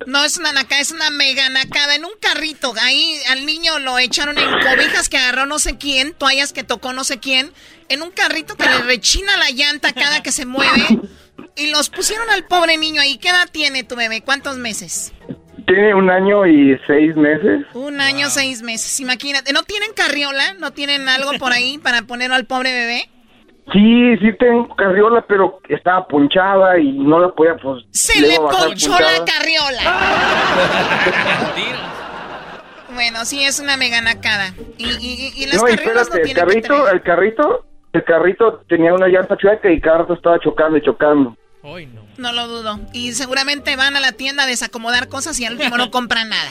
no 0.07 0.24
es 0.24 0.39
una 0.39 0.53
nacada, 0.53 0.81
es 0.81 0.93
una 0.93 1.11
mega 1.11 1.49
nacada 1.49 1.95
en 1.95 2.05
un 2.05 2.12
carrito. 2.20 2.73
Ahí 2.81 3.19
al 3.31 3.47
niño 3.47 3.78
lo 3.78 3.99
echaron 3.99 4.39
en 4.39 4.51
cobijas 4.51 5.09
que 5.09 5.19
agarró 5.19 5.47
no 5.47 5.59
sé 5.59 5.78
quién, 5.78 6.15
toallas 6.15 6.53
que 6.53 6.65
tocó 6.65 6.93
no 6.93 7.05
sé 7.05 7.19
quién, 7.19 7.53
en 7.89 8.03
un 8.03 8.11
carrito 8.11 8.57
que 8.57 8.65
le 8.66 8.78
rechina 8.78 9.36
la 9.36 9.51
llanta 9.51 9.93
cada 9.93 10.23
que 10.23 10.32
se 10.32 10.47
mueve. 10.47 11.01
Y 11.56 11.70
los 11.70 11.89
pusieron 11.90 12.28
al 12.31 12.44
pobre 12.44 12.77
niño 12.77 13.01
ahí. 13.01 13.16
¿Qué 13.19 13.28
edad 13.31 13.48
tiene 13.51 13.82
tu 13.85 13.97
bebé? 13.97 14.20
¿Cuántos 14.23 14.59
meses? 14.59 15.12
Tiene 15.66 15.94
un 15.94 16.09
año 16.10 16.47
y 16.47 16.78
seis 16.86 17.15
meses. 17.16 17.66
Un 17.74 18.01
año, 18.01 18.31
seis 18.31 18.62
meses. 18.62 19.01
Imagínate. 19.01 19.52
¿No 19.52 19.62
tienen 19.65 19.93
carriola? 19.94 20.55
¿No 20.55 20.73
tienen 20.73 21.09
algo 21.09 21.32
por 21.39 21.52
ahí 21.52 21.78
para 21.78 22.02
ponerlo 22.02 22.36
al 22.36 22.47
pobre 22.47 22.73
bebé? 22.73 23.10
Sí, 23.73 24.16
sí 24.20 24.32
tengo 24.39 24.74
carriola, 24.77 25.24
pero 25.28 25.60
estaba 25.69 26.06
ponchada 26.09 26.78
y 26.78 26.90
no 26.93 27.19
la 27.20 27.28
podía, 27.35 27.55
pues... 27.56 27.85
Se 27.93 28.19
le 28.19 28.36
ponchó 28.36 28.89
punchada. 28.93 29.19
la 29.19 29.24
carriola. 29.27 29.82
Bueno, 32.94 33.24
sí, 33.27 33.44
es 33.44 33.60
una 33.60 33.77
mega 33.77 34.01
nacada. 34.01 34.55
Y, 34.78 34.85
y, 34.86 35.32
y- 35.36 35.43
y 35.43 35.47
las 35.47 35.56
No, 35.56 35.65
carriolas 35.69 36.09
espérate, 36.09 36.10
no 36.10 36.16
el 36.16 36.24
tienen 36.24 36.44
carrito, 36.62 36.89
el 36.89 37.02
carrito, 37.02 37.66
el 37.93 38.05
carrito 38.05 38.62
tenía 38.69 38.93
una 38.94 39.09
llanta 39.09 39.36
chueca 39.36 39.70
y 39.70 39.81
cada 39.81 39.98
rato 39.98 40.15
estaba 40.15 40.39
chocando 40.40 40.77
y 40.78 40.82
chocando. 40.82 41.36
No 42.19 42.32
lo 42.32 42.47
dudo. 42.48 42.78
Y 42.93 43.12
seguramente 43.12 43.77
van 43.77 43.97
a 43.97 44.01
la 44.01 44.12
tienda 44.12 44.44
a 44.44 44.47
desacomodar 44.47 45.09
cosas 45.09 45.39
y 45.40 45.44
al 45.44 45.55
último 45.55 45.77
no 45.77 45.90
compran 45.90 46.28
nada. 46.31 46.51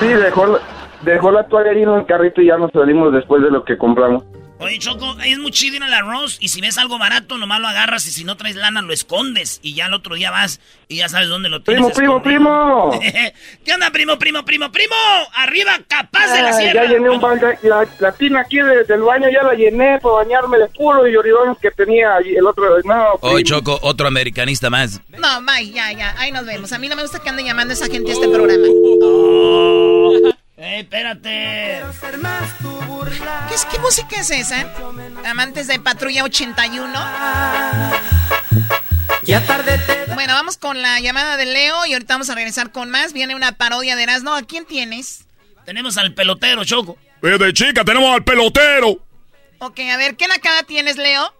Sí, 0.00 0.06
dejó, 0.08 0.46
la- 0.46 0.58
dejó 1.02 1.30
la 1.30 1.46
toalla 1.46 1.70
ahí 1.70 1.82
en 1.82 1.90
el 1.90 2.06
carrito 2.06 2.40
y 2.40 2.46
ya 2.46 2.56
nos 2.56 2.70
salimos 2.72 3.12
después 3.12 3.42
de 3.42 3.50
lo 3.50 3.64
que 3.64 3.76
compramos. 3.78 4.24
Oye, 4.58 4.78
Choco, 4.78 5.16
es 5.22 5.38
muy 5.38 5.50
chido 5.50 5.76
ir 5.76 5.82
a 5.82 5.88
la 5.88 6.00
Rose 6.00 6.38
y 6.40 6.48
si 6.48 6.62
ves 6.62 6.78
algo 6.78 6.98
barato, 6.98 7.36
nomás 7.36 7.60
lo 7.60 7.68
agarras 7.68 8.06
y 8.06 8.10
si 8.10 8.24
no 8.24 8.38
traes 8.38 8.56
lana, 8.56 8.80
lo 8.80 8.92
escondes 8.94 9.60
y 9.62 9.74
ya 9.74 9.84
el 9.86 9.92
otro 9.92 10.14
día 10.14 10.30
vas 10.30 10.60
y 10.88 10.96
ya 10.96 11.10
sabes 11.10 11.28
dónde 11.28 11.50
lo 11.50 11.60
tienes. 11.62 11.92
¡Primo, 11.94 12.22
primo, 12.22 12.88
escondido. 12.88 13.00
primo! 13.00 13.32
¿Qué 13.66 13.74
onda, 13.74 13.90
primo, 13.90 14.18
primo, 14.18 14.44
primo, 14.46 14.72
primo? 14.72 14.94
Arriba, 15.34 15.78
capaz 15.86 16.32
de 16.32 16.42
la 16.42 16.52
sierra. 16.54 16.84
ya 16.84 16.90
llené 16.90 17.10
un 17.10 17.20
balde, 17.20 17.58
la, 17.64 17.86
la 17.98 18.12
tina 18.12 18.40
aquí 18.40 18.56
de- 18.56 18.84
del 18.84 19.02
baño, 19.02 19.28
ya 19.30 19.42
la 19.46 19.52
llené 19.54 19.98
para 20.00 20.14
bañarme 20.16 20.56
de 20.58 20.68
puro 20.68 21.06
y 21.06 21.14
oridones 21.16 21.58
que 21.60 21.70
tenía 21.72 22.16
el 22.18 22.46
otro. 22.46 22.64
No, 22.84 23.18
primo. 23.20 23.40
Choco, 23.42 23.78
otro 23.82 24.06
americanista 24.08 24.70
más. 24.70 25.02
No, 25.18 25.42
bye, 25.42 25.70
ya, 25.70 25.92
ya. 25.92 26.14
Ahí 26.18 26.32
nos 26.32 26.46
vemos. 26.46 26.72
A 26.72 26.78
mí 26.78 26.88
no 26.88 26.96
me 26.96 27.02
gusta 27.02 27.18
que 27.20 27.28
ande 27.28 27.44
llamando 27.44 27.74
esa 27.74 27.86
gente 27.88 28.10
a 28.10 28.14
este 28.14 28.28
programa. 28.28 28.64
¡Eh, 30.58 30.80
espérate! 30.80 31.82
¿Qué, 33.48 33.54
es, 33.54 33.64
¿Qué 33.66 33.78
música 33.78 34.16
es 34.20 34.30
esa? 34.30 34.72
Amantes 35.26 35.66
de 35.66 35.78
Patrulla 35.78 36.24
81. 36.24 36.92
Bueno, 40.14 40.32
vamos 40.32 40.56
con 40.56 40.80
la 40.80 40.98
llamada 41.00 41.36
de 41.36 41.44
Leo 41.44 41.84
y 41.84 41.92
ahorita 41.92 42.14
vamos 42.14 42.30
a 42.30 42.34
regresar 42.34 42.72
con 42.72 42.90
más. 42.90 43.12
Viene 43.12 43.34
una 43.34 43.52
parodia 43.52 43.96
de 43.96 44.04
Erasmo. 44.04 44.32
¿A 44.34 44.42
quién 44.42 44.64
tienes? 44.64 45.26
Tenemos 45.66 45.98
al 45.98 46.14
pelotero, 46.14 46.64
Choco. 46.64 46.96
De 47.20 47.52
chica, 47.52 47.84
tenemos 47.84 48.14
al 48.14 48.24
pelotero. 48.24 48.98
Ok, 49.58 49.80
a 49.92 49.96
ver, 49.96 50.16
¿qué 50.16 50.26
nacada 50.28 50.62
tienes, 50.62 50.96
Leo? 50.96 51.34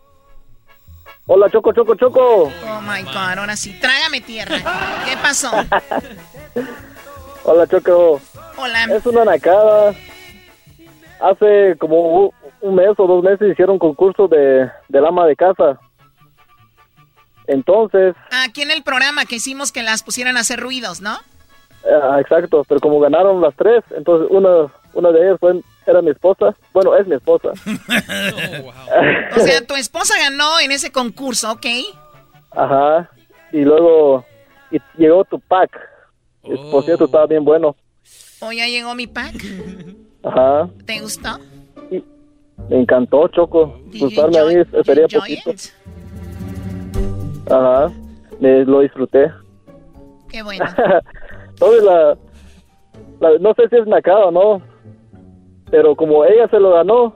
Hola, 1.27 1.49
Choco, 1.51 1.73
Choco, 1.73 1.95
Choco. 1.95 2.53
Oh 2.67 2.81
my 2.83 3.03
god, 3.03 3.39
ahora 3.39 3.57
sí, 3.57 3.79
trágame 3.81 4.21
tierra. 4.21 4.59
¿Qué 5.07 5.17
pasó? 5.17 5.53
Hola, 7.49 7.65
Choco. 7.69 8.21
Hola. 8.57 8.85
Es 8.91 9.07
una 9.07 9.25
nacada. 9.25 9.95
Hace 11.21 11.77
como 11.79 12.35
un 12.61 12.75
mes 12.75 12.91
o 12.99 13.07
dos 13.07 13.23
meses 13.23 13.53
hicieron 13.53 13.75
un 13.75 13.79
concurso 13.79 14.27
de, 14.27 14.69
del 14.89 15.07
ama 15.07 15.27
de 15.27 15.37
casa. 15.37 15.79
Entonces, 17.47 18.17
Aquí 18.45 18.63
en 18.63 18.73
el 18.73 18.83
programa 18.83 19.27
que 19.27 19.37
hicimos 19.37 19.71
que 19.71 19.85
las 19.85 20.03
pusieran 20.03 20.37
a 20.37 20.41
hacer 20.41 20.59
ruidos, 20.59 21.01
¿no? 21.01 21.19
ah, 22.03 22.19
exacto, 22.21 22.65
pero 22.69 22.81
como 22.81 22.99
ganaron 22.99 23.41
las 23.41 23.55
tres, 23.55 23.85
entonces 23.97 24.27
una, 24.29 24.67
una 24.93 25.13
de 25.13 25.29
ellas 25.29 25.39
fue, 25.39 25.63
era 25.87 26.03
mi 26.03 26.11
esposa. 26.11 26.53
Bueno, 26.73 26.97
es 26.97 27.07
mi 27.07 27.15
esposa. 27.15 27.51
O 29.37 29.41
sea, 29.41 29.65
tu 29.65 29.75
esposa 29.75 30.15
ganó 30.19 30.59
en 30.59 30.73
ese 30.73 30.91
concurso, 30.91 31.53
¿ok? 31.53 31.67
Ajá. 32.51 33.09
Y 33.53 33.61
luego 33.61 34.25
y 34.73 34.81
llegó 34.97 35.25
tu 35.25 35.39
pack. 35.39 35.71
Por 36.71 36.85
cierto, 36.85 37.05
estaba 37.07 37.27
bien 37.27 37.45
bueno. 37.45 37.75
¿O 38.41 38.53
ya 38.53 38.67
llegó 38.67 38.95
mi 38.95 39.07
pack? 39.07 39.35
Ajá. 40.23 40.69
¿Te 40.85 41.01
gustó? 41.01 41.39
Me 42.69 42.81
encantó, 42.81 43.29
Choco. 43.29 43.79
Gustarme 43.99 44.39
a 44.39 44.45
mí 44.45 44.55
sería 44.85 45.07
poquito. 45.09 45.51
Ajá. 47.51 47.93
Me, 48.41 48.65
lo 48.65 48.81
disfruté. 48.81 49.31
Qué 50.29 50.43
bueno. 50.43 50.65
Entonces, 51.49 51.83
la, 51.85 52.17
la- 53.21 53.39
no 53.41 53.55
sé 53.55 53.69
si 53.69 53.77
es 53.77 53.87
nacada 53.87 54.27
o 54.27 54.31
no, 54.31 54.63
pero 55.71 55.95
como 55.97 56.25
ella 56.25 56.49
se 56.49 56.59
lo 56.61 56.73
ganó, 56.73 57.15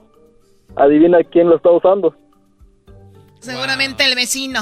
adivina 0.77 1.19
quién 1.25 1.49
lo 1.49 1.57
está 1.57 1.71
usando. 1.71 2.15
Seguramente 3.41 4.05
el 4.05 4.15
vecino. 4.15 4.61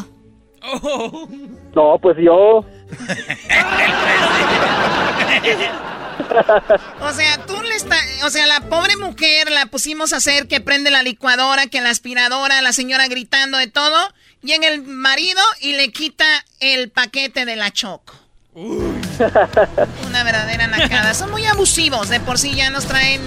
No, 1.74 1.98
pues 2.00 2.16
yo. 2.18 2.64
O 7.00 7.12
sea, 7.12 7.46
tú 7.46 7.60
le 7.62 7.74
estás... 7.76 8.00
O 8.24 8.30
sea, 8.30 8.46
la 8.46 8.60
pobre 8.60 8.96
mujer 8.96 9.50
la 9.50 9.66
pusimos 9.66 10.12
a 10.12 10.16
hacer 10.16 10.48
que 10.48 10.60
prende 10.60 10.90
la 10.90 11.02
licuadora, 11.02 11.66
que 11.68 11.80
la 11.80 11.90
aspiradora, 11.90 12.60
la 12.62 12.72
señora 12.72 13.06
gritando 13.08 13.58
de 13.58 13.68
todo. 13.68 13.96
Llega 14.42 14.68
el 14.68 14.82
marido 14.82 15.40
y 15.60 15.74
le 15.74 15.90
quita 15.90 16.26
el 16.60 16.90
paquete 16.90 17.44
de 17.44 17.56
la 17.56 17.70
choco. 17.72 18.14
Una 18.54 20.24
verdadera 20.24 20.66
nacada. 20.66 21.14
Son 21.14 21.30
muy 21.30 21.44
abusivos. 21.46 22.08
De 22.08 22.20
por 22.20 22.38
sí 22.38 22.54
ya 22.54 22.70
nos 22.70 22.86
traen 22.86 23.20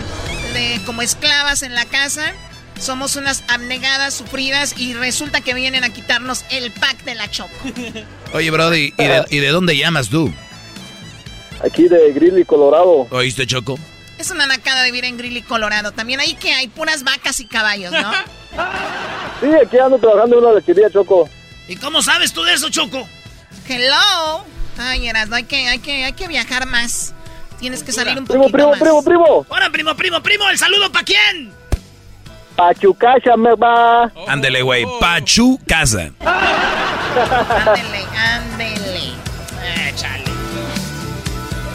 de- 0.54 0.82
como 0.86 1.02
esclavas 1.02 1.64
en 1.64 1.74
la 1.74 1.86
casa. 1.86 2.34
Somos 2.82 3.16
unas 3.16 3.44
abnegadas, 3.48 4.16
sufridas 4.16 4.74
y 4.76 4.94
resulta 4.95 5.41
que 5.41 5.53
vienen 5.53 5.84
a 5.84 5.90
quitarnos 5.94 6.44
el 6.49 6.72
pack 6.72 7.03
de 7.03 7.14
la 7.14 7.30
choco. 7.30 7.52
Oye, 8.34 8.49
Brody, 8.49 8.91
¿y 8.98 9.03
de, 9.03 9.26
y 9.30 9.38
de 9.38 9.49
dónde 9.49 9.78
llamas 9.78 10.10
tú? 10.10 10.34
Aquí 11.64 11.88
de 11.88 12.12
Greeley, 12.12 12.44
Colorado. 12.44 13.08
¿Oíste, 13.12 13.45
Choco? 13.45 13.78
Es 14.18 14.32
una 14.32 14.48
nacada 14.48 14.84
vivir 14.86 15.06
en 15.06 15.16
Greeley, 15.18 15.44
Colorado. 15.44 15.91
También 15.91 16.20
ahí 16.20 16.34
que 16.34 16.52
hay 16.53 16.68
puras 16.70 17.03
vacas 17.03 17.40
y 17.40 17.45
caballos, 17.45 17.91
¿no? 17.91 18.12
Sí, 19.41 19.48
aquí 19.66 19.78
ando 19.80 19.98
trabajando 19.98 20.38
en 20.38 20.44
una 20.45 20.53
lechería, 20.53 20.90
Choco. 20.91 21.28
¿Y 21.68 21.76
cómo 21.78 22.02
sabes 22.03 22.32
tú 22.34 22.44
de 22.44 22.53
eso, 22.53 22.70
Choco? 22.70 23.08
Hello. 23.68 24.44
Ay, 24.78 25.08
Erasmo, 25.08 25.36
hay 25.36 25.45
que, 25.45 25.68
hay 25.68 25.80
que, 25.80 26.03
hay 26.06 26.14
que 26.14 26.28
viajar 26.28 26.66
más. 26.68 27.14
Tienes 27.60 27.82
que 27.84 27.91
salir 27.91 28.18
un 28.20 28.26
Primo, 28.26 28.44
poquito 28.44 28.58
primo, 28.58 28.70
más. 28.72 28.80
primo, 28.80 29.03
primo. 29.03 29.45
Ahora, 29.49 29.70
primo, 29.72 29.95
primo, 29.95 30.22
primo, 30.22 30.49
¿el 30.49 30.58
saludo 30.58 30.91
para 30.91 31.06
quién? 31.06 31.52
Pachucacha 32.62 33.36
me 33.36 33.56
va. 33.56 34.12
Ándele, 34.28 34.62
güey. 34.62 34.86
Pachu 35.00 35.60
Casa. 35.68 36.12
Ándele, 36.20 38.06
ándele. 38.16 39.14
Échale. 39.90 40.26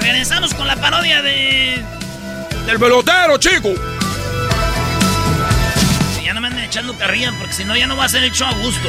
Regresamos 0.00 0.54
con 0.54 0.68
la 0.68 0.76
parodia 0.76 1.22
de... 1.22 1.82
Del 2.66 2.78
pelotero, 2.78 3.36
chico. 3.38 3.70
Si 6.14 6.24
ya 6.24 6.32
no 6.32 6.40
me 6.40 6.46
anden 6.46 6.62
echando 6.62 6.96
carrilla, 6.96 7.32
porque 7.40 7.52
si 7.52 7.64
no 7.64 7.74
ya 7.76 7.88
no 7.88 7.96
va 7.96 8.04
a 8.04 8.08
ser 8.08 8.22
el 8.22 8.30
show 8.30 8.46
a 8.46 8.52
gusto. 8.52 8.88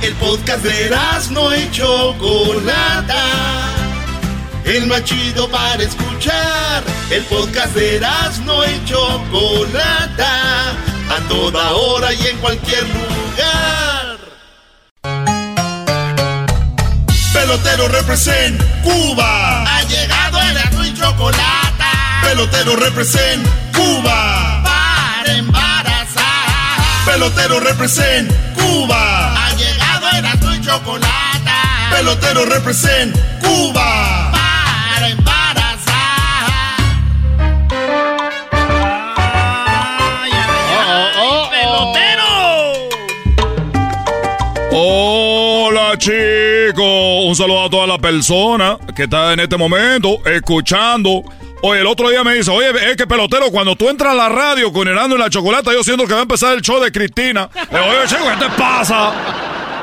El 0.00 0.14
podcast 0.14 0.64
de 0.64 0.96
no 1.30 1.54
y 1.54 1.70
Chocolata. 1.70 3.16
El 4.68 4.86
más 4.86 5.02
chido 5.02 5.48
para 5.48 5.82
escuchar. 5.82 6.84
El 7.10 7.24
podcast 7.24 7.74
de 7.74 8.00
no 8.44 8.62
y 8.66 8.84
Chocolata. 8.84 10.72
A 11.08 11.20
toda 11.26 11.72
hora 11.72 12.12
y 12.12 12.26
en 12.26 12.36
cualquier 12.36 12.82
lugar. 12.82 14.18
Pelotero 17.32 17.88
represent 17.88 18.62
Cuba. 18.82 19.64
Ha 19.64 19.82
llegado 19.84 20.38
el 20.42 20.86
y 20.86 20.94
Chocolata. 20.94 22.20
Pelotero 22.24 22.76
represent 22.76 23.48
Cuba. 23.74 24.62
Para 24.64 25.32
embarazar. 25.32 27.04
Pelotero 27.06 27.58
represent 27.60 28.30
Cuba. 28.54 29.46
Ha 29.46 29.54
llegado 29.54 30.08
el 30.10 30.56
y 30.56 30.60
Chocolata. 30.60 31.88
Pelotero 31.90 32.44
represent 32.44 33.16
Cuba. 33.40 33.97
Hola 44.90 45.98
chicos, 45.98 47.26
un 47.26 47.36
saludo 47.36 47.64
a 47.64 47.68
toda 47.68 47.86
la 47.86 47.98
persona 47.98 48.78
que 48.96 49.02
está 49.02 49.34
en 49.34 49.40
este 49.40 49.58
momento 49.58 50.24
escuchando. 50.24 51.22
Oye, 51.62 51.82
el 51.82 51.86
otro 51.86 52.08
día 52.08 52.24
me 52.24 52.32
dice, 52.32 52.50
oye, 52.50 52.70
es 52.90 52.96
que 52.96 53.06
pelotero, 53.06 53.50
cuando 53.50 53.76
tú 53.76 53.90
entras 53.90 54.12
a 54.12 54.16
la 54.16 54.30
radio 54.30 54.72
con 54.72 54.88
Herando 54.88 55.16
y 55.16 55.18
la 55.18 55.28
Chocolata, 55.28 55.74
yo 55.74 55.84
siento 55.84 56.06
que 56.06 56.14
va 56.14 56.20
a 56.20 56.22
empezar 56.22 56.54
el 56.54 56.62
show 56.62 56.80
de 56.80 56.90
Cristina. 56.90 57.50
Le 57.70 57.78
digo, 57.78 57.90
oye, 57.90 58.08
chico, 58.08 58.22
¿qué 58.30 58.46
te 58.46 58.50
pasa? 58.56 59.12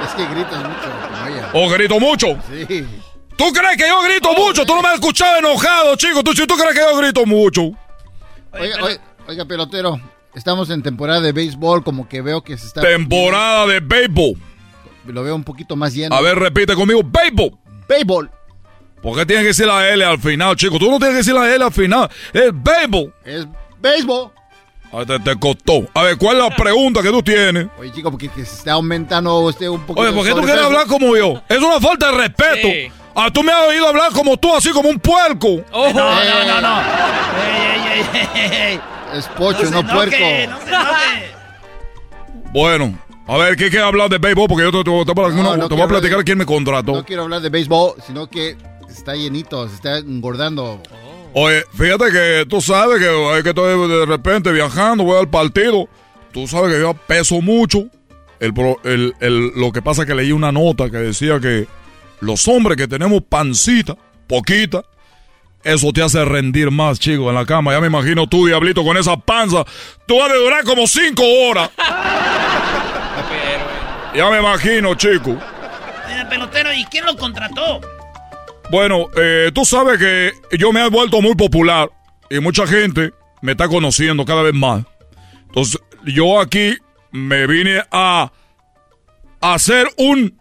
Es 0.04 0.14
que 0.16 0.26
gritas 0.26 0.58
mucho. 0.58 1.54
¿O 1.54 1.70
grito 1.70 2.00
mucho? 2.00 2.28
Sí. 2.50 2.86
¿Tú 3.38 3.52
crees 3.54 3.78
que 3.78 3.88
yo 3.88 4.02
grito 4.02 4.34
mucho? 4.34 4.66
Tú 4.66 4.74
no 4.74 4.82
me 4.82 4.88
has 4.88 4.96
escuchado 4.96 5.38
enojado, 5.38 5.96
chico. 5.98 6.24
¿Tú, 6.24 6.34
si 6.34 6.48
tú 6.48 6.56
crees 6.56 6.74
que 6.74 6.80
yo 6.80 6.98
grito 6.98 7.28
mucho? 7.28 7.62
Oiga, 8.54 8.84
oiga, 8.84 9.02
oiga, 9.28 9.46
pelotero, 9.46 10.00
estamos 10.34 10.72
en 10.72 10.82
temporada 10.82 11.22
de 11.22 11.32
béisbol, 11.32 11.84
como 11.84 12.10
que 12.10 12.22
veo 12.24 12.42
que 12.42 12.58
se 12.58 12.66
está... 12.66 12.82
Temporada 12.82 13.68
de 13.68 13.82
béisbol. 13.82 14.34
Lo 15.08 15.24
veo 15.24 15.36
un 15.36 15.44
poquito 15.44 15.76
más 15.76 15.94
lleno. 15.94 16.16
A 16.16 16.22
ver, 16.22 16.38
repite 16.38 16.76
conmigo, 16.76 17.02
béisbol. 17.04 17.52
Béisbol. 17.88 18.32
¿Por 19.02 19.16
qué 19.16 19.26
tienes 19.26 19.44
que 19.44 19.48
decir 19.50 19.68
la 19.68 19.88
L 19.90 20.04
al 20.04 20.20
final, 20.20 20.56
chico? 20.56 20.80
Tú 20.80 20.90
no 20.90 20.98
tienes 20.98 21.14
que 21.14 21.18
decir 21.18 21.34
la 21.34 21.54
L 21.54 21.64
al 21.64 21.72
final. 21.72 22.10
Es 22.34 22.52
béisbol. 22.52 23.14
Es 23.24 23.46
béisbol. 23.80 24.32
A 24.92 24.98
ver, 24.98 25.08
te, 25.08 25.20
te 25.20 25.40
costó. 25.40 25.88
A 25.94 26.04
ver, 26.04 26.18
¿cuál 26.18 26.38
es 26.38 26.44
la 26.44 26.56
pregunta 26.56 27.02
que 27.04 27.10
tú 27.10 27.22
tienes? 27.22 27.68
Oye, 27.78 27.92
chico, 27.92 28.10
porque 28.10 28.30
que 28.30 28.46
se 28.46 28.56
está 28.56 28.74
aumentando 28.74 29.38
usted 29.40 29.68
un 29.68 29.82
poco... 29.82 30.02
Oye, 30.02 30.12
¿por 30.12 30.26
qué 30.26 30.32
tú 30.32 30.42
quieres 30.42 30.64
hablar 30.64 30.88
como 30.88 31.16
yo? 31.16 31.42
Es 31.50 31.60
una 31.60 31.80
falta 31.80 32.12
de 32.12 32.18
respeto. 32.18 32.68
Sí. 32.68 32.92
Ah, 33.16 33.30
tú 33.32 33.44
me 33.44 33.52
has 33.52 33.68
oído 33.70 33.88
hablar 33.88 34.12
como 34.12 34.38
tú, 34.38 34.56
así 34.56 34.72
como 34.72 34.90
un 34.90 35.00
puerco. 35.00 35.64
No, 35.72 35.94
no, 35.94 36.46
no, 36.46 36.62
no. 36.62 36.82
Ey, 36.82 37.82
ey, 37.94 38.30
ey, 38.36 38.52
ey. 38.52 38.82
Es 39.14 39.28
pocho, 39.28 39.70
no, 39.70 39.80
enoje, 39.80 39.96
puerco. 39.96 40.18
No 40.50 40.60
se. 40.60 41.36
Bueno, 42.52 42.98
a 43.28 43.38
ver, 43.38 43.56
¿qué 43.56 43.70
quieres 43.70 43.88
hablar 43.88 44.10
de 44.10 44.18
béisbol? 44.20 44.48
Porque 44.48 44.64
yo 44.64 44.72
te, 44.72 44.84
te- 44.84 45.06
te- 45.06 45.06
te- 45.06 45.14
No, 45.16 45.26
voy 45.26 45.62
a 45.62 45.68
quiero 45.68 45.68
platicar 45.68 45.84
hablar 45.84 46.02
de- 46.20 46.24
quién 46.26 46.38
me 46.38 46.46
contrató. 46.46 46.92
No 46.94 47.06
quiero 47.06 47.24
hablar 47.24 47.42
de 47.42 47.50
béisbol, 47.50 47.94
sino 48.06 48.28
que 48.30 48.56
está 48.90 49.16
llenito, 49.16 49.68
se 49.68 49.76
está 49.76 49.98
engordando. 49.98 50.82
Oye, 51.34 51.64
fíjate 51.74 52.12
que 52.12 52.46
tú 52.50 52.62
sabes 52.62 53.00
que, 53.00 53.44
que 53.44 53.50
estoy 53.50 53.90
de 53.90 54.06
repente 54.06 54.52
viajando, 54.52 55.04
voy 55.04 55.20
al 55.20 55.30
partido. 55.30 55.88
Tú 56.32 56.48
sabes 56.48 56.74
que 56.74 56.80
yo 56.80 56.94
peso 56.94 57.42
mucho. 57.42 57.86
El, 58.40 58.54
el- 58.84 59.14
el- 59.22 59.52
lo 59.56 59.72
que 59.72 59.82
pasa 59.82 60.04
es 60.04 60.08
que 60.08 60.14
leí 60.16 60.32
una 60.32 60.52
nota 60.52 60.90
que 60.90 60.98
decía 60.98 61.40
que 61.40 61.68
los 62.20 62.48
hombres 62.48 62.78
que 62.78 62.88
tenemos 62.88 63.22
pancita, 63.28 63.96
poquita, 64.28 64.84
eso 65.64 65.92
te 65.92 66.04
hace 66.04 66.24
rendir 66.24 66.70
más, 66.72 67.00
chico, 67.00 67.30
en 67.30 67.36
la 67.36 67.46
cama. 67.46 67.72
Ya 67.74 67.82
me 67.82 67.88
imagino 67.88 68.28
tú, 68.28 68.46
diablito, 68.46 68.84
con 68.84 68.98
esa 68.98 69.18
panza. 69.18 69.66
Tú 70.06 70.20
vas 70.20 70.30
a 70.32 70.36
durar 70.36 70.64
como 70.64 70.86
cinco 70.88 71.24
horas. 71.50 71.72
Ya 74.16 74.30
me 74.30 74.40
imagino, 74.40 74.96
chico. 74.96 75.38
Mira, 76.08 76.30
pelotero, 76.30 76.74
¿y 76.74 76.86
quién 76.86 77.06
lo 77.06 77.16
contrató? 77.18 77.82
Bueno, 78.72 79.10
eh, 79.18 79.52
tú 79.54 79.66
sabes 79.66 80.00
que 80.00 80.32
yo 80.58 80.72
me 80.72 80.86
he 80.86 80.90
vuelto 80.90 81.22
muy 81.22 81.36
popular 81.36 81.90
y 82.30 82.40
mucha 82.40 82.66
gente 82.66 83.12
me 83.42 83.52
está 83.52 83.68
conociendo 83.68 84.26
cada 84.26 84.42
vez 84.42 84.54
más. 84.54 84.84
Entonces, 85.48 85.80
yo 86.06 86.40
aquí 86.40 86.76
me 87.12 87.46
vine 87.48 87.84
a 87.92 88.32
hacer 89.42 89.88
un... 89.98 90.40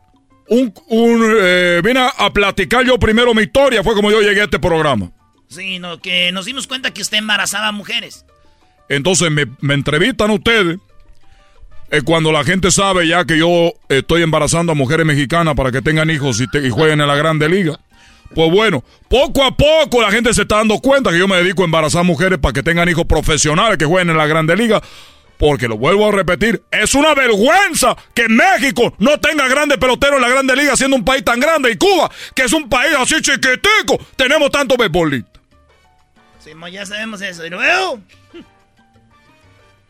un, 0.48 0.72
un, 0.88 1.36
eh, 1.40 1.80
vine 1.84 2.09
a 2.16 2.32
platicar 2.32 2.84
yo 2.84 2.98
primero 2.98 3.34
mi 3.34 3.42
historia, 3.42 3.82
fue 3.82 3.94
como 3.94 4.10
yo 4.10 4.20
llegué 4.22 4.40
a 4.40 4.44
este 4.44 4.59
programa. 4.59 5.10
Sí, 5.48 5.78
no, 5.78 5.98
que 6.01 6.32
nos 6.32 6.46
dimos 6.46 6.66
cuenta 6.66 6.92
que 6.92 7.02
usted 7.02 7.18
embarazaba 7.18 7.68
a 7.68 7.72
mujeres. 7.72 8.24
Entonces 8.88 9.30
me, 9.30 9.46
me 9.60 9.74
entrevistan 9.74 10.30
ustedes 10.30 10.78
eh, 11.94 12.02
cuando 12.02 12.32
la 12.32 12.42
gente 12.42 12.72
sabe 12.72 13.06
ya 13.06 13.24
que 13.24 13.38
yo 13.38 13.72
estoy 13.88 14.22
embarazando 14.22 14.72
a 14.72 14.74
mujeres 14.74 15.06
mexicanas 15.06 15.54
para 15.54 15.70
que 15.70 15.80
tengan 15.80 16.10
hijos 16.10 16.40
y, 16.40 16.70
jueguen 16.70 17.00
en 17.00 17.06
la 17.06 17.14
Grande 17.14 17.48
Liga. 17.48 17.78
Pues 18.34 18.50
bueno, 18.50 18.82
poco 19.08 19.44
a 19.44 19.56
poco 19.56 20.02
la 20.02 20.10
gente 20.10 20.34
se 20.34 20.42
está 20.42 20.56
dando 20.56 20.80
cuenta 20.80 21.10
que 21.12 21.18
yo 21.18 21.28
me 21.28 21.36
dedico 21.36 21.62
a 21.62 21.66
embarazar 21.66 22.02
mujeres 22.02 22.40
para 22.40 22.52
que 22.52 22.64
tengan 22.64 22.88
hijos 22.88 23.04
profesionales 23.04 23.78
que 23.78 23.84
jueguen 23.84 24.10
en 24.10 24.16
la 24.16 24.26
Grande 24.26 24.56
Liga. 24.56 24.82
Porque 25.38 25.68
lo 25.68 25.76
vuelvo 25.76 26.08
a 26.08 26.12
repetir, 26.12 26.62
es 26.70 26.94
una 26.94 27.14
vergüenza 27.14 27.96
que 28.12 28.28
México 28.28 28.94
no 28.98 29.18
tenga 29.20 29.46
grandes 29.46 29.78
peloteros 29.78 30.16
en 30.16 30.22
la 30.22 30.28
Grande 30.28 30.56
Liga 30.56 30.76
siendo 30.76 30.96
un 30.96 31.04
país 31.04 31.24
tan 31.24 31.38
grande 31.38 31.70
y 31.70 31.76
Cuba, 31.76 32.10
que 32.34 32.42
es 32.42 32.52
un 32.52 32.68
país 32.68 32.94
así 32.98 33.16
chiquitico, 33.20 33.98
tenemos 34.16 34.50
tanto 34.50 34.76
beisbolistas. 34.76 35.42
Sí, 36.40 36.50
ya 36.72 36.86
sabemos 36.86 37.20
eso. 37.22 37.46
Y 37.46 37.50
luego, 37.50 38.00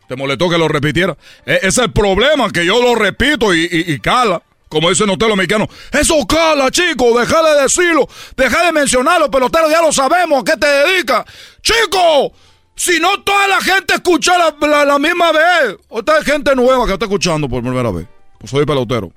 ¿Te 0.07 0.15
molestó 0.15 0.49
que 0.49 0.57
lo 0.57 0.67
repitiera? 0.67 1.15
E- 1.45 1.55
ese 1.57 1.67
es 1.67 1.77
el 1.79 1.91
problema, 1.91 2.49
que 2.51 2.65
yo 2.65 2.81
lo 2.81 2.95
repito 2.95 3.53
y, 3.53 3.61
y- 3.71 3.93
y 3.93 3.99
cala. 3.99 4.41
Como 4.67 4.89
dicen 4.89 5.09
ustedes 5.09 5.29
los 5.29 5.37
mexicanos, 5.37 5.67
eso 5.91 6.15
cala, 6.27 6.69
chico, 6.71 7.17
deja 7.17 7.41
de 7.43 7.61
decirlo, 7.61 8.07
deja 8.35 8.65
de 8.65 8.71
mencionarlo, 8.71 9.29
pelotero, 9.31 9.69
ya 9.69 9.81
lo 9.81 9.91
sabemos, 9.91 10.41
¿a 10.41 10.43
qué 10.43 10.57
te 10.59 10.67
dedicas? 10.67 11.23
Chico, 11.61 12.33
si 12.75 12.99
no 12.99 13.21
toda 13.23 13.47
la 13.47 13.61
gente 13.61 13.93
escucha 13.95 14.37
la, 14.37 14.55
la- 14.67 14.83
la 14.85 14.99
misma 14.99 15.31
vez. 15.31 15.77
Es 16.19 16.25
gente 16.25 16.55
nueva 16.55 16.85
que 16.87 16.93
está 16.93 17.05
escuchando 17.05 17.47
por 17.47 17.61
primera 17.61 17.91
vez. 17.91 18.05
Pues 18.39 18.51
soy 18.51 18.65
pelotero. 18.65 19.11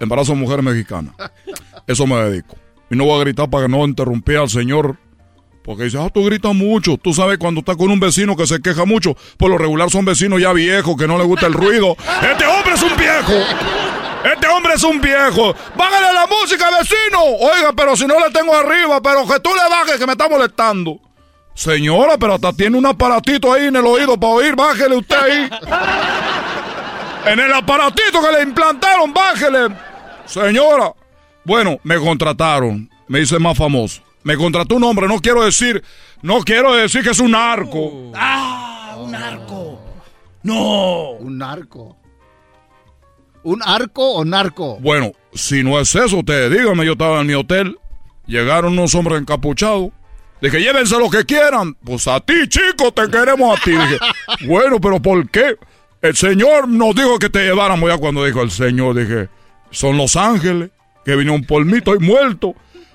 Embarazo 0.00 0.32
de 0.32 0.38
mujer 0.38 0.62
mexicana. 0.62 1.14
Eso 1.86 2.06
me 2.06 2.16
dedico. 2.16 2.56
Y 2.90 2.96
no 2.96 3.04
voy 3.04 3.20
a 3.20 3.24
gritar 3.24 3.48
para 3.48 3.64
que 3.66 3.72
no 3.72 3.84
interrumpir 3.86 4.36
al 4.38 4.50
señor. 4.50 4.96
Porque 5.64 5.84
dice, 5.84 5.98
ah, 6.00 6.10
tú 6.12 6.24
gritas 6.24 6.54
mucho. 6.54 6.96
Tú 6.96 7.14
sabes 7.14 7.38
cuando 7.38 7.60
estás 7.60 7.76
con 7.76 7.90
un 7.90 8.00
vecino 8.00 8.36
que 8.36 8.46
se 8.46 8.60
queja 8.60 8.84
mucho. 8.84 9.16
Por 9.36 9.50
lo 9.50 9.58
regular 9.58 9.90
son 9.90 10.04
vecinos 10.04 10.40
ya 10.40 10.52
viejos 10.52 10.96
que 10.96 11.06
no 11.06 11.18
le 11.18 11.24
gusta 11.24 11.46
el 11.46 11.54
ruido. 11.54 11.96
Este 12.30 12.46
hombre 12.46 12.74
es 12.74 12.82
un 12.82 12.96
viejo. 12.96 13.32
Este 14.24 14.48
hombre 14.48 14.74
es 14.74 14.82
un 14.82 15.00
viejo. 15.00 15.54
Bájale 15.76 16.12
la 16.12 16.26
música, 16.26 16.66
vecino. 16.78 17.22
Oiga, 17.22 17.72
pero 17.76 17.96
si 17.96 18.06
no 18.06 18.18
le 18.18 18.30
tengo 18.32 18.54
arriba, 18.54 19.00
pero 19.00 19.26
que 19.26 19.38
tú 19.40 19.50
le 19.50 19.70
bajes 19.70 19.96
que 19.98 20.06
me 20.06 20.12
está 20.12 20.28
molestando. 20.28 20.98
Señora, 21.54 22.16
pero 22.18 22.34
hasta 22.34 22.52
tiene 22.52 22.78
un 22.78 22.86
aparatito 22.86 23.52
ahí 23.52 23.66
en 23.66 23.76
el 23.76 23.86
oído 23.86 24.18
para 24.18 24.32
oír. 24.32 24.56
Bájele 24.56 24.96
usted 24.96 25.16
ahí. 25.16 25.50
En 27.26 27.38
el 27.38 27.52
aparatito 27.52 28.20
que 28.20 28.32
le 28.32 28.42
implantaron, 28.42 29.12
bájele. 29.12 29.68
Señora. 30.26 30.92
Bueno, 31.44 31.78
me 31.84 31.96
contrataron. 31.98 32.90
Me 33.06 33.20
hice 33.20 33.38
más 33.38 33.56
famoso. 33.56 34.02
Me 34.24 34.36
contrató 34.36 34.76
un 34.76 34.84
hombre, 34.84 35.08
no 35.08 35.18
quiero 35.18 35.44
decir, 35.44 35.82
no 36.22 36.40
quiero 36.42 36.74
decir 36.74 37.02
que 37.02 37.10
es 37.10 37.18
un 37.18 37.32
narco. 37.32 38.12
¡Ah! 38.14 38.96
¡Un 38.98 39.14
arco! 39.14 39.80
¡No! 40.42 41.10
Un 41.12 41.38
narco. 41.38 41.96
¿Un 43.42 43.60
arco 43.64 44.12
o 44.12 44.24
narco? 44.24 44.78
Bueno, 44.80 45.12
si 45.32 45.64
no 45.64 45.80
es 45.80 45.94
eso, 45.94 46.18
usted 46.18 46.50
dígame, 46.50 46.86
yo 46.86 46.92
estaba 46.92 47.20
en 47.20 47.26
mi 47.26 47.34
hotel. 47.34 47.76
Llegaron 48.26 48.74
unos 48.74 48.94
hombres 48.94 49.20
encapuchados. 49.20 49.90
Dije, 50.40 50.60
llévense 50.60 50.98
lo 50.98 51.10
que 51.10 51.24
quieran. 51.24 51.74
Pues 51.84 52.06
a 52.06 52.20
ti, 52.20 52.48
chico, 52.48 52.92
te 52.92 53.08
queremos 53.10 53.58
a 53.58 53.62
ti. 53.62 53.72
Dije, 53.72 53.98
bueno, 54.46 54.80
pero 54.80 55.02
¿por 55.02 55.28
qué? 55.28 55.56
El 56.00 56.16
Señor 56.16 56.68
nos 56.68 56.94
dijo 56.94 57.18
que 57.18 57.30
te 57.30 57.44
lleváramos 57.44 57.90
ya 57.90 57.98
cuando 57.98 58.24
dijo 58.24 58.42
el 58.42 58.50
Señor. 58.50 58.96
Dije, 58.96 59.28
son 59.70 59.96
los 59.96 60.16
ángeles, 60.16 60.70
que 61.04 61.16
vino 61.16 61.34
un 61.34 61.44
polmito 61.44 61.94
y 61.94 61.98
muerto. 61.98 62.54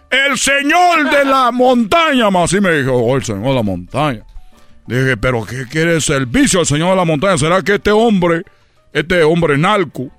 El 0.09 0.37
Señor 0.37 1.09
de 1.09 1.25
la 1.25 1.51
montaña, 1.53 2.29
más 2.29 2.45
así 2.45 2.61
me 2.61 2.71
dijo, 2.71 2.93
oh, 2.93 3.15
el 3.15 3.23
Señor 3.23 3.43
de 3.43 3.53
la 3.53 3.63
montaña. 3.63 4.23
Dije, 4.87 5.17
pero 5.17 5.45
¿qué 5.45 5.65
quiere 5.69 5.95
el 5.95 6.01
servicio 6.01 6.61
al 6.61 6.65
Señor 6.65 6.91
de 6.91 6.95
la 6.95 7.05
montaña? 7.05 7.37
¿Será 7.37 7.61
que 7.61 7.75
este 7.75 7.91
hombre, 7.91 8.43
este 8.93 9.21
hombre 9.23 9.57
narco, 9.57 10.09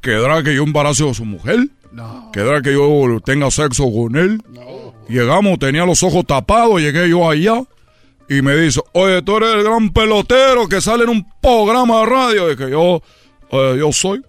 quedará 0.00 0.42
que 0.42 0.54
yo 0.54 0.64
embarace 0.64 1.08
a 1.08 1.14
su 1.14 1.24
mujer? 1.24 1.68
No. 1.92 2.30
¿Quedará 2.32 2.62
que 2.62 2.72
yo 2.72 3.20
tenga 3.24 3.50
sexo 3.52 3.84
con 3.92 4.16
él? 4.16 4.42
Llegamos, 5.08 5.58
tenía 5.58 5.86
los 5.86 6.02
ojos 6.02 6.26
tapados, 6.26 6.80
llegué 6.80 7.08
yo 7.08 7.28
allá 7.30 7.62
y 8.28 8.42
me 8.42 8.56
dice, 8.56 8.80
oye, 8.92 9.22
tú 9.22 9.36
eres 9.36 9.54
el 9.54 9.64
gran 9.64 9.90
pelotero 9.90 10.66
que 10.66 10.80
sale 10.80 11.04
en 11.04 11.10
un 11.10 11.26
programa 11.40 12.00
de 12.00 12.06
radio. 12.06 12.48
Dije, 12.48 12.70
yo, 12.70 13.02
eh, 13.50 13.76
yo 13.78 13.92
soy. 13.92 14.22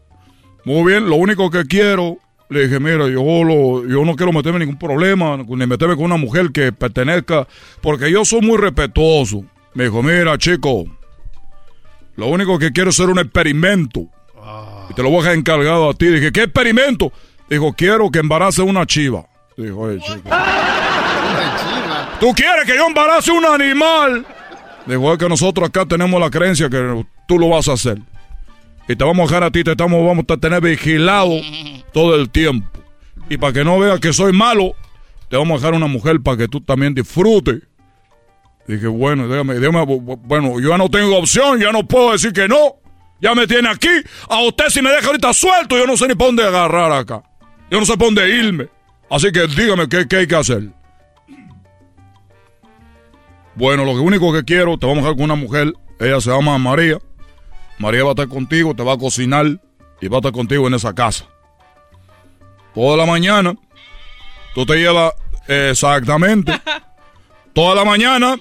Muy 0.66 0.92
bien, 0.92 1.10
lo 1.10 1.16
único 1.16 1.50
que 1.50 1.66
quiero, 1.66 2.18
le 2.50 2.68
dije, 2.68 2.80
mira, 2.80 3.08
yo, 3.08 3.44
lo, 3.44 3.88
yo 3.88 4.06
no 4.06 4.16
quiero 4.16 4.32
meterme 4.32 4.58
en 4.58 4.70
ningún 4.70 4.80
problema, 4.80 5.38
ni 5.38 5.68
meterme 5.68 5.96
con 5.96 6.06
una 6.06 6.18
mujer 6.18 6.52
que 6.52 6.72
pertenezca, 6.72 7.48
porque 7.82 8.12
yo 8.12 8.24
soy 8.24 8.42
muy 8.42 8.58
respetuoso. 8.58 9.44
Me 9.74 9.86
dijo, 9.86 10.04
mira, 10.04 10.38
chico, 10.38 10.86
lo 12.16 12.28
único 12.28 12.60
que 12.60 12.72
quiero 12.72 12.92
es 12.92 13.00
hacer 13.00 13.10
un 13.10 13.20
experimento. 13.20 14.02
Y 14.90 14.94
te 14.94 15.02
lo 15.02 15.10
voy 15.10 15.20
a 15.20 15.22
dejar 15.24 15.38
encargado 15.38 15.90
a 15.90 15.94
ti. 15.94 16.08
Dije, 16.08 16.32
¿qué 16.32 16.44
experimento? 16.44 17.12
Dijo, 17.50 17.74
quiero 17.74 18.12
que 18.12 18.20
embarace 18.20 18.62
una 18.62 18.86
chiva. 18.86 19.26
Dijo, 19.58 19.80
oye, 19.80 20.00
chico. 20.00 20.30
¿Tú 22.20 22.34
quieres 22.34 22.66
que 22.66 22.76
yo 22.76 22.88
embarace 22.88 23.32
un 23.32 23.46
animal? 23.46 24.26
Dijo, 24.86 25.12
es 25.12 25.18
que 25.18 25.28
nosotros 25.28 25.68
acá 25.68 25.86
tenemos 25.86 26.20
la 26.22 26.30
creencia 26.30 26.70
que 26.70 27.06
tú 27.28 27.40
lo 27.40 27.50
vas 27.50 27.68
a 27.68 27.74
hacer. 27.74 27.98
Y 28.88 28.96
te 28.96 29.04
vamos 29.04 29.24
a 29.24 29.28
dejar 29.28 29.44
a 29.44 29.52
ti, 29.52 29.64
te 29.64 29.72
estamos, 29.72 30.06
vamos 30.06 30.26
a 30.30 30.38
tener 30.38 30.62
vigilado 30.62 31.32
todo 31.92 32.16
el 32.16 32.30
tiempo. 32.30 32.68
Y 33.30 33.38
para 33.38 33.54
que 33.54 33.64
no 33.64 33.80
veas 33.80 34.00
que 34.00 34.14
soy 34.14 34.32
malo, 34.32 34.76
te 35.30 35.38
vamos 35.38 35.56
a 35.56 35.58
dejar 35.60 35.74
una 35.74 35.88
mujer 35.88 36.22
para 36.22 36.38
que 36.38 36.48
tú 36.48 36.62
también 36.62 36.94
disfrutes. 36.94 37.62
Dije, 38.68 38.88
bueno, 38.88 39.28
déjame, 39.28 39.56
déjame, 39.56 39.80
bu- 39.82 40.04
bu- 40.04 40.20
bueno, 40.24 40.60
yo 40.60 40.70
ya 40.70 40.78
no 40.78 40.90
tengo 40.90 41.18
opción, 41.18 41.60
ya 41.60 41.72
no 41.72 41.88
puedo 41.88 42.12
decir 42.12 42.32
que 42.34 42.48
no. 42.48 42.76
Ya 43.22 43.34
me 43.34 43.48
tiene 43.48 43.70
aquí. 43.70 43.88
A 44.30 44.42
usted 44.44 44.66
si 44.70 44.82
me 44.82 44.90
deja 44.92 45.08
ahorita 45.08 45.34
suelto, 45.34 45.78
yo 45.78 45.88
no 45.88 45.98
sé 45.98 46.08
ni 46.08 46.14
para 46.16 46.28
dónde 46.28 46.44
agarrar 46.44 46.92
acá. 46.92 47.24
Yo 47.72 47.80
no 47.80 47.86
sé 47.86 47.94
para 47.94 48.06
dónde 48.06 48.30
irme. 48.38 48.68
Así 49.10 49.32
que 49.32 49.48
dígame 49.48 49.88
qué, 49.88 50.08
qué 50.08 50.18
hay 50.18 50.28
que 50.28 50.36
hacer. 50.36 50.64
Bueno, 53.56 53.86
lo 53.86 53.94
único 53.94 54.34
que 54.34 54.44
quiero, 54.44 54.78
te 54.78 54.86
vamos 54.86 55.00
a 55.04 55.08
dejar 55.08 55.16
con 55.16 55.24
una 55.26 55.36
mujer. 55.36 55.74
Ella 56.00 56.20
se 56.20 56.30
llama 56.30 56.58
María. 56.58 56.98
María 57.78 58.04
va 58.04 58.10
a 58.10 58.12
estar 58.12 58.28
contigo, 58.28 58.76
te 58.76 58.84
va 58.84 58.94
a 58.94 58.98
cocinar 58.98 59.46
y 60.02 60.08
va 60.08 60.18
a 60.18 60.20
estar 60.20 60.32
contigo 60.32 60.68
en 60.68 60.74
esa 60.74 60.94
casa. 60.94 61.26
Toda 62.74 62.98
la 62.98 63.06
mañana, 63.06 63.56
tú 64.54 64.66
te 64.66 64.76
llevas 64.76 65.14
exactamente. 65.48 66.60
Toda 67.54 67.76
la 67.76 67.86
mañana, 67.86 68.38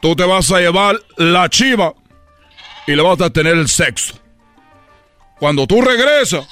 tú 0.00 0.14
te 0.14 0.24
vas 0.24 0.50
a 0.50 0.60
llevar 0.60 1.00
la 1.16 1.48
chiva 1.48 1.94
y 2.86 2.94
le 2.94 3.02
vas 3.02 3.20
a 3.20 3.30
tener 3.30 3.56
el 3.56 3.68
sexo. 3.68 4.14
Cuando 5.38 5.66
tú 5.66 5.80
regresas, 5.80 6.46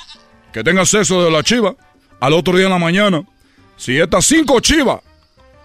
que 0.52 0.64
tengas 0.64 0.88
sexo 0.88 1.22
de 1.22 1.30
la 1.30 1.42
chiva, 1.42 1.74
al 2.20 2.32
otro 2.32 2.56
día 2.56 2.66
en 2.66 2.72
la 2.72 2.78
mañana, 2.78 3.22
si 3.76 3.98
estas 3.98 4.24
cinco 4.26 4.60
chivas 4.60 5.00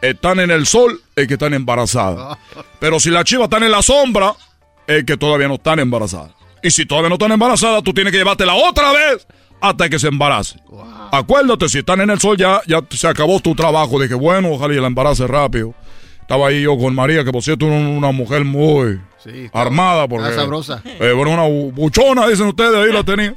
están 0.01 0.39
en 0.39 0.51
el 0.51 0.65
sol, 0.65 1.01
es 1.15 1.27
que 1.27 1.33
están 1.33 1.53
embarazadas. 1.53 2.37
Pero 2.79 2.99
si 2.99 3.09
las 3.09 3.25
chivas 3.25 3.45
están 3.45 3.63
en 3.63 3.71
la 3.71 3.81
sombra, 3.81 4.33
es 4.87 5.03
que 5.03 5.17
todavía 5.17 5.47
no 5.47 5.55
están 5.55 5.79
embarazadas. 5.79 6.31
Y 6.63 6.71
si 6.71 6.85
todavía 6.85 7.09
no 7.09 7.15
están 7.15 7.31
embarazadas, 7.31 7.83
tú 7.83 7.93
tienes 7.93 8.11
que 8.11 8.17
llevártela 8.17 8.53
otra 8.55 8.91
vez 8.91 9.27
hasta 9.61 9.87
que 9.89 9.99
se 9.99 10.07
embarace. 10.07 10.59
Acuérdate, 11.11 11.69
si 11.69 11.79
están 11.79 12.01
en 12.01 12.09
el 12.09 12.19
sol 12.19 12.37
ya, 12.37 12.61
ya 12.67 12.81
se 12.89 13.07
acabó 13.07 13.39
tu 13.39 13.55
trabajo. 13.55 13.99
Dije, 14.01 14.15
bueno, 14.15 14.49
ojalá 14.51 14.73
y 14.73 14.79
la 14.79 14.87
embarace 14.87 15.27
rápido. 15.27 15.73
Estaba 16.21 16.47
ahí 16.47 16.63
yo 16.63 16.75
con 16.77 16.95
María, 16.95 17.23
que 17.23 17.31
por 17.31 17.43
cierto 17.43 17.65
una 17.67 18.11
mujer 18.11 18.43
muy 18.45 18.99
Sí, 19.23 19.49
armada. 19.53 20.07
Porque, 20.07 20.33
sabrosa. 20.33 20.81
eh, 20.85 21.11
bueno, 21.15 21.31
una 21.33 21.45
bu- 21.47 21.71
buchona, 21.73 22.27
dicen 22.27 22.47
ustedes, 22.47 22.75
ahí 22.75 22.91
la 22.91 23.03
tenía. 23.03 23.35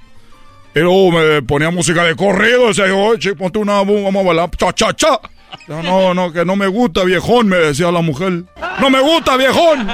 Y 0.75 0.81
luego 0.81 1.11
me 1.13 1.43
ponía 1.43 1.71
música 1.71 2.05
de 2.05 2.15
corrido, 2.17 2.69
decía 2.69 2.85
oye, 2.95 3.35
ponte 3.35 3.59
una, 3.59 3.75
vamos 3.75 4.15
a 4.17 4.23
bailar, 4.23 4.51
cha, 4.57 4.73
cha, 4.73 4.95
cha. 4.95 5.21
No, 5.67 6.15
no, 6.15 6.33
que 6.33 6.45
no 6.45 6.57
me 6.57 6.67
gusta, 6.67 7.05
viejón, 7.05 7.49
me 7.49 7.57
decía 7.57 7.91
la 7.91 8.01
mujer. 8.01 8.45
No 8.81 8.91
me 8.91 9.01
gusta, 9.01 9.37
viejón. 9.37 9.89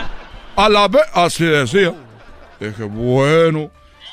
A 0.56 0.68
la 0.68 0.88
vez, 0.88 1.02
así 1.12 1.44
decía. 1.44 1.94
Dije, 2.60 2.84
bueno, 2.84 3.70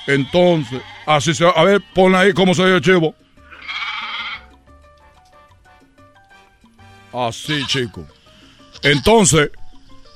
entonces, 0.08 0.82
así 1.06 1.34
se 1.34 1.46
A 1.46 1.64
ver, 1.64 1.82
pon 1.94 2.16
ahí 2.16 2.34
cómo 2.34 2.54
se 2.54 2.64
oye 2.64 2.76
el 2.76 2.82
chivo. 2.82 3.16
Así, 7.14 7.66
chico. 7.68 8.06
Entonces, 8.84 9.52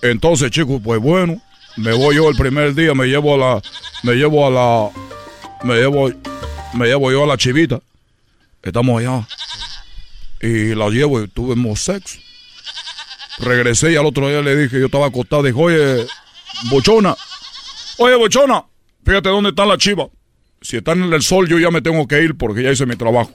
entonces, 0.01 0.49
chicos, 0.51 0.81
pues 0.83 0.99
bueno, 0.99 1.41
me 1.77 1.93
voy 1.93 2.15
yo 2.15 2.29
el 2.29 2.35
primer 2.35 2.73
día, 2.73 2.93
me 2.93 3.05
llevo 3.05 3.35
a 3.35 3.37
la, 3.37 3.61
me 4.03 4.13
llevo 4.13 4.47
a 4.47 4.49
la, 4.49 4.89
me 5.63 5.75
llevo, 5.75 6.09
me 6.73 6.87
llevo 6.87 7.11
yo 7.11 7.23
a 7.23 7.27
la 7.27 7.37
chivita. 7.37 7.79
Estamos 8.63 8.99
allá. 8.99 9.27
Y 10.41 10.73
la 10.73 10.89
llevo 10.89 11.21
y 11.21 11.27
tuvimos 11.27 11.81
sexo. 11.81 12.19
Regresé 13.39 13.91
y 13.91 13.95
al 13.95 14.05
otro 14.05 14.29
día 14.29 14.41
le 14.41 14.55
dije, 14.55 14.79
yo 14.79 14.85
estaba 14.85 15.07
acostado, 15.07 15.43
dije, 15.43 15.59
oye, 15.59 16.05
bochona, 16.69 17.15
oye, 17.97 18.15
bochona, 18.15 18.63
fíjate 19.05 19.29
dónde 19.29 19.49
está 19.49 19.65
la 19.65 19.77
chiva. 19.77 20.07
Si 20.61 20.77
están 20.77 21.03
en 21.03 21.13
el 21.13 21.21
sol, 21.21 21.47
yo 21.47 21.59
ya 21.59 21.69
me 21.69 21.81
tengo 21.81 22.07
que 22.07 22.23
ir 22.23 22.35
porque 22.35 22.63
ya 22.63 22.71
hice 22.71 22.85
mi 22.85 22.95
trabajo. 22.95 23.33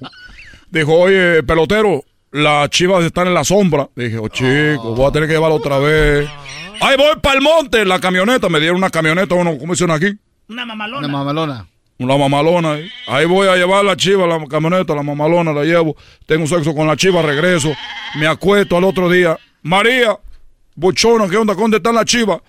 Dijo, 0.71 0.95
oye, 0.95 1.43
pelotero, 1.43 2.03
las 2.33 2.71
chivas 2.71 3.05
están 3.05 3.27
en 3.27 3.35
la 3.35 3.45
sombra. 3.45 3.89
Dije, 3.95 4.19
oh, 4.19 4.29
chico, 4.29 4.95
voy 4.95 5.07
a 5.07 5.13
tener 5.13 5.29
que 5.29 5.35
llevarla 5.35 5.57
otra 5.57 5.79
vez. 5.79 6.29
Ahí 6.81 6.97
voy 6.97 7.17
para 7.21 7.37
el 7.37 7.43
monte, 7.43 7.83
en 7.83 7.89
la 7.89 8.01
camioneta. 8.01 8.49
Me 8.49 8.59
dieron 8.59 8.79
una 8.79 8.91
camioneta, 8.91 9.35
uno, 9.35 9.59
¿cómo 9.59 9.75
dicen 9.75 9.91
aquí? 9.91 10.13
Una 10.49 10.65
mamalona. 10.65 11.07
Una 11.07 11.09
mamalona. 11.09 11.67
Una 11.99 12.17
mamalona 12.17 12.73
ahí. 12.73 12.91
Ahí 13.09 13.27
voy 13.27 13.47
a 13.49 13.57
llevar 13.57 13.85
la 13.85 13.97
chiva, 13.97 14.27
la 14.27 14.45
camioneta, 14.47 14.95
la 14.95 15.03
mamalona, 15.03 15.53
la 15.53 15.65
llevo. 15.65 15.97
Tengo 16.27 16.47
sexo 16.47 16.75
con 16.75 16.87
la 16.87 16.97
chiva, 16.97 17.21
regreso. 17.21 17.73
Me 18.17 18.27
acuesto 18.27 18.77
al 18.77 18.85
otro 18.85 19.11
día. 19.11 19.39
María, 19.63 20.17
buchona, 20.75 21.29
¿qué 21.29 21.37
onda? 21.37 21.55
¿Dónde 21.55 21.79
están 21.79 21.95
las 21.95 22.05
chivas? 22.05 22.41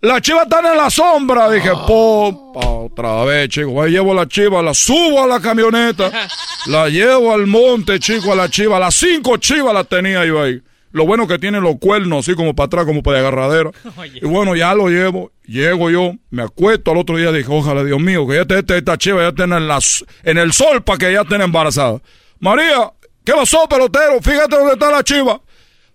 Las 0.00 0.20
chivas 0.20 0.44
están 0.44 0.66
en 0.66 0.76
la 0.76 0.90
sombra. 0.90 1.50
Dije, 1.50 1.70
popa, 1.86 2.66
otra 2.66 3.24
vez, 3.24 3.48
chico. 3.48 3.82
Ahí 3.82 3.92
llevo 3.92 4.12
la 4.12 4.26
chiva, 4.28 4.62
la 4.62 4.74
subo 4.74 5.22
a 5.22 5.26
la 5.26 5.40
camioneta. 5.40 6.10
La 6.66 6.88
llevo 6.88 7.34
al 7.34 7.46
monte, 7.46 7.98
chico, 7.98 8.32
a 8.32 8.34
la 8.34 8.48
chiva. 8.48 8.78
Las 8.80 8.94
cinco 8.94 9.36
chivas 9.36 9.74
las 9.74 9.86
tenía 9.86 10.24
yo 10.24 10.42
ahí. 10.42 10.62
Lo 10.92 11.04
bueno 11.04 11.26
que 11.28 11.38
tiene 11.38 11.60
los 11.60 11.76
cuernos 11.78 12.20
así 12.26 12.34
como 12.34 12.54
para 12.54 12.64
atrás, 12.68 12.86
como 12.86 13.02
para 13.02 13.18
de 13.20 13.26
agarradera. 13.26 13.70
Y 14.14 14.24
bueno, 14.26 14.56
ya 14.56 14.72
lo 14.74 14.88
llevo. 14.88 15.30
Llego 15.44 15.90
yo, 15.90 16.12
me 16.30 16.42
acuesto 16.42 16.90
al 16.92 16.96
otro 16.96 17.18
día 17.18 17.30
dije, 17.32 17.48
ojalá, 17.50 17.84
Dios 17.84 18.00
mío, 18.00 18.26
que 18.26 18.36
ya 18.36 18.40
esté 18.42 18.60
esta, 18.60 18.76
esta 18.78 18.96
chiva 18.96 19.20
ya 19.20 19.28
esté 19.28 19.42
en, 19.42 19.68
las- 19.68 20.06
en 20.22 20.38
el 20.38 20.54
sol 20.54 20.82
para 20.82 20.96
que 20.96 21.12
ya 21.12 21.20
estén 21.20 21.42
embarazada. 21.42 22.00
María, 22.38 22.90
¿qué 23.26 23.32
pasó, 23.34 23.68
pelotero? 23.68 24.22
Fíjate 24.22 24.56
dónde 24.56 24.72
está 24.72 24.90
la 24.90 25.02
chiva. 25.04 25.38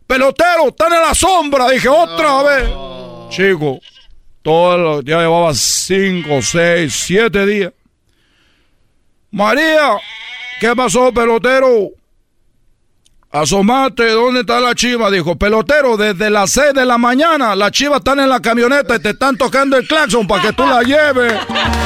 Pelotero, 0.10 0.69
están 0.69 0.91
en 0.91 1.02
la 1.03 1.14
sombra. 1.14 1.69
Dije, 1.69 1.88
otra 1.88 2.41
vez. 2.41 2.68
Chico, 3.30 3.80
todo 4.41 4.76
lo- 4.76 5.02
ya 5.03 5.19
llevaba 5.19 5.53
cinco, 5.53 6.41
seis, 6.41 6.95
siete 7.06 7.45
días. 7.45 7.72
María, 9.30 9.91
¿qué 10.60 10.76
pasó, 10.76 11.14
pelotero? 11.14 11.90
Asomate, 13.31 14.10
¿dónde 14.10 14.40
está 14.40 14.60
la 14.60 14.73
chiva? 14.73 15.11
Dijo, 15.11 15.36
pelotero, 15.36 15.95
desde 15.95 16.31
las 16.31 16.49
6 16.53 16.73
de 16.73 16.84
la 16.84 16.98
mañana 16.98 17.56
las 17.56 17.69
chivas 17.69 17.99
están 17.99 18.19
en 18.19 18.27
la 18.30 18.40
camioneta 18.40 18.95
y 18.95 18.99
te 18.99 19.11
están 19.11 19.38
tocando 19.38 19.77
el 19.77 19.88
claxon 19.88 20.26
para 20.27 20.41
que 20.41 20.53
tú 20.53 20.65
la 20.65 20.81
lleves. 20.81 21.34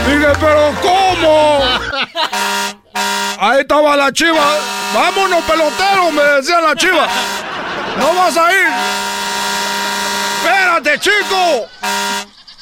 Dije, 0.08 0.28
pero 0.40 0.72
¿cómo? 0.82 1.60
Ahí 3.40 3.60
estaba 3.60 3.98
la 3.98 4.14
chiva. 4.14 4.56
Vámonos, 4.94 5.44
pelotero, 5.44 6.12
me 6.14 6.24
decía 6.38 6.62
la 6.62 6.74
chiva. 6.78 7.10
No 7.98 8.14
vas 8.15 8.38
a 8.38 8.52
ir. 8.52 8.68
Espérate, 10.44 10.99
chico. 10.99 11.70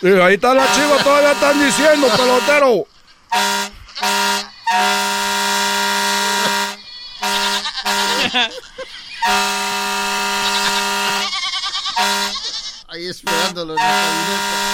Dije, 0.02 0.24
ahí 0.24 0.34
está 0.34 0.54
la 0.54 0.66
chiva, 0.74 0.98
todavía 1.04 1.32
están 1.32 1.64
diciendo, 1.64 2.08
pelotero. 2.18 2.88
Ahí 12.88 13.08
esperándolo 13.08 13.74
en 13.74 13.80
la 13.80 13.84
camioneta. 13.84 14.72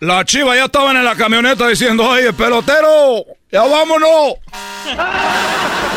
La 0.00 0.24
chiva 0.24 0.56
ya 0.56 0.64
estaban 0.64 0.96
en 0.96 1.04
la 1.04 1.16
camioneta 1.16 1.68
diciendo, 1.68 2.08
oye, 2.08 2.32
pelotero, 2.32 3.24
ya 3.50 3.62
vámonos. 3.62 4.34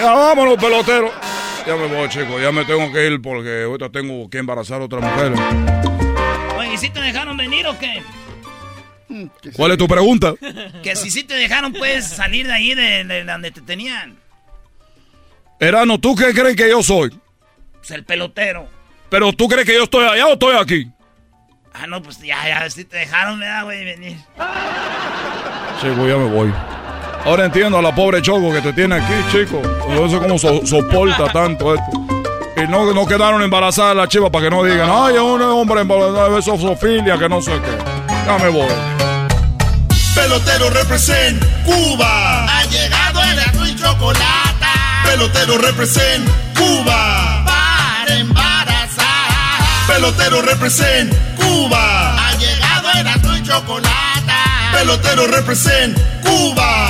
Ya 0.00 0.14
vámonos, 0.14 0.56
pelotero. 0.56 1.12
Ya 1.66 1.76
me 1.76 1.86
voy, 1.86 2.08
chico, 2.08 2.40
ya 2.40 2.50
me 2.50 2.64
tengo 2.64 2.90
que 2.90 3.06
ir 3.06 3.20
porque 3.20 3.64
ahorita 3.64 3.90
tengo 3.90 4.30
que 4.30 4.38
embarazar 4.38 4.80
a 4.80 4.84
otra 4.86 4.98
mujer. 4.98 5.34
Oye, 6.56 6.72
¿y 6.72 6.78
si 6.78 6.88
te 6.88 7.00
dejaron 7.00 7.36
venir 7.36 7.66
o 7.66 7.78
qué? 7.78 8.02
¿Cuál 9.52 9.72
es 9.72 9.76
tu 9.78 9.86
pregunta? 9.86 10.32
Que 10.82 10.96
si 10.96 11.10
sí 11.10 11.22
te 11.24 11.34
dejaron, 11.34 11.74
puedes 11.74 12.08
salir 12.08 12.46
de 12.46 12.52
ahí, 12.54 12.74
de, 12.74 13.04
de 13.04 13.24
donde 13.24 13.50
te 13.50 13.60
tenían. 13.60 14.16
Erano, 15.58 16.00
¿tú 16.00 16.16
qué 16.16 16.32
crees 16.32 16.56
que 16.56 16.70
yo 16.70 16.82
soy? 16.82 17.10
Pues 17.74 17.90
el 17.90 18.02
pelotero. 18.04 18.66
Pero 19.10 19.34
tú 19.34 19.48
crees 19.48 19.66
que 19.66 19.74
yo 19.74 19.82
estoy 19.82 20.06
allá 20.06 20.28
o 20.28 20.32
estoy 20.32 20.56
aquí? 20.56 20.90
Ah, 21.74 21.86
no, 21.86 22.00
pues 22.02 22.18
ya, 22.20 22.48
ya, 22.48 22.70
si 22.70 22.86
te 22.86 22.96
dejaron, 22.96 23.38
¿verdad, 23.38 23.64
güey, 23.64 23.84
venir. 23.84 24.16
Chico, 25.78 26.08
ya 26.08 26.16
me 26.16 26.30
voy. 26.30 26.50
Ahora 27.24 27.44
entiendo 27.44 27.78
a 27.78 27.82
la 27.82 27.94
pobre 27.94 28.22
Choco 28.22 28.52
que 28.52 28.60
te 28.60 28.72
tiene 28.72 28.96
aquí, 28.96 29.12
chico. 29.30 29.60
No 29.88 30.08
sé 30.08 30.18
cómo 30.18 30.38
so- 30.38 30.66
soporta 30.66 31.30
tanto 31.32 31.74
esto. 31.74 31.90
Y 32.56 32.66
no, 32.68 32.92
no 32.92 33.06
quedaron 33.06 33.42
embarazadas 33.42 33.96
las 33.96 34.08
chivas 34.08 34.30
para 34.30 34.44
que 34.44 34.50
no 34.50 34.64
digan, 34.64 34.88
ay, 34.92 35.14
es 35.14 35.20
un 35.20 35.40
hombre 35.42 35.80
embarazado 35.82 36.34
de 36.36 36.42
sofilia, 36.42 37.18
que 37.18 37.28
no 37.28 37.40
sé 37.40 37.52
qué. 37.52 38.14
Ya 38.26 38.38
me 38.38 38.48
voy. 38.48 38.68
Pelotero 40.14 40.70
represent 40.70 41.42
Cuba. 41.64 42.44
Ha 42.58 42.64
llegado 42.64 43.22
el 43.22 43.38
azul 43.38 43.68
y 43.68 43.76
chocolate 43.76 44.66
Pelotero 45.04 45.56
represent 45.58 46.28
Cuba. 46.58 47.44
para 47.46 48.16
embarazar. 48.18 49.06
Pelotero 49.86 50.42
represent 50.42 51.14
Cuba. 51.36 52.28
Ha 52.28 52.34
llegado 52.36 52.88
el 52.98 53.06
azul 53.06 53.36
y 53.38 53.42
chocolate 53.42 54.32
Pelotero 54.72 55.26
represent 55.28 55.96
Cuba. 56.22 56.89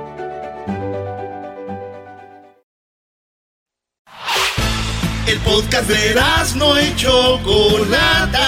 Podcast 5.51 5.89
de 5.89 6.15
no 6.55 6.79
y 6.79 6.95
Chocolata. 6.95 8.47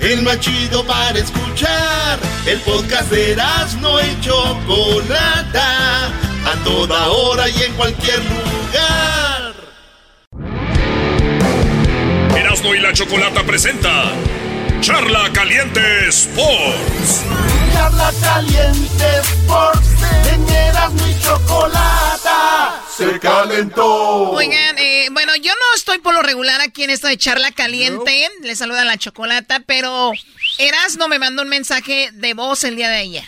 El 0.00 0.22
más 0.22 0.40
chido 0.40 0.84
para 0.84 1.16
escuchar. 1.18 2.18
El 2.46 2.58
podcast 2.60 3.10
de 3.10 3.36
no 3.80 4.00
y 4.00 4.20
Chocolata. 4.20 6.06
A 6.44 6.64
toda 6.64 7.08
hora 7.08 7.48
y 7.48 7.62
en 7.62 7.72
cualquier 7.74 8.18
lugar. 8.18 9.54
Erasmo 12.36 12.74
y 12.74 12.80
la 12.80 12.92
Chocolata 12.92 13.44
presenta 13.44 14.10
Charla 14.80 15.30
Caliente 15.32 16.08
Sports. 16.08 17.22
Charla 17.72 18.12
caliente 18.20 19.04
Sports. 19.20 19.88
En 20.32 20.48
Erasmo 20.48 21.06
y 21.06 21.20
chocolata. 21.20 22.81
Se 22.96 23.18
calentó. 23.18 24.30
Oigan, 24.30 24.78
eh, 24.78 25.08
bueno, 25.12 25.34
yo 25.36 25.52
no 25.52 25.76
estoy 25.76 25.98
por 25.98 26.14
lo 26.14 26.22
regular 26.22 26.60
aquí 26.60 26.84
en 26.84 26.90
esto 26.90 27.06
de 27.06 27.16
charla 27.16 27.50
caliente. 27.52 28.28
Le 28.42 28.54
saluda 28.54 28.84
la 28.84 28.98
chocolata, 28.98 29.62
pero 29.66 30.12
Erasmo 30.58 31.08
me 31.08 31.18
mandó 31.18 31.42
un 31.42 31.48
mensaje 31.48 32.10
de 32.12 32.34
voz 32.34 32.64
el 32.64 32.76
día 32.76 32.90
de 32.90 32.96
ayer. 32.96 33.24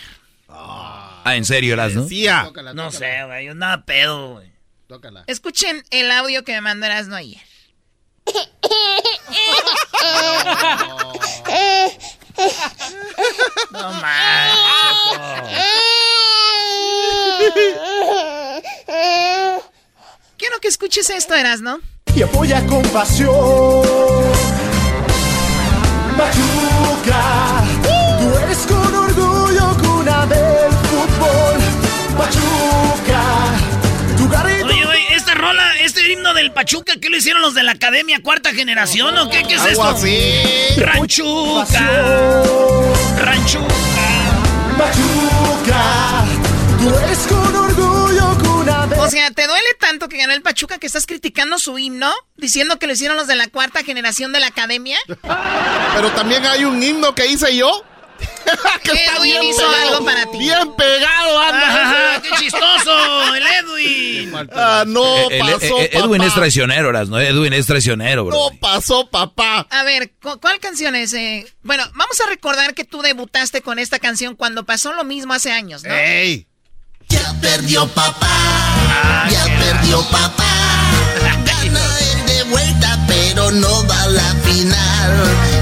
Ah, 0.47 1.35
¿en 1.35 1.45
serio, 1.45 1.73
Eras, 1.73 1.93
no? 1.93 2.07
No 2.73 2.91
sé, 2.91 3.23
güey, 3.25 3.47
yo 3.47 3.55
nada 3.55 3.85
pedo, 3.85 4.33
güey. 4.33 4.51
Escuchen 5.25 5.83
el 5.89 6.11
audio 6.11 6.43
que 6.43 6.53
me 6.53 6.61
mandó 6.61 6.85
Erasmo 6.85 7.15
ayer. 7.15 7.41
No 10.85 11.13
manches. 13.71 15.65
Quiero 20.37 20.59
que 20.59 20.67
escuches 20.67 21.09
esto, 21.09 21.33
Erasmo. 21.35 21.79
Y 22.15 22.21
apoya 22.21 22.65
con 22.67 22.83
pasión. 22.89 23.83
Pachuca, 26.17 27.63
tú 28.19 28.37
eres 28.43 28.59
con 28.59 28.95
orgullo 28.95 29.77
cuna 29.81 30.25
del 30.27 30.71
fútbol. 30.71 31.59
Pachuca, 32.17 33.04
este 36.05 36.13
himno 36.13 36.35
del 36.35 36.51
Pachuca, 36.51 36.93
¿qué 37.01 37.09
lo 37.09 37.17
hicieron 37.17 37.41
los 37.41 37.55
de 37.55 37.63
la 37.63 37.71
Academia 37.71 38.21
Cuarta 38.21 38.53
Generación 38.53 39.17
o 39.17 39.27
qué? 39.27 39.41
¿Qué 39.41 39.55
es 39.55 39.61
Algo 39.61 39.71
esto? 39.71 39.97
así. 39.97 40.79
Ranchuca. 40.79 42.43
Ranchuca. 43.17 43.65
Pachuca, 44.77 46.25
tú 46.77 46.95
eres 46.99 47.17
con 47.27 47.55
orgullo 47.55 48.37
cuna 48.37 48.87
O 48.99 49.09
sea, 49.09 49.31
¿te 49.31 49.47
duele 49.47 49.65
tanto 49.79 50.07
que 50.07 50.17
ganó 50.17 50.33
el 50.33 50.43
Pachuca 50.43 50.77
que 50.77 50.85
estás 50.85 51.07
criticando 51.07 51.57
su 51.57 51.79
himno? 51.79 52.13
Diciendo 52.37 52.77
que 52.77 52.85
lo 52.85 52.93
hicieron 52.93 53.17
los 53.17 53.25
de 53.25 53.35
la 53.35 53.47
cuarta 53.47 53.83
generación 53.83 54.31
de 54.31 54.41
la 54.41 54.47
academia. 54.47 54.99
Pero 55.07 56.11
también 56.11 56.45
hay 56.45 56.65
un 56.65 56.83
himno 56.83 57.15
que 57.15 57.25
hice 57.25 57.55
yo. 57.55 57.83
Que 58.83 58.91
está 58.91 59.15
Edwin 59.17 59.23
bien 59.31 59.43
hizo 59.45 59.57
pegado. 59.57 59.87
algo 59.95 60.05
para 60.05 60.25
ti. 60.31 60.37
Bien 60.37 60.73
pegado, 60.75 61.39
anda. 61.41 61.81
Ajá, 62.13 62.21
¡Qué 62.21 62.29
chistoso! 62.39 63.33
¡El 63.35 63.43
Edwin! 63.47 64.33
Ah, 64.53 64.83
no 64.87 65.03
Eh, 65.29 65.39
el- 65.39 65.39
pasó, 65.39 65.79
eh, 65.79 65.89
Edwin 65.93 66.17
papá. 66.19 66.25
es 66.27 66.33
traicionero, 66.35 66.91
¿no? 67.05 67.19
Edwin 67.19 67.53
es 67.53 67.65
traicionero, 67.65 68.25
bro. 68.25 68.35
No 68.51 68.57
pasó, 68.59 69.09
papá. 69.09 69.65
A 69.69 69.83
ver, 69.83 70.11
¿cu- 70.21 70.39
¿cuál 70.39 70.59
canción 70.59 70.95
es? 70.95 71.13
eh? 71.13 71.45
Bueno, 71.63 71.83
vamos 71.95 72.19
a 72.21 72.29
recordar 72.29 72.73
que 72.73 72.83
tú 72.85 73.01
debutaste 73.01 73.61
con 73.61 73.79
esta 73.79 73.99
canción 73.99 74.35
cuando 74.35 74.65
pasó 74.65 74.93
lo 74.93 75.03
mismo 75.03 75.33
hace 75.33 75.51
años, 75.51 75.83
¿no? 75.83 75.93
¡Ey! 75.93 76.47
Ya 77.09 77.33
perdió 77.41 77.87
papá, 77.87 79.27
ya 79.29 79.43
perdió 79.59 80.01
papá. 80.09 80.43
Gana 81.45 81.99
él 81.99 82.25
de 82.25 82.43
vuelta, 82.45 82.99
pero 83.07 83.51
no 83.51 83.87
va 83.87 84.01
a 84.03 84.07
la 84.07 84.35
final. 84.43 85.54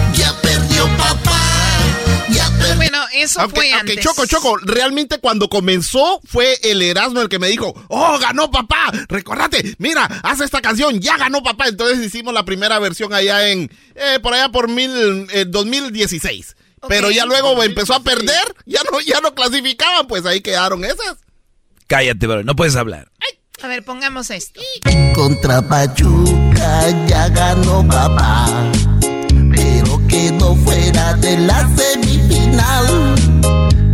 Bueno, 2.75 2.97
eso 3.13 3.41
aunque, 3.41 3.55
fue 3.55 3.71
aunque 3.73 3.93
antes. 3.93 4.05
Choco, 4.05 4.25
Choco, 4.25 4.57
realmente 4.57 5.19
cuando 5.19 5.49
comenzó 5.49 6.21
fue 6.25 6.57
el 6.63 6.81
Erasmo 6.81 7.21
el 7.21 7.29
que 7.29 7.39
me 7.39 7.47
dijo, 7.47 7.73
oh, 7.89 8.17
ganó 8.19 8.51
papá, 8.51 8.91
recordate, 9.07 9.75
mira, 9.77 10.05
haz 10.23 10.41
esta 10.41 10.61
canción, 10.61 10.99
ya 10.99 11.17
ganó 11.17 11.43
papá. 11.43 11.67
Entonces 11.67 12.05
hicimos 12.05 12.33
la 12.33 12.45
primera 12.45 12.79
versión 12.79 13.13
allá 13.13 13.49
en, 13.49 13.71
eh, 13.95 14.19
por 14.21 14.33
allá 14.33 14.49
por 14.49 14.69
mil, 14.69 15.27
eh, 15.31 15.45
2016. 15.47 16.55
Pero 16.87 17.11
ya 17.11 17.25
luego 17.25 17.63
empezó 17.63 17.93
a 17.93 18.01
perder, 18.01 18.43
ya 18.65 18.81
no, 18.91 18.99
ya 18.99 19.21
no 19.21 19.33
clasificaban, 19.33 20.05
pues 20.07 20.25
ahí 20.25 20.41
quedaron 20.41 20.83
esas. 20.83 21.17
Cállate, 21.87 22.27
bro, 22.27 22.43
no 22.43 22.55
puedes 22.55 22.75
hablar. 22.75 23.09
A 23.61 23.67
ver, 23.67 23.83
pongamos 23.85 24.29
esto. 24.29 24.59
Contra 25.15 25.61
Pachuca 25.61 27.07
ya 27.07 27.29
ganó 27.29 27.87
papá, 27.87 28.47
pero 29.55 30.01
quedó 30.09 30.55
fuera 30.57 31.13
de 31.13 31.37
la 31.37 31.69
semifinal. 31.75 32.42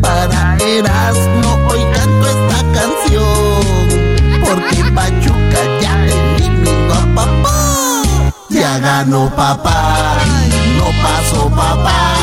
Para 0.01 0.57
Erasmo 0.57 1.57
hoy 1.69 1.79
canto 1.93 2.27
esta 2.27 2.59
canción, 2.73 4.41
porque 4.41 4.83
Pachuca 4.93 5.61
ya 5.81 6.05
eliminó 6.05 6.93
a 6.93 7.15
papá. 7.15 8.01
Ya 8.49 8.79
ganó 8.79 9.29
papá, 9.35 10.17
no 10.77 10.85
pasó 11.01 11.49
papá. 11.49 12.15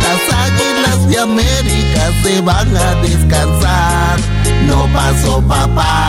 Las 0.00 0.22
águilas 0.46 1.08
de 1.08 1.18
América 1.18 2.12
se 2.22 2.40
van 2.40 2.76
a 2.76 2.94
descansar. 2.96 4.20
No 4.66 4.86
pasó 4.92 5.42
papá, 5.42 6.08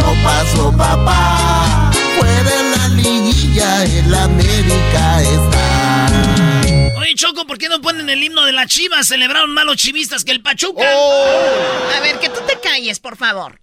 no 0.00 0.12
pasó 0.24 0.72
papá. 0.72 1.90
Fuera 2.18 2.50
en 2.60 2.70
la 2.78 2.88
liguilla, 2.88 3.84
el 3.84 4.14
América 4.14 5.22
está. 5.22 5.67
Choco, 7.18 7.48
¿por 7.48 7.58
qué 7.58 7.68
no 7.68 7.80
ponen 7.80 8.08
el 8.10 8.22
himno 8.22 8.44
de 8.44 8.52
la 8.52 8.64
Chivas? 8.68 9.08
Celebraron 9.08 9.50
malos 9.52 9.74
chivistas 9.76 10.22
que 10.22 10.30
el 10.30 10.40
Pachuca. 10.40 10.84
A 10.84 12.00
ver, 12.00 12.20
que 12.20 12.28
tú 12.28 12.38
te 12.46 12.60
calles, 12.60 13.00
por 13.00 13.16
favor. 13.16 13.58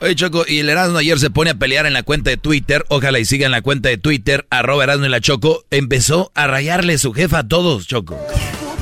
Oye, 0.00 0.14
Choco, 0.14 0.44
y 0.46 0.58
el 0.58 0.68
Erasmo 0.68 0.98
ayer 0.98 1.18
se 1.18 1.30
pone 1.30 1.48
a 1.48 1.54
pelear 1.54 1.86
en 1.86 1.94
la 1.94 2.02
cuenta 2.02 2.28
de 2.28 2.36
Twitter. 2.36 2.84
Ojalá 2.90 3.18
y 3.18 3.24
sigan 3.24 3.50
la 3.50 3.62
cuenta 3.62 3.88
de 3.88 3.96
Twitter, 3.96 4.46
arroba 4.50 4.84
Erasmo 4.84 5.06
y 5.06 5.08
la 5.08 5.22
Choco. 5.22 5.64
Empezó 5.70 6.30
a 6.34 6.46
rayarle 6.46 6.98
su 6.98 7.14
jefa 7.14 7.38
a 7.38 7.48
todos, 7.48 7.86
Choco. 7.86 8.20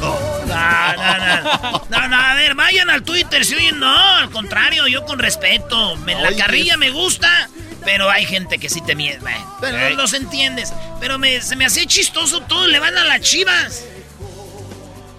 No, 0.01 0.19
no, 0.49 1.19
no. 1.19 1.83
No, 1.89 2.09
no, 2.09 2.17
a 2.21 2.35
ver, 2.35 2.57
vayan 2.57 2.91
al 2.91 3.05
Twitter, 3.05 3.45
si 3.45 3.55
oyen, 3.55 3.79
no, 3.79 3.97
al 4.17 4.31
contrario, 4.31 4.89
yo 4.89 5.05
con 5.05 5.21
respeto. 5.21 5.95
Me- 5.99 6.21
la 6.21 6.35
carrilla 6.35 6.77
me 6.77 6.91
gusta, 6.91 7.49
pero 7.85 8.11
hay 8.11 8.25
gente 8.27 8.59
que 8.59 8.69
sí 8.69 8.81
te 8.81 8.95
miente. 8.95 9.25
Pero 9.61 9.79
no 9.79 9.91
los 9.91 10.13
entiendes. 10.15 10.73
Pero 11.01 11.19
me- 11.19 11.41
se 11.41 11.57
me 11.57 11.65
hacía 11.67 11.87
chistoso, 11.87 12.41
todos 12.43 12.69
le 12.69 12.79
van 12.79 12.97
a 12.99 13.05
las 13.05 13.21
chivas. 13.21 13.85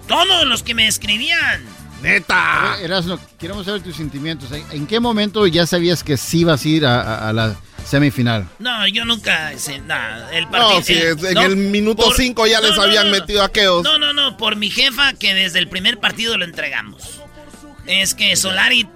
Todos 0.08 0.44
los 0.46 0.62
que 0.62 0.74
me 0.74 0.86
escribían. 0.86 1.64
¡Neta! 2.02 2.76
Erasno, 2.82 3.18
queremos 3.38 3.64
saber 3.64 3.82
tus 3.82 3.96
sentimientos. 3.96 4.52
¿En- 4.52 4.66
¿En 4.72 4.86
qué 4.86 5.00
momento 5.00 5.46
ya 5.46 5.66
sabías 5.66 6.04
que 6.04 6.16
sí 6.18 6.40
ibas 6.40 6.62
a 6.64 6.68
ir 6.68 6.84
a, 6.86 7.00
a- 7.00 7.28
a 7.30 7.32
la 7.32 7.56
semifinal? 7.86 8.46
No, 8.58 8.86
yo 8.88 9.06
nunca 9.06 9.52
nada. 9.86 10.30
El 10.36 10.46
partido, 10.48 10.78
No, 10.78 10.82
si 10.84 10.92
eh, 10.92 11.10
en 11.30 11.34
no, 11.34 11.42
el 11.42 11.56
minuto 11.56 12.04
por- 12.04 12.14
5 12.16 12.46
ya 12.46 12.60
no, 12.60 12.66
les 12.68 12.76
no, 12.76 12.82
habían 12.82 13.10
metido 13.10 13.42
aquellos. 13.42 13.82
No, 13.82 13.98
no, 13.98 14.12
no, 14.12 14.36
por 14.36 14.56
mi 14.56 14.68
jefa 14.68 15.14
que 15.14 15.32
desde 15.32 15.58
el 15.60 15.68
primer 15.68 15.98
partido 15.98 16.36
lo 16.36 16.44
entregamos. 16.44 17.20
Es 17.86 18.14
que 18.14 18.36
Solari, 18.36 18.86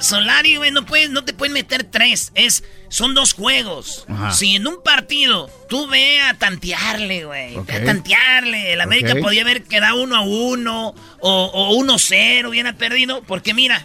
Solari, 0.00 0.56
güey, 0.56 0.70
no, 0.70 0.86
puedes, 0.86 1.10
no 1.10 1.24
te 1.24 1.34
pueden 1.34 1.52
meter 1.52 1.84
tres. 1.84 2.32
Es, 2.34 2.64
son 2.88 3.14
dos 3.14 3.32
juegos. 3.34 4.04
Ajá. 4.08 4.32
Si 4.32 4.56
en 4.56 4.66
un 4.66 4.82
partido 4.82 5.48
tú 5.68 5.86
ve 5.88 6.20
a 6.20 6.34
tantearle, 6.34 7.24
güey. 7.24 7.56
ve. 7.60 7.72
A 7.74 7.84
tantearle. 7.84 8.72
El 8.72 8.80
América 8.80 9.12
Ok. 9.14 9.20
podía 9.20 9.42
haber 9.42 9.62
quedado 9.64 10.02
uno 10.02 10.16
a 10.16 10.20
uno 10.22 10.94
o, 11.20 11.44
o 11.44 11.70
uno 11.76 11.98
cero, 11.98 12.50
hubiera 12.50 12.72
perdido. 12.72 13.22
Porque 13.22 13.52
mira, 13.54 13.84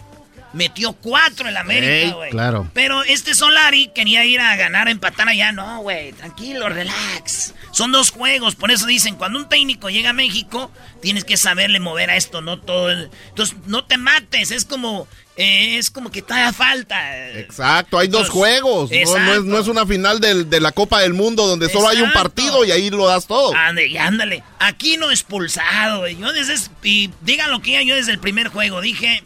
metió 0.54 0.94
cuatro 0.94 1.50
el 1.50 1.58
América, 1.58 1.92
Ey, 1.92 2.12
güey. 2.12 2.30
claro. 2.32 2.70
Pero 2.74 3.04
este 3.04 3.34
Solari 3.34 3.88
quería 3.94 4.24
ir 4.26 4.40
a 4.40 4.56
ganar, 4.56 4.88
a 4.88 4.92
empatar 4.92 5.28
allá. 5.28 5.52
No, 5.52 5.82
güey, 5.82 6.14
tranquilo, 6.14 6.70
relax. 6.70 7.54
Son 7.72 7.92
dos 7.92 8.12
juegos, 8.12 8.54
por 8.56 8.70
eso 8.72 8.86
dicen, 8.86 9.16
cuando 9.16 9.40
un 9.40 9.50
técnico 9.50 9.90
llega 9.90 10.12
a 10.12 10.14
México, 10.14 10.72
tienes 11.02 11.24
que 11.26 11.38
saberle 11.38 11.80
mover 11.80 12.12
a 12.12 12.16
esto, 12.18 12.42
no 12.42 12.60
todo. 12.60 12.92
el- 12.92 13.10
Entonces, 13.30 13.58
no 13.66 13.84
te 13.86 13.98
mates, 13.98 14.52
es 14.52 14.64
como, 14.66 15.08
eh, 15.36 15.78
es 15.78 15.90
como 15.90 16.12
que 16.12 16.22
te 16.22 16.34
haga 16.34 16.54
falta. 16.54 17.30
Exacto, 17.40 17.98
hay 17.98 18.08
dos 18.08 18.28
Entonces, 18.28 18.34
juegos. 18.34 18.92
No, 18.92 19.20
no 19.20 19.34
es, 19.34 19.44
no 19.44 19.60
es 19.60 19.68
una 19.68 19.86
final 19.86 20.20
del- 20.20 20.50
de 20.50 20.60
la 20.60 20.72
Copa 20.72 21.00
del 21.02 21.14
Mundo 21.14 21.48
donde 21.48 21.70
solo 21.70 21.88
hay 21.88 22.02
un 22.02 22.12
partido 22.14 22.64
y 22.66 22.72
ahí 22.72 22.90
lo 22.90 23.08
das 23.08 23.26
todo. 23.28 23.54
Ande, 23.56 23.88
y 23.88 23.98
ándale. 23.98 24.44
Aquí 24.60 24.98
no 24.98 25.10
expulsado. 25.12 26.08
Yo 26.08 26.32
desde, 26.34 26.56
y 26.84 27.10
digan 27.22 27.50
lo 27.52 27.62
que 27.62 27.84
yo 27.86 27.96
desde 27.96 28.12
el 28.12 28.20
primer 28.20 28.50
juego 28.50 28.80
dije, 28.82 29.24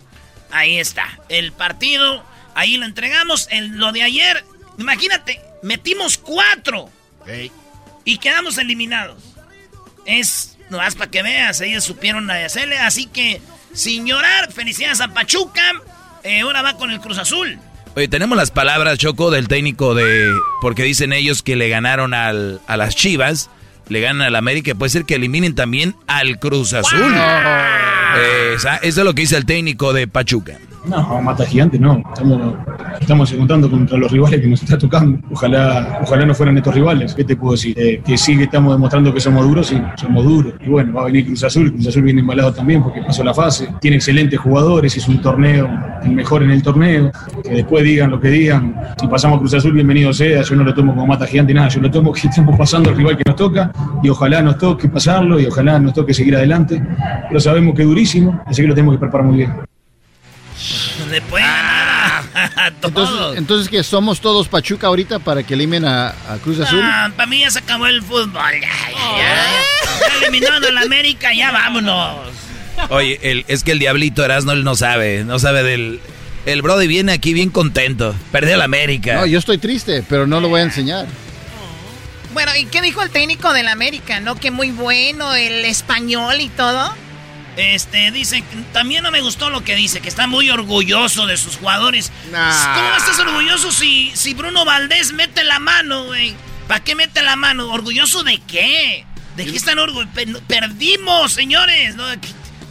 ahí 0.51 0.77
está, 0.79 1.19
el 1.29 1.51
partido, 1.51 2.23
ahí 2.55 2.77
lo 2.77 2.85
entregamos. 2.85 3.47
El, 3.51 3.77
lo 3.77 3.91
de 3.91 4.03
ayer, 4.03 4.45
imagínate, 4.77 5.41
metimos 5.61 6.17
cuatro 6.17 6.89
y 8.05 8.17
quedamos 8.19 8.57
eliminados. 8.57 9.21
Es, 10.05 10.55
no 10.69 10.77
más 10.77 10.95
para 10.95 11.11
que 11.11 11.21
veas, 11.21 11.59
ellos 11.59 11.83
supieron 11.83 12.31
hacerle, 12.31 12.77
así 12.77 13.07
que, 13.07 13.41
sin 13.73 14.05
llorar, 14.05 14.51
felicidades 14.53 15.01
a 15.01 15.09
Pachuca. 15.09 15.61
Eh, 16.23 16.41
ahora 16.41 16.61
va 16.61 16.73
con 16.73 16.91
el 16.91 16.99
Cruz 16.99 17.17
Azul. 17.17 17.59
Oye, 17.95 18.07
tenemos 18.07 18.37
las 18.37 18.51
palabras, 18.51 18.99
Choco, 18.99 19.31
del 19.31 19.47
técnico 19.47 19.95
de... 19.95 20.31
Porque 20.61 20.83
dicen 20.83 21.13
ellos 21.13 21.41
que 21.41 21.55
le 21.55 21.67
ganaron 21.69 22.13
al, 22.13 22.61
a 22.67 22.77
las 22.77 22.95
Chivas, 22.95 23.49
le 23.89 24.01
ganan 24.01 24.27
al 24.27 24.35
América, 24.35 24.75
puede 24.75 24.89
ser 24.91 25.05
que 25.05 25.15
eliminen 25.15 25.55
también 25.55 25.95
al 26.05 26.39
Cruz 26.39 26.73
Azul. 26.73 27.13
Eh, 28.17 28.55
eso 28.55 28.69
es 28.81 28.97
lo 28.97 29.15
que 29.15 29.21
dice 29.21 29.37
el 29.37 29.45
técnico 29.45 29.93
de 29.93 30.07
Pachuca. 30.07 30.57
No, 30.89 31.21
mata 31.21 31.45
gigante, 31.45 31.77
no. 31.77 32.01
Estamos, 32.13 32.55
estamos 32.99 33.33
contando 33.33 33.69
contra 33.69 33.97
los 33.97 34.11
rivales 34.11 34.39
que 34.39 34.47
nos 34.47 34.63
está 34.63 34.77
tocando. 34.77 35.19
Ojalá, 35.31 35.99
ojalá 36.01 36.25
no 36.25 36.33
fueran 36.33 36.57
estos 36.57 36.73
rivales. 36.73 37.13
¿Qué 37.13 37.23
te 37.23 37.35
puedo 37.35 37.53
decir? 37.53 37.77
Eh, 37.77 38.01
que 38.05 38.17
sí 38.17 38.37
que 38.37 38.43
estamos 38.43 38.73
demostrando 38.73 39.13
que 39.13 39.19
somos 39.19 39.45
duros, 39.45 39.67
sí, 39.67 39.81
somos 39.95 40.23
duros. 40.23 40.53
Y 40.65 40.69
bueno, 40.69 40.93
va 40.93 41.01
a 41.01 41.05
venir 41.05 41.25
Cruz 41.25 41.43
Azul. 41.43 41.73
Cruz 41.73 41.87
Azul 41.87 42.03
viene 42.03 42.21
embalado 42.21 42.53
también 42.53 42.81
porque 42.81 43.01
pasó 43.01 43.23
la 43.23 43.33
fase. 43.33 43.67
Tiene 43.81 43.97
excelentes 43.97 44.39
jugadores, 44.39 44.95
es 44.95 45.07
un 45.07 45.21
torneo, 45.21 45.69
el 46.03 46.11
mejor 46.11 46.43
en 46.43 46.51
el 46.51 46.61
torneo. 46.61 47.11
Que 47.43 47.55
después 47.55 47.83
digan 47.83 48.11
lo 48.11 48.19
que 48.19 48.29
digan. 48.29 48.75
Si 48.99 49.07
pasamos 49.07 49.39
Cruz 49.39 49.53
Azul, 49.55 49.73
bienvenido 49.73 50.13
sea. 50.13 50.41
Yo 50.43 50.55
no 50.55 50.63
lo 50.63 50.73
tomo 50.73 50.93
como 50.93 51.07
mata 51.07 51.27
gigante, 51.27 51.53
nada. 51.53 51.67
Yo 51.67 51.81
lo 51.81 51.91
tomo 51.91 52.13
que 52.13 52.27
estamos 52.27 52.57
pasando 52.57 52.89
al 52.89 52.95
rival 52.95 53.17
que 53.17 53.23
nos 53.25 53.35
toca 53.35 53.71
y 54.01 54.09
ojalá 54.09 54.41
nos 54.41 54.57
toque 54.57 54.87
pasarlo 54.87 55.39
y 55.39 55.45
ojalá 55.45 55.79
nos 55.79 55.93
toque 55.93 56.13
seguir 56.13 56.35
adelante. 56.35 56.81
Pero 57.27 57.39
sabemos 57.41 57.75
que 57.75 57.81
es 57.81 57.87
durísimo, 57.87 58.41
así 58.45 58.61
que 58.61 58.69
lo 58.69 58.73
tenemos 58.73 58.95
que 58.95 58.99
preparar 58.99 59.27
muy 59.27 59.37
bien. 59.37 59.76
Le 61.09 61.21
pueden 61.21 61.47
ganar 61.47 62.23
a 62.55 62.71
todos. 62.81 62.85
Entonces, 62.85 63.37
entonces 63.37 63.69
que 63.69 63.83
somos 63.83 64.19
todos 64.21 64.47
Pachuca 64.47 64.87
ahorita 64.87 65.19
para 65.19 65.43
que 65.43 65.53
eliminen 65.53 65.85
a, 65.85 66.09
a 66.09 66.37
Cruz 66.43 66.59
Azul. 66.59 66.81
Ah, 66.83 67.09
para 67.15 67.27
mí 67.27 67.39
ya 67.39 67.49
se 67.51 67.59
acabó 67.59 67.87
el 67.87 68.01
fútbol. 68.01 68.33
Ya, 68.35 68.59
ya, 68.61 69.17
ya. 69.17 69.57
Ya 70.09 70.17
eliminaron 70.27 70.63
a 70.65 70.71
la 70.71 70.81
América, 70.81 71.33
ya 71.33 71.51
vámonos. 71.51 72.27
Oye, 72.89 73.19
el- 73.23 73.45
es 73.47 73.63
que 73.63 73.71
el 73.71 73.79
diablito 73.79 74.23
Erasmo 74.23 74.51
él 74.51 74.63
no 74.63 74.75
sabe, 74.75 75.23
no 75.23 75.39
sabe 75.39 75.63
del... 75.63 75.99
El 76.45 76.61
Brody 76.61 76.87
viene 76.87 77.11
aquí 77.11 77.33
bien 77.33 77.49
contento, 77.49 78.15
perdió 78.31 78.55
el 78.55 78.61
América. 78.61 79.15
No, 79.15 79.25
yo 79.25 79.37
estoy 79.39 79.57
triste, 79.57 80.01
pero 80.07 80.27
no 80.27 80.39
lo 80.39 80.47
voy 80.47 80.61
a 80.61 80.63
enseñar. 80.63 81.05
Bueno, 82.33 82.55
¿y 82.55 82.65
qué 82.65 82.81
dijo 82.81 83.01
el 83.01 83.09
técnico 83.09 83.51
del 83.51 83.67
América? 83.67 84.19
¿No? 84.21 84.35
Que 84.35 84.51
muy 84.51 84.71
bueno 84.71 85.33
el 85.33 85.65
español 85.65 86.39
y 86.39 86.47
todo. 86.49 86.93
Este, 87.57 88.11
dice, 88.11 88.43
también 88.71 89.01
no 89.03 89.09
me 89.09 89.19
gustó 89.21 89.49
lo 89.49 89.63
que 89.63 89.75
dice, 89.75 89.99
que 89.99 90.09
está 90.09 90.27
muy 90.27 90.51
orgulloso 90.51 91.25
de 91.25 91.37
sus 91.37 91.57
jugadores. 91.57 92.11
¿Cómo 92.25 92.37
vas 92.37 93.07
a 93.07 93.11
estar 93.11 93.27
orgulloso 93.27 93.71
si, 93.71 94.11
si 94.13 94.35
Bruno 94.35 94.63
Valdés 94.63 95.11
mete 95.11 95.43
la 95.43 95.57
mano, 95.57 96.05
güey? 96.05 96.35
¿Para 96.67 96.83
qué 96.83 96.93
mete 96.93 97.23
la 97.23 97.35
mano? 97.35 97.69
¿Orgulloso 97.71 98.23
de 98.23 98.39
qué? 98.41 99.05
¿De 99.35 99.45
qué 99.45 99.57
están 99.57 99.79
orgullosos? 99.79 100.41
Perdimos, 100.47 101.33
señores. 101.33 101.95
¿no? 101.95 102.05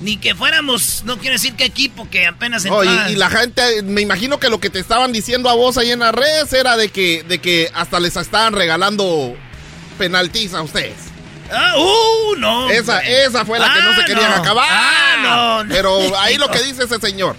Ni 0.01 0.19
que 0.19 0.37
fuéramos, 0.37 1.03
no 1.05 1.19
quiero 1.19 1.33
decir 1.33 1.55
qué 1.55 1.65
equipo, 1.65 2.09
que 2.09 2.27
apenas 2.27 2.65
No, 2.65 2.85
y 2.85 3.17
la 3.17 3.31
gente, 3.31 3.83
me 3.83 4.03
imagino 4.03 4.39
que 4.39 4.51
lo 4.51 4.61
que 4.61 4.71
te 4.71 4.79
estaban 4.79 5.13
diciendo 5.13 5.49
a 5.49 5.55
vos 5.55 5.79
ahí 5.79 5.91
en 5.91 6.01
las 6.01 6.15
redes 6.15 6.53
era 6.53 6.77
de 6.77 6.91
que, 6.91 7.25
de 7.27 7.39
que 7.39 7.71
hasta 7.75 7.99
les 7.99 8.15
estaban 8.17 8.53
regalando 8.53 9.35
penaltis 9.99 10.55
a 10.55 10.63
ustedes. 10.63 11.16
Ah, 11.53 11.75
uh, 11.77 12.37
no. 12.37 12.71
Esa, 12.71 13.01
esa 13.01 13.45
fue 13.45 13.59
la 13.59 13.73
que 13.73 13.81
no 13.83 13.91
Ah, 13.91 13.97
se 13.97 14.05
querían 14.05 14.31
no. 14.31 14.37
acabar. 14.37 14.69
Ah, 14.71 15.17
no, 15.23 15.65
no. 15.65 15.75
Pero 15.75 16.19
ahí 16.19 16.37
lo 16.39 16.49
que 16.51 16.61
dice 16.63 16.85
ese 16.85 16.99
señor. 16.99 17.37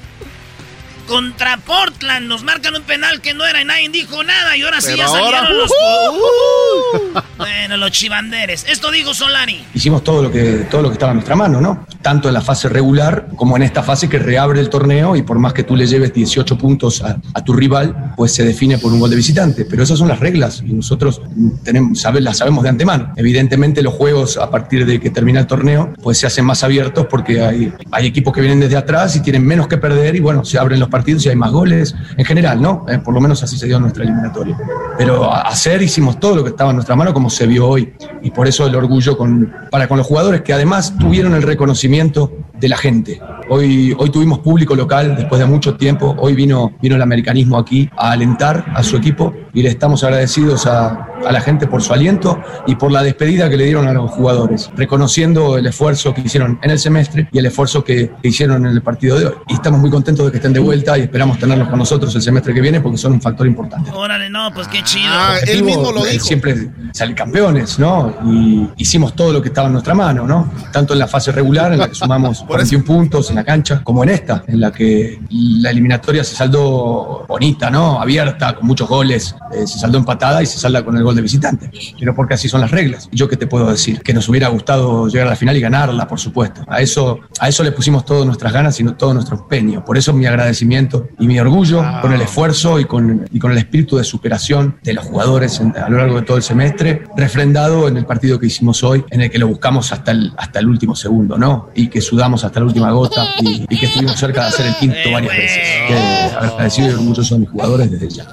Contra 1.07 1.57
Portland 1.57 2.27
nos 2.27 2.43
marcan 2.43 2.75
un 2.75 2.83
penal 2.83 3.21
que 3.21 3.33
no 3.33 3.45
era 3.45 3.61
y 3.61 3.65
nadie 3.65 3.89
dijo 3.89 4.23
nada 4.23 4.55
y 4.57 4.61
ahora 4.63 4.81
sí 4.81 4.95
ya 4.97 5.05
ahora, 5.05 5.21
salieron 5.39 5.57
los... 5.57 5.69
uh, 5.71 5.73
Uh, 6.17 6.97
bueno, 7.13 7.23
Bueno, 7.37 7.77
los 7.77 7.91
chivanderes. 7.91 8.65
Esto 8.69 8.91
dijo 8.91 9.13
Solari. 9.13 9.63
Hicimos 9.73 10.03
todo 10.03 10.21
lo 10.23 10.31
que 10.31 10.65
todo 10.69 10.81
lo 10.81 10.89
que 10.89 10.93
estaba 10.93 11.11
en 11.11 11.17
nuestra 11.17 11.35
mano, 11.35 11.59
¿no? 11.59 11.85
Tanto 12.01 12.27
en 12.29 12.33
la 12.33 12.41
fase 12.41 12.69
regular 12.69 13.27
como 13.35 13.55
en 13.57 13.63
esta 13.63 13.83
fase 13.83 14.07
que 14.09 14.19
reabre 14.19 14.59
el 14.59 14.69
torneo 14.69 15.15
y 15.15 15.21
por 15.23 15.37
más 15.39 15.53
que 15.53 15.63
tú 15.63 15.75
le 15.75 15.85
lleves 15.87 16.13
18 16.13 16.57
puntos 16.57 17.01
a, 17.03 17.17
a 17.33 17.43
tu 17.43 17.53
rival, 17.53 18.13
pues 18.15 18.33
se 18.33 18.43
define 18.45 18.77
por 18.77 18.91
un 18.93 18.99
gol 18.99 19.09
de 19.09 19.15
visitante. 19.15 19.65
Pero 19.65 19.83
esas 19.83 19.97
son 19.99 20.07
las 20.07 20.19
reglas 20.19 20.61
y 20.65 20.71
nosotros 20.73 21.21
tenemos, 21.63 21.99
sabe- 21.99 22.21
las 22.21 22.37
sabemos 22.37 22.63
de 22.63 22.69
antemano. 22.69 23.13
Evidentemente 23.17 23.81
los 23.81 23.93
juegos 23.93 24.37
a 24.37 24.49
partir 24.49 24.85
de 24.85 24.99
que 24.99 25.09
termina 25.09 25.39
el 25.41 25.47
torneo, 25.47 25.93
pues 26.01 26.17
se 26.19 26.27
hacen 26.27 26.45
más 26.45 26.63
abiertos 26.63 27.07
porque 27.09 27.41
hay, 27.41 27.73
hay 27.91 28.05
equipos 28.07 28.33
que 28.33 28.41
vienen 28.41 28.59
desde 28.59 28.77
atrás 28.77 29.15
y 29.15 29.21
tienen 29.21 29.45
menos 29.45 29.67
que 29.67 29.77
perder 29.77 30.15
y 30.15 30.19
bueno, 30.19 30.45
se 30.45 30.57
abren 30.57 30.79
los 30.79 30.89
partidos 30.89 30.96
y 31.05 31.29
hay 31.29 31.35
más 31.35 31.51
goles 31.51 31.95
en 32.17 32.25
general, 32.25 32.61
¿no? 32.61 32.85
Eh, 32.87 32.99
por 32.99 33.13
lo 33.13 33.21
menos 33.21 33.41
así 33.43 33.57
se 33.57 33.65
dio 33.65 33.77
en 33.77 33.83
nuestra 33.83 34.03
eliminatoria. 34.03 34.57
Pero 34.97 35.31
hacer 35.33 35.81
hicimos 35.81 36.19
todo 36.19 36.35
lo 36.35 36.43
que 36.43 36.49
estaba 36.49 36.71
en 36.71 36.77
nuestra 36.77 36.95
mano 36.95 37.13
como 37.13 37.29
se 37.29 37.47
vio 37.47 37.67
hoy 37.67 37.93
y 38.21 38.31
por 38.31 38.47
eso 38.47 38.65
el 38.67 38.75
orgullo 38.75 39.17
con, 39.17 39.53
para 39.71 39.87
con 39.87 39.97
los 39.97 40.07
jugadores 40.07 40.41
que 40.41 40.53
además 40.53 40.95
tuvieron 40.97 41.33
el 41.35 41.43
reconocimiento 41.43 42.31
de 42.59 42.69
la 42.69 42.77
gente. 42.77 43.21
Hoy, 43.49 43.95
hoy 43.97 44.09
tuvimos 44.09 44.39
público 44.39 44.75
local 44.75 45.15
después 45.15 45.39
de 45.39 45.45
mucho 45.45 45.75
tiempo, 45.75 46.15
hoy 46.19 46.33
vino, 46.33 46.73
vino 46.81 46.95
el 46.95 47.01
americanismo 47.01 47.57
aquí 47.57 47.89
a 47.95 48.11
alentar 48.11 48.65
a 48.73 48.83
su 48.83 48.97
equipo 48.97 49.33
y 49.53 49.61
le 49.61 49.69
estamos 49.69 50.03
agradecidos 50.03 50.65
a, 50.65 51.07
a 51.25 51.31
la 51.31 51.41
gente 51.41 51.67
por 51.67 51.81
su 51.81 51.93
aliento 51.93 52.41
y 52.65 52.75
por 52.75 52.91
la 52.91 53.03
despedida 53.03 53.49
que 53.49 53.57
le 53.57 53.65
dieron 53.65 53.87
a 53.87 53.93
los 53.93 54.11
jugadores, 54.11 54.69
reconociendo 54.75 55.57
el 55.57 55.65
esfuerzo 55.67 56.13
que 56.13 56.21
hicieron 56.21 56.59
en 56.61 56.71
el 56.71 56.79
semestre 56.79 57.29
y 57.31 57.39
el 57.39 57.45
esfuerzo 57.45 57.83
que 57.83 58.11
hicieron 58.23 58.65
en 58.65 58.71
el 58.71 58.81
partido 58.81 59.19
de 59.19 59.27
hoy. 59.27 59.33
Y 59.47 59.53
estamos 59.53 59.79
muy 59.79 59.89
contentos 59.89 60.25
de 60.25 60.31
que 60.31 60.37
estén 60.37 60.53
de 60.53 60.59
vuelta 60.59 60.86
y 60.95 61.01
esperamos 61.01 61.39
tenerlos 61.39 61.67
con 61.67 61.79
nosotros 61.79 62.15
el 62.15 62.21
semestre 62.21 62.53
que 62.53 62.61
viene 62.61 62.79
porque 62.79 62.97
son 62.97 63.13
un 63.13 63.21
factor 63.21 63.47
importante. 63.47 63.91
Órale, 63.91 64.29
no, 64.29 64.53
pues 64.53 64.67
qué 64.67 64.83
chido. 64.83 65.11
Objetivo, 65.33 66.05
eh, 66.05 66.19
Siempre 66.19 66.69
salir 66.93 67.15
campeones, 67.15 67.79
¿no? 67.79 68.15
Y 68.25 68.69
hicimos 68.77 69.15
todo 69.15 69.33
lo 69.33 69.41
que 69.41 69.49
estaba 69.49 69.67
en 69.67 69.73
nuestra 69.73 69.93
mano, 69.93 70.27
¿no? 70.27 70.51
Tanto 70.71 70.93
en 70.93 70.99
la 70.99 71.07
fase 71.07 71.31
regular, 71.31 71.73
en 71.73 71.79
la 71.79 71.89
que 71.89 71.95
sumamos 71.95 72.43
41 72.43 72.85
puntos 72.85 73.29
en 73.29 73.35
la 73.35 73.43
cancha, 73.43 73.81
como 73.83 74.03
en 74.03 74.09
esta, 74.11 74.43
en 74.47 74.61
la 74.61 74.71
que 74.71 75.19
la 75.29 75.71
eliminatoria 75.71 76.23
se 76.23 76.35
saldó 76.35 77.25
bonita, 77.27 77.69
¿no? 77.69 77.99
Abierta, 77.99 78.55
con 78.55 78.67
muchos 78.67 78.87
goles. 78.87 79.35
Eh, 79.51 79.65
se 79.65 79.79
saldó 79.79 79.97
empatada 79.97 80.43
y 80.43 80.45
se 80.45 80.59
salda 80.59 80.85
con 80.85 80.95
el 80.95 81.03
gol 81.03 81.15
de 81.15 81.21
visitante. 81.21 81.71
Pero 81.99 82.15
porque 82.15 82.35
así 82.35 82.47
son 82.47 82.61
las 82.61 82.71
reglas. 82.71 83.09
¿Y 83.11 83.17
yo 83.17 83.27
qué 83.27 83.35
te 83.35 83.47
puedo 83.47 83.69
decir? 83.71 84.01
Que 84.01 84.13
nos 84.13 84.29
hubiera 84.29 84.47
gustado 84.49 85.07
llegar 85.07 85.27
a 85.27 85.31
la 85.31 85.35
final 85.35 85.57
y 85.57 85.61
ganarla, 85.61 86.07
por 86.07 86.19
supuesto. 86.19 86.61
A 86.67 86.81
eso, 86.81 87.19
a 87.39 87.49
eso 87.49 87.63
le 87.63 87.71
pusimos 87.71 88.05
todas 88.05 88.25
nuestras 88.25 88.53
ganas 88.53 88.79
y 88.79 88.83
no 88.83 88.95
todo 88.95 89.13
nuestro 89.13 89.37
empeño. 89.37 89.83
Por 89.83 89.97
eso 89.97 90.13
mi 90.13 90.25
agradecimiento 90.25 90.76
y 91.19 91.27
mi 91.27 91.39
orgullo 91.39 91.83
con 92.01 92.13
el 92.13 92.21
esfuerzo 92.21 92.79
y 92.79 92.85
con, 92.85 93.27
y 93.31 93.39
con 93.39 93.51
el 93.51 93.57
espíritu 93.57 93.97
de 93.97 94.03
superación 94.03 94.77
de 94.83 94.93
los 94.93 95.05
jugadores 95.05 95.59
en- 95.59 95.75
a 95.77 95.89
lo 95.89 95.97
largo 95.97 96.15
de 96.17 96.21
todo 96.23 96.37
el 96.37 96.43
semestre, 96.43 97.03
refrendado 97.15 97.87
en 97.87 97.97
el 97.97 98.05
partido 98.05 98.39
que 98.39 98.47
hicimos 98.47 98.83
hoy, 98.83 99.03
en 99.09 99.21
el 99.21 99.31
que 99.31 99.37
lo 99.39 99.47
buscamos 99.47 99.91
hasta 99.91 100.11
el, 100.11 100.31
hasta 100.37 100.59
el 100.59 100.67
último 100.67 100.95
segundo, 100.95 101.37
¿no? 101.37 101.69
Y 101.75 101.87
que 101.87 102.01
sudamos 102.01 102.43
hasta 102.43 102.59
la 102.59 102.65
última 102.67 102.91
gota 102.91 103.27
y, 103.41 103.65
y 103.69 103.79
que 103.79 103.85
estuvimos 103.87 104.17
cerca 104.19 104.41
de 104.43 104.47
hacer 104.49 104.65
el 104.67 104.75
quinto 104.75 105.11
varias 105.11 105.35
veces. 105.35 105.57
Que 105.87 105.95
agradecido 106.39 106.89
y 106.89 106.93
orgulloso 106.93 107.35
de 107.35 107.39
mis 107.41 107.49
jugadores 107.49 107.91
desde 107.91 108.09
ya. 108.09 108.25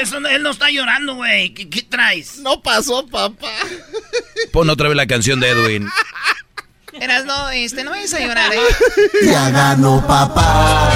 Eso, 0.00 0.18
él 0.28 0.42
no 0.42 0.50
está 0.50 0.70
llorando, 0.70 1.14
güey. 1.16 1.52
¿Qué, 1.54 1.68
qué 1.68 1.82
traes? 1.82 2.38
No 2.38 2.60
pasó, 2.62 3.06
papá. 3.06 3.48
Pon 4.52 4.70
otra 4.70 4.88
vez 4.88 4.96
la 4.96 5.06
canción 5.06 5.40
de 5.40 5.48
Edwin. 5.50 5.88
Eras, 7.00 7.24
no, 7.24 7.48
este, 7.50 7.84
no 7.84 7.90
vayas 7.92 8.12
a 8.14 8.20
llorar, 8.20 8.52
¿eh? 8.52 8.58
Ya 9.24 9.50
ganó 9.50 10.04
papá, 10.06 10.90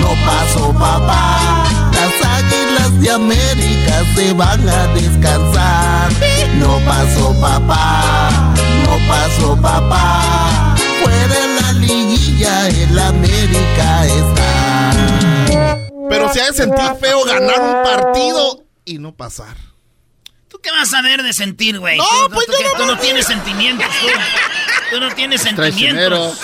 no 0.00 0.08
pasó 0.24 0.72
papá. 0.72 1.66
Las 1.92 2.28
águilas 2.38 3.00
de 3.00 3.10
América 3.10 4.04
se 4.14 4.32
van 4.32 4.68
a 4.68 4.86
descansar. 4.88 6.12
No 6.56 6.78
pasó 6.86 7.34
papá, 7.40 8.54
no 8.84 8.98
pasó 9.08 9.56
papá. 9.60 10.74
Fuera 11.02 11.44
en 11.44 11.56
la 11.56 11.72
liguilla, 11.72 12.68
el 12.68 12.98
América 12.98 14.06
está. 14.06 14.90
Pero 16.08 16.32
se 16.32 16.42
ha 16.42 16.46
de 16.46 16.52
sentir 16.54 16.84
feo 17.00 17.24
ganar 17.24 17.60
un 17.60 17.82
partido 17.82 18.64
y 18.84 18.98
no 18.98 19.12
pasar. 19.14 19.56
¿Tú 20.48 20.58
qué 20.60 20.70
vas 20.72 20.92
a 20.92 21.00
ver 21.02 21.22
de 21.22 21.32
sentir, 21.32 21.78
güey? 21.78 21.96
No, 21.96 22.04
Tú- 22.04 22.34
pues 22.34 22.46
tú, 22.46 22.52
yo 22.52 22.58
que- 22.58 22.64
no- 22.64 22.74
tú 22.74 22.86
no 22.86 22.98
tienes 22.98 23.24
sentimientos, 23.26 23.86
tú. 24.00 24.06
Tú 24.90 25.00
no 25.00 25.10
tienes 25.14 25.42
sentimientos. 25.42 26.38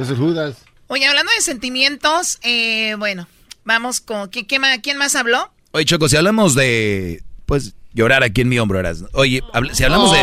Es 0.00 0.08
Judas. 0.16 0.56
Oye, 0.88 1.06
hablando 1.06 1.30
de 1.36 1.42
sentimientos, 1.42 2.38
eh, 2.42 2.94
bueno, 2.98 3.28
vamos 3.64 4.00
con... 4.00 4.28
¿qué, 4.28 4.46
qué 4.46 4.58
ma- 4.58 4.78
¿Quién 4.78 4.96
más 4.98 5.14
habló? 5.14 5.52
Oye, 5.72 5.84
Choco, 5.84 6.08
si 6.08 6.16
hablamos 6.16 6.54
de. 6.54 7.22
Pues 7.46 7.74
llorar 7.92 8.22
aquí 8.24 8.40
en 8.40 8.48
mi 8.48 8.58
hombro, 8.58 8.78
eras. 8.80 9.04
Oye, 9.12 9.40
habl- 9.52 9.72
si 9.72 9.84
hablamos 9.84 10.12
de. 10.12 10.18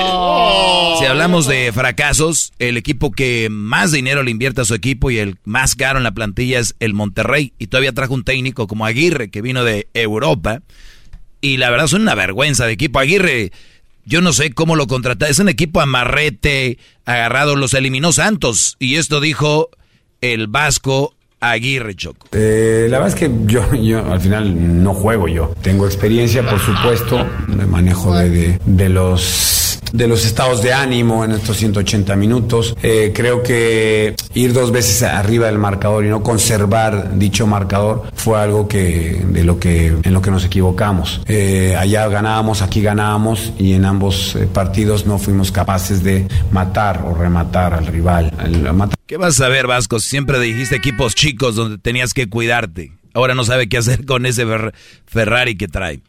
Si 0.99 1.05
hablamos 1.05 1.47
de 1.47 1.71
fracasos, 1.73 2.51
el 2.59 2.75
equipo 2.75 3.11
que 3.11 3.47
más 3.49 3.91
dinero 3.91 4.23
le 4.23 4.31
invierte 4.31 4.61
a 4.61 4.65
su 4.65 4.73
equipo 4.73 5.09
y 5.11 5.19
el 5.19 5.37
más 5.45 5.75
caro 5.75 5.99
en 5.99 6.03
la 6.03 6.11
plantilla 6.11 6.59
es 6.59 6.75
el 6.79 6.93
Monterrey. 6.93 7.53
Y 7.59 7.67
todavía 7.67 7.93
trajo 7.93 8.13
un 8.13 8.23
técnico 8.25 8.67
como 8.67 8.85
Aguirre, 8.85 9.29
que 9.29 9.41
vino 9.41 9.63
de 9.63 9.87
Europa. 9.93 10.61
Y 11.39 11.57
la 11.57 11.69
verdad 11.69 11.85
es 11.85 11.93
una 11.93 12.15
vergüenza 12.15 12.65
de 12.65 12.73
equipo. 12.73 12.99
Aguirre, 12.99 13.51
yo 14.07 14.21
no 14.21 14.33
sé 14.33 14.51
cómo 14.53 14.75
lo 14.75 14.87
contrata. 14.87 15.27
Es 15.27 15.39
un 15.39 15.49
equipo 15.49 15.81
amarrete, 15.81 16.77
agarrado, 17.05 17.55
los 17.55 17.73
eliminó 17.73 18.11
Santos. 18.13 18.75
Y 18.79 18.95
esto 18.95 19.19
dijo 19.21 19.69
el 20.21 20.47
Vasco 20.47 21.13
Aguirre, 21.39 21.93
Choco. 21.95 22.27
Eh, 22.31 22.87
la 22.89 22.97
verdad 22.99 23.13
es 23.13 23.19
que 23.19 23.31
yo, 23.45 23.73
yo 23.83 24.11
al 24.11 24.19
final 24.21 24.83
no 24.83 24.93
juego 24.93 25.27
yo. 25.27 25.53
Tengo 25.61 25.85
experiencia, 25.85 26.49
por 26.49 26.59
supuesto, 26.59 27.27
de 27.47 27.65
manejo 27.65 28.15
de, 28.15 28.29
de- 28.29 28.59
de 28.65 28.89
los 28.89 29.66
de 29.91 30.07
los 30.07 30.25
estados 30.25 30.61
de 30.61 30.73
ánimo 30.73 31.23
en 31.25 31.31
estos 31.31 31.57
180 31.57 32.15
minutos. 32.15 32.75
Eh, 32.83 33.11
creo 33.15 33.43
que 33.43 34.15
ir 34.33 34.53
dos 34.53 34.71
veces 34.71 35.03
arriba 35.03 35.47
del 35.47 35.57
marcador 35.57 36.05
y 36.05 36.09
no 36.09 36.23
conservar 36.23 37.17
dicho 37.17 37.47
marcador 37.47 38.11
fue 38.15 38.39
algo 38.39 38.67
que 38.67 39.23
de 39.27 39.43
lo 39.43 39.59
que 39.59 39.87
en 39.87 40.13
lo 40.13 40.21
que 40.21 40.31
nos 40.31 40.43
equivocamos. 40.45 41.21
Eh, 41.27 41.75
allá 41.77 42.07
ganábamos, 42.07 42.61
aquí 42.61 42.81
ganábamos 42.81 43.53
y 43.57 43.73
en 43.73 43.85
ambos 43.85 44.35
eh, 44.35 44.47
partidos 44.51 45.05
no 45.05 45.17
fuimos 45.19 45.51
capaces 45.51 46.03
de 46.03 46.27
matar 46.51 47.03
o 47.05 47.13
rematar 47.13 47.73
al 47.73 47.85
rival. 47.87 48.31
Matar 48.73 48.97
¿Qué 49.05 49.17
vas 49.17 49.39
a 49.41 49.47
ver, 49.47 49.67
Vasco? 49.67 49.99
Siempre 49.99 50.39
dijiste 50.39 50.75
equipos 50.75 51.15
chicos 51.15 51.55
donde 51.55 51.77
tenías 51.77 52.13
que 52.13 52.27
cuidarte. 52.29 52.91
Ahora 53.13 53.33
no 53.35 53.43
sabe 53.45 53.69
qué 53.69 53.77
hacer 53.77 54.05
con 54.05 54.25
ese 54.25 54.45
Fer- 54.45 54.73
Ferrari 55.05 55.55
que 55.57 55.67
trae. 55.67 56.01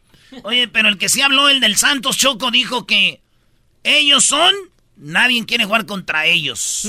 Oye, 0.43 0.67
pero 0.67 0.89
el 0.89 0.97
que 0.97 1.09
sí 1.09 1.21
habló, 1.21 1.49
el 1.49 1.59
del 1.59 1.75
Santos 1.75 2.17
Choco, 2.17 2.51
dijo 2.51 2.85
que 2.85 3.21
ellos 3.83 4.25
son, 4.25 4.53
nadie 4.97 5.45
quiere 5.45 5.65
jugar 5.65 5.85
contra 5.85 6.25
ellos. 6.25 6.87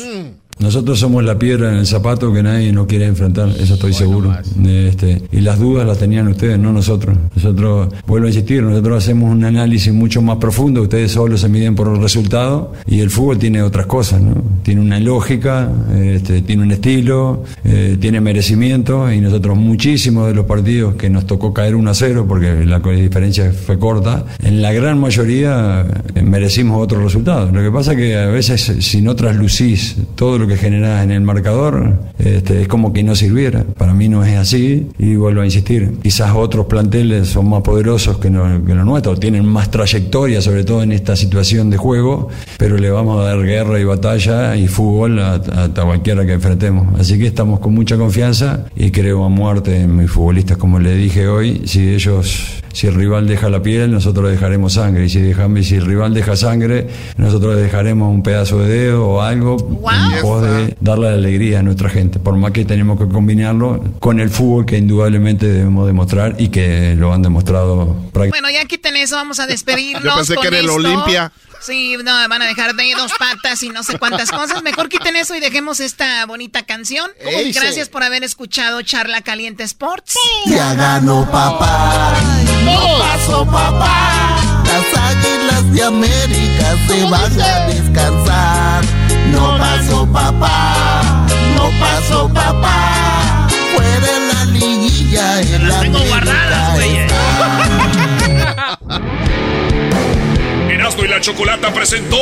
Nosotros 0.61 0.99
somos 0.99 1.25
la 1.25 1.39
piedra 1.39 1.73
en 1.73 1.79
el 1.79 1.87
zapato 1.87 2.31
que 2.33 2.43
nadie 2.43 2.71
nos 2.71 2.87
quiere 2.87 3.07
enfrentar, 3.07 3.49
eso 3.49 3.75
estoy 3.75 3.95
seguro. 3.95 4.37
Este, 4.63 5.23
y 5.33 5.41
las 5.41 5.59
dudas 5.59 5.87
las 5.87 5.99
tenían 5.99 6.29
ustedes, 6.29 6.59
no 6.59 6.71
nosotros. 6.71 7.17
Nosotros, 7.35 7.89
vuelvo 8.07 8.27
a 8.27 8.29
insistir, 8.29 8.63
nosotros 8.63 9.03
hacemos 9.03 9.33
un 9.33 9.43
análisis 9.43 9.93
mucho 9.93 10.21
más 10.21 10.37
profundo, 10.37 10.83
ustedes 10.83 11.13
solo 11.13 11.39
se 11.39 11.49
miden 11.49 11.75
por 11.75 11.89
el 11.89 12.01
resultado 12.01 12.73
y 12.87 13.01
el 13.01 13.09
fútbol 13.09 13.39
tiene 13.39 13.63
otras 13.63 13.87
cosas, 13.87 14.21
¿no? 14.21 14.35
Tiene 14.63 14.83
una 14.83 15.01
lógica, 15.01 15.73
este, 15.99 16.43
tiene 16.43 16.63
un 16.63 16.73
estilo, 16.73 17.43
eh, 17.65 17.97
tiene 17.99 18.21
merecimiento 18.21 19.11
y 19.11 19.21
nosotros 19.21 19.57
muchísimos 19.57 20.27
de 20.27 20.35
los 20.35 20.45
partidos 20.45 20.95
que 20.97 21.09
nos 21.09 21.27
tocó 21.27 21.55
caer 21.55 21.75
1 21.75 21.91
a 21.91 21.95
0 21.95 22.27
porque 22.29 22.67
la 22.67 22.81
diferencia 22.81 23.51
fue 23.51 23.79
corta, 23.79 24.27
en 24.43 24.61
la 24.61 24.73
gran 24.73 25.01
mayoría 25.01 25.87
eh, 26.15 26.23
merecimos 26.23 26.83
otro 26.83 27.03
resultado. 27.03 27.51
Lo 27.51 27.63
que 27.63 27.71
pasa 27.71 27.97
que 27.97 28.15
a 28.17 28.27
veces 28.27 28.61
si 28.81 29.01
no 29.01 29.17
traslucís 29.17 29.97
todo 30.17 30.39
lo 30.39 30.47
que 30.47 30.50
generás 30.57 31.03
en 31.05 31.11
el 31.11 31.21
marcador, 31.23 31.95
este, 32.19 32.63
es 32.63 32.69
como 32.69 32.93
que 32.93 33.03
no 33.03 33.15
sirviera. 33.15 33.65
Para 33.77 33.95
mí 33.95 34.09
no 34.09 34.25
es 34.25 34.37
así 34.37 34.89
y 34.99 35.15
vuelvo 35.17 35.41
a 35.43 35.45
insistir. 35.45 35.93
Quizás 36.03 36.33
otros 36.35 36.67
planteles 36.67 37.29
son 37.29 37.49
más 37.49 37.63
poderosos 37.63 38.19
que, 38.19 38.31
no- 38.31 38.65
que 38.65 38.75
tienen 39.21 39.45
más 39.47 39.71
trayectoria, 39.71 40.41
sobre 40.41 40.65
todo 40.65 40.83
en 40.83 40.93
esta 40.93 41.17
situación 41.17 41.71
de 41.71 41.77
juego, 41.77 42.29
pero 42.59 42.77
le 42.79 42.91
vamos 42.91 43.21
a 43.21 43.25
dar 43.25 43.43
guerra 43.43 43.79
y 43.81 43.85
batalla 43.85 44.57
y 44.57 44.67
fútbol 44.69 45.19
a, 45.21 45.35
a- 45.35 45.65
a 45.65 45.85
cualquiera 45.85 46.25
que 46.27 46.33
enfrentemos. 46.35 46.99
Así 47.01 47.19
que 47.19 47.27
estamos 47.27 47.61
con 47.61 47.75
mucha 47.75 47.97
confianza 47.97 48.67
y 48.77 48.91
creo 48.91 49.25
a 49.25 49.29
muerte 49.29 49.81
en 49.83 49.97
mis 49.97 50.11
futbolistas, 50.11 50.57
como 50.57 50.79
le 50.79 50.95
dije 50.97 51.29
hoy, 51.29 51.63
si 51.67 51.89
ellos... 51.95 52.63
Si 52.73 52.87
el 52.87 52.95
rival 52.95 53.27
deja 53.27 53.49
la 53.49 53.63
piel, 53.63 53.91
nosotros 53.91 54.31
dejaremos 54.31 54.75
sangre. 54.75 55.07
Y 55.07 55.09
si, 55.09 55.21
dejamos, 55.21 55.67
si 55.67 55.75
el 55.77 55.87
rival 55.87 56.15
deja 56.15 56.37
sangre, 56.37 56.89
nosotros 57.17 57.57
dejaremos 57.57 58.09
un 58.09 58.23
pedazo 58.23 58.59
de 58.61 58.69
dedo 58.69 59.09
o 59.09 59.23
algo 59.23 59.57
en 59.59 60.23
pos 60.23 60.43
de 60.43 60.77
darle 60.81 61.09
alegría 61.09 61.61
a 61.61 61.63
nuestra 61.63 61.91
gente. 61.91 62.21
Por 62.21 62.37
más 62.37 62.53
que 62.53 62.65
tenemos 62.65 62.99
que 62.99 63.09
combinarlo 63.09 63.83
con 63.99 64.21
el 64.21 64.31
fútbol 64.31 64.67
que 64.67 64.79
indudablemente 64.79 65.47
debemos 65.47 65.87
demostrar 65.87 66.37
y 66.39 66.49
que 66.49 66.95
lo 66.97 67.13
han 67.13 67.23
demostrado 67.23 67.97
prácticamente. 68.13 68.41
Bueno, 68.41 68.51
ya 68.51 68.63
aquí 68.63 68.79
tenemos 68.79 69.01
eso 69.01 69.17
vamos 69.17 69.41
a 69.41 69.47
despedirnos. 69.47 70.05
Yo 70.05 70.15
pensé 70.15 70.35
con 70.35 70.43
que 70.43 70.49
era 70.49 70.59
el. 70.59 70.71
Olimpia. 70.71 71.33
Sí, 71.61 71.97
no, 72.03 72.29
van 72.29 72.41
a 72.41 72.47
dejar 72.47 72.75
de 72.75 72.95
dos 72.97 73.13
patas 73.19 73.63
y 73.63 73.69
no 73.69 73.83
sé 73.83 73.99
cuántas 73.99 74.31
cosas. 74.31 74.63
Mejor 74.63 74.89
quiten 74.89 75.15
eso 75.17 75.35
y 75.35 75.41
dejemos 75.41 75.81
esta 75.81 76.25
bonita 76.25 76.63
canción. 76.65 77.11
Gracias 77.53 77.91
por 77.91 78.03
haber 78.03 78.25
escuchado 78.25 78.81
Charla 78.81 79.21
Caliente 79.21 79.63
Sports. 79.65 80.15
Ya 80.47 80.75
ganó 80.75 81.31
papá, 81.31 82.17
no 82.65 82.99
pasó 82.99 83.45
papá. 83.47 84.37
Las 84.65 84.87
águilas 85.03 85.73
de 85.73 85.83
América 85.83 86.77
se 86.87 87.05
van 87.05 87.41
a 87.41 87.67
descansar. 87.67 88.85
No 89.33 89.57
pasó 89.59 90.07
papá, 90.13 91.27
no 91.57 91.71
pasó 91.81 92.29
papá. 92.29 93.49
Fuera 93.75 94.17
en 94.17 94.29
la 94.29 94.45
liguilla 94.47 95.41
en 95.41 95.69
la 95.69 95.81
tengo 95.81 95.99
guardadas, 96.01 96.79
Erasmo 100.71 101.05
y 101.05 101.09
la 101.09 101.21
Chocolata 101.21 101.73
presentó 101.73 102.17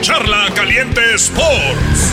Charla 0.00 0.48
Caliente 0.54 1.00
Sports. 1.14 2.12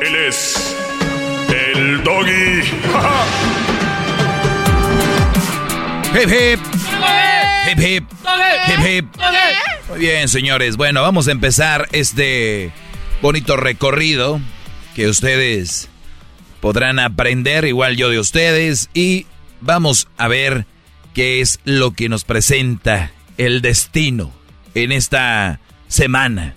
Él 0.00 0.14
es 0.14 0.76
el 1.48 2.02
doggy. 2.02 2.62
Hip 6.12 6.28
hip. 6.28 6.60
Hip 7.70 7.78
hip. 7.78 8.04
Hip 8.66 8.80
hip. 8.84 9.06
Muy 9.88 9.98
bien, 10.00 10.28
señores. 10.28 10.76
Bueno, 10.76 11.02
vamos 11.02 11.28
a 11.28 11.32
empezar 11.32 11.88
este 11.92 12.72
bonito 13.22 13.56
recorrido 13.56 14.40
que 14.96 15.06
ustedes 15.06 15.88
podrán 16.60 16.98
aprender, 16.98 17.64
igual 17.64 17.96
yo 17.96 18.08
de 18.08 18.18
ustedes, 18.18 18.90
y 18.92 19.26
vamos 19.60 20.08
a 20.16 20.26
ver 20.26 20.66
qué 21.14 21.40
es 21.40 21.60
lo 21.64 21.92
que 21.92 22.08
nos 22.08 22.24
presenta 22.24 23.12
el 23.38 23.62
destino 23.62 24.32
en 24.74 24.92
esta 24.92 25.60
semana. 25.86 26.54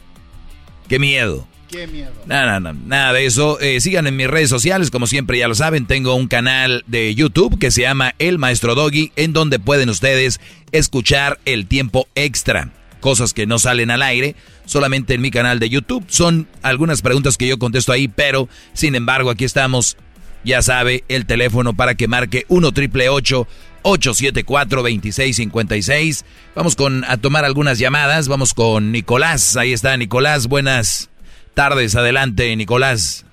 Qué 0.89 0.97
miedo. 0.97 1.47
Qué 1.73 1.87
miedo. 1.87 2.11
Nada, 2.27 2.59
nada, 2.59 2.75
nada 2.85 3.13
de 3.13 3.25
eso. 3.25 3.59
Eh, 3.59 3.81
sigan 3.81 4.05
en 4.05 4.15
mis 4.15 4.27
redes 4.27 4.49
sociales, 4.49 4.91
como 4.91 5.07
siempre 5.07 5.39
ya 5.39 5.47
lo 5.47 5.55
saben. 5.55 5.87
Tengo 5.87 6.13
un 6.13 6.27
canal 6.27 6.83
de 6.85 7.15
YouTube 7.15 7.57
que 7.57 7.71
se 7.71 7.81
llama 7.81 8.13
El 8.19 8.37
Maestro 8.37 8.75
Doggy, 8.75 9.11
en 9.15 9.33
donde 9.33 9.57
pueden 9.57 9.89
ustedes 9.89 10.39
escuchar 10.71 11.39
el 11.45 11.65
tiempo 11.65 12.07
extra. 12.13 12.69
Cosas 12.99 13.33
que 13.33 13.47
no 13.47 13.57
salen 13.57 13.89
al 13.89 14.03
aire, 14.03 14.35
solamente 14.65 15.15
en 15.15 15.21
mi 15.21 15.31
canal 15.31 15.57
de 15.57 15.69
YouTube. 15.69 16.05
Son 16.09 16.47
algunas 16.61 17.01
preguntas 17.01 17.37
que 17.37 17.47
yo 17.47 17.57
contesto 17.57 17.91
ahí, 17.91 18.07
pero 18.07 18.47
sin 18.73 18.93
embargo, 18.93 19.31
aquí 19.31 19.43
estamos. 19.43 19.97
Ya 20.45 20.61
sabe, 20.61 21.05
el 21.07 21.25
teléfono 21.25 21.73
para 21.73 21.95
que 21.95 22.07
marque 22.07 22.45
1 22.49 22.71
triple 22.73 23.07
874 23.09 24.81
2656. 24.81 26.25
Vamos 26.53 26.75
con 26.75 27.03
a 27.05 27.17
tomar 27.17 27.45
algunas 27.45 27.79
llamadas. 27.79 28.27
Vamos 28.27 28.53
con 28.53 28.91
Nicolás. 28.91 29.57
Ahí 29.57 29.73
está 29.73 29.95
Nicolás. 29.97 30.47
Buenas 30.47 31.09
tardes. 31.53 31.95
Adelante, 31.95 32.55
Nicolás. 32.55 33.25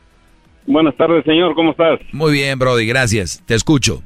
Buenas 0.67 0.95
tardes, 0.97 1.25
señor. 1.25 1.55
¿Cómo 1.55 1.73
estás? 1.73 2.01
Muy 2.13 2.33
bien, 2.33 2.59
Brody. 2.59 2.87
Gracias. 2.87 3.43
Te 3.47 3.55
escucho. 3.55 4.03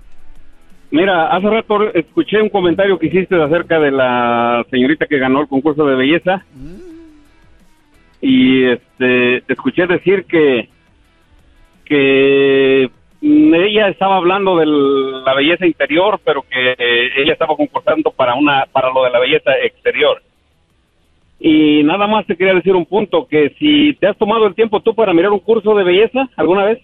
Mira, 0.91 1.28
hace 1.35 1.51
rato 1.51 1.93
escuché 1.93 2.41
un 2.41 2.49
comentario 2.49 2.99
que 2.99 3.09
hiciste 3.09 3.41
acerca 3.43 3.81
de 3.81 3.91
la 3.91 4.65
señorita 4.70 5.07
que 5.07 5.19
ganó 5.19 5.41
el 5.41 5.49
concurso 5.49 5.85
de 5.85 5.97
belleza. 5.97 6.45
Y 8.20 8.65
este, 8.65 9.43
escuché 9.49 9.86
decir 9.86 10.24
que 10.24 10.69
que 11.85 12.91
ella 13.20 13.89
estaba 13.89 14.16
hablando 14.16 14.57
de 14.57 14.66
la 14.66 15.35
belleza 15.35 15.66
interior, 15.66 16.20
pero 16.24 16.43
que 16.43 16.73
eh, 16.78 17.11
ella 17.16 17.32
estaba 17.32 17.57
concursando 17.57 18.11
para 18.11 18.35
una 18.35 18.66
para 18.70 18.91
lo 18.91 19.05
de 19.05 19.11
la 19.11 19.19
belleza 19.19 19.53
exterior. 19.62 20.23
Y 21.47 21.83
nada 21.83 22.07
más 22.07 22.27
te 22.27 22.37
quería 22.39 22.55
decir 22.55 22.73
un 22.75 22.87
punto, 22.87 23.27
que 23.29 23.55
si 23.59 23.93
te 24.01 24.07
has 24.07 24.16
tomado 24.16 24.47
el 24.47 24.55
tiempo 24.55 24.81
tú 24.81 24.95
para 24.95 25.12
mirar 25.12 25.31
un 25.31 25.41
curso 25.41 25.75
de 25.75 25.85
belleza 25.85 26.31
alguna 26.37 26.65
vez. 26.65 26.79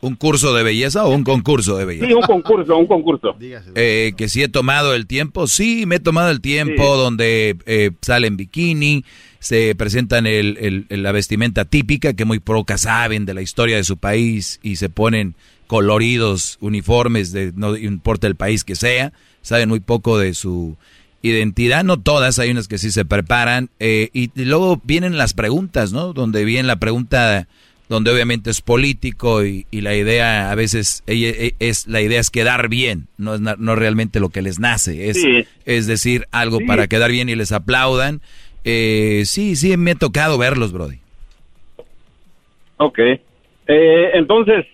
¿Un 0.00 0.16
curso 0.16 0.52
de 0.52 0.64
belleza 0.64 1.04
o 1.06 1.14
un 1.14 1.22
concurso 1.22 1.76
de 1.78 1.84
belleza? 1.84 2.08
Sí, 2.08 2.12
un 2.12 2.22
concurso, 2.22 2.76
un 2.76 2.86
concurso. 2.88 3.36
Eh, 3.76 4.12
que 4.16 4.28
si 4.28 4.42
he 4.42 4.48
tomado 4.48 4.94
el 4.96 5.06
tiempo, 5.06 5.46
sí, 5.46 5.84
me 5.86 5.96
he 5.96 6.00
tomado 6.00 6.32
el 6.32 6.40
tiempo 6.40 6.82
Sí. 6.82 6.98
donde 7.00 7.56
eh, 7.66 7.92
salen 8.00 8.36
bikini, 8.36 9.04
se 9.38 9.76
presentan 9.76 10.26
el, 10.26 10.56
el- 10.60 10.86
el- 10.88 11.02
la 11.04 11.12
vestimenta 11.12 11.64
típica 11.64 12.14
que 12.14 12.24
muy 12.24 12.40
pocas 12.40 12.80
saben 12.80 13.24
de 13.24 13.34
la 13.34 13.42
historia 13.42 13.76
de 13.76 13.84
su 13.84 13.98
país 13.98 14.58
y 14.64 14.74
se 14.76 14.88
ponen 14.90 15.36
coloridos, 15.68 16.58
uniformes, 16.60 17.30
de 17.32 17.52
no 17.54 17.76
importa 17.76 18.26
el 18.26 18.34
país 18.34 18.64
que 18.64 18.74
sea, 18.74 19.12
saben 19.42 19.68
muy 19.68 19.78
poco 19.80 20.18
de 20.18 20.34
su 20.34 20.76
identidad, 21.22 21.84
no 21.84 22.00
todas, 22.00 22.38
hay 22.38 22.50
unas 22.50 22.68
que 22.68 22.78
sí 22.78 22.90
se 22.90 23.04
preparan 23.04 23.68
eh, 23.80 24.10
y, 24.12 24.30
y 24.40 24.44
luego 24.44 24.80
vienen 24.84 25.16
las 25.16 25.34
preguntas, 25.34 25.92
¿no? 25.92 26.12
Donde 26.12 26.44
viene 26.44 26.66
la 26.66 26.76
pregunta 26.76 27.46
donde 27.88 28.10
obviamente 28.10 28.48
es 28.50 28.60
político 28.62 29.44
y, 29.44 29.66
y 29.70 29.82
la 29.82 29.94
idea 29.94 30.50
a 30.50 30.54
veces 30.54 31.02
ella- 31.06 31.28
e- 31.28 31.54
es 31.58 31.86
la 31.86 32.00
idea 32.00 32.20
es 32.20 32.30
quedar 32.30 32.68
bien, 32.68 33.06
no 33.18 33.34
es 33.34 33.40
no 33.40 33.74
realmente 33.76 34.18
lo 34.18 34.30
que 34.30 34.40
les 34.42 34.58
nace, 34.58 35.10
es, 35.10 35.20
Sí. 35.20 35.44
es 35.66 35.86
decir 35.86 36.26
algo 36.32 36.58
Sí. 36.58 36.64
para 36.64 36.86
quedar 36.86 37.10
bien 37.10 37.28
y 37.28 37.34
les 37.36 37.52
aplaudan. 37.52 38.20
Eh, 38.64 39.22
sí, 39.26 39.56
sí, 39.56 39.76
me 39.76 39.90
ha 39.90 39.94
tocado 39.96 40.38
verlos, 40.38 40.72
Brody. 40.72 40.98
Ok. 42.78 42.98
Eh, 42.98 44.10
entonces, 44.14 44.66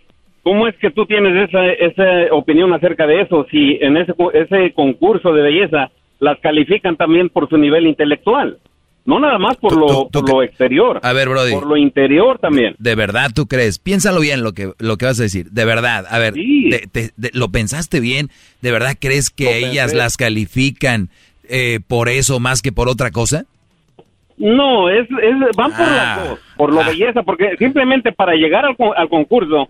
¿cómo 0.43 0.67
es 0.69 0.77
que 0.77 0.91
tú 0.91 1.05
tienes 1.07 1.49
esa, 1.49 1.67
esa 1.73 2.33
opinión 2.35 2.73
acerca 2.73 3.07
de 3.07 3.23
eso? 3.23 3.47
Si 3.51 3.79
en 3.81 3.97
ese, 3.97 4.15
ese 4.35 4.73
concurso 4.75 5.33
de 5.33 5.43
belleza 5.43 5.91
las 6.21 6.39
califican 6.41 6.97
también 6.97 7.29
por 7.29 7.49
su 7.49 7.57
nivel 7.57 7.87
intelectual. 7.87 8.59
No 9.05 9.19
nada 9.21 9.39
más 9.39 9.57
por, 9.57 9.75
lo, 9.75 10.09
por 10.11 10.29
lo 10.29 10.43
exterior. 10.43 11.01
A 11.03 11.15
ver, 11.15 11.31
Brody. 11.31 11.53
Por 11.55 11.67
lo 11.67 11.79
interior 11.79 12.39
también. 12.39 12.75
¿De 12.79 12.95
verdad 12.95 13.31
tú 13.35 13.47
crees? 13.47 13.79
Piénsalo 13.79 14.21
bien 14.21 14.43
lo 14.43 14.53
que, 14.53 14.73
lo 14.79 14.99
que 14.99 15.07
vas 15.07 15.19
a 15.19 15.23
decir. 15.23 15.51
De 15.51 15.65
verdad. 15.65 16.05
A 16.11 16.19
ver, 16.19 16.35
te- 16.35 16.87
te- 16.89 17.31
¿lo 17.33 17.49
pensaste 17.49 18.01
bien? 18.01 18.29
¿De 18.61 18.71
verdad 18.71 18.97
crees 19.01 19.31
que 19.31 19.59
ellas 19.67 19.95
las 19.95 20.19
califican 20.19 21.09
eh, 21.49 21.81
por 21.89 22.11
eso 22.11 22.39
más 22.39 22.61
que 22.61 22.71
por 22.71 22.89
otra 22.91 23.11
cosa? 23.11 23.45
No, 24.37 24.91
es, 24.91 25.09
es 25.11 25.57
van 25.57 25.71
por 25.73 25.87
Ah, 25.87 26.17
las 26.19 26.29
dos, 26.29 26.39
por 26.57 26.73
lo 26.75 26.85
belleza, 26.85 27.23
porque 27.23 27.57
simplemente 27.59 28.13
para 28.13 28.35
llegar 28.35 28.67
al, 28.67 28.77
al 28.97 29.09
concurso 29.09 29.69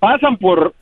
pasan 0.00 0.36
por 0.36 0.74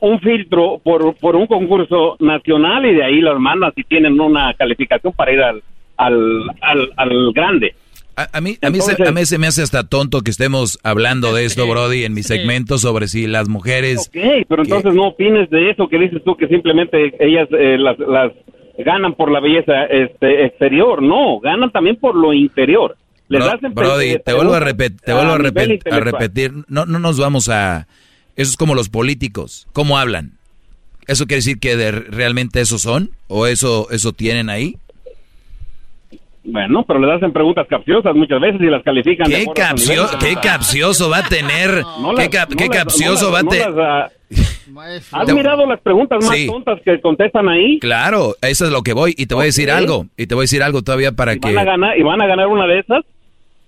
un 0.00 0.20
filtro, 0.20 0.78
por, 0.82 1.14
por 1.16 1.36
un 1.36 1.46
concurso 1.46 2.16
nacional 2.20 2.84
y 2.86 2.94
de 2.94 3.04
ahí 3.04 3.20
las 3.20 3.38
mandan 3.38 3.72
si 3.74 3.82
tienen 3.84 4.20
una 4.20 4.52
calificación 4.54 5.12
para 5.14 5.32
ir 5.32 5.40
al, 5.40 5.62
al, 5.96 6.42
al, 6.60 6.90
al 6.96 7.32
grande. 7.32 7.74
A, 8.18 8.38
a 8.38 8.40
mí, 8.40 8.56
a, 8.62 8.70
mí 8.70 8.80
se, 8.80 9.06
a 9.06 9.12
mí 9.12 9.26
se 9.26 9.36
me 9.36 9.46
hace 9.46 9.62
hasta 9.62 9.86
tonto 9.86 10.22
que 10.22 10.30
estemos 10.30 10.78
hablando 10.82 11.34
de 11.34 11.44
esto, 11.44 11.66
Brody, 11.68 12.04
en 12.04 12.14
mi 12.14 12.22
segmento 12.22 12.78
sobre 12.78 13.08
si 13.08 13.26
las 13.26 13.48
mujeres... 13.48 14.08
Ok, 14.08 14.46
pero 14.48 14.62
entonces 14.62 14.94
no 14.94 15.08
opines 15.08 15.50
de 15.50 15.70
eso 15.70 15.86
que 15.88 15.98
dices 15.98 16.22
tú 16.24 16.34
que 16.36 16.48
simplemente 16.48 17.14
ellas 17.20 17.46
eh, 17.52 17.76
las, 17.78 17.98
las 17.98 18.32
ganan 18.78 19.14
por 19.14 19.30
la 19.30 19.40
belleza 19.40 19.84
este, 19.84 20.46
exterior, 20.46 21.02
no, 21.02 21.40
ganan 21.40 21.70
también 21.70 21.96
por 21.96 22.14
lo 22.14 22.32
interior. 22.32 22.96
Les 23.28 23.42
Bro- 23.42 23.52
hacen 23.52 23.74
Brody, 23.74 24.18
te 24.24 24.32
vuelvo 24.32 24.54
a, 24.54 24.60
preguntas 24.60 24.90
repet- 24.92 25.04
te 25.04 25.12
vuelvo 25.12 25.32
a, 25.32 25.34
a 25.96 26.00
repetir, 26.00 26.52
no, 26.68 26.86
no 26.86 26.98
nos 26.98 27.18
vamos 27.18 27.48
a... 27.50 27.86
Eso 28.36 28.50
es 28.50 28.56
como 28.56 28.74
los 28.74 28.88
políticos, 28.88 29.66
¿cómo 29.72 29.98
hablan? 29.98 30.32
¿Eso 31.06 31.26
quiere 31.26 31.38
decir 31.38 31.58
que 31.58 31.76
de- 31.76 31.92
realmente 31.92 32.60
eso 32.60 32.78
son? 32.78 33.10
¿O 33.28 33.46
eso, 33.46 33.88
eso 33.90 34.12
tienen 34.12 34.50
ahí? 34.50 34.76
Bueno, 36.44 36.84
pero 36.86 37.00
les 37.00 37.10
hacen 37.16 37.32
preguntas 37.32 37.66
capciosas 37.68 38.14
muchas 38.14 38.40
veces 38.40 38.60
y 38.60 38.66
las 38.66 38.82
califican. 38.84 39.28
de 39.28 39.36
¿Qué, 39.38 39.44
su 39.44 39.50
capcio- 39.52 40.18
qué 40.20 40.36
capcioso 40.36 41.10
va 41.10 41.18
a 41.18 41.28
tener? 41.28 41.82
No 42.00 42.10
¿Qué, 42.14 42.22
las- 42.22 42.28
cap- 42.28 42.50
no 42.50 42.56
qué 42.56 42.68
capcioso 42.68 43.26
no 43.26 43.32
va 43.32 43.38
a 43.40 43.44
tener? 43.44 43.80
ah, 43.80 44.08
¿Has 45.12 45.32
mirado 45.32 45.66
las 45.66 45.80
preguntas 45.80 46.24
más 46.24 46.36
Sí. 46.36 46.46
tontas 46.46 46.80
que 46.84 47.00
contestan 47.00 47.48
ahí? 47.48 47.78
Claro, 47.80 48.36
eso 48.42 48.66
es 48.66 48.70
lo 48.70 48.82
que 48.82 48.92
voy. 48.92 49.14
Y 49.16 49.26
te 49.26 49.34
voy 49.34 49.42
a 49.42 49.46
decir 49.46 49.70
algo. 49.70 50.06
Y 50.16 50.26
te 50.26 50.34
voy 50.34 50.42
a 50.42 50.44
decir 50.44 50.62
algo 50.62 50.82
todavía 50.82 51.12
para 51.12 51.34
que... 51.36 51.52
¿Van 51.52 51.58
a 51.58 51.64
ganar, 51.64 51.98
¿Y 51.98 52.02
van 52.02 52.20
a 52.20 52.26
ganar 52.26 52.46
una 52.48 52.66
de 52.66 52.80
esas? 52.80 53.04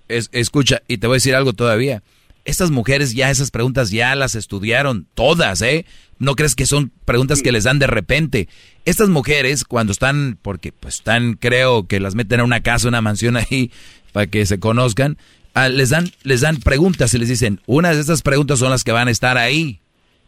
Es- 0.07 0.29
escucha, 0.31 0.81
y 0.87 0.97
te 0.99 1.07
voy 1.07 1.15
a 1.15 1.17
decir 1.17 1.35
algo 1.35 1.51
todavía. 1.53 2.01
Estas 2.45 2.71
mujeres 2.71 3.13
ya 3.13 3.29
esas 3.29 3.51
preguntas 3.51 3.91
ya 3.91 4.15
las 4.15 4.35
estudiaron 4.35 5.07
todas, 5.13 5.61
¿eh? 5.61 5.85
¿No 6.17 6.35
crees 6.35 6.55
que 6.55 6.65
son 6.65 6.91
preguntas 7.05 7.41
que 7.41 7.51
les 7.51 7.63
dan 7.63 7.79
de 7.79 7.87
repente? 7.87 8.49
Estas 8.85 9.09
mujeres, 9.09 9.63
cuando 9.63 9.91
están, 9.91 10.37
porque 10.41 10.71
pues 10.71 10.95
están, 10.95 11.33
creo 11.33 11.87
que 11.87 11.99
las 11.99 12.15
meten 12.15 12.39
a 12.39 12.43
una 12.43 12.61
casa, 12.61 12.87
una 12.87 13.01
mansión 13.01 13.37
ahí, 13.37 13.71
para 14.11 14.27
que 14.27 14.45
se 14.45 14.59
conozcan, 14.59 15.17
ah, 15.53 15.69
les, 15.69 15.89
dan, 15.89 16.11
les 16.23 16.41
dan 16.41 16.57
preguntas 16.57 17.13
y 17.13 17.19
les 17.19 17.29
dicen, 17.29 17.61
una 17.65 17.93
de 17.93 18.01
estas 18.01 18.21
preguntas 18.21 18.59
son 18.59 18.71
las 18.71 18.83
que 18.83 18.91
van 18.91 19.07
a 19.07 19.11
estar 19.11 19.37
ahí. 19.37 19.79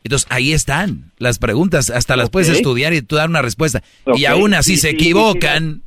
Entonces 0.03 0.27
ahí 0.31 0.53
están 0.53 1.11
las 1.17 1.37
preguntas, 1.37 1.89
hasta 1.89 2.15
las 2.15 2.29
puedes 2.29 2.49
estudiar 2.49 2.93
y 2.93 3.01
tú 3.01 3.17
dar 3.17 3.29
una 3.29 3.41
respuesta. 3.41 3.83
Y 4.15 4.25
aún 4.25 4.53
así 4.53 4.75
sí, 4.75 4.81
se 4.81 4.89
sí, 4.89 4.95
equivocan. 4.95 5.83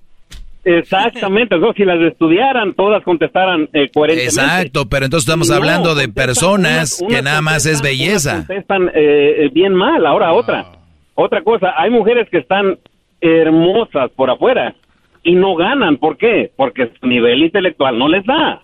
Exactamente, 0.64 1.54
entonces 1.56 1.76
si 1.76 1.84
las 1.84 2.00
estudiaran, 2.00 2.74
todas 2.74 3.02
contestaran 3.04 3.68
eh, 3.72 3.90
coherentemente. 3.92 4.40
Exacto, 4.40 4.88
pero 4.88 5.04
entonces 5.04 5.26
estamos 5.28 5.50
No, 5.50 5.56
hablando 5.56 5.94
de 5.94 6.08
personas 6.08 7.00
unas- 7.00 7.00
unas 7.02 7.14
que 7.14 7.22
nada 7.22 7.40
más 7.42 7.66
es 7.66 7.82
belleza. 7.82 8.36
contestan 8.46 8.88
eh, 8.94 9.44
eh, 9.44 9.50
bien 9.52 9.74
mal. 9.74 10.06
Ahora 10.06 10.32
otra, 10.32 10.66
otra 11.14 11.42
cosa, 11.42 11.74
hay 11.76 11.90
mujeres 11.90 12.28
que 12.30 12.38
están 12.38 12.78
hermosas 13.20 14.10
por 14.16 14.30
afuera 14.30 14.74
y 15.22 15.34
no 15.34 15.54
ganan. 15.54 15.96
¿Por 15.98 16.16
qué? 16.16 16.50
Porque 16.56 16.90
su 17.00 17.06
nivel 17.06 17.42
intelectual 17.42 17.98
no 17.98 18.08
les 18.08 18.24
da. 18.24 18.62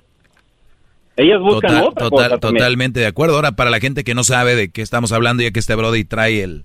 Ellas 1.17 1.41
buscan 1.41 1.71
Total- 1.71 1.85
otra 1.89 2.05
total- 2.09 2.11
cosa 2.31 2.39
también. 2.39 2.63
totalmente 2.65 3.01
de 3.01 3.07
acuerdo. 3.07 3.37
Ahora, 3.37 3.53
para 3.53 3.69
la 3.71 3.79
gente 3.81 4.05
que 4.05 4.15
no 4.15 4.25
sabe 4.25 4.55
de 4.55 4.71
qué 4.71 4.81
estamos 4.81 5.13
hablando, 5.13 5.43
ya 5.43 5.51
que 5.51 5.59
este 5.61 5.75
Brody 5.75 6.05
trae 6.05 6.43
el, 6.43 6.65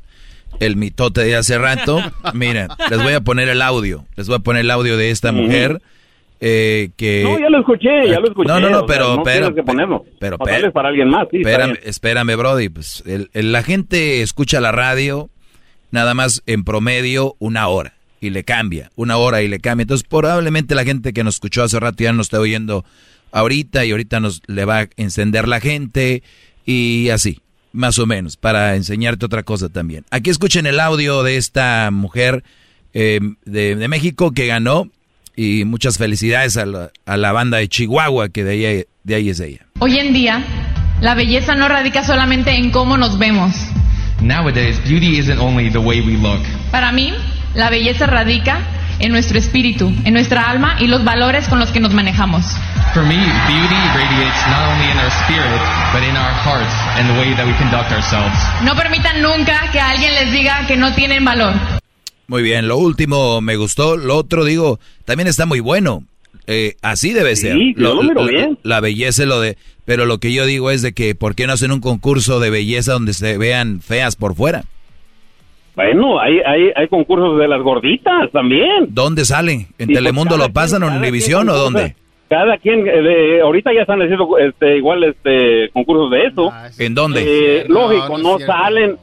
el 0.60 0.76
mitote 0.76 1.22
de 1.22 1.36
hace 1.36 1.58
rato, 1.58 2.00
miren, 2.34 2.68
les 2.90 3.02
voy 3.02 3.14
a 3.14 3.22
poner 3.22 3.50
el 3.50 3.62
audio. 3.62 4.06
Les 4.16 4.28
voy 4.28 4.38
a 4.38 4.40
poner 4.40 4.62
el 4.62 4.72
audio 4.72 4.98
de 4.98 5.12
esta 5.12 5.32
mujer 5.32 5.82
eh, 6.42 6.90
que... 6.98 7.24
No, 7.24 7.40
ya 7.40 7.50
lo 7.50 7.60
escuché, 7.60 8.10
ya 8.10 8.20
lo 8.20 8.28
escuché. 8.28 8.48
No, 8.48 8.60
no, 8.60 8.70
no, 8.70 8.78
o 8.78 8.80
sea, 8.80 8.88
pero, 8.88 9.16
no 9.18 9.24
pero, 9.24 9.48
tienes 9.48 9.56
que 9.56 9.64
ponerlo. 9.64 10.06
pero, 10.20 10.38
para 10.38 10.90
alguien 10.90 11.10
más, 11.10 11.28
sí, 11.32 11.38
espérame, 11.38 11.78
espérame, 11.84 12.36
Brody. 12.38 12.70
Pues 12.70 13.04
el- 13.06 13.30
el- 13.34 13.52
la 13.52 13.64
gente 13.64 14.22
escucha 14.22 14.60
la 14.60 14.72
radio 14.72 15.30
nada 15.92 16.14
más 16.14 16.44
en 16.46 16.64
promedio 16.64 17.36
una 17.40 17.68
hora 17.68 17.94
y 18.20 18.30
le 18.32 18.44
cambia, 18.44 18.92
una 18.96 19.18
hora 19.18 19.42
y 19.44 19.48
le 19.48 19.60
cambia. 19.60 19.84
Entonces, 19.84 20.06
probablemente 20.08 20.76
la 20.76 20.84
gente 20.84 21.14
que 21.14 21.24
nos 21.24 21.36
escuchó 21.36 21.64
hace 21.64 21.80
rato 21.80 22.04
ya 22.04 22.12
nos 22.12 22.26
está 22.28 22.40
oyendo 22.40 22.84
ahorita 23.32 23.86
y 23.86 23.92
ahorita 23.92 24.20
nos 24.20 24.42
le 24.48 24.66
va 24.66 24.80
a 24.82 24.88
encender 24.98 25.48
la 25.48 25.60
gente 25.60 26.22
y 26.66 27.10
así, 27.10 27.40
más 27.76 28.00
o 28.00 28.06
menos, 28.06 28.38
para 28.38 28.76
enseñarte 28.76 29.26
otra 29.26 29.44
cosa 29.44 29.70
también. 29.70 30.06
Aquí 30.10 30.30
escuchen 30.30 30.66
el 30.66 30.80
audio 30.80 31.24
de 31.24 31.38
esta 31.38 31.90
mujer 31.92 32.44
eh, 32.94 33.20
de, 33.46 33.76
de 33.76 33.88
México 33.88 34.32
que 34.32 34.48
ganó 34.48 34.90
y 35.36 35.66
muchas 35.66 35.98
felicidades 35.98 36.58
a 36.58 36.66
la, 36.66 36.92
a 37.06 37.18
la 37.18 37.32
banda 37.32 37.58
de 37.58 37.68
Chihuahua 37.68 38.30
que 38.30 38.44
de 38.44 38.52
ahí, 38.52 38.86
de 39.04 39.16
ahí 39.16 39.30
es 39.30 39.40
ella. 39.40 39.66
Hoy 39.80 40.00
en 40.00 40.14
día, 40.14 40.44
la 41.02 41.14
belleza 41.14 41.56
no 41.56 41.68
radica 41.68 42.04
solamente 42.06 42.52
en 42.56 42.72
cómo 42.72 42.98
nos 42.98 43.20
vemos. 43.20 43.54
Nowadays, 44.22 44.82
beauty 44.88 45.20
isn't 45.20 45.40
only 45.40 45.70
the 45.70 45.78
way 45.78 46.00
we 46.00 46.14
look. 46.14 46.42
Para 46.72 46.92
mí, 46.92 47.14
la 47.54 47.70
belleza 47.70 48.08
radica 48.08 48.60
en 49.00 49.12
nuestro 49.12 49.38
espíritu, 49.38 49.92
en 50.04 50.14
nuestra 50.14 50.50
alma 50.50 50.78
y 50.80 50.88
los 50.88 51.04
valores 51.04 51.48
con 51.48 51.60
los 51.60 51.72
que 51.72 51.80
nos 51.80 51.94
manejamos. 51.94 52.46
For 52.94 53.04
me, 53.04 53.16
beauty 53.16 53.76
radiates 53.94 54.48
not 54.48 54.70
only 54.72 54.92
in 54.92 54.98
our 54.98 55.12
spirit, 55.24 55.62
but 55.94 56.04
in 56.04 56.16
our 56.16 56.32
hearts 56.32 56.74
and 56.98 57.10
the 57.10 57.20
way 57.20 57.36
that 57.36 57.46
we 57.46 57.54
conduct 57.58 57.92
ourselves. 57.92 58.38
No 58.64 58.76
permitan 58.76 59.22
nunca 59.22 59.70
que 59.72 59.80
alguien 59.80 60.14
les 60.14 60.32
diga 60.32 60.66
que 60.68 60.78
no 60.78 60.94
tienen 60.94 61.26
valor. 61.26 61.54
Muy 62.28 62.42
bien, 62.42 62.68
lo 62.68 62.78
último 62.78 63.42
me 63.42 63.56
gustó, 63.56 63.98
lo 63.98 64.16
otro 64.18 64.46
digo, 64.46 64.80
también 65.06 65.28
está 65.28 65.46
muy 65.46 65.60
bueno. 65.60 66.04
Eh, 66.48 66.76
así 66.82 67.12
debe 67.12 67.36
ser. 67.36 67.58
yo 67.76 67.96
lo 67.96 68.04
miro 68.04 68.26
la, 68.26 68.32
bien. 68.32 68.60
la 68.64 68.80
belleza 68.80 69.24
es 69.24 69.28
lo 69.28 69.40
de, 69.40 69.58
pero 69.84 70.06
lo 70.06 70.20
que 70.20 70.32
yo 70.32 70.46
digo 70.46 70.72
es 70.72 70.82
de 70.82 70.94
que 70.94 71.16
¿por 71.16 71.36
qué 71.36 71.48
no 71.48 71.54
hacen 71.54 71.72
un 71.72 71.82
concurso 71.82 72.40
de 72.40 72.50
belleza 72.50 72.94
donde 72.94 73.14
se 73.14 73.38
vean 73.38 73.82
feas 73.82 74.16
por 74.16 74.36
fuera? 74.36 74.64
Bueno, 75.76 76.20
hay, 76.20 76.40
hay, 76.46 76.72
hay 76.76 76.88
concursos 76.88 77.38
de 77.38 77.48
las 77.48 77.62
gorditas 77.62 78.32
también. 78.32 78.88
¿Dónde 78.90 79.26
sale? 79.26 79.52
¿En 79.54 79.60
Sí, 79.60 79.68
pues 79.78 79.88
Telemundo 79.98 80.38
lo 80.38 80.50
pasan 80.50 80.84
o 80.84 80.88
en 80.88 80.98
Univisión 80.98 81.50
o 81.50 81.54
dónde? 81.56 81.96
Cada 82.30 82.58
quien, 82.58 82.88
eh, 82.88 83.02
de- 83.02 83.42
ahorita 83.42 83.74
ya 83.74 83.82
están 83.82 84.02
haciendo 84.02 84.38
este, 84.38 84.78
igual 84.78 85.04
este, 85.04 85.70
concursos 85.72 86.10
de 86.12 86.26
eso. 86.26 86.52
¿En 86.80 86.96
dónde? 86.96 87.24
Eh, 87.62 87.66
lógico, 87.68 88.18
no, 88.18 88.40
salen. 88.40 88.98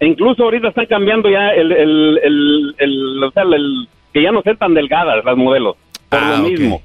E 0.00 0.06
incluso 0.06 0.44
ahorita 0.44 0.68
están 0.68 0.86
cambiando 0.86 1.28
ya 1.28 1.50
el, 1.50 1.70
el, 1.70 2.18
el, 2.22 2.74
el- 2.78 3.22
o 3.24 3.30
sea, 3.30 3.42
el- 3.42 3.86
que 4.12 4.22
ya 4.22 4.32
no 4.32 4.40
sean 4.42 4.56
tan 4.56 4.74
delgadas 4.74 5.22
las 5.24 5.36
modelos. 5.36 5.76
Por 6.08 6.18
Ah, 6.18 6.36
lo 6.38 6.44
ok. 6.44 6.50
mismo. 6.50 6.82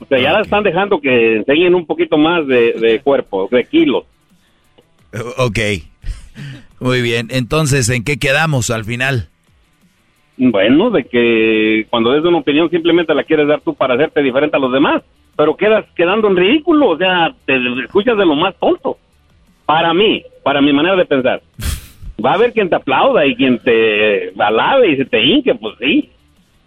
O 0.00 0.06
sea, 0.06 0.18
ya 0.18 0.32
las 0.32 0.42
están 0.42 0.62
dejando 0.64 1.00
que 1.00 1.36
enseñen 1.36 1.74
un 1.74 1.86
poquito 1.86 2.18
más 2.18 2.46
de, 2.46 2.72
de 2.72 3.00
cuerpo, 3.00 3.48
de 3.50 3.64
kilos. 3.64 4.04
Ok. 5.38 5.58
Muy 6.80 7.02
bien, 7.02 7.28
entonces, 7.30 7.88
¿en 7.90 8.04
qué 8.04 8.18
quedamos 8.18 8.70
al 8.70 8.84
final? 8.84 9.28
Bueno, 10.36 10.90
de 10.90 11.04
que 11.04 11.86
cuando 11.90 12.12
des 12.12 12.24
una 12.24 12.38
opinión 12.38 12.70
simplemente 12.70 13.14
la 13.14 13.24
quieres 13.24 13.46
dar 13.46 13.60
tú 13.60 13.74
para 13.74 13.94
hacerte 13.94 14.22
diferente 14.22 14.56
a 14.56 14.60
los 14.60 14.72
demás, 14.72 15.02
pero 15.36 15.56
quedas 15.56 15.84
quedando 15.94 16.28
en 16.28 16.36
ridículo, 16.36 16.88
o 16.88 16.96
sea, 16.96 17.34
te 17.44 17.56
escuchas 17.84 18.16
de 18.16 18.24
lo 18.24 18.34
más 18.34 18.54
tonto. 18.58 18.96
Para 19.66 19.92
mí, 19.92 20.22
para 20.42 20.62
mi 20.62 20.72
manera 20.72 20.96
de 20.96 21.04
pensar. 21.04 21.42
Va 22.24 22.32
a 22.32 22.34
haber 22.34 22.52
quien 22.52 22.68
te 22.68 22.76
aplauda 22.76 23.26
y 23.26 23.34
quien 23.34 23.58
te 23.58 24.32
alabe 24.38 24.92
y 24.92 24.96
se 24.96 25.04
te 25.04 25.22
hinque, 25.22 25.54
pues 25.54 25.74
sí. 25.78 26.10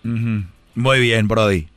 Muy 0.03 0.99
bien, 0.99 1.27
Brody. 1.27 1.68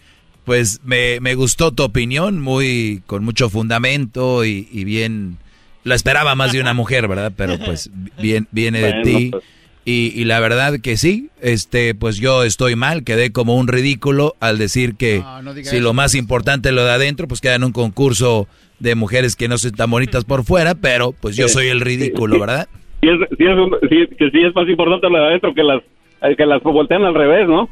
Pues 0.44 0.80
me, 0.84 1.20
me 1.20 1.34
gustó 1.34 1.72
tu 1.72 1.82
opinión, 1.82 2.40
muy 2.40 3.02
con 3.06 3.24
mucho 3.24 3.50
fundamento 3.50 4.44
y, 4.44 4.68
y 4.70 4.84
bien. 4.84 5.38
La 5.86 5.94
esperaba 5.94 6.34
más 6.34 6.52
de 6.52 6.60
una 6.60 6.74
mujer, 6.74 7.06
¿verdad? 7.08 7.32
Pero 7.36 7.58
pues 7.64 7.90
bien, 8.20 8.48
viene 8.50 8.80
de 8.80 8.90
Bueno, 8.90 9.02
ti. 9.04 9.28
pues. 9.30 9.44
Y, 9.84 10.12
y 10.20 10.24
la 10.24 10.40
verdad 10.40 10.80
que 10.82 10.96
sí, 10.96 11.30
este, 11.40 11.94
pues 11.94 12.16
yo 12.16 12.42
estoy 12.42 12.74
mal, 12.74 13.04
quedé 13.04 13.30
como 13.30 13.54
un 13.54 13.68
ridículo 13.68 14.34
al 14.40 14.58
decir 14.58 14.96
que 14.96 15.22
si 15.62 15.76
eso. 15.76 15.80
lo 15.80 15.92
más 15.94 16.16
importante 16.16 16.70
es 16.70 16.74
lo 16.74 16.84
de 16.84 16.90
adentro, 16.90 17.28
pues 17.28 17.40
queda 17.40 17.54
en 17.54 17.62
un 17.62 17.70
concurso 17.70 18.48
de 18.80 18.96
mujeres 18.96 19.36
que 19.36 19.46
no 19.46 19.58
son 19.58 19.70
tan 19.72 19.88
bonitas 19.88 20.24
por 20.24 20.42
fuera, 20.42 20.74
pero 20.74 21.12
pues 21.12 21.36
yo 21.36 21.46
soy 21.48 21.68
el 21.68 21.80
ridículo. 21.80 22.40
¿verdad? 22.40 22.66
Sí 23.00 23.08
es, 23.08 23.16
sí 23.38 23.44
es 23.44 23.56
un- 23.56 23.76
sí- 23.88 24.16
que 24.18 24.30
sí 24.30 24.38
es 24.44 24.52
más 24.56 24.68
importante 24.68 25.08
lo 25.08 25.18
de 25.20 25.24
adentro 25.26 25.54
que 25.54 25.62
las 25.62 25.80
eh, 26.22 26.34
que 26.36 26.46
las 26.46 26.60
voltean 26.64 27.04
al 27.04 27.14
revés, 27.14 27.46
¿no? 27.46 27.68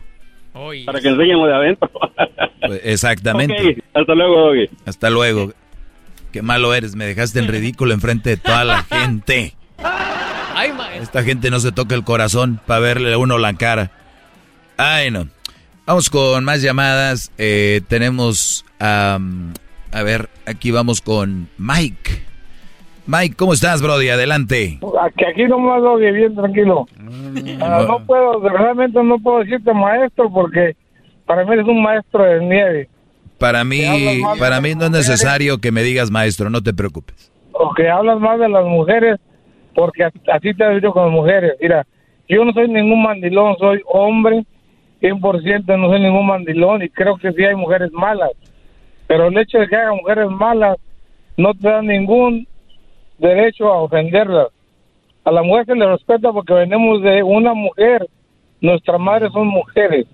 Para 0.86 1.00
que 1.00 1.08
enseñen 1.08 1.38
lo 1.38 1.46
de 1.46 1.54
adentro. 1.54 1.90
Pues, 2.66 2.80
exactamente. 2.84 3.82
Hasta 3.92 4.14
luego, 4.14 4.40
Doggy. 4.46 4.70
Hasta 4.86 5.10
luego. 5.10 5.52
Qué 6.35 6.43
malo 6.43 6.74
eres, 6.74 6.97
me 6.97 7.06
dejaste 7.06 7.39
en 7.39 7.47
ridículo 7.47 7.94
enfrente 7.94 8.31
de 8.31 8.36
toda 8.36 8.65
la 8.65 8.82
gente. 8.82 9.55
Esta 11.01 11.23
gente 11.23 11.48
no 11.48 11.61
se 11.61 11.70
toca 11.70 11.94
el 11.94 12.02
corazón 12.02 12.59
para 12.66 12.81
verle 12.81 13.12
a 13.12 13.19
uno 13.19 13.39
la 13.39 13.55
cara. 13.55 13.93
Ay, 14.77 15.12
no. 15.12 15.28
Vamos 15.86 16.11
con 16.11 16.43
más 16.43 16.61
llamadas. 16.61 17.31
Eh, 17.39 17.82
tenemos, 17.86 18.66
am, 18.81 19.55
a 19.93 20.02
ver, 20.02 20.28
aquí 20.44 20.73
vamos 20.73 21.01
con 21.01 21.48
Mike. 21.56 22.24
Mike, 23.06 23.36
¿cómo 23.36 23.52
estás, 23.52 23.81
Brody? 23.81 24.09
Adelante. 24.09 24.81
Aquí, 25.02 25.24
aquí 25.24 25.44
nomás 25.44 25.82
que 26.01 26.11
bien 26.11 26.35
tranquilo. 26.35 26.89
Ah, 27.61 27.85
no 27.86 28.05
puedo, 28.05 28.40
realmente 28.40 29.01
no 29.05 29.20
puedo 29.20 29.39
decirte 29.39 29.73
maestro 29.73 30.28
porque 30.32 30.74
para 31.27 31.44
mí 31.44 31.52
eres 31.52 31.69
un 31.69 31.81
maestro 31.81 32.24
de 32.24 32.40
nieve. 32.40 32.89
Para 33.44 33.62
mí, 33.62 34.22
para 34.38 34.62
mí 34.62 34.74
no 34.74 34.86
es 34.86 34.90
necesario 34.90 35.58
que 35.58 35.70
me 35.70 35.82
digas 35.82 36.10
maestro, 36.10 36.48
no 36.48 36.62
te 36.62 36.72
preocupes. 36.72 37.30
O 37.52 37.74
que 37.74 37.90
hablas 37.90 38.18
más 38.18 38.40
de 38.40 38.48
las 38.48 38.64
mujeres 38.64 39.20
porque 39.74 40.02
así 40.02 40.54
te 40.54 40.70
dicho 40.70 40.92
con 40.92 41.04
las 41.04 41.12
mujeres. 41.12 41.52
Mira, 41.60 41.86
yo 42.26 42.42
no 42.42 42.54
soy 42.54 42.68
ningún 42.68 43.02
mandilón, 43.02 43.54
soy 43.58 43.82
hombre 43.84 44.46
100%, 45.02 45.78
no 45.78 45.90
soy 45.90 46.00
ningún 46.00 46.26
mandilón 46.26 46.84
y 46.84 46.88
creo 46.88 47.18
que 47.18 47.32
sí 47.34 47.44
hay 47.44 47.54
mujeres 47.54 47.92
malas. 47.92 48.30
Pero 49.06 49.26
el 49.26 49.36
hecho 49.36 49.58
de 49.58 49.68
que 49.68 49.76
haya 49.76 49.92
mujeres 49.92 50.30
malas 50.30 50.78
no 51.36 51.52
te 51.52 51.68
da 51.68 51.82
ningún 51.82 52.48
derecho 53.18 53.70
a 53.70 53.82
ofenderlas. 53.82 54.48
A 55.22 55.30
la 55.30 55.42
mujer 55.42 55.66
se 55.66 55.74
le 55.74 55.86
respeta 55.86 56.32
porque 56.32 56.54
venimos 56.54 57.02
de 57.02 57.22
una 57.22 57.52
mujer. 57.52 58.06
Nuestras 58.62 58.98
madres 58.98 59.32
son 59.34 59.48
mujeres. 59.48 60.06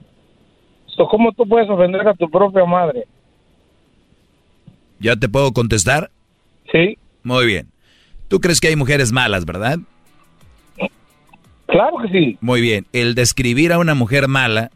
So, 0.86 1.06
¿Cómo 1.06 1.30
tú 1.30 1.46
puedes 1.46 1.70
ofender 1.70 2.08
a 2.08 2.14
tu 2.14 2.28
propia 2.28 2.64
madre? 2.64 3.06
¿Ya 5.00 5.16
te 5.16 5.28
puedo 5.28 5.52
contestar? 5.52 6.10
Sí. 6.70 6.98
Muy 7.22 7.46
bien. 7.46 7.68
Tú 8.28 8.40
crees 8.40 8.60
que 8.60 8.68
hay 8.68 8.76
mujeres 8.76 9.10
malas, 9.10 9.44
¿verdad? 9.44 9.80
Claro 11.66 11.96
que 12.02 12.08
sí. 12.08 12.38
Muy 12.40 12.60
bien. 12.60 12.86
El 12.92 13.14
describir 13.14 13.72
a 13.72 13.78
una 13.78 13.94
mujer 13.94 14.28
mala, 14.28 14.70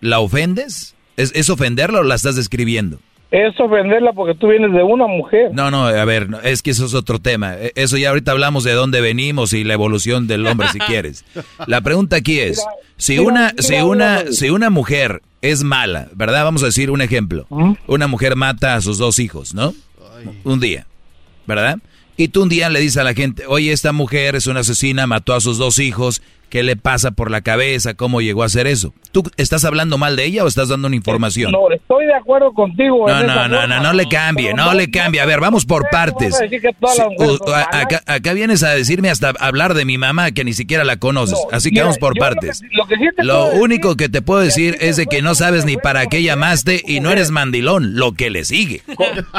¿la 0.00 0.20
ofendes? 0.20 0.94
¿Es, 1.16 1.34
es 1.34 1.48
ofenderla 1.50 2.00
o 2.00 2.02
la 2.02 2.14
estás 2.14 2.36
describiendo? 2.36 3.00
Es 3.30 3.60
ofenderla 3.60 4.12
porque 4.14 4.34
tú 4.34 4.48
vienes 4.48 4.72
de 4.72 4.82
una 4.82 5.06
mujer. 5.06 5.50
No, 5.52 5.70
no, 5.70 5.86
a 5.86 6.04
ver, 6.06 6.28
es 6.44 6.62
que 6.62 6.70
eso 6.70 6.86
es 6.86 6.94
otro 6.94 7.18
tema. 7.18 7.56
E- 7.56 7.72
Eso 7.74 7.98
ya 7.98 8.08
ahorita 8.08 8.32
hablamos 8.32 8.64
de 8.64 8.72
dónde 8.72 9.02
venimos 9.02 9.52
y 9.52 9.64
la 9.64 9.74
evolución 9.74 10.26
del 10.26 10.46
hombre, 10.46 10.68
si 10.72 10.78
quieres. 10.86 11.24
La 11.66 11.82
pregunta 11.82 12.16
aquí 12.16 12.40
es, 12.40 12.64
si 12.96 13.18
mira, 13.18 13.22
una, 13.24 13.40
mira, 13.50 13.62
si 13.62 13.72
mira, 13.72 13.84
una, 13.84 14.32
si 14.32 14.50
una 14.50 14.70
mujer 14.70 15.20
es 15.42 15.62
mala, 15.62 16.08
¿verdad? 16.14 16.44
Vamos 16.44 16.62
a 16.62 16.66
decir 16.66 16.90
un 16.90 17.02
ejemplo. 17.02 17.46
Una 17.86 18.06
mujer 18.06 18.34
mata 18.34 18.74
a 18.76 18.80
sus 18.80 18.96
dos 18.96 19.18
hijos, 19.18 19.52
¿no? 19.54 19.74
Un 20.44 20.58
día, 20.58 20.86
¿verdad? 21.46 21.78
Y 22.16 22.28
tú 22.28 22.42
un 22.42 22.48
día 22.48 22.68
le 22.70 22.80
dices 22.80 22.96
a 22.96 23.04
la 23.04 23.14
gente, 23.14 23.44
oye, 23.46 23.70
esta 23.72 23.92
mujer 23.92 24.34
es 24.36 24.46
una 24.46 24.60
asesina, 24.60 25.06
mató 25.06 25.34
a 25.34 25.40
sus 25.40 25.58
dos 25.58 25.78
hijos, 25.78 26.22
¿qué 26.48 26.62
le 26.62 26.76
pasa 26.76 27.10
por 27.10 27.30
la 27.30 27.40
cabeza? 27.40 27.94
¿Cómo 27.94 28.20
llegó 28.20 28.42
a 28.42 28.46
hacer 28.46 28.66
eso? 28.66 28.94
¿Tú 29.12 29.22
estás 29.36 29.64
hablando 29.64 29.96
mal 29.98 30.16
de 30.16 30.24
ella 30.24 30.44
o 30.44 30.48
estás 30.48 30.68
dando 30.68 30.86
una 30.86 30.96
información? 30.96 31.50
No, 31.52 31.70
estoy 31.70 32.06
de 32.06 32.14
acuerdo 32.14 32.52
contigo. 32.52 33.08
No, 33.08 33.20
en 33.20 33.26
no, 33.26 33.32
esa 33.32 33.48
no, 33.48 33.66
no, 33.66 33.80
no 33.82 33.92
le 33.94 34.08
cambie, 34.08 34.52
no 34.54 34.74
le 34.74 34.90
cambie. 34.90 35.20
A 35.20 35.26
ver, 35.26 35.40
vamos 35.40 35.64
por 35.64 35.88
partes. 35.90 36.36
Sí, 36.36 37.04
acá, 37.72 38.02
acá 38.06 38.32
vienes 38.32 38.62
a 38.62 38.70
decirme 38.70 39.10
hasta 39.10 39.30
hablar 39.40 39.74
de 39.74 39.84
mi 39.84 39.98
mamá 39.98 40.30
que 40.32 40.44
ni 40.44 40.52
siquiera 40.52 40.84
la 40.84 40.96
conoces. 40.96 41.38
Así 41.52 41.70
que 41.70 41.74
mira, 41.74 41.84
vamos 41.84 41.98
por 41.98 42.16
lo 42.16 42.20
partes. 42.20 42.60
que- 42.60 42.68
lo 42.76 42.86
que 42.86 42.96
sí 42.96 43.04
te 43.16 43.24
Lo 43.24 43.34
puedo 43.34 43.46
decir- 43.50 43.62
único 43.62 43.96
que 43.96 44.08
te 44.08 44.22
puedo 44.22 44.40
decir 44.40 44.76
es 44.80 44.96
de 44.96 45.06
que 45.06 45.22
no 45.22 45.34
sabes 45.34 45.64
ni 45.64 45.76
para 45.76 46.06
qué 46.06 46.22
llamaste 46.22 46.82
y 46.86 47.00
no 47.00 47.10
eres 47.10 47.30
mandilón, 47.30 47.96
lo 47.96 48.12
que 48.12 48.30
le 48.30 48.44
sigue. 48.44 48.82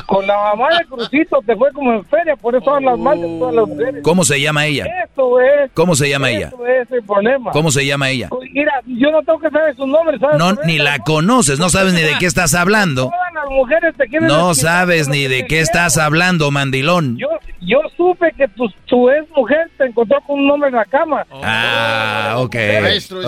Con 0.08 0.26
la 0.28 0.36
mamá 0.36 0.68
de 0.80 0.86
Crucito 0.86 1.40
te 1.46 1.56
fue 1.56 1.72
como 1.74 1.94
en 1.94 2.06
feria, 2.06 2.36
por 2.36 2.56
eso 2.56 2.74
hablas 2.74 2.98
mal 2.98 3.20
de 3.22 3.28
todas 3.40 3.54
las 3.56 3.68
mujeres. 3.68 4.02
¿Cómo 4.04 4.24
se 4.24 4.40
llama 4.42 4.66
ella? 4.66 4.86
Eso 5.12 5.40
es. 5.40 5.72
¿Cómo 5.74 5.96
se 5.96 6.10
llama 6.10 6.30
ella? 6.30 6.48
Eso 6.48 6.66
es 6.96 6.99
problema. 7.04 7.52
¿Cómo 7.52 7.72
se 7.72 7.86
llama 7.86 8.10
ella? 8.10 8.30
Mira, 8.54 8.82
yo 8.86 9.12
no 9.12 9.22
tengo 9.24 9.40
que 9.40 9.50
saber 9.50 9.76
su 9.76 9.86
nombre, 9.88 10.18
¿sabes? 10.20 10.38
No, 10.38 10.54
ni 10.66 10.78
la 10.78 11.00
conoces, 11.00 11.60
no 11.60 11.70
sabes 11.70 11.94
ni 11.94 12.02
de 12.02 12.14
qué 12.20 12.26
estás 12.26 12.54
hablando. 12.54 13.06
Todas 13.10 13.34
las 13.34 13.50
mujeres 13.50 13.96
te 13.98 14.08
quieren 14.08 14.28
No 14.28 14.54
sabes 14.56 15.08
ni 15.08 15.28
de 15.28 15.46
qué 15.48 15.60
estás 15.60 15.98
hablando, 15.98 16.52
mandilón. 16.52 17.18
Yo, 17.18 17.28
yo 17.62 17.80
supe 17.98 18.32
que 18.38 18.48
tu, 18.50 18.70
tu 18.86 19.10
ex 19.10 19.26
mujer 19.36 19.70
te 19.78 19.86
encontró 19.86 20.20
con 20.22 20.40
un 20.40 20.52
hombre 20.52 20.70
en 20.70 20.76
la 20.76 20.86
cama. 20.86 21.26
Ah, 21.44 22.36
ok, 22.38 22.46
ok. 22.46 22.56
Eso 22.86 23.20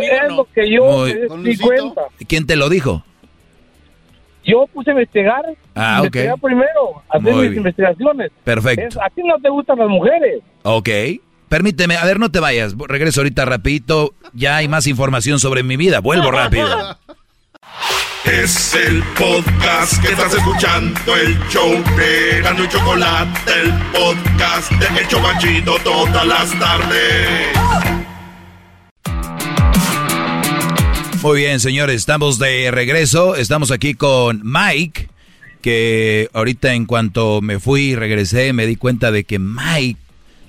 es 0.00 0.32
lo 0.32 0.44
que 0.52 0.70
yo 0.70 1.04
di 1.06 1.56
cuenta. 1.58 2.02
¿Quién 2.26 2.46
te 2.46 2.56
lo 2.56 2.68
dijo? 2.68 3.04
Yo 4.44 4.66
puse 4.72 4.90
a 4.90 4.94
investigar. 4.94 5.44
Ah, 5.74 5.98
ok. 6.00 6.06
investigar 6.06 6.38
primero, 6.40 7.02
hacer 7.08 7.22
Muy 7.22 7.42
mis 7.42 7.50
bien. 7.50 7.56
investigaciones. 7.58 8.32
Perfecto. 8.42 8.86
Es- 8.88 8.96
a 8.96 9.08
ti 9.10 9.22
no 9.24 9.36
te 9.38 9.48
gustan 9.48 9.78
las 9.78 9.88
mujeres. 9.88 10.40
Ok. 10.64 10.88
Permíteme, 11.52 11.98
a 11.98 12.06
ver, 12.06 12.18
no 12.18 12.30
te 12.30 12.40
vayas. 12.40 12.74
Regreso 12.88 13.20
ahorita 13.20 13.44
rapidito. 13.44 14.14
Ya 14.32 14.56
hay 14.56 14.68
más 14.68 14.86
información 14.86 15.38
sobre 15.38 15.62
mi 15.62 15.76
vida. 15.76 16.00
Vuelvo 16.00 16.30
rápido. 16.30 16.96
Es 18.24 18.74
el 18.74 19.02
podcast 19.18 20.00
que 20.00 20.12
estás 20.12 20.32
escuchando, 20.32 21.14
el 21.14 21.38
show 21.50 21.70
de 21.94 22.40
Gano 22.40 22.64
y 22.64 22.68
Chocolate, 22.68 23.52
el 23.52 23.70
podcast 23.92 24.72
de 24.72 24.98
El 24.98 25.08
Chocachito 25.08 25.76
todas 25.84 26.26
las 26.26 26.58
tardes. 26.58 27.48
Muy 31.20 31.36
bien, 31.38 31.60
señores, 31.60 31.96
estamos 31.96 32.38
de 32.38 32.70
regreso. 32.70 33.36
Estamos 33.36 33.70
aquí 33.70 33.92
con 33.92 34.40
Mike, 34.42 35.10
que 35.60 36.30
ahorita 36.32 36.72
en 36.72 36.86
cuanto 36.86 37.42
me 37.42 37.60
fui 37.60 37.90
y 37.90 37.94
regresé 37.94 38.54
me 38.54 38.66
di 38.66 38.76
cuenta 38.76 39.10
de 39.10 39.24
que 39.24 39.38
Mike 39.38 40.00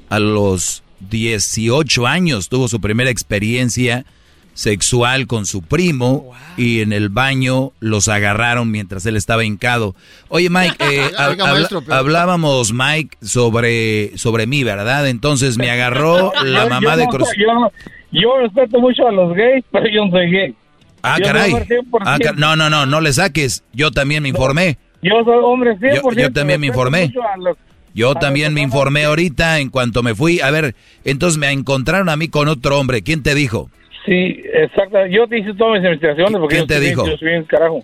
a 0.08 0.20
los 0.20 0.83
18 1.10 2.08
años 2.08 2.50
tuvo 2.50 2.68
su 2.68 2.80
primera 2.82 3.10
experiencia 3.10 4.06
sexual 4.54 5.26
con 5.26 5.48
su 5.48 5.64
primo 5.64 6.32
y 6.58 6.82
en 6.82 6.94
el 6.94 7.10
baño 7.10 7.72
los 7.80 8.08
agarraron 8.08 8.70
mientras 8.70 9.04
él 9.08 9.16
estaba 9.18 9.44
hincado. 9.44 9.96
Oye 10.30 10.50
Mike, 10.50 10.76
eh, 10.80 11.10
hab- 11.18 11.38
maestro, 11.38 11.82
hablábamos 11.90 12.72
Mike 12.72 13.18
sobre, 13.22 14.16
sobre 14.18 14.46
mí, 14.46 14.64
¿verdad? 14.64 15.08
Entonces 15.08 15.58
me 15.58 15.72
agarró 15.72 16.32
la 16.44 16.68
mamá 16.68 16.92
yo 16.92 16.98
de 16.98 17.04
no 17.06 17.10
Cruz. 17.10 17.30
yo, 17.38 17.72
yo 18.12 18.38
respeto 18.42 18.80
mucho 18.80 19.08
a 19.08 19.12
los 19.12 19.34
gays, 19.36 19.64
pero 19.72 19.86
yo 19.88 20.06
no 20.06 20.12
soy 20.12 20.30
gay. 20.32 20.56
Ah, 21.02 21.18
Yo 21.20 21.26
caray. 21.26 21.52
hombre 21.52 21.68
100%. 21.80 22.04
Ah, 22.06 22.18
no, 22.38 22.56
no, 22.56 22.70
no, 22.70 22.86
no 22.86 23.02
le 23.02 23.12
saques. 23.12 23.64
Yo 23.74 23.92
también 23.92 24.24
me 24.24 24.30
informé. 24.30 24.78
Yo 25.02 25.12
soy 25.26 25.36
hombre 25.44 25.72
100%. 25.78 25.96
Yo- 25.96 26.12
yo 26.22 26.32
también 26.32 26.62
me 26.62 26.68
informé. 26.68 27.08
mucho 27.08 27.22
a 27.24 27.36
los- 27.38 27.58
Yo 27.94 28.16
también 28.16 28.54
me 28.54 28.62
informé 28.62 29.06
ahorita 29.06 29.60
en 29.60 29.70
cuanto 29.70 30.04
me 30.04 30.16
fui. 30.16 30.40
A 30.42 30.52
ver, 30.52 30.76
entonces 31.04 31.38
me 31.38 31.52
encontraron 31.52 32.10
a 32.10 32.16
mí 32.16 32.28
con 32.28 32.48
otro 32.48 32.80
hombre. 32.80 33.04
¿Quién 33.04 33.24
te 33.24 33.36
dijo? 33.36 33.70
Sí, 34.06 34.42
exacto. 34.54 35.06
Yo 35.08 35.28
te 35.28 35.40
hice 35.40 35.54
todas 35.54 35.80
mis 35.80 35.86
investigaciones 35.86 36.40
porque 36.40 36.56
¿Quién 36.56 36.68
te 36.68 36.80
dijo? 36.80 37.06
Yo 37.08 37.18
soy 37.18 37.30
bien 37.30 37.44
carajo. 37.44 37.84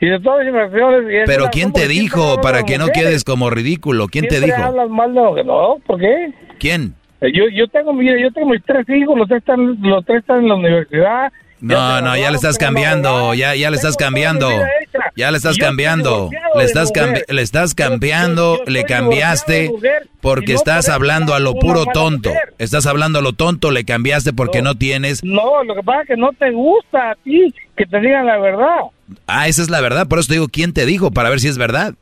Y 0.00 0.08
de 0.08 0.20
todas 0.20 0.40
mis 0.40 0.48
investigaciones... 0.48 1.24
Pero 1.26 1.46
¿quién 1.50 1.70
¿cómo 1.70 1.82
te 1.82 1.88
dijo? 1.88 2.40
Para 2.42 2.64
que 2.64 2.78
no 2.78 2.88
quedes 2.88 3.24
como 3.24 3.48
ridículo. 3.50 4.08
¿Quién 4.08 4.28
te 4.28 4.40
dijo? 4.40 4.62
hablas 4.62 4.90
mal 4.90 5.14
de 5.14 5.20
mujeres. 5.20 5.46
No, 5.46 5.78
¿por 5.86 5.98
qué? 5.98 6.32
¿Quién? 6.58 6.94
Eh, 7.20 7.32
Yo, 7.32 7.44
yo 7.48 7.66
tengo, 7.68 7.92
mira, 7.94 8.20
yo 8.20 8.30
tengo 8.30 8.50
mis 8.50 8.62
tres 8.64 8.86
hijos, 8.90 9.16
los 9.16 9.26
tres 9.26 9.38
están, 9.38 9.80
los 9.80 10.04
tres 10.04 10.18
están 10.18 10.40
en 10.40 10.48
la 10.48 10.54
universidad. 10.56 11.32
No, 11.60 12.00
no, 12.02 12.16
ya 12.16 12.30
le 12.30 12.36
estás 12.36 12.58
cambiando, 12.58 13.32
ya, 13.34 13.54
ya 13.54 13.70
le 13.70 13.76
estás 13.76 13.96
cambiando, 13.96 14.50
ya 15.16 15.30
le 15.30 15.36
estás 15.38 15.56
cambiando, 15.56 16.30
le 16.54 16.64
estás, 16.64 16.92
cambi- 16.92 17.24
le 17.28 17.42
estás 17.42 17.74
cambiando, 17.74 18.60
le 18.66 18.84
cambiaste 18.84 19.70
porque 20.20 20.52
estás 20.54 20.88
hablando 20.90 21.34
a 21.34 21.40
lo 21.40 21.54
puro 21.54 21.86
tonto, 21.86 22.30
estás 22.58 22.86
hablando 22.86 23.20
a 23.20 23.22
lo 23.22 23.32
tonto, 23.32 23.70
le 23.70 23.84
cambiaste 23.84 24.32
porque 24.34 24.60
no 24.62 24.74
tienes, 24.74 25.24
No, 25.24 25.64
lo 25.64 25.74
que 25.74 25.82
pasa 25.82 26.02
es 26.02 26.08
que 26.08 26.16
no 26.16 26.30
te 26.32 26.50
gusta 26.50 27.12
a 27.12 27.14
ti 27.16 27.54
que 27.76 27.86
te 27.86 28.00
digan 28.00 28.26
la 28.26 28.38
verdad. 28.38 28.76
ah, 29.26 29.48
esa 29.48 29.62
es 29.62 29.70
la 29.70 29.80
verdad, 29.80 30.06
por 30.06 30.18
eso 30.18 30.28
te 30.28 30.34
digo, 30.34 30.48
¿quién 30.48 30.72
te 30.72 30.84
dijo? 30.86 31.10
Para 31.10 31.30
ver 31.30 31.40
si 31.40 31.48
es 31.48 31.56
verdad. 31.58 31.94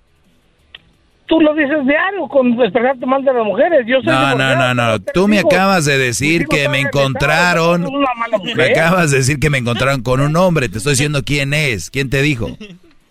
Tú 1.26 1.40
lo 1.40 1.54
dices 1.54 1.86
diario 1.86 2.28
con 2.28 2.60
expresarte 2.60 3.06
mal 3.06 3.24
de 3.24 3.32
las 3.32 3.44
mujeres. 3.44 3.86
Yo 3.86 3.96
soy 4.02 4.12
No, 4.12 4.34
no, 4.36 4.56
no, 4.56 4.74
no, 4.74 4.98
tú 5.00 5.26
me 5.26 5.38
acabas 5.38 5.86
de 5.86 5.96
decir 5.96 6.46
que 6.46 6.68
me 6.68 6.80
encontraron, 6.80 7.86
me 8.54 8.64
acabas 8.64 9.10
de 9.10 9.18
decir 9.18 9.40
que 9.40 9.48
me 9.48 9.58
encontraron 9.58 10.02
con 10.02 10.20
un 10.20 10.36
hombre, 10.36 10.68
te 10.68 10.78
estoy 10.78 10.92
diciendo 10.92 11.22
quién 11.24 11.54
es, 11.54 11.90
quién 11.90 12.10
te 12.10 12.20
dijo. 12.20 12.48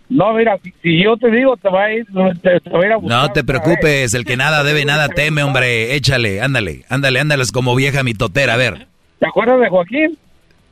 No, 0.10 0.32
mira, 0.34 0.60
si, 0.84 1.04
yo 1.04 1.18
te 1.18 1.32
digo, 1.32 1.58
te 1.58 1.70
va 1.70 1.86
a 1.86 1.94
ir, 1.94 2.06
te, 2.44 2.60
te 2.60 2.70
va 2.70 2.82
a 2.82 2.86
ir 2.86 2.92
a 2.92 2.98
buscar. 2.98 3.22
No 3.22 3.32
te 3.32 3.44
preocupes, 3.44 4.14
el 4.14 4.26
que 4.26 4.38
nada 4.38 4.64
debe, 4.64 4.86
nada 4.86 5.10
teme, 5.10 5.42
hombre. 5.42 5.96
Échale, 5.96 6.40
ándale, 6.40 6.86
ándale, 6.90 7.20
ándale, 7.20 7.42
es 7.42 7.52
como 7.52 7.74
vieja 7.74 8.04
mitotera, 8.04 8.54
a 8.54 8.58
ver. 8.58 8.88
¿Te 9.18 9.28
acuerdas 9.28 9.60
de 9.60 9.70
Joaquín? 9.70 10.18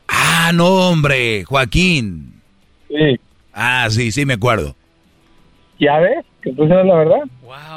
Ah, 0.08 0.52
no, 0.54 0.90
hombre, 0.90 1.44
Joaquín. 1.46 2.34
Sí. 2.90 3.20
Ah, 3.54 3.88
sí, 3.90 4.12
sí, 4.12 4.26
me 4.28 4.34
acuerdo. 4.34 4.76
¿Ya 5.80 5.98
ves? 5.98 6.24
Que 6.42 6.52
tú 6.54 6.68
sabes 6.68 6.86
la 6.86 6.96
verdad. 6.96 7.22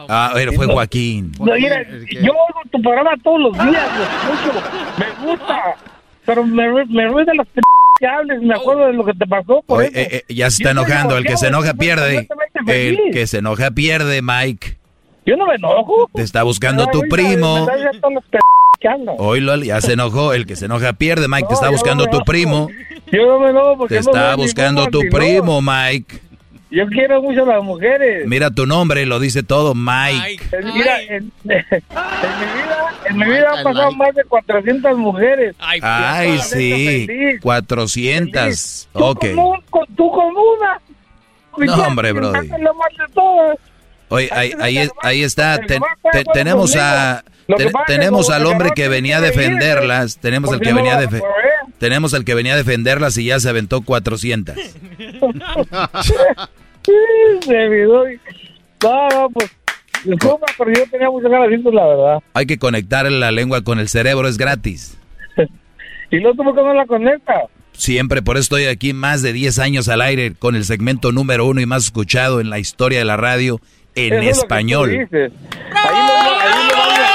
Ah, 0.09 0.31
pero 0.35 0.53
fue 0.53 0.66
Joaquín. 0.66 1.32
No, 1.39 1.55
mira, 1.55 1.82
yo 2.11 2.32
oigo 2.32 2.61
tu 2.70 2.81
programa 2.81 3.12
todos 3.23 3.41
los 3.41 3.53
días, 3.53 3.89
lo 3.99 4.05
escucho, 4.05 4.62
me 4.99 5.27
gusta, 5.27 5.77
pero 6.24 6.45
me, 6.45 6.85
me 6.86 7.09
ruida 7.09 7.32
las 7.35 7.47
p 7.49 7.61
que 7.99 8.07
hables, 8.09 8.43
me 8.43 8.55
acuerdo 8.55 8.86
de 8.86 8.93
lo 8.95 9.05
que 9.05 9.12
te 9.15 9.27
pasó 9.27 9.62
por 9.66 9.78
Oye, 9.78 9.89
eso. 9.89 9.99
eh, 9.99 10.24
eh, 10.28 10.35
ya 10.35 10.51
se 10.51 10.62
está 10.62 10.73
Yo 10.74 10.81
enojando, 10.81 11.16
el 11.16 11.24
que 11.24 11.36
se 11.36 11.47
enoja 11.47 11.74
pierde. 11.74 12.27
El 12.66 12.99
que 13.12 13.27
se 13.27 13.39
enoja 13.39 13.70
pierde, 13.70 14.20
Mike. 14.20 14.77
Yo 15.27 15.36
no 15.36 15.47
me 15.47 15.55
enojo. 15.55 16.11
Te 16.12 16.23
está 16.23 16.43
buscando 16.43 16.86
tu 16.89 17.03
primo. 17.09 17.66
me 17.66 17.73
da 17.73 17.93
ya 19.62 19.81
se 19.81 19.93
enojó. 19.93 20.32
El 20.32 20.45
que 20.47 20.57
se 20.57 20.66
enoja 20.66 20.93
pierde, 20.95 21.28
Mike. 21.28 21.47
Te 21.47 21.51
No, 21.51 21.55
está 21.55 21.66
yo 21.66 21.70
no 21.70 21.77
buscando 21.77 22.05
me 22.07 22.11
tu 22.11 22.20
primo. 22.24 22.69
Yo 23.12 23.27
no 23.27 23.39
me 23.41 23.51
enojo 23.51 23.78
porque 23.78 23.95
Te 23.95 24.01
no 24.03 24.11
está 24.11 24.35
soy 24.35 24.43
buscando 24.43 24.86
tu 24.89 25.01
primo, 25.11 25.62
Mike. 25.62 26.20
Yo 26.74 26.86
quiero 26.88 27.22
mucho 27.22 27.44
a 27.44 27.55
las 27.55 27.62
mujeres. 27.62 28.26
Mira 28.26 28.51
tu 28.51 28.66
nombre, 28.66 29.06
lo 29.06 29.20
dice 29.20 29.42
todo, 29.42 29.74
Mike. 29.74 30.44
Eh, 30.52 30.60
Mira, 30.74 31.01
en, 31.02 31.32
en 31.44 31.44
mi 31.44 31.84
vida, 31.84 32.92
en 33.10 33.16
mi 33.18 33.24
vida 33.26 33.48
han 33.56 33.64
pasado 33.64 33.92
más 33.92 34.14
de 34.14 34.24
400 34.24 34.96
mujeres. 34.98 35.55
Ay, 35.60 36.38
sí. 36.40 37.06
400. 37.40 38.88
Ok. 38.92 39.20
Con 39.20 39.38
un- 39.38 39.60
con- 39.70 39.86
tú 39.94 40.10
con 40.10 40.26
una. 40.36 40.80
No, 41.59 41.74
hombre, 41.86 42.12
brody. 42.12 42.48
Lo 42.48 42.74
más 42.74 42.88
de 42.98 43.14
todas. 43.14 43.59
Oye, 44.09 44.28
ahí, 44.32 44.52
ahí, 44.60 44.88
ahí 45.02 45.22
está. 45.22 45.59
Ten- 45.59 45.82
te- 46.12 46.24
tenemos 46.32 46.74
a 46.76 47.22
tenemos 47.86 48.30
al 48.30 48.46
hombre 48.46 48.70
que 48.74 48.88
venía 48.88 49.18
a 49.18 49.20
defenderlas. 49.20 50.18
Tenemos 50.18 50.52
al 50.52 50.60
que 50.60 50.72
venía 50.72 50.96
a 50.96 51.01
la 51.01 51.06
defe- 51.06 51.20
probé. 51.20 51.74
tenemos 51.78 52.14
al 52.14 52.24
que 52.24 52.34
venía 52.34 52.55
a 52.55 52.56
defenderlas 52.56 53.16
y 53.18 53.26
ya 53.26 53.38
se 53.38 53.48
aventó 53.48 53.82
400. 53.82 54.56
Se 56.85 57.69
me 57.69 57.82
doy. 57.82 58.20
No, 58.82 59.09
no, 59.09 59.31
pues. 59.31 59.51
Disculpa, 60.05 60.47
pero 60.59 60.70
yo 60.73 60.85
tenía 60.90 61.09
muchas 61.09 61.31
ganas 61.31 61.48
de 61.48 61.73
la 61.73 61.86
verdad. 61.86 62.19
Hay 62.35 62.44
que 62.47 62.59
conectar 62.59 63.11
la 63.11 63.31
lengua 63.32 63.62
con 63.62 63.78
el 63.78 63.89
cerebro, 63.89 64.28
es 64.28 64.36
gratis. 64.36 64.98
Y 66.11 66.20
por 66.20 66.55
qué 66.55 66.62
no 66.62 66.74
la 66.74 66.86
conectas. 66.86 67.44
Siempre, 67.73 68.23
por 68.23 68.36
eso 68.36 68.43
estoy 68.43 68.66
aquí 68.66 68.93
más 68.93 69.23
de 69.23 69.32
10 69.32 69.59
años 69.59 69.89
al 69.89 70.01
aire 70.02 70.35
con 70.35 70.55
el 70.55 70.65
segmento 70.65 71.11
número 71.11 71.47
uno 71.47 71.61
y 71.61 71.66
más 71.66 71.85
escuchado 71.86 72.40
en 72.40 72.51
la 72.51 72.59
historia 72.59 73.01
de 73.01 73.05
la 73.05 73.16
radio 73.16 73.61
en 73.97 74.12
Eso 74.12 74.15
es 74.15 74.20
lo 74.20 74.20
que 74.20 74.31
tú 74.32 74.40
español. 74.40 74.90
dices. 74.90 75.32
Ahí 75.73 76.06
lo, 76.06 76.40
ahí 76.40 76.69
lo 76.69 76.77
van 76.77 77.01
a 77.01 77.15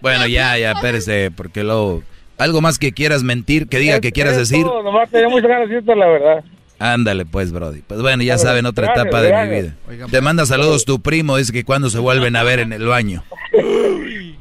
Bueno, 0.00 0.26
ya, 0.26 0.56
ya, 0.58 0.72
espérese, 0.72 1.30
porque 1.34 1.64
luego... 1.64 2.02
Algo 2.38 2.60
más 2.60 2.78
que 2.78 2.92
quieras 2.92 3.22
mentir, 3.22 3.68
que 3.68 3.78
diga 3.78 4.00
que 4.00 4.12
quieras 4.12 4.34
Es 4.36 4.48
decir. 4.50 4.64
todo, 4.64 4.82
nomás 4.82 5.08
tenía 5.10 5.28
muchas 5.28 5.48
ganas 5.48 5.68
de 5.68 5.74
decirte 5.76 5.96
la 5.96 6.06
verdad. 6.06 6.44
Ándale, 6.78 7.24
pues, 7.24 7.52
Brody. 7.52 7.80
Pues 7.86 8.02
bueno, 8.02 8.22
ya 8.22 8.36
saben, 8.36 8.66
otra 8.66 8.86
gracias, 8.88 9.06
etapa 9.06 9.22
de 9.22 9.32
mi 9.46 9.60
vida. 9.62 10.06
Te 10.10 10.20
manda 10.20 10.44
saludos 10.44 10.84
tu 10.84 11.00
primo, 11.00 11.38
dice 11.38 11.50
que 11.52 11.64
cuando 11.64 11.88
se 11.88 11.98
vuelven 11.98 12.36
a 12.36 12.42
ver 12.42 12.58
en 12.60 12.72
el 12.74 12.86
baño. 12.86 13.24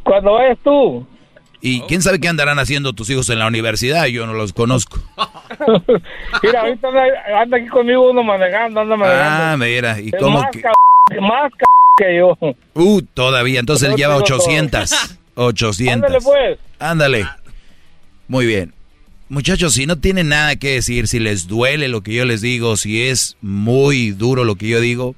Cuando 0.04 0.34
vayas 0.34 0.58
tú. 0.64 1.06
Y 1.62 1.82
quién 1.84 2.02
sabe 2.02 2.20
qué 2.20 2.28
andarán 2.28 2.60
haciendo 2.60 2.94
tus 2.94 3.10
hijos 3.10 3.30
en 3.30 3.40
la 3.40 3.48
universidad, 3.48 4.06
yo 4.08 4.26
no 4.28 4.34
los 4.34 4.52
conozco. 4.54 5.00
Mira, 6.44 6.62
ahorita 6.62 6.88
anda, 6.90 7.04
anda 7.42 7.58
aquí 7.58 7.68
conmigo 7.68 8.12
uno 8.12 8.24
manejando, 8.24 8.82
anda 8.82 8.96
manejando. 8.98 9.44
Ah, 9.46 9.58
mira, 9.58 10.00
¿y 10.00 10.10
Es 10.10 10.16
cómo 10.20 10.42
más 10.42 10.52
que? 10.52 10.60
c- 10.60 11.22
más 11.22 11.52
c- 11.54 11.66
que 11.98 12.18
yo. 12.18 12.38
Uh, 12.76 13.02
todavía, 13.14 13.60
entonces 13.62 13.86
él 13.86 13.92
No 13.92 13.98
lleva 13.98 14.14
tengo 14.16 14.26
todo. 14.28 14.38
800. 14.40 15.18
800. 15.36 15.94
Ándale, 15.96 16.18
pues. 16.22 16.60
Ándale. 16.80 17.26
Muy 18.28 18.46
bien. 18.46 18.74
Muchachos, 19.28 19.74
si 19.74 19.88
no 19.88 19.98
tienen 19.98 20.30
nada 20.30 20.56
que 20.56 20.74
decir, 20.74 21.08
si 21.08 21.20
les 21.20 21.48
duele 21.48 21.88
lo 21.88 22.02
que 22.02 22.14
yo 22.14 22.26
les 22.26 22.42
digo, 22.42 22.78
si 22.78 23.04
es 23.04 23.38
muy 23.42 24.12
duro 24.12 24.44
lo 24.44 24.56
que 24.56 24.68
yo 24.68 24.80
digo, 24.80 25.16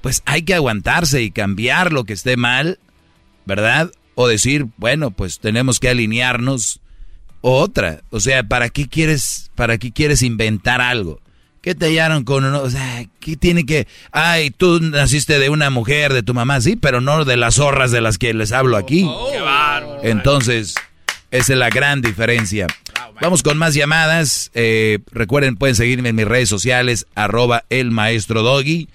pues 0.00 0.22
hay 0.24 0.42
que 0.42 0.54
aguantarse 0.54 1.22
y 1.22 1.30
cambiar 1.30 1.92
lo 1.92 2.04
que 2.04 2.12
esté 2.12 2.36
mal, 2.36 2.78
¿verdad? 3.44 3.90
O 4.14 4.28
decir, 4.28 4.66
bueno, 4.76 5.10
pues 5.10 5.40
tenemos 5.40 5.80
que 5.80 5.88
alinearnos. 5.88 6.80
Otra, 7.40 8.02
o 8.10 8.20
sea, 8.20 8.44
¿para 8.44 8.68
qué 8.68 8.88
quieres, 8.88 9.50
para 9.54 9.78
qué 9.78 9.92
quieres 9.92 10.22
inventar 10.22 10.80
algo? 10.80 11.20
¿Qué 11.60 11.74
te 11.74 11.86
hallaron 11.86 12.24
con 12.24 12.44
uno? 12.44 12.60
O 12.60 12.70
sea, 12.70 13.06
¿qué 13.20 13.36
tiene 13.36 13.66
que...? 13.66 13.88
Ay, 14.12 14.50
tú 14.50 14.80
naciste 14.80 15.38
de 15.38 15.48
una 15.48 15.70
mujer, 15.70 16.12
de 16.12 16.22
tu 16.22 16.34
mamá, 16.34 16.60
sí, 16.60 16.76
pero 16.76 17.00
no 17.00 17.24
de 17.24 17.36
las 17.36 17.54
zorras 17.54 17.90
de 17.90 18.00
las 18.00 18.18
que 18.18 18.32
les 18.34 18.52
hablo 18.52 18.76
aquí. 18.76 19.08
Entonces, 20.02 20.74
esa 21.34 21.52
es 21.52 21.58
la 21.58 21.68
gran 21.68 22.00
diferencia. 22.00 22.68
Vamos 23.20 23.42
con 23.42 23.58
más 23.58 23.74
llamadas. 23.74 24.52
Eh, 24.54 25.00
recuerden, 25.10 25.56
pueden 25.56 25.74
seguirme 25.74 26.10
en 26.10 26.16
mis 26.16 26.28
redes 26.28 26.48
sociales, 26.48 27.06
arroba 27.16 27.64
el 27.70 27.90
maestro 27.90 28.42
Doggy. 28.42 28.88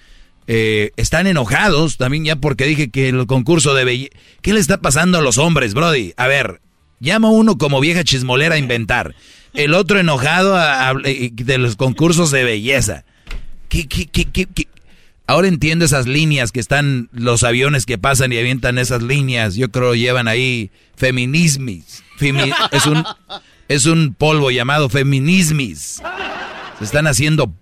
Eh, 0.46 0.92
están 0.96 1.26
enojados 1.26 1.98
también 1.98 2.24
ya 2.24 2.36
porque 2.36 2.64
dije 2.64 2.88
que 2.88 3.10
el 3.10 3.26
concurso 3.26 3.74
de 3.74 3.84
belleza... 3.84 4.16
¿Qué 4.40 4.54
le 4.54 4.60
está 4.60 4.80
pasando 4.80 5.18
a 5.18 5.20
los 5.20 5.36
hombres, 5.36 5.74
Brody? 5.74 6.14
A 6.16 6.28
ver, 6.28 6.62
llama 6.98 7.28
uno 7.28 7.58
como 7.58 7.78
vieja 7.78 8.04
chismolera 8.04 8.54
a 8.54 8.58
inventar. 8.58 9.14
El 9.52 9.74
otro 9.74 10.00
enojado 10.00 10.58
eh, 11.04 11.30
de 11.34 11.58
los 11.58 11.76
concursos 11.76 12.30
de 12.30 12.44
belleza. 12.44 13.04
¿Qué, 13.68 13.86
qué, 13.86 14.06
qué, 14.06 14.24
qué, 14.24 14.46
qué? 14.46 14.66
Ahora 15.30 15.46
entiendo 15.46 15.84
esas 15.84 16.08
líneas 16.08 16.50
que 16.50 16.58
están 16.58 17.08
los 17.12 17.44
aviones 17.44 17.86
que 17.86 17.98
pasan 17.98 18.32
y 18.32 18.38
avientan 18.38 18.78
esas 18.78 19.00
líneas. 19.00 19.54
Yo 19.54 19.70
creo 19.70 19.94
llevan 19.94 20.26
ahí 20.26 20.72
feminismis. 20.96 22.02
Femi- 22.18 22.52
es 22.72 22.86
un 22.86 23.04
es 23.68 23.86
un 23.86 24.12
polvo 24.12 24.50
llamado 24.50 24.88
feminismis. 24.88 26.02
Se 26.78 26.84
están 26.84 27.06
haciendo 27.06 27.54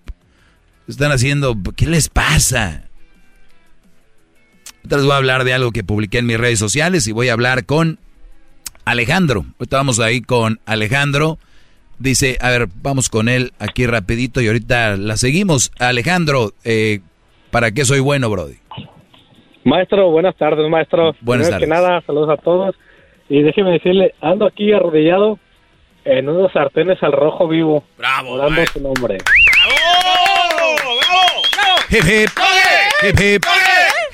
se 0.87 0.93
están 0.93 1.13
haciendo 1.13 1.59
¿qué 1.77 1.87
les 1.87 2.09
pasa? 2.09 2.89
Les 4.89 5.03
voy 5.03 5.13
a 5.13 5.17
hablar 5.17 5.45
de 5.45 5.53
algo 5.53 5.71
que 5.71 5.85
publiqué 5.85 6.17
en 6.17 6.27
mis 6.27 6.39
redes 6.39 6.59
sociales 6.59 7.07
y 7.07 7.13
voy 7.13 7.29
a 7.29 7.35
hablar 7.35 7.67
con 7.67 7.99
Alejandro. 8.87 9.45
Vamos 9.69 10.01
ahí 10.01 10.23
con 10.23 10.59
Alejandro. 10.65 11.39
Dice, 11.99 12.39
a 12.41 12.49
ver, 12.49 12.71
vamos 12.83 13.11
con 13.11 13.29
él 13.29 13.53
aquí 13.59 13.85
rapidito 13.85 14.41
y 14.41 14.47
ahorita 14.47 14.97
la 14.97 15.19
seguimos. 15.19 15.71
Alejandro, 15.79 16.55
eh, 16.65 17.01
¿para 17.51 17.71
qué 17.71 17.85
soy 17.85 18.01
bueno, 18.01 18.31
Brody? 18.31 18.57
Maestro, 19.65 20.11
buenas 20.11 20.37
tardes, 20.37 20.69
maestro. 20.71 21.15
Buenas 21.21 21.49
Primero 21.49 21.67
que 21.67 21.67
tardes. 21.67 21.89
nada, 21.91 22.03
saludos 22.07 22.31
a 22.31 22.43
todos. 22.43 22.75
Y 23.29 23.43
déjeme 23.43 23.73
decirle, 23.73 24.15
ando 24.21 24.47
aquí 24.47 24.73
arrodillado 24.73 25.39
en 26.05 26.29
unos 26.29 26.53
sartenes 26.53 27.03
al 27.03 27.13
rojo 27.13 27.47
vivo. 27.49 27.85
Bravo. 27.99 28.33
Orando 28.33 28.65
su 28.73 28.81
nombre. 28.81 29.19
Hip 31.91 32.05
hip. 32.05 32.31
Hip 33.03 33.21
hip. 33.21 33.45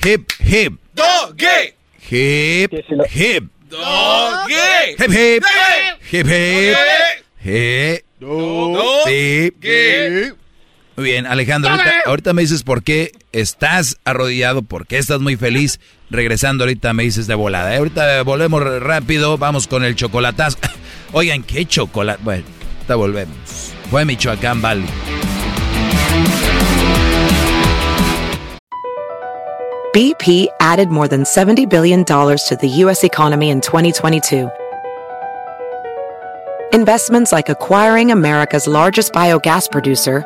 Hip 0.05 0.31
hip. 0.39 0.73
Doggy. 0.93 1.73
Hip 2.09 2.73
hip. 3.13 3.43
Doggy. 3.69 4.95
Hip 4.99 5.11
hip. 5.11 5.43
Hip 6.11 6.27
hip. 6.27 6.75
Hip. 7.43 8.03
Hip. 9.63 10.37
Muy 10.97 11.05
bien, 11.05 11.25
Alejandro, 11.25 11.71
ahorita, 11.71 11.93
ahorita 12.05 12.33
me 12.33 12.41
dices 12.41 12.63
por 12.63 12.81
qué 12.81 13.11
estás 13.33 13.97
arrodillado, 14.05 14.61
por 14.61 14.87
qué 14.87 14.97
estás 14.97 15.19
muy 15.19 15.35
feliz. 15.35 15.79
Regresando 16.09 16.63
ahorita 16.63 16.93
me 16.93 17.03
dices 17.03 17.27
de 17.27 17.35
volada. 17.35 17.73
¿eh? 17.73 17.77
Ahorita 17.77 18.23
volvemos 18.23 18.63
rápido, 18.81 19.37
vamos 19.37 19.67
con 19.67 19.83
el 19.83 19.95
chocolatazo. 19.95 20.57
Oigan, 21.11 21.43
¿qué 21.43 21.65
chocolate? 21.65 22.21
Bueno, 22.23 22.45
ahorita 22.77 22.95
volvemos. 22.95 23.73
Fue 23.89 24.05
Michoacán 24.05 24.61
Valley. 24.61 24.87
BP 29.93 30.47
added 30.59 30.89
more 30.89 31.07
than 31.07 31.23
$70 31.23 31.69
billion 31.69 32.03
to 32.03 32.57
the 32.59 32.67
U.S. 32.83 33.05
economy 33.05 33.49
in 33.49 33.61
2022. 33.61 34.49
Investments 36.73 37.31
like 37.31 37.47
acquiring 37.47 38.11
America's 38.11 38.67
largest 38.67 39.13
biogas 39.13 39.71
producer, 39.71 40.25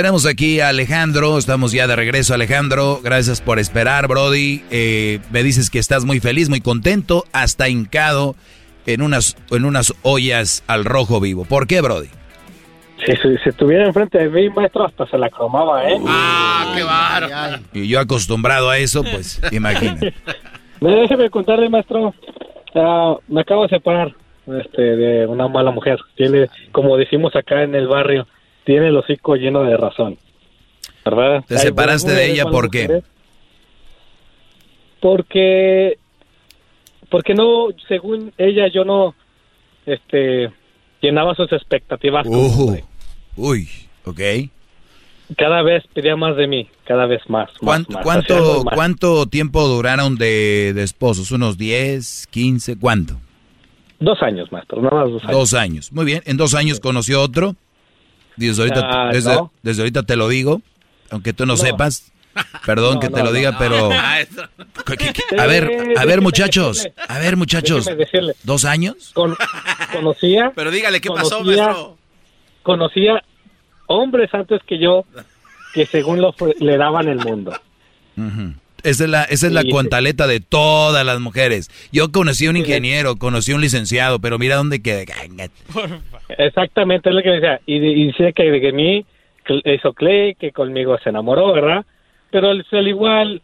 Tenemos 0.00 0.24
aquí 0.24 0.60
a 0.60 0.70
Alejandro, 0.70 1.36
estamos 1.36 1.72
ya 1.72 1.86
de 1.86 1.94
regreso 1.94 2.32
Alejandro, 2.32 3.00
gracias 3.04 3.42
por 3.42 3.58
esperar 3.58 4.08
Brody, 4.08 4.62
Eh, 4.70 5.18
me 5.30 5.42
dices 5.42 5.68
que 5.68 5.78
estás 5.78 6.06
muy 6.06 6.20
feliz, 6.20 6.48
muy 6.48 6.62
contento, 6.62 7.24
hasta 7.34 7.68
hincado 7.68 8.34
en 8.86 9.02
unas, 9.02 9.36
en 9.50 9.66
unas 9.66 9.92
ollas 10.00 10.64
al 10.68 10.86
rojo 10.86 11.20
vivo. 11.20 11.44
¿Por 11.44 11.66
qué 11.66 11.82
Brody? 11.82 12.08
Si, 13.04 13.12
si, 13.12 13.36
si 13.44 13.50
estuviera 13.50 13.84
enfrente 13.84 14.16
de 14.16 14.30
mí, 14.30 14.48
maestro, 14.48 14.86
hasta 14.86 15.06
se 15.06 15.18
la 15.18 15.28
cromaba, 15.28 15.86
¿eh? 15.86 15.98
Ah, 16.08 16.72
qué 16.74 16.82
bárbaro. 16.82 17.62
Y 17.74 17.86
yo 17.86 18.00
acostumbrado 18.00 18.70
a 18.70 18.78
eso, 18.78 19.02
pues 19.02 19.38
imagínate. 19.52 20.14
Me 20.80 20.92
déjeme 20.92 21.28
contarle, 21.28 21.68
maestro. 21.68 22.14
ah, 22.74 23.16
me 23.28 23.42
acabo 23.42 23.64
de 23.64 23.68
separar 23.68 24.14
este, 24.46 24.80
de 24.80 25.26
una 25.26 25.46
mala 25.46 25.70
mujer. 25.72 25.98
Tiene, 26.16 26.48
como 26.72 26.96
decimos 26.96 27.36
acá 27.36 27.64
en 27.64 27.74
el 27.74 27.86
barrio, 27.86 28.26
tiene 28.70 28.86
el 28.86 28.96
hocico 28.96 29.34
lleno 29.34 29.64
de 29.64 29.76
razón. 29.76 30.16
¿Verdad? 31.04 31.44
¿Te 31.44 31.58
separaste 31.58 32.12
de 32.12 32.30
ella 32.30 32.44
por 32.44 32.70
qué? 32.70 32.82
mujeres. 32.82 33.04
Porque, 35.00 35.98
porque 37.08 37.34
no, 37.34 37.70
según 37.88 38.32
ella, 38.38 38.68
yo 38.72 38.84
no, 38.84 39.16
este, 39.86 40.52
llenaba 41.02 41.34
sus 41.34 41.52
expectativas. 41.52 42.24
hombre. 42.28 42.84
Uy, 43.36 43.68
ok. 44.04 44.20
Cada 45.36 45.62
vez 45.62 45.82
pedía 45.92 46.14
más 46.14 46.36
de 46.36 46.46
mí, 46.46 46.68
cada 46.84 47.06
vez 47.06 47.22
más. 47.28 47.48
más, 47.50 47.58
¿Cuánto, 47.58 47.92
más, 47.94 48.04
cuánto, 48.04 48.34
hacía 48.34 48.64
más. 48.64 48.74
cuánto 48.76 49.26
tiempo 49.26 49.66
duraron 49.66 50.16
de, 50.16 50.74
de 50.76 50.82
esposos? 50.84 51.32
¿Unos 51.32 51.58
10, 51.58 52.28
15? 52.30 52.78
¿Cuánto? 52.78 53.16
Dos 53.98 54.22
años, 54.22 54.52
maestro, 54.52 54.80
nada 54.80 55.02
más 55.02 55.10
dos 55.10 55.24
años. 55.24 55.36
Dos 55.36 55.54
años. 55.54 55.92
Muy 55.92 56.04
bien. 56.04 56.22
¿En 56.24 56.36
dos 56.36 56.54
años 56.54 56.78
conoció 56.78 57.20
otro? 57.20 57.56
Desde 58.48 58.62
ahorita, 58.62 58.80
Ah, 58.90 59.10
desde, 59.12 59.34
no. 59.34 59.52
desde 59.62 59.82
ahorita 59.82 60.02
te 60.04 60.16
lo 60.16 60.28
digo, 60.28 60.60
aunque 61.10 61.32
tú 61.32 61.46
no, 61.46 61.54
No. 61.54 61.56
sepas. 61.56 62.10
Perdón 62.64 62.94
No, 62.94 63.00
que 63.00 63.08
te 63.08 63.12
no, 63.18 63.24
lo 63.24 63.30
no. 63.30 63.32
diga, 63.32 63.58
pero... 63.58 63.90
¿Qué- 64.86 64.96
qué- 64.96 65.12
qué? 65.12 65.40
A 65.40 65.46
ver, 65.46 65.94
a 65.96 66.04
ver 66.04 66.20
muchachos, 66.20 66.88
a 67.08 67.18
ver 67.18 67.36
muchachos. 67.36 67.88
¿Dos 68.44 68.64
años? 68.64 69.10
Con- 69.14 69.36
conocía. 69.92 70.52
Pero 70.54 70.70
dígale, 70.70 71.00
¿qué 71.00 71.08
pasó, 71.10 71.38
conocía- 71.38 71.64
maestro? 71.66 71.98
Conocía 72.62 73.24
hombres 73.86 74.32
antes 74.32 74.60
que 74.66 74.78
yo 74.78 75.04
que 75.74 75.86
según 75.86 76.20
lo 76.20 76.32
fue- 76.32 76.54
le 76.60 76.76
daban 76.76 77.08
el 77.08 77.18
mundo. 77.18 77.52
Esa 78.84 79.04
es 79.04 79.10
la, 79.10 79.24
esa 79.24 79.46
es 79.46 79.52
la 79.52 79.62
Sí. 79.62 79.70
cuantaleta 79.70 80.26
de 80.26 80.40
todas 80.40 81.04
las 81.04 81.20
mujeres. 81.20 81.68
Yo 81.92 82.10
conocí 82.12 82.46
a 82.46 82.50
un 82.50 82.56
ingeniero, 82.56 83.16
conocí 83.16 83.52
a 83.52 83.56
un 83.56 83.60
licenciado, 83.60 84.18
pero 84.20 84.38
mira 84.38 84.56
dónde 84.56 84.82
queda. 84.82 85.04
Exactamente 86.38 87.08
es 87.08 87.14
lo 87.14 87.22
que 87.22 87.30
decía. 87.30 87.60
Y, 87.66 87.76
y 87.76 88.06
dice 88.08 88.32
que 88.32 88.44
de 88.50 88.72
mí 88.72 89.04
hizo 89.64 89.92
Clay, 89.94 90.34
que 90.34 90.52
conmigo 90.52 90.96
se 91.02 91.08
enamoró, 91.10 91.52
¿verdad? 91.52 91.84
Pero 92.30 92.50
el, 92.52 92.64
el 92.70 92.88
igual 92.88 93.42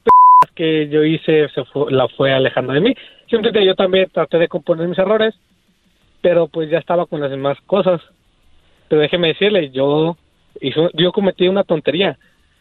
que 0.54 0.88
yo 0.88 1.04
hice 1.04 1.48
se 1.54 1.64
fue- 1.64 1.92
la 1.92 2.08
fue 2.08 2.32
alejando 2.32 2.72
de 2.72 2.80
mí. 2.80 2.94
Simplemente 3.30 3.64
yo 3.66 3.74
también 3.74 4.08
traté 4.12 4.38
de 4.38 4.48
componer 4.48 4.86
mis 4.86 4.98
errores, 4.98 5.34
pero 6.20 6.48
pues 6.48 6.70
ya 6.70 6.78
estaba 6.78 7.06
con 7.06 7.20
las 7.20 7.30
demás 7.30 7.58
cosas. 7.66 8.00
Pero 8.88 9.00
déjeme 9.00 9.28
decirle, 9.28 9.70
yo 9.70 10.16
hizo, 10.60 10.90
yo 10.94 11.10
cometí 11.12 11.48
una 11.48 11.64
tontería. 11.64 12.18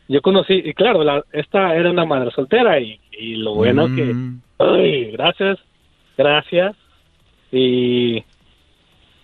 Yo 0.08 0.22
conocí, 0.22 0.62
y 0.64 0.74
claro, 0.74 1.04
la, 1.04 1.24
esta 1.32 1.76
era 1.76 1.90
una 1.90 2.06
madre 2.06 2.32
soltera 2.32 2.80
y, 2.80 3.00
y 3.12 3.36
lo 3.36 3.54
bueno 3.56 3.88
que, 3.96 4.14
ay, 4.60 5.12
gracias, 5.12 5.58
gracias, 6.18 6.76
y 7.52 8.24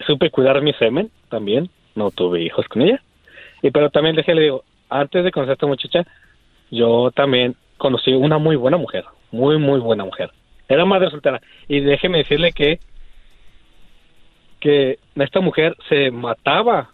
supe 0.07 0.29
cuidar 0.31 0.61
mi 0.61 0.73
semen 0.73 1.11
también, 1.29 1.69
no 1.95 2.09
tuve 2.11 2.41
hijos 2.41 2.67
con 2.67 2.81
ella, 2.81 3.01
y 3.61 3.69
pero 3.71 3.89
también 3.89 4.15
dejé, 4.15 4.33
le 4.33 4.41
digo, 4.43 4.63
antes 4.89 5.23
de 5.23 5.31
conocer 5.31 5.51
a 5.51 5.53
esta 5.53 5.67
muchacha, 5.67 6.03
yo 6.71 7.11
también 7.11 7.55
conocí 7.77 8.11
una 8.13 8.37
muy 8.37 8.55
buena 8.55 8.77
mujer, 8.77 9.05
muy, 9.31 9.57
muy 9.57 9.79
buena 9.79 10.03
mujer, 10.05 10.31
era 10.67 10.85
madre 10.85 11.09
soltera, 11.11 11.41
y 11.67 11.79
déjeme 11.81 12.19
decirle 12.19 12.51
que 12.53 12.79
que 14.59 14.99
esta 15.15 15.39
mujer 15.41 15.75
se 15.89 16.11
mataba, 16.11 16.91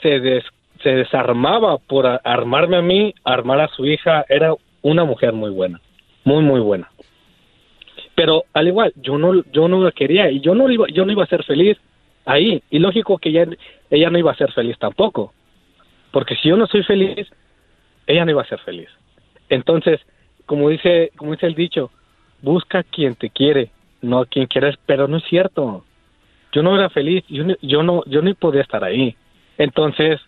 se, 0.00 0.20
des- 0.20 0.44
se 0.82 0.90
desarmaba 0.94 1.78
por 1.78 2.06
armarme 2.24 2.76
a 2.76 2.82
mí, 2.82 3.14
armar 3.24 3.60
a 3.60 3.68
su 3.68 3.84
hija. 3.86 4.24
Era 4.28 4.54
una 4.82 5.04
mujer 5.04 5.32
muy 5.32 5.50
buena, 5.50 5.80
muy, 6.24 6.42
muy 6.42 6.60
buena. 6.60 6.90
Pero 8.14 8.44
al 8.52 8.68
igual, 8.68 8.92
yo 8.96 9.18
no, 9.18 9.42
yo 9.52 9.68
no 9.68 9.82
la 9.82 9.92
quería 9.92 10.30
y 10.30 10.40
yo 10.40 10.54
no 10.54 10.70
iba, 10.70 10.86
yo 10.88 11.04
no 11.04 11.12
iba 11.12 11.24
a 11.24 11.28
ser 11.28 11.44
feliz 11.44 11.78
ahí. 12.24 12.62
Y 12.70 12.78
lógico 12.78 13.18
que 13.18 13.30
ella, 13.30 13.46
ella 13.90 14.10
no 14.10 14.18
iba 14.18 14.32
a 14.32 14.36
ser 14.36 14.52
feliz 14.52 14.78
tampoco. 14.78 15.32
Porque 16.10 16.36
si 16.36 16.48
yo 16.48 16.56
no 16.56 16.66
soy 16.66 16.82
feliz, 16.82 17.28
ella 18.06 18.24
no 18.24 18.32
iba 18.32 18.42
a 18.42 18.46
ser 18.46 18.58
feliz. 18.60 18.88
Entonces, 19.48 20.00
como 20.46 20.68
dice, 20.68 21.10
como 21.16 21.32
dice 21.32 21.46
el 21.46 21.54
dicho, 21.54 21.90
busca 22.42 22.80
a 22.80 22.82
quien 22.82 23.14
te 23.14 23.30
quiere, 23.30 23.70
no 24.02 24.20
a 24.20 24.26
quien 24.26 24.46
quieres, 24.46 24.76
pero 24.84 25.08
no 25.08 25.16
es 25.18 25.24
cierto. 25.24 25.84
Yo 26.52 26.62
no 26.62 26.74
era 26.76 26.90
feliz, 26.90 27.24
yo, 27.28 27.44
no- 27.44 27.56
yo 27.62 27.82
no, 27.82 28.02
yo 28.06 28.20
ni 28.20 28.34
podía 28.34 28.60
estar 28.60 28.84
ahí. 28.84 29.16
Entonces, 29.56 30.20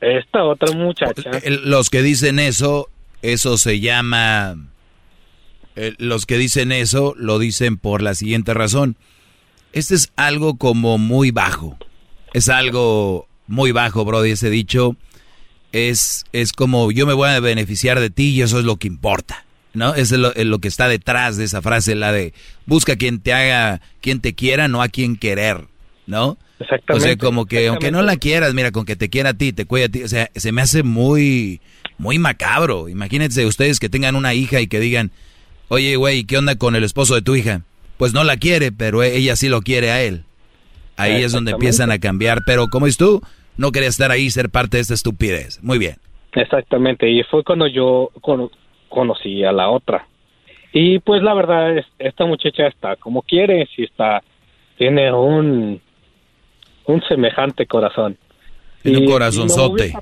esta 0.00 0.44
otra 0.44 0.72
muchacha, 0.74 1.30
Los 1.46 1.90
que 1.90 2.02
dicen 2.02 2.38
eso, 2.38 2.88
eso 3.22 3.58
se 3.58 3.80
llama... 3.80 4.56
los 5.98 6.26
que 6.26 6.38
dicen 6.38 6.72
eso 6.72 7.14
lo 7.16 7.38
dicen 7.38 7.76
por 7.76 8.02
la 8.02 8.14
siguiente 8.14 8.54
razón. 8.54 8.96
Este 9.72 9.94
es 9.94 10.12
algo 10.16 10.56
como 10.56 10.98
muy 10.98 11.30
bajo. 11.30 11.78
Es 12.32 12.48
algo 12.48 13.28
muy 13.46 13.72
bajo, 13.72 14.04
Brody, 14.04 14.32
ese 14.32 14.50
dicho. 14.50 14.96
Es, 15.72 16.24
es 16.32 16.52
como 16.52 16.90
yo 16.90 17.06
me 17.06 17.12
voy 17.12 17.28
a 17.28 17.40
beneficiar 17.40 18.00
de 18.00 18.10
ti 18.10 18.30
y 18.30 18.42
eso 18.42 18.58
es 18.58 18.64
lo 18.64 18.76
que 18.76 18.88
importa. 18.88 19.44
¿No? 19.72 19.94
Es 19.94 20.10
lo, 20.10 20.34
es 20.34 20.46
lo 20.46 20.58
que 20.58 20.66
está 20.66 20.88
detrás 20.88 21.36
de 21.36 21.44
esa 21.44 21.62
frase, 21.62 21.94
la 21.94 22.10
de 22.10 22.34
busca 22.66 22.96
quien 22.96 23.20
te 23.20 23.32
haga, 23.32 23.80
quien 24.00 24.20
te 24.20 24.34
quiera, 24.34 24.66
no 24.66 24.82
a 24.82 24.88
quien 24.88 25.16
querer. 25.16 25.68
¿No? 26.06 26.38
Exactamente, 26.60 26.92
O 26.92 27.00
sea, 27.00 27.16
como 27.16 27.46
que 27.46 27.68
aunque 27.68 27.90
no 27.90 28.02
la 28.02 28.16
quieras, 28.16 28.52
mira, 28.54 28.70
con 28.70 28.84
que 28.84 28.94
te 28.94 29.08
quiera 29.08 29.30
a 29.30 29.34
ti, 29.34 29.52
te 29.52 29.64
cuida 29.64 29.86
a 29.86 29.88
ti, 29.88 30.02
o 30.02 30.08
sea, 30.08 30.28
se 30.34 30.52
me 30.52 30.60
hace 30.60 30.82
muy, 30.82 31.60
muy 31.98 32.18
macabro. 32.18 32.88
Imagínense 32.88 33.46
ustedes 33.46 33.80
que 33.80 33.88
tengan 33.88 34.14
una 34.14 34.34
hija 34.34 34.60
y 34.60 34.66
que 34.66 34.78
digan, 34.78 35.10
oye, 35.68 35.96
güey, 35.96 36.24
¿qué 36.24 36.36
onda 36.36 36.56
con 36.56 36.76
el 36.76 36.84
esposo 36.84 37.14
de 37.14 37.22
tu 37.22 37.34
hija? 37.34 37.62
Pues 37.96 38.12
no 38.12 38.24
la 38.24 38.36
quiere, 38.36 38.72
pero 38.72 39.02
ella 39.02 39.36
sí 39.36 39.48
lo 39.48 39.62
quiere 39.62 39.90
a 39.90 40.02
él. 40.02 40.24
Ahí 40.96 41.22
es 41.22 41.32
donde 41.32 41.52
empiezan 41.52 41.90
a 41.90 41.98
cambiar. 41.98 42.40
Pero 42.44 42.68
como 42.68 42.86
es 42.86 42.98
tú, 42.98 43.22
no 43.56 43.72
quería 43.72 43.88
estar 43.88 44.10
ahí 44.10 44.24
y 44.24 44.30
ser 44.30 44.50
parte 44.50 44.76
de 44.76 44.82
esta 44.82 44.94
estupidez. 44.94 45.62
Muy 45.62 45.78
bien. 45.78 45.96
exactamente, 46.34 47.08
y 47.10 47.22
fue 47.24 47.42
cuando 47.42 47.66
yo 47.66 48.10
cono- 48.20 48.50
conocí 48.90 49.42
a 49.44 49.52
la 49.52 49.70
otra. 49.70 50.06
Y 50.72 50.98
pues 51.00 51.22
la 51.22 51.34
verdad 51.34 51.76
es, 51.78 51.86
esta 51.98 52.26
muchacha 52.26 52.66
está 52.66 52.96
como 52.96 53.22
quiere, 53.22 53.66
si 53.74 53.82
está, 53.84 54.22
tiene 54.78 55.12
un, 55.12 55.80
un 56.90 57.02
semejante 57.02 57.66
corazón. 57.66 58.16
Tiene 58.82 58.98
un 58.98 59.04
Y- 59.04 59.08
corazonzote. 59.08 59.92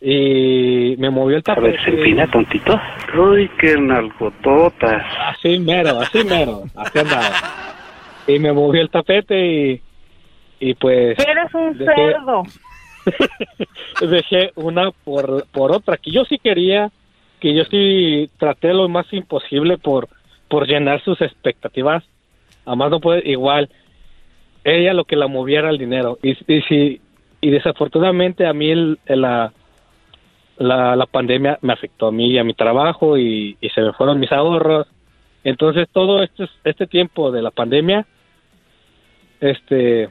Y 0.00 0.96
me 0.98 1.10
movió 1.10 1.36
el 1.36 1.42
tapete. 1.42 1.80
Y 1.80 1.86
me 1.86 1.90
movió 1.92 2.22
el 2.22 2.26
tapete. 2.26 2.26
tontito. 2.32 2.80
Uy, 3.18 3.50
qué 3.58 3.76
nalgototas. 3.78 5.02
Así 5.28 5.58
mero, 5.58 6.00
así 6.00 6.24
mero, 6.24 6.64
así 6.76 6.98
andaba. 6.98 7.30
Y 8.26 8.38
me 8.38 8.52
movió 8.52 8.82
el 8.82 8.90
tapete 8.90 9.46
y, 9.46 9.80
y 10.60 10.74
pues... 10.74 11.18
Eres 11.18 11.54
un 11.54 11.78
dejé- 11.78 11.94
cerdo. 12.12 12.42
dejé 14.10 14.50
una 14.56 14.90
por, 14.90 15.46
por 15.52 15.72
otra, 15.72 15.96
que 15.96 16.10
yo 16.10 16.24
sí 16.24 16.38
quería, 16.38 16.90
que 17.40 17.54
yo 17.54 17.64
sí 17.64 18.30
traté 18.38 18.72
lo 18.74 18.88
más 18.88 19.06
imposible 19.12 19.78
por, 19.78 20.08
por 20.48 20.66
llenar 20.66 21.02
sus 21.02 21.20
expectativas. 21.20 22.02
Además 22.66 22.90
no 22.90 23.00
puede, 23.00 23.28
igual, 23.30 23.68
ella 24.64 24.94
lo 24.94 25.04
que 25.04 25.16
la 25.16 25.28
movía 25.28 25.60
era 25.60 25.70
el 25.70 25.78
dinero. 25.78 26.18
Y, 26.22 26.34
si, 26.34 27.00
y 27.40 27.50
desafortunadamente 27.50 28.46
a 28.46 28.52
mí 28.52 28.70
el, 28.70 28.98
la, 29.06 29.52
la, 30.56 31.06
pandemia 31.06 31.58
me 31.60 31.74
afectó 31.74 32.08
a 32.08 32.12
mí 32.12 32.30
y 32.30 32.38
a 32.38 32.44
mi 32.44 32.54
trabajo 32.54 33.18
y, 33.18 33.56
y 33.60 33.68
se 33.70 33.82
me 33.82 33.92
fueron 33.92 34.18
mis 34.18 34.32
ahorros. 34.32 34.86
Entonces 35.44 35.88
todo 35.92 36.22
este, 36.22 36.48
este 36.64 36.86
tiempo 36.86 37.30
de 37.30 37.42
la 37.42 37.50
pandemia, 37.50 38.06
este, 39.40 40.08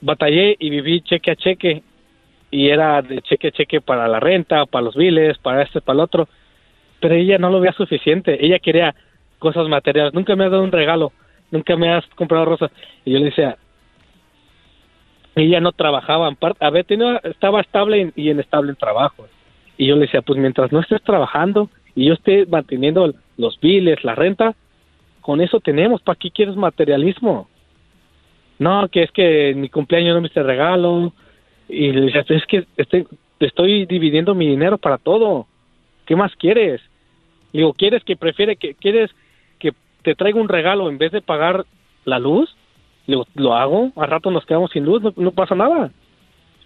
batallé 0.00 0.56
y 0.58 0.70
viví 0.70 1.02
cheque 1.02 1.30
a 1.30 1.36
cheque 1.36 1.82
y 2.50 2.68
era 2.68 3.00
de 3.00 3.22
cheque 3.22 3.48
a 3.48 3.52
cheque 3.52 3.80
para 3.80 4.08
la 4.08 4.18
renta, 4.18 4.66
para 4.66 4.84
los 4.84 4.96
biles, 4.96 5.38
para 5.38 5.62
este, 5.62 5.80
para 5.80 5.94
el 5.94 6.00
otro. 6.00 6.28
Pero 6.98 7.14
ella 7.14 7.38
no 7.38 7.50
lo 7.50 7.60
veía 7.60 7.72
suficiente. 7.72 8.44
Ella 8.44 8.58
quería 8.58 8.94
cosas 9.38 9.68
materiales. 9.68 10.12
Nunca 10.12 10.34
me 10.34 10.44
ha 10.44 10.48
dado 10.48 10.64
un 10.64 10.72
regalo. 10.72 11.12
Nunca 11.50 11.76
me 11.76 11.92
has 11.92 12.06
comprado 12.14 12.44
rosas. 12.44 12.70
Y 13.04 13.12
yo 13.12 13.18
le 13.18 13.26
decía, 13.26 13.56
ella 15.34 15.60
no 15.60 15.72
trabajaba. 15.72 16.28
En 16.28 16.36
parte, 16.36 16.64
a 16.64 16.70
ver, 16.70 16.84
tenía, 16.84 17.20
estaba 17.24 17.60
estable 17.60 18.12
y 18.14 18.30
inestable 18.30 18.70
en 18.70 18.76
trabajo. 18.76 19.26
Y 19.76 19.86
yo 19.86 19.94
le 19.94 20.02
decía, 20.02 20.22
pues 20.22 20.38
mientras 20.38 20.72
no 20.72 20.80
estés 20.80 21.02
trabajando 21.02 21.70
y 21.94 22.06
yo 22.06 22.14
esté 22.14 22.46
manteniendo 22.46 23.14
los 23.36 23.58
biles, 23.60 24.04
la 24.04 24.14
renta, 24.14 24.54
con 25.20 25.40
eso 25.40 25.60
tenemos. 25.60 26.02
¿Para 26.02 26.18
qué 26.18 26.30
quieres 26.30 26.56
materialismo? 26.56 27.48
No, 28.58 28.88
que 28.88 29.02
es 29.02 29.10
que 29.10 29.50
en 29.50 29.60
mi 29.60 29.68
cumpleaños 29.68 30.14
no 30.14 30.20
me 30.20 30.28
hice 30.28 30.42
regalo. 30.42 31.12
Y 31.68 31.92
le 31.92 32.02
decía, 32.02 32.24
es 32.28 32.46
que 32.46 32.66
este, 32.76 33.06
estoy 33.38 33.86
dividiendo 33.86 34.34
mi 34.34 34.46
dinero 34.46 34.78
para 34.78 34.98
todo. 34.98 35.46
¿Qué 36.04 36.16
más 36.16 36.34
quieres? 36.36 36.80
Digo, 37.52 37.72
¿quieres 37.72 38.04
que 38.04 38.16
prefiere 38.16 38.56
que 38.56 38.74
quieres 38.74 39.10
te 40.02 40.14
traiga 40.14 40.40
un 40.40 40.48
regalo 40.48 40.88
en 40.88 40.98
vez 40.98 41.12
de 41.12 41.22
pagar 41.22 41.64
la 42.04 42.18
luz? 42.18 42.54
Digo, 43.06 43.26
lo 43.34 43.54
hago, 43.54 43.92
al 43.96 44.10
rato 44.10 44.30
nos 44.30 44.46
quedamos 44.46 44.70
sin 44.70 44.84
luz, 44.84 45.02
no, 45.02 45.12
no 45.16 45.32
pasa 45.32 45.54
nada. 45.54 45.90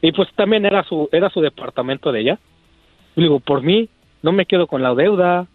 Y 0.03 0.13
pues 0.13 0.29
también 0.37 0.67
era 0.67 0.85
su 0.85 1.09
era 1.13 1.31
su 1.31 1.41
departamento 1.41 2.13
de 2.13 2.21
ella. 2.21 2.39
Le 3.15 3.25
digo, 3.25 3.41
por 3.41 3.63
mí 3.63 3.89
no 4.23 4.33
me 4.33 4.47
quedo 4.47 4.67
con 4.67 4.83
la 4.83 4.95
deuda. 4.95 5.47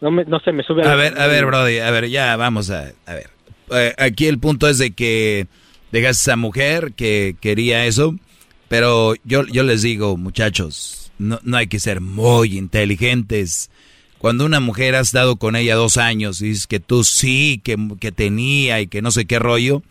No 0.00 0.10
me 0.10 0.24
no 0.24 0.40
se 0.40 0.50
me 0.50 0.64
sube 0.64 0.86
A 0.86 0.96
ver, 0.96 1.18
a 1.18 1.26
ver, 1.28 1.46
Brody, 1.46 1.78
a 1.78 1.90
ver, 1.90 2.08
ya 2.08 2.36
vamos 2.36 2.70
a, 2.70 2.88
a 3.06 3.14
ver. 3.14 3.30
Eh, 3.70 3.94
aquí 3.98 4.26
el 4.26 4.38
punto 4.38 4.68
es 4.68 4.78
de 4.78 4.92
que 4.92 5.46
dejas 5.92 6.18
a 6.18 6.32
esa 6.32 6.36
mujer 6.36 6.92
que 6.94 7.36
quería 7.40 7.86
eso, 7.86 8.16
pero 8.68 9.14
yo, 9.24 9.44
yo 9.46 9.62
les 9.62 9.82
digo, 9.82 10.16
muchachos, 10.16 11.12
no, 11.18 11.38
no 11.44 11.56
hay 11.56 11.68
que 11.68 11.78
ser 11.78 12.00
muy 12.00 12.58
inteligentes. 12.58 13.70
Cuando 14.22 14.46
una 14.46 14.60
mujer 14.60 14.94
has 14.94 15.08
estado 15.08 15.34
con 15.34 15.56
ella 15.56 15.74
dos 15.74 15.96
años 15.96 16.40
y 16.40 16.46
dices 16.50 16.68
que 16.68 16.78
tú 16.78 17.02
sí, 17.02 17.60
que, 17.64 17.76
que 17.98 18.12
tenía 18.12 18.80
y 18.80 18.86
que 18.86 19.02
no 19.02 19.10
sé 19.10 19.24
qué 19.26 19.40
rollo, 19.40 19.82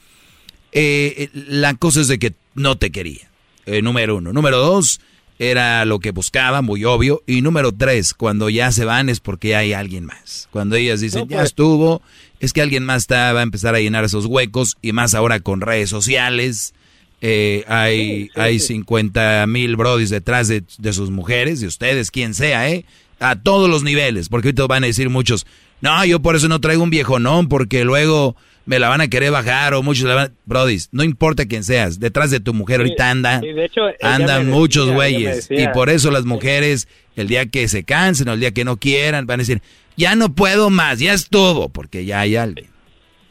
eh, 0.72 1.30
la 1.34 1.74
cosa 1.74 2.00
es 2.00 2.08
de 2.08 2.18
que 2.18 2.34
no 2.56 2.78
te 2.78 2.92
quería. 2.92 3.30
eh, 3.66 3.82
número 3.82 4.16
uno. 4.16 4.32
Número 4.32 4.58
dos, 4.58 5.02
era 5.38 5.84
lo 5.84 6.00
que 6.00 6.12
buscaba, 6.12 6.62
muy 6.62 6.86
obvio. 6.86 7.22
Y 7.28 7.42
número 7.42 7.74
tres, 7.74 8.14
cuando 8.14 8.50
ya 8.50 8.72
se 8.72 8.86
van 8.86 9.10
es 9.10 9.20
porque 9.20 9.56
hay 9.58 9.74
alguien 9.74 10.06
más. 10.06 10.48
Cuando 10.52 10.78
ellas 10.78 11.02
dicen, 11.02 11.28
ya 11.28 11.44
estuvo, 11.44 12.02
es 12.40 12.54
que 12.54 12.62
alguien 12.62 12.86
más 12.86 13.04
está, 13.04 13.34
va 13.34 13.42
a 13.42 13.44
empezar 13.44 13.76
a 13.76 13.80
llenar 13.82 14.06
esos 14.06 14.26
huecos. 14.28 14.78
Y 14.82 14.94
más 14.94 15.14
ahora 15.14 15.42
con 15.42 15.60
redes 15.62 15.90
sociales. 15.90 16.74
eh, 17.20 17.66
hay, 17.68 18.30
hay 18.36 18.60
50 18.60 19.46
mil 19.48 19.76
brodis 19.76 20.10
detrás 20.10 20.48
de, 20.48 20.64
de 20.78 20.94
sus 20.94 21.10
mujeres, 21.12 21.60
de 21.60 21.68
ustedes, 21.68 22.12
quien 22.12 22.34
sea, 22.34 22.70
¿eh? 22.70 22.86
A 23.22 23.36
todos 23.42 23.70
los 23.70 23.84
niveles. 23.84 24.28
Porque 24.30 24.50
ahorita 24.50 24.68
van 24.68 24.84
a 24.84 24.88
decir 24.88 25.10
muchos, 25.10 25.46
no, 25.80 26.04
yo 26.06 26.22
por 26.22 26.36
eso 26.36 26.48
no 26.48 26.60
traigo 26.60 26.84
un 26.84 26.90
viejonón, 26.90 27.48
porque 27.48 27.84
luego 27.86 28.36
me 28.66 28.78
la 28.80 28.90
van 28.90 29.02
a 29.02 29.08
querer 29.08 29.32
bajar 29.32 29.74
o 29.74 29.82
muchos 29.82 30.06
la 30.06 30.16
van 30.16 30.28
a... 30.28 30.32
Brodis, 30.46 30.90
no 30.92 31.04
importa 31.04 31.46
quién 31.48 31.64
seas, 31.64 32.00
detrás 32.00 32.30
de 32.32 32.40
tu 32.40 32.54
mujer 32.54 32.80
ahorita 32.82 33.10
anda, 33.10 33.42
Y 33.44 33.54
de 33.54 33.66
hecho, 33.66 33.82
andan 34.02 34.50
muchos 34.50 34.92
güeyes. 34.92 35.50
Y 35.52 35.68
por 35.70 35.90
eso 35.90 36.12
las 36.12 36.26
mujeres, 36.26 36.88
el 37.16 37.28
día 37.28 37.46
que 37.48 37.68
se 37.68 37.84
cansen 37.84 38.28
o 38.30 38.34
el 38.34 38.40
día 38.40 38.52
que 38.52 38.64
no 38.66 38.78
quieran, 38.78 39.26
van 39.26 39.40
a 39.40 39.44
decir, 39.44 39.62
ya 39.98 40.16
no 40.16 40.34
puedo 40.34 40.70
más, 40.70 41.00
ya 41.00 41.14
estuvo, 41.14 41.70
porque 41.70 42.06
ya 42.06 42.20
hay 42.22 42.36
alguien. 42.36 42.68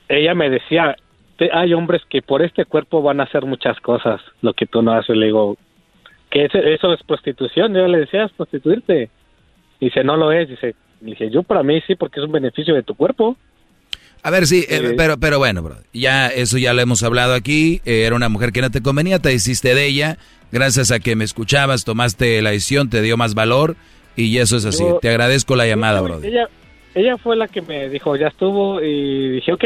ella 0.09 0.35
me 0.35 0.51
decía, 0.51 0.97
"Te- 1.39 1.51
hay 1.53 1.73
hombres 1.73 2.03
que 2.11 2.21
por 2.21 2.43
este 2.43 2.65
cuerpo 2.65 3.01
van 3.01 3.21
a 3.21 3.25
hacer 3.25 3.45
muchas 3.47 3.79
cosas, 3.81 4.21
lo 4.43 4.53
que 4.55 4.67
tú 4.67 4.83
no 4.83 4.93
haces. 4.93 5.17
Le 5.17 5.27
digo, 5.27 5.57
que 6.31 6.45
eso, 6.47 6.59
eso 6.59 6.93
es 6.93 7.01
prostitución. 7.05 7.73
Yo 7.75 7.87
le 7.87 7.99
decía, 7.99 8.25
es 8.25 8.33
prostituirte. 8.33 9.09
Dice, 9.81 10.05
no 10.05 10.17
lo 10.17 10.33
es. 10.33 10.49
Dice, 10.49 10.75
dije, 11.01 11.31
yo 11.31 11.43
para 11.43 11.63
mí 11.63 11.81
sí, 11.87 11.95
porque 11.95 12.21
es 12.21 12.27
un 12.27 12.33
beneficio 12.33 12.75
de 12.75 12.83
tu 12.83 12.95
cuerpo. 12.95 13.37
A 14.23 14.29
ver, 14.31 14.47
sí, 14.47 14.67
eh, 14.69 14.93
pero, 14.99 15.19
pero 15.19 15.39
bueno, 15.39 15.63
bro, 15.63 15.77
ya 15.95 16.29
eso 16.29 16.59
ya 16.59 16.75
lo 16.75 16.83
hemos 16.83 17.03
hablado 17.03 17.33
aquí. 17.35 17.81
eh, 17.87 18.03
era 18.07 18.15
una 18.15 18.29
mujer 18.29 18.53
que 18.53 18.61
no 18.61 18.71
te 18.71 18.83
convenía, 18.83 19.19
te 19.19 19.33
hiciste 19.33 19.75
de 19.75 19.87
ella. 19.87 20.19
Gracias 20.53 20.91
a 20.91 21.01
que 21.01 21.17
me 21.17 21.25
escuchabas, 21.25 21.85
tomaste 21.85 22.43
la 22.43 22.51
decisión, 22.51 22.91
te 22.91 23.01
dio 23.03 23.17
más 23.17 23.35
valor 23.35 23.77
y 24.17 24.37
eso 24.39 24.57
es 24.59 24.67
así. 24.67 24.83
Yo- 24.83 24.99
te 25.01 25.09
agradezco 25.09 25.57
la 25.57 25.67
llamada, 25.67 26.01
bro. 26.03 26.23
Ella, 26.23 26.49
ella 26.95 27.17
fue 27.17 27.35
la 27.37 27.49
que 27.49 27.63
me 27.63 27.89
dijo, 27.89 28.15
ya 28.17 28.27
estuvo, 28.27 28.83
y 28.83 29.31
dije, 29.31 29.53
ok. 29.53 29.65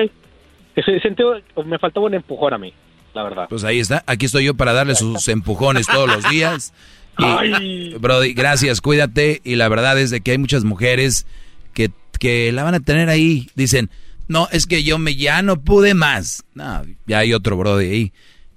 Sentí, 1.03 1.23
me 1.67 1.79
faltaba 1.79 2.07
un 2.07 2.15
empujón 2.15 2.53
a 2.53 2.59
mí, 2.59 2.73
la 3.15 3.23
verdad. 3.23 3.47
Pues 3.49 3.65
ahí 3.65 3.79
está. 3.81 4.03
Aquí 4.07 4.27
estoy 4.27 4.45
yo 4.45 4.55
para 4.55 4.73
darle 4.73 4.95
sus 4.95 5.27
empujones 5.29 5.87
todos 5.87 6.09
los 6.09 6.29
días. 6.31 6.73
Y. 7.19 7.95
Brody, 7.95 8.35
gracias, 8.35 8.81
cuídate. 8.81 9.41
Y 9.45 9.57
la 9.57 9.69
verdad 9.69 9.99
es 10.01 10.11
de 10.11 10.21
que 10.21 10.33
hay 10.33 10.39
muchas 10.39 10.65
mujeres 10.65 11.27
que, 11.73 11.91
que 12.19 12.53
la 12.53 12.65
van 12.65 12.75
a 12.75 12.81
tener 12.81 13.09
ahí. 13.09 13.49
Dicen, 13.55 13.91
no, 14.29 14.49
es 14.53 14.67
que 14.67 14.83
yo 14.83 14.99
me 14.99 15.17
ya 15.17 15.43
no 15.43 15.63
pude 15.63 15.95
más. 15.95 16.45
No, 16.55 16.83
ya 17.07 17.19
hay 17.19 17.33
otro 17.33 17.57
Brody 17.57 17.87
ahí. 17.87 18.13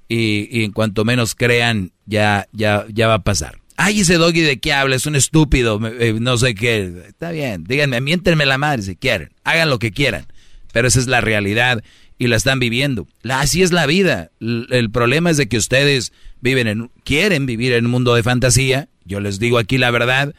Y, 0.09 0.47
y 0.51 0.63
en 0.63 0.71
cuanto 0.71 1.03
menos 1.03 1.35
crean, 1.35 1.91
ya, 2.05 2.47
ya, 2.53 2.85
ya 2.89 3.07
va 3.07 3.15
a 3.15 3.23
pasar. 3.23 3.59
Ay, 3.75 3.99
ese 3.99 4.15
doggy 4.15 4.41
de 4.41 4.59
qué 4.59 4.73
habla, 4.73 4.95
es 4.95 5.05
un 5.05 5.15
estúpido, 5.15 5.79
eh, 5.99 6.15
no 6.19 6.37
sé 6.37 6.55
qué. 6.55 7.03
Está 7.07 7.29
bien, 7.31 7.63
díganme, 7.63 8.01
miéntenme 8.01 8.45
la 8.45 8.57
madre 8.57 8.81
si 8.81 8.95
quieren. 8.95 9.29
Hagan 9.43 9.69
lo 9.69 9.77
que 9.77 9.91
quieran. 9.91 10.25
Pero 10.73 10.87
esa 10.87 10.99
es 10.99 11.07
la 11.07 11.21
realidad 11.21 11.83
y 12.17 12.27
la 12.27 12.35
están 12.35 12.59
viviendo. 12.59 13.07
Así 13.29 13.61
es 13.61 13.71
la 13.71 13.85
vida. 13.85 14.31
El 14.39 14.89
problema 14.91 15.29
es 15.29 15.37
de 15.37 15.47
que 15.47 15.57
ustedes 15.57 16.13
viven 16.41 16.67
en, 16.67 16.91
quieren 17.03 17.45
vivir 17.45 17.73
en 17.73 17.85
un 17.85 17.91
mundo 17.91 18.15
de 18.15 18.23
fantasía. 18.23 18.89
Yo 19.05 19.19
les 19.19 19.39
digo 19.39 19.57
aquí 19.57 19.77
la 19.77 19.91
verdad. 19.91 20.33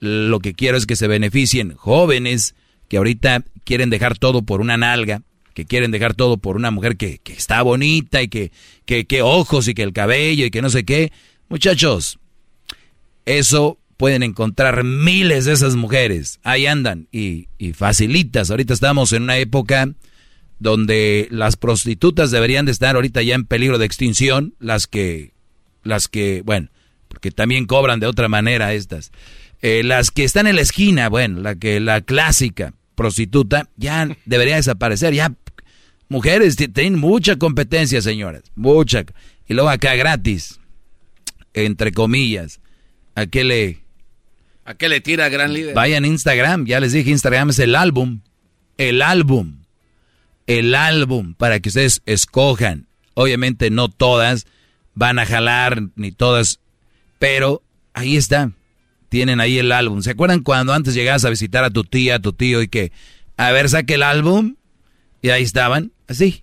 Lo 0.00 0.40
que 0.40 0.54
quiero 0.54 0.76
es 0.76 0.86
que 0.86 0.96
se 0.96 1.08
beneficien 1.08 1.74
jóvenes 1.74 2.54
que 2.88 2.98
ahorita 2.98 3.44
quieren 3.64 3.90
dejar 3.90 4.18
todo 4.18 4.42
por 4.42 4.60
una 4.60 4.76
nalga, 4.76 5.22
que 5.54 5.64
quieren 5.64 5.90
dejar 5.90 6.14
todo 6.14 6.36
por 6.36 6.56
una 6.56 6.70
mujer 6.70 6.96
que, 6.96 7.18
que 7.18 7.32
está 7.32 7.62
bonita 7.62 8.22
y 8.22 8.28
que, 8.28 8.52
que, 8.84 9.06
que 9.06 9.22
ojos 9.22 9.66
y 9.68 9.74
que 9.74 9.82
el 9.82 9.92
cabello 9.92 10.46
y 10.46 10.50
que 10.50 10.62
no 10.62 10.70
sé 10.70 10.84
qué. 10.84 11.12
Muchachos, 11.48 12.18
eso 13.24 13.78
pueden 13.96 14.22
encontrar 14.22 14.84
miles 14.84 15.46
de 15.46 15.52
esas 15.52 15.76
mujeres. 15.76 16.38
Ahí 16.42 16.66
andan 16.66 17.08
y, 17.10 17.48
y 17.58 17.72
facilitas. 17.72 18.50
Ahorita 18.50 18.74
estamos 18.74 19.12
en 19.12 19.22
una 19.22 19.38
época 19.38 19.88
donde 20.58 21.28
las 21.30 21.56
prostitutas 21.56 22.30
deberían 22.30 22.66
de 22.66 22.72
estar 22.72 22.94
ahorita 22.94 23.22
ya 23.22 23.34
en 23.34 23.44
peligro 23.44 23.78
de 23.78 23.86
extinción, 23.86 24.54
las 24.58 24.86
que, 24.86 25.32
las 25.82 26.08
que, 26.08 26.42
bueno, 26.44 26.68
porque 27.08 27.30
también 27.30 27.66
cobran 27.66 28.00
de 28.00 28.06
otra 28.06 28.28
manera 28.28 28.72
estas. 28.74 29.10
Eh, 29.62 29.82
las 29.84 30.10
que 30.10 30.24
están 30.24 30.46
en 30.46 30.56
la 30.56 30.62
esquina, 30.62 31.08
bueno, 31.08 31.40
la 31.40 31.54
que 31.54 31.80
la 31.80 32.00
clásica 32.00 32.74
prostituta 32.94 33.68
ya 33.76 34.16
debería 34.24 34.56
desaparecer, 34.56 35.14
ya 35.14 35.34
mujeres 36.08 36.56
tienen 36.56 36.98
mucha 36.98 37.36
competencia, 37.36 38.00
señoras, 38.02 38.42
mucha. 38.54 39.04
Y 39.46 39.54
luego 39.54 39.70
acá 39.70 39.94
gratis, 39.94 40.60
entre 41.52 41.92
comillas, 41.92 42.60
¿a 43.14 43.26
qué 43.26 43.44
le 43.44 43.84
¿A 44.66 44.74
qué 44.74 44.88
le 44.88 45.00
tira, 45.00 45.28
gran 45.28 45.52
líder? 45.52 45.74
Vayan 45.74 46.04
Instagram, 46.06 46.64
ya 46.64 46.80
les 46.80 46.92
dije, 46.92 47.10
Instagram 47.10 47.50
es 47.50 47.58
el 47.58 47.76
álbum. 47.76 48.20
El 48.78 49.02
álbum. 49.02 49.63
El 50.46 50.74
álbum 50.74 51.34
para 51.34 51.60
que 51.60 51.68
ustedes 51.70 52.02
escojan. 52.06 52.86
Obviamente 53.14 53.70
no 53.70 53.88
todas 53.88 54.46
van 54.94 55.18
a 55.18 55.26
jalar, 55.26 55.82
ni 55.96 56.12
todas, 56.12 56.60
pero 57.18 57.62
ahí 57.92 58.16
está. 58.16 58.52
Tienen 59.08 59.40
ahí 59.40 59.58
el 59.58 59.72
álbum. 59.72 60.02
¿Se 60.02 60.10
acuerdan 60.10 60.40
cuando 60.42 60.72
antes 60.72 60.94
llegabas 60.94 61.24
a 61.24 61.30
visitar 61.30 61.64
a 61.64 61.70
tu 61.70 61.84
tía, 61.84 62.16
a 62.16 62.18
tu 62.18 62.32
tío 62.32 62.62
y 62.62 62.68
que, 62.68 62.92
a 63.36 63.50
ver, 63.52 63.68
saque 63.68 63.94
el 63.94 64.02
álbum? 64.02 64.56
Y 65.22 65.30
ahí 65.30 65.42
estaban, 65.42 65.92
así. 66.08 66.42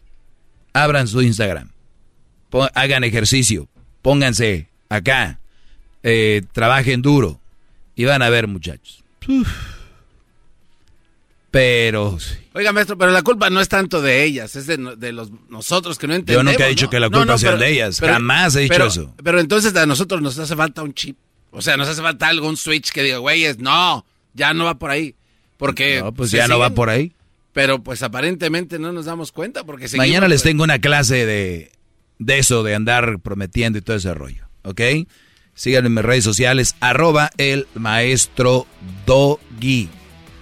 Abran 0.73 1.07
su 1.07 1.22
Instagram. 1.22 1.72
Hagan 2.73 3.03
ejercicio. 3.03 3.68
Pónganse 4.02 4.69
acá. 4.90 5.40
Eh, 6.03 6.44
trabajen 6.53 7.02
duro. 7.02 7.40
Y 7.95 8.06
van 8.06 8.22
a 8.22 8.30
ver, 8.30 8.48
muchachos. 8.48 9.03
Pero 11.52 12.18
Oiga, 12.53 12.73
maestro, 12.73 12.98
pero 12.98 13.11
la 13.11 13.22
culpa 13.22 13.49
no 13.49 13.61
es 13.61 13.69
tanto 13.69 14.02
de 14.02 14.23
ellas, 14.26 14.56
es 14.57 14.68
de, 14.68 14.78
de 14.98 15.14
los 15.14 15.32
nosotros 15.49 15.98
que 15.98 16.07
no 16.07 16.14
yo 16.14 16.19
entendemos. 16.19 16.52
nunca 16.53 16.65
he 16.65 16.69
dicho 16.69 16.86
¿no? 16.86 16.90
que 16.90 16.99
la 16.99 17.10
culpa 17.10 17.26
no, 17.26 17.38
sea 17.38 17.52
pero- 17.52 17.61
de 17.61 17.72
ellas. 17.72 17.98
pero- 17.99 18.14
Jamás 18.14 18.56
he 18.56 18.61
dicho 18.61 18.73
pero- 18.73 18.88
eso. 18.88 19.15
Pero 19.23 19.40
entonces 19.40 19.73
a 19.76 19.86
nosotros 19.86 20.22
nos 20.22 20.38
hace 20.38 20.56
falta 20.56 20.84
un 20.84 20.94
chip. 20.94 21.18
O 21.52 21.61
sea, 21.61 21.78
nos 21.78 21.88
hace 21.88 22.02
falta 22.02 22.28
algún 22.28 22.57
switch 22.57 22.91
que 22.91 23.03
diga, 23.03 23.18
güeyes, 23.18 23.60
no, 23.60 24.06
ya 24.34 24.53
no 24.53 24.65
va 24.65 24.78
por 24.80 24.90
ahí. 24.91 25.15
Porque. 25.57 26.02
No, 26.02 26.14
pues 26.14 26.32
ya 26.32 26.48
no 26.48 26.60
va 26.60 26.72
por 26.72 26.90
ahí. 26.90 27.14
Pero 27.53 27.84
pues 27.84 28.02
aparentemente 28.03 28.80
no 28.80 28.91
nos 28.94 29.06
damos 29.06 29.32
cuenta 29.32 29.64
porque 29.65 29.88
seguimos, 29.90 30.07
Mañana 30.07 30.28
les 30.30 30.41
pues, 30.41 30.49
tengo 30.52 30.64
una 30.64 30.80
clase 30.80 31.26
de, 31.26 31.72
de 32.19 32.40
eso, 32.40 32.64
de 32.64 32.76
andar 32.76 33.19
prometiendo 33.19 33.78
y 33.78 33.82
todo 33.82 33.98
ese 33.98 34.14
rollo. 34.14 34.48
¿Ok? 34.64 34.80
Síganme 35.53 35.88
en 35.88 35.94
mis 35.95 36.03
redes 36.06 36.23
sociales, 36.23 36.76
arroba 36.80 37.30
el 37.38 37.68
maestro 37.76 38.65
Doggy. 39.06 39.90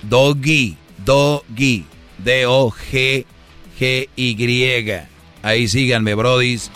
Doggy. 0.04 0.78
Doggy. 1.04 1.86
D-O-G-G-Y. 2.24 3.26
Ahí 5.42 5.68
síganme, 5.68 6.16
brodis. 6.16 6.72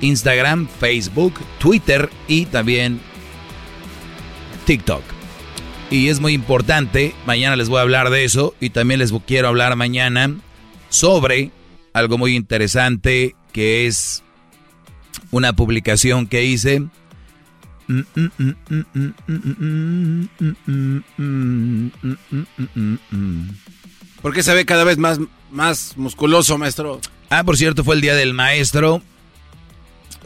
Instagram, 0.00 0.68
Facebook, 0.68 1.34
Twitter 1.58 2.08
y 2.26 2.46
también 2.46 3.00
TikTok. 4.64 5.02
Y 5.90 6.08
es 6.08 6.20
muy 6.20 6.32
importante, 6.32 7.14
mañana 7.26 7.56
les 7.56 7.68
voy 7.68 7.78
a 7.78 7.82
hablar 7.82 8.10
de 8.10 8.24
eso 8.24 8.54
y 8.60 8.70
también 8.70 9.00
les 9.00 9.12
quiero 9.26 9.48
hablar 9.48 9.74
mañana 9.76 10.36
sobre 10.88 11.50
algo 11.92 12.16
muy 12.16 12.36
interesante 12.36 13.34
que 13.52 13.86
es 13.86 14.22
una 15.30 15.52
publicación 15.52 16.26
que 16.26 16.44
hice. 16.44 16.82
¿Por 24.22 24.34
qué 24.34 24.42
se 24.42 24.54
ve 24.54 24.66
cada 24.66 24.84
vez 24.84 24.98
más, 24.98 25.18
más 25.50 25.96
musculoso, 25.96 26.58
maestro? 26.58 27.00
Ah, 27.30 27.44
por 27.44 27.56
cierto, 27.56 27.84
fue 27.84 27.94
el 27.94 28.00
día 28.00 28.14
del 28.14 28.34
maestro. 28.34 29.02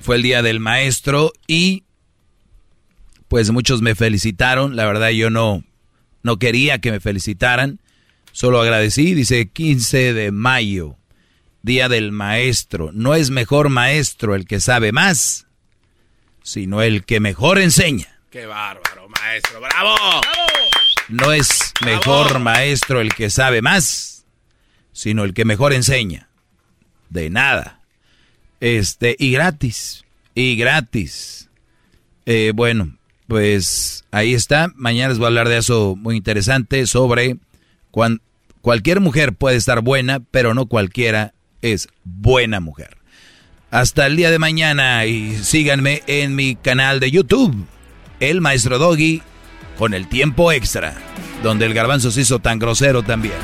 Fue 0.01 0.17
el 0.17 0.23
día 0.23 0.43
del 0.43 0.61
maestro 0.61 1.33
y 1.47 1.85
pues 3.29 3.51
muchos 3.51 3.83
me 3.83 3.95
felicitaron. 3.95 4.77
La 4.77 4.85
verdad 4.87 5.11
yo 5.11 5.31
no, 5.31 5.65
no 6.23 6.39
quería 6.39 6.79
que 6.79 6.91
me 6.91 7.01
felicitaran. 7.01 7.81
Solo 8.33 8.61
agradecí. 8.61 9.15
Dice 9.15 9.49
15 9.49 10.13
de 10.13 10.31
mayo, 10.33 10.97
día 11.63 11.89
del 11.89 12.11
maestro. 12.11 12.91
No 12.93 13.15
es 13.15 13.31
mejor 13.31 13.69
maestro 13.69 14.35
el 14.35 14.45
que 14.47 14.61
sabe 14.61 14.93
más, 14.93 15.47
sino 16.43 16.83
el 16.83 17.05
que 17.05 17.21
mejor 17.21 17.59
enseña. 17.59 18.21
Qué 18.31 18.47
bárbaro, 18.47 19.09
maestro. 19.09 19.61
¡Bravo! 19.61 19.95
No 21.09 21.33
es 21.33 21.73
mejor 21.85 22.39
maestro 22.39 23.01
el 23.01 23.15
que 23.15 23.31
sabe 23.31 23.63
más, 23.63 24.25
sino 24.93 25.25
el 25.25 25.35
que 25.35 25.45
mejor 25.45 25.73
enseña. 25.73 26.29
De 27.11 27.31
nada. 27.31 27.81
Este, 28.61 29.15
y 29.19 29.33
gratis. 29.33 30.05
Y 30.35 30.57
gratis. 30.57 31.49
Eh, 32.27 32.53
bueno, 32.55 32.97
pues 33.29 34.05
ahí 34.11 34.35
está. 34.35 34.73
Mañana 34.75 35.11
les 35.11 35.19
voy 35.19 35.27
a 35.27 35.29
hablar 35.29 35.49
de 35.49 35.59
eso 35.59 35.95
muy 35.97 36.17
interesante 36.17 36.87
sobre 36.87 37.37
cuan- 37.91 38.21
cualquier 38.63 39.01
mujer 39.01 39.35
puede 39.35 39.57
estar 39.57 39.83
buena, 39.83 40.21
pero 40.31 40.55
no 40.55 40.67
cualquiera 40.67 41.35
es 41.61 41.89
buena 42.05 42.61
mujer. 42.61 42.97
Hasta 43.71 44.07
el 44.07 44.17
día 44.17 44.31
de 44.31 44.39
mañana 44.39 45.05
y 45.05 45.37
síganme 45.37 46.03
en 46.07 46.35
mi 46.35 46.55
canal 46.57 47.01
de 47.01 47.11
YouTube, 47.11 47.67
El 48.21 48.41
Maestro 48.41 48.79
Doggy, 48.79 49.21
con 49.79 49.95
el 49.95 50.09
tiempo 50.09 50.53
extra, 50.53 50.95
donde 51.43 51.67
el 51.67 51.75
garbanzo 51.75 52.11
se 52.11 52.23
hizo 52.23 52.39
tan 52.39 52.59
grosero 52.59 53.03
también. 53.03 53.35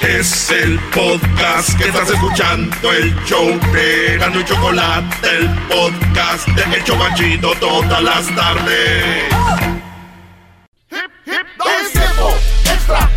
Es 0.00 0.50
el 0.50 0.78
podcast 0.94 1.76
que 1.76 1.88
estás 1.88 2.08
escuchando, 2.10 2.92
el 2.92 3.14
show 3.24 3.58
de 3.72 4.16
Gano 4.18 4.40
y 4.40 4.44
Chocolate, 4.44 5.28
el 5.28 5.48
podcast 5.68 6.48
de 6.48 6.76
El 6.76 6.84
Chocachito 6.84 7.52
todas 7.58 8.02
las 8.02 8.34
tardes. 8.34 9.24
Es 10.90 11.10
tiempo 11.24 11.64
extra 11.82 11.95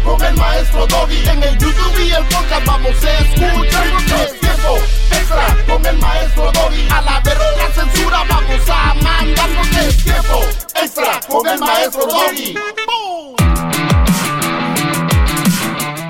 con 0.09 0.25
el 0.25 0.35
maestro 0.35 0.87
Doggy. 0.87 1.29
En 1.29 1.43
el 1.43 1.57
YouTube 1.57 2.07
y 2.07 2.11
el 2.11 2.23
podcast 2.25 2.65
vamos 2.65 3.03
a 3.03 3.19
escuchar. 3.19 3.87
Es 4.21 4.39
tiempo 4.39 4.77
extra 5.11 5.57
con 5.67 5.85
el 5.85 5.97
maestro 5.97 6.51
Doggy. 6.51 6.87
A 6.89 7.01
la 7.01 7.19
verga 7.19 7.45
la 7.57 7.73
censura 7.73 8.23
vamos 8.27 8.69
a 8.69 8.93
mandarnos. 8.95 9.67
Es 9.77 10.03
tiempo 10.03 10.41
extra 10.81 11.19
con 11.27 11.47
el 11.47 11.59
maestro 11.59 12.05
Doggy. 12.05 12.55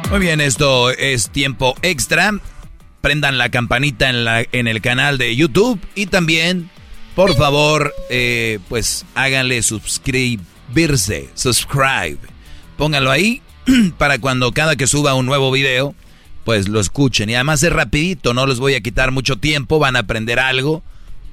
Muy 0.10 0.20
bien, 0.20 0.42
esto 0.42 0.90
es 0.92 1.30
tiempo 1.30 1.76
extra. 1.82 2.34
Prendan 3.02 3.38
la 3.38 3.50
campanita 3.50 4.10
en, 4.10 4.26
la, 4.26 4.46
en 4.52 4.68
el 4.68 4.82
canal 4.82 5.18
de 5.18 5.36
YouTube 5.36 5.80
y 5.96 6.08
también, 6.08 6.70
por 7.16 7.36
favor, 7.36 7.94
eh, 8.10 8.60
pues 8.68 9.06
háganle 9.16 9.62
suscribirse, 9.62 11.30
subscribe. 11.34 12.18
Pónganlo 12.76 13.12
ahí 13.12 13.42
para 13.98 14.20
cuando 14.20 14.52
cada 14.52 14.76
que 14.76 14.88
suba 14.88 15.14
un 15.14 15.26
nuevo 15.26 15.52
video, 15.52 15.96
pues 16.46 16.68
lo 16.68 16.80
escuchen. 16.80 17.30
Y 17.30 17.36
además 17.36 17.64
es 17.64 17.72
rapidito, 17.72 18.34
no 18.34 18.46
les 18.46 18.60
voy 18.60 18.76
a 18.76 18.82
quitar 18.82 19.12
mucho 19.12 19.38
tiempo, 19.38 19.80
van 19.80 19.96
a 19.96 20.00
aprender 20.00 20.40
algo 20.40 20.84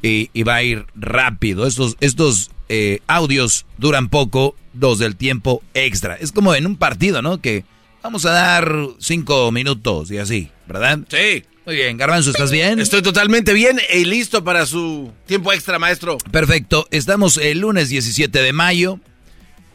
y, 0.03 0.31
y 0.33 0.43
va 0.43 0.57
a 0.57 0.63
ir 0.63 0.87
rápido. 0.95 1.67
Estos, 1.67 1.97
estos 2.01 2.51
eh, 2.69 3.01
audios 3.07 3.67
duran 3.79 4.09
poco, 4.09 4.57
dos 4.73 4.99
del 4.99 5.17
tiempo 5.17 5.63
extra. 5.75 6.15
Es 6.15 6.33
como 6.33 6.55
en 6.55 6.67
un 6.67 6.77
partido, 6.77 7.23
¿no? 7.23 7.41
Que 7.41 7.65
vamos 8.03 8.27
a 8.27 8.31
dar 8.31 8.73
cinco 8.99 9.51
minutos 9.53 10.11
y 10.11 10.19
así, 10.19 10.51
¿verdad? 10.67 11.01
Sí. 11.09 11.45
Muy 11.65 11.75
bien, 11.75 11.97
Garbanzo, 11.97 12.31
¿estás 12.31 12.53
bien? 12.53 12.79
Estoy 12.79 13.03
totalmente 13.03 13.53
bien 13.53 13.81
y 13.93 14.05
listo 14.05 14.45
para 14.45 14.67
su 14.67 15.13
tiempo 15.27 15.53
extra, 15.53 15.81
maestro. 15.81 16.17
Perfecto, 16.31 16.87
estamos 16.93 17.39
el 17.39 17.59
lunes 17.59 17.89
17 17.89 18.41
de 18.41 18.53
mayo. 18.53 19.01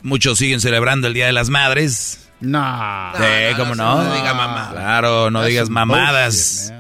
Muchos 0.02 0.38
siguen 0.38 0.62
celebrando 0.62 1.08
el 1.08 1.14
Día 1.14 1.26
de 1.26 1.34
las 1.34 1.50
Madres. 1.50 2.31
No. 2.42 3.12
Sí, 3.16 3.56
¿cómo 3.58 3.76
no? 3.76 4.04
No 4.04 4.14
diga 4.14 4.34
mamá. 4.34 4.70
Claro, 4.72 5.32
no 5.32 5.40
That's 5.40 5.50
digas 5.50 5.70
mamadas. 5.70 6.74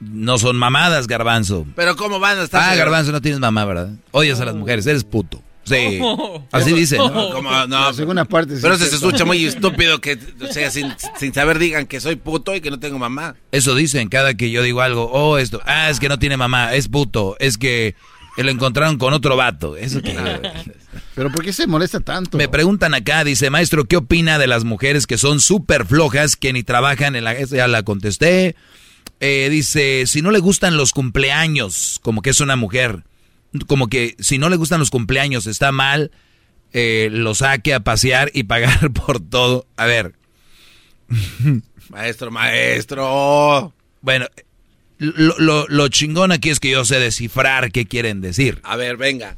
No 0.00 0.38
son 0.38 0.56
mamadas, 0.56 1.06
Garbanzo. 1.06 1.66
Pero 1.76 1.94
¿cómo 1.96 2.20
van 2.20 2.38
a 2.38 2.42
estar? 2.42 2.62
Ah, 2.62 2.74
Garbanzo, 2.74 3.12
no 3.12 3.20
tienes 3.20 3.40
mamá, 3.40 3.64
¿verdad? 3.66 3.90
Odias 4.12 4.40
a 4.40 4.46
las 4.46 4.54
mujeres, 4.54 4.86
eres 4.86 5.04
puto. 5.04 5.42
Sí. 5.64 6.00
Así 6.52 6.72
dicen. 6.72 6.98
¿no? 6.98 7.30
¿Cómo? 7.30 7.50
No, 7.66 7.86
La 7.88 7.92
segunda 7.92 8.24
parte. 8.24 8.56
sí 8.56 8.62
pero 8.62 8.74
es 8.74 8.80
se, 8.80 8.96
escucha 8.96 9.24
muy 9.24 9.44
estúpido 9.44 10.00
que, 10.00 10.18
o 10.40 10.52
sea, 10.52 10.70
sin, 10.70 10.92
sin 11.18 11.34
saber 11.34 11.58
digan 11.58 11.86
que 11.86 12.00
soy 12.00 12.16
puto 12.16 12.54
y 12.56 12.60
que 12.60 12.70
no 12.70 12.80
tengo 12.80 12.98
mamá. 12.98 13.36
Eso 13.52 13.74
dicen 13.74 14.08
cada 14.08 14.34
que 14.34 14.50
yo 14.50 14.62
digo 14.62 14.80
algo. 14.80 15.10
Oh, 15.12 15.38
esto. 15.38 15.60
Ah, 15.66 15.90
es 15.90 16.00
que 16.00 16.08
no 16.08 16.18
tiene 16.18 16.36
mamá, 16.36 16.74
es 16.74 16.88
puto. 16.88 17.36
Es 17.38 17.58
que 17.58 17.94
lo 18.36 18.50
encontraron 18.50 18.96
con 18.96 19.12
otro 19.12 19.36
vato. 19.36 19.76
Eso 19.76 20.00
que. 20.00 20.16
Pero 21.20 21.30
¿por 21.32 21.44
qué 21.44 21.52
se 21.52 21.66
molesta 21.66 22.00
tanto? 22.00 22.38
Me 22.38 22.48
preguntan 22.48 22.94
acá, 22.94 23.24
dice, 23.24 23.50
maestro, 23.50 23.84
¿qué 23.84 23.98
opina 23.98 24.38
de 24.38 24.46
las 24.46 24.64
mujeres 24.64 25.06
que 25.06 25.18
son 25.18 25.38
súper 25.38 25.84
flojas, 25.84 26.34
que 26.34 26.54
ni 26.54 26.62
trabajan 26.62 27.14
en 27.14 27.24
la... 27.24 27.38
ya 27.38 27.68
la 27.68 27.82
contesté. 27.82 28.56
Eh, 29.20 29.48
dice, 29.50 30.06
si 30.06 30.22
no 30.22 30.30
le 30.30 30.38
gustan 30.38 30.78
los 30.78 30.92
cumpleaños, 30.92 31.98
como 32.00 32.22
que 32.22 32.30
es 32.30 32.40
una 32.40 32.56
mujer, 32.56 33.04
como 33.66 33.88
que 33.88 34.16
si 34.18 34.38
no 34.38 34.48
le 34.48 34.56
gustan 34.56 34.80
los 34.80 34.88
cumpleaños 34.88 35.46
está 35.46 35.72
mal, 35.72 36.10
eh, 36.72 37.10
lo 37.12 37.34
saque 37.34 37.74
a 37.74 37.80
pasear 37.80 38.30
y 38.32 38.44
pagar 38.44 38.90
por 38.94 39.20
todo. 39.20 39.66
A 39.76 39.84
ver. 39.84 40.14
Maestro, 41.90 42.30
maestro. 42.30 43.74
Bueno, 44.00 44.24
lo, 44.96 45.38
lo, 45.38 45.66
lo 45.68 45.88
chingón 45.88 46.32
aquí 46.32 46.48
es 46.48 46.60
que 46.60 46.70
yo 46.70 46.86
sé 46.86 46.98
descifrar 46.98 47.72
qué 47.72 47.84
quieren 47.84 48.22
decir. 48.22 48.60
A 48.62 48.76
ver, 48.76 48.96
venga. 48.96 49.36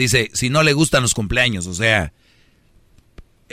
Dice, 0.00 0.30
si 0.32 0.50
no 0.50 0.62
le 0.62 0.72
gustan 0.72 1.02
los 1.02 1.14
cumpleaños, 1.14 1.66
o 1.66 1.74
sea, 1.74 2.12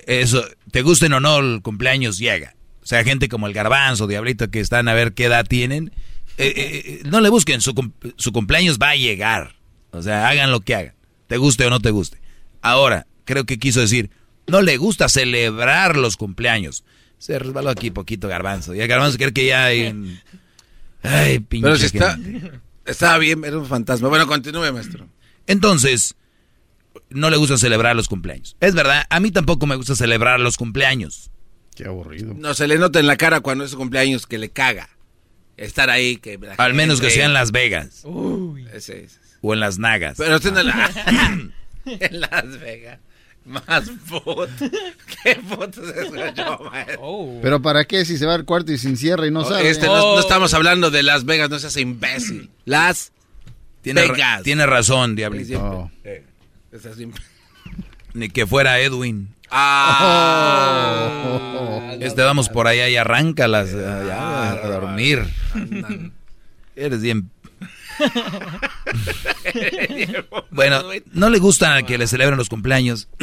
eso, 0.05 0.43
te 0.71 0.81
gusten 0.81 1.13
o 1.13 1.19
no, 1.19 1.39
el 1.39 1.61
cumpleaños 1.61 2.17
llega. 2.17 2.55
O 2.81 2.85
sea, 2.85 3.03
gente 3.03 3.27
como 3.29 3.47
el 3.47 3.53
garbanzo, 3.53 4.07
diablito, 4.07 4.49
que 4.49 4.59
están 4.59 4.87
a 4.87 4.93
ver 4.93 5.13
qué 5.13 5.25
edad 5.25 5.45
tienen, 5.45 5.91
eh, 6.37 6.53
eh, 6.55 6.83
eh, 6.85 7.01
no 7.05 7.19
le 7.19 7.29
busquen, 7.29 7.61
su, 7.61 7.73
cum- 7.73 7.91
su 8.15 8.31
cumpleaños 8.31 8.77
va 8.81 8.91
a 8.91 8.95
llegar. 8.95 9.55
O 9.91 10.01
sea, 10.01 10.27
hagan 10.29 10.51
lo 10.51 10.61
que 10.61 10.75
hagan, 10.75 10.93
te 11.27 11.37
guste 11.37 11.65
o 11.65 11.69
no 11.69 11.79
te 11.79 11.91
guste. 11.91 12.19
Ahora, 12.61 13.07
creo 13.25 13.45
que 13.45 13.59
quiso 13.59 13.79
decir, 13.81 14.09
no 14.47 14.61
le 14.61 14.77
gusta 14.77 15.09
celebrar 15.09 15.97
los 15.97 16.15
cumpleaños. 16.15 16.83
Se 17.17 17.37
resbaló 17.39 17.69
aquí 17.71 17.89
poquito 17.91 18.27
garbanzo. 18.27 18.75
Y 18.75 18.79
el 18.81 18.87
garbanzo 18.87 19.17
cree 19.17 19.33
que 19.33 19.45
ya 19.47 19.65
hay... 19.65 19.87
un- 19.87 20.19
Ay, 21.03 21.39
pinche 21.39 21.65
Pero 21.65 21.77
si 21.77 21.85
está, 21.85 22.17
estaba 22.85 23.17
bien, 23.17 23.43
era 23.45 23.57
un 23.57 23.65
fantasma. 23.65 24.07
Bueno, 24.09 24.27
continúe, 24.27 24.71
maestro. 24.73 25.07
Entonces, 25.45 26.15
no 27.09 27.29
le 27.29 27.37
gusta 27.37 27.57
celebrar 27.57 27.95
los 27.95 28.07
cumpleaños. 28.07 28.55
Es 28.59 28.73
verdad, 28.75 29.05
a 29.09 29.19
mí 29.19 29.31
tampoco 29.31 29.65
me 29.67 29.75
gusta 29.75 29.95
celebrar 29.95 30.39
los 30.39 30.57
cumpleaños. 30.57 31.31
Qué 31.75 31.85
aburrido. 31.85 32.33
No, 32.35 32.53
se 32.53 32.67
le 32.67 32.77
nota 32.77 32.99
en 32.99 33.07
la 33.07 33.17
cara 33.17 33.39
cuando 33.41 33.63
es 33.63 33.71
su 33.71 33.77
cumpleaños 33.77 34.25
que 34.27 34.37
le 34.37 34.49
caga. 34.49 34.89
Estar 35.57 35.89
ahí, 35.89 36.17
que... 36.17 36.37
la 36.37 36.53
Al 36.55 36.73
menos 36.73 37.01
que 37.01 37.09
sea 37.09 37.25
en 37.25 37.33
Las 37.33 37.51
Vegas 37.51 38.03
Ese, 38.73 39.05
ese. 39.05 39.17
o 39.41 39.53
en 39.53 39.59
Las 39.59 39.79
Nagas. 39.79 40.15
Pero 40.17 40.35
usted 40.35 40.51
no 40.53 40.61
la... 40.63 40.91
en 41.85 42.19
Las 42.21 42.59
Vegas. 42.59 42.99
Más 43.45 43.89
fotos. 44.05 44.49
¿Qué 45.23 45.35
fotos 45.35 45.87
escuchó, 45.95 46.59
maestro? 46.69 47.39
Pero 47.41 47.61
¿para 47.61 47.85
qué 47.85 48.03
si 48.05 48.17
se 48.17 48.25
va 48.25 48.35
al 48.35 48.43
cuarto 48.45 48.71
y 48.73 48.77
se 48.77 48.89
encierra 48.89 49.25
y 49.25 49.31
no 49.31 49.41
No, 49.43 49.49
sabe? 49.49 49.69
este, 49.69 49.85
no, 49.85 50.15
no 50.15 50.19
estamos 50.19 50.53
hablando 50.53 50.91
de 50.91 51.01
Las 51.01 51.23
Vegas, 51.25 51.49
no 51.49 51.57
seas 51.57 51.77
imbécil. 51.77 52.49
Las 52.65 53.11
Tiene, 53.81 54.01
ra- 54.05 54.11
Vegas. 54.13 54.43
tiene 54.43 54.65
razón, 54.65 55.15
Diablito. 55.15 55.59
Oh. 55.63 55.91
Eh, 56.03 56.25
Ni 58.13 58.29
que 58.29 58.47
fuera 58.47 58.79
Edwin. 58.79 59.35
Ah. 59.49 61.09
Este 61.99 62.21
vamos 62.21 62.47
por 62.49 62.67
allá 62.67 62.87
y 62.89 62.95
arráncalas 62.95 63.69
eh, 63.73 64.03
ya, 64.07 64.51
a 64.51 64.67
dormir. 64.67 65.25
Eres 66.75 67.01
bien. 67.01 67.31
bueno, 70.51 70.83
no 71.13 71.29
le 71.29 71.39
gusta 71.39 71.81
que 71.83 71.97
le 71.97 72.07
celebren 72.07 72.37
los 72.37 72.49
cumpleaños. 72.49 73.07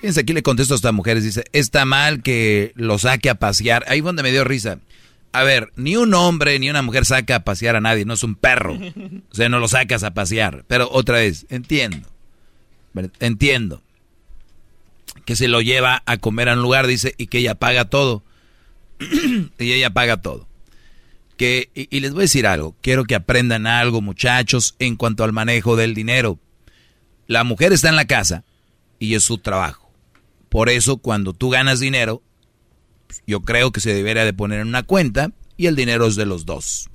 Fíjense, 0.00 0.20
aquí 0.20 0.32
le 0.32 0.42
contesto 0.42 0.74
a 0.74 0.76
estas 0.76 0.94
mujeres. 0.94 1.24
Dice, 1.24 1.44
está 1.52 1.84
mal 1.84 2.22
que 2.22 2.72
lo 2.76 2.98
saque 2.98 3.30
a 3.30 3.34
pasear. 3.34 3.84
Ahí 3.88 4.00
fue 4.00 4.08
donde 4.08 4.22
me 4.22 4.30
dio 4.30 4.44
risa. 4.44 4.78
A 5.32 5.42
ver, 5.42 5.72
ni 5.76 5.96
un 5.96 6.14
hombre 6.14 6.58
ni 6.58 6.70
una 6.70 6.82
mujer 6.82 7.04
saca 7.04 7.36
a 7.36 7.44
pasear 7.44 7.76
a 7.76 7.80
nadie, 7.80 8.06
no 8.06 8.14
es 8.14 8.22
un 8.22 8.34
perro. 8.34 8.78
O 9.30 9.34
sea, 9.34 9.48
no 9.48 9.58
lo 9.58 9.68
sacas 9.68 10.04
a 10.04 10.14
pasear. 10.14 10.64
Pero 10.68 10.88
otra 10.90 11.16
vez, 11.16 11.46
entiendo. 11.50 12.08
Entiendo. 13.20 13.82
Que 15.24 15.36
se 15.36 15.48
lo 15.48 15.60
lleva 15.60 16.02
a 16.06 16.16
comer 16.16 16.48
a 16.48 16.54
un 16.54 16.62
lugar, 16.62 16.86
dice, 16.86 17.14
y 17.18 17.26
que 17.26 17.38
ella 17.38 17.54
paga 17.54 17.86
todo. 17.86 18.22
y 19.58 19.72
ella 19.72 19.90
paga 19.90 20.18
todo. 20.18 20.48
Que, 21.36 21.70
y, 21.74 21.94
y 21.94 22.00
les 22.00 22.12
voy 22.12 22.22
a 22.22 22.22
decir 22.22 22.46
algo, 22.46 22.74
quiero 22.80 23.04
que 23.04 23.14
aprendan 23.14 23.66
algo, 23.66 24.00
muchachos, 24.00 24.74
en 24.78 24.96
cuanto 24.96 25.22
al 25.22 25.32
manejo 25.32 25.76
del 25.76 25.94
dinero. 25.94 26.38
La 27.26 27.44
mujer 27.44 27.72
está 27.72 27.88
en 27.90 27.96
la 27.96 28.06
casa 28.06 28.44
y 28.98 29.14
es 29.14 29.22
su 29.22 29.38
trabajo. 29.38 29.92
Por 30.48 30.68
eso, 30.68 30.96
cuando 30.96 31.34
tú 31.34 31.50
ganas 31.50 31.78
dinero, 31.78 32.22
yo 33.26 33.40
creo 33.40 33.70
que 33.70 33.80
se 33.80 33.94
debería 33.94 34.24
de 34.24 34.32
poner 34.32 34.60
en 34.60 34.68
una 34.68 34.82
cuenta 34.82 35.30
y 35.56 35.66
el 35.66 35.76
dinero 35.76 36.06
es 36.06 36.16
de 36.16 36.26
los 36.26 36.46
dos. 36.46 36.88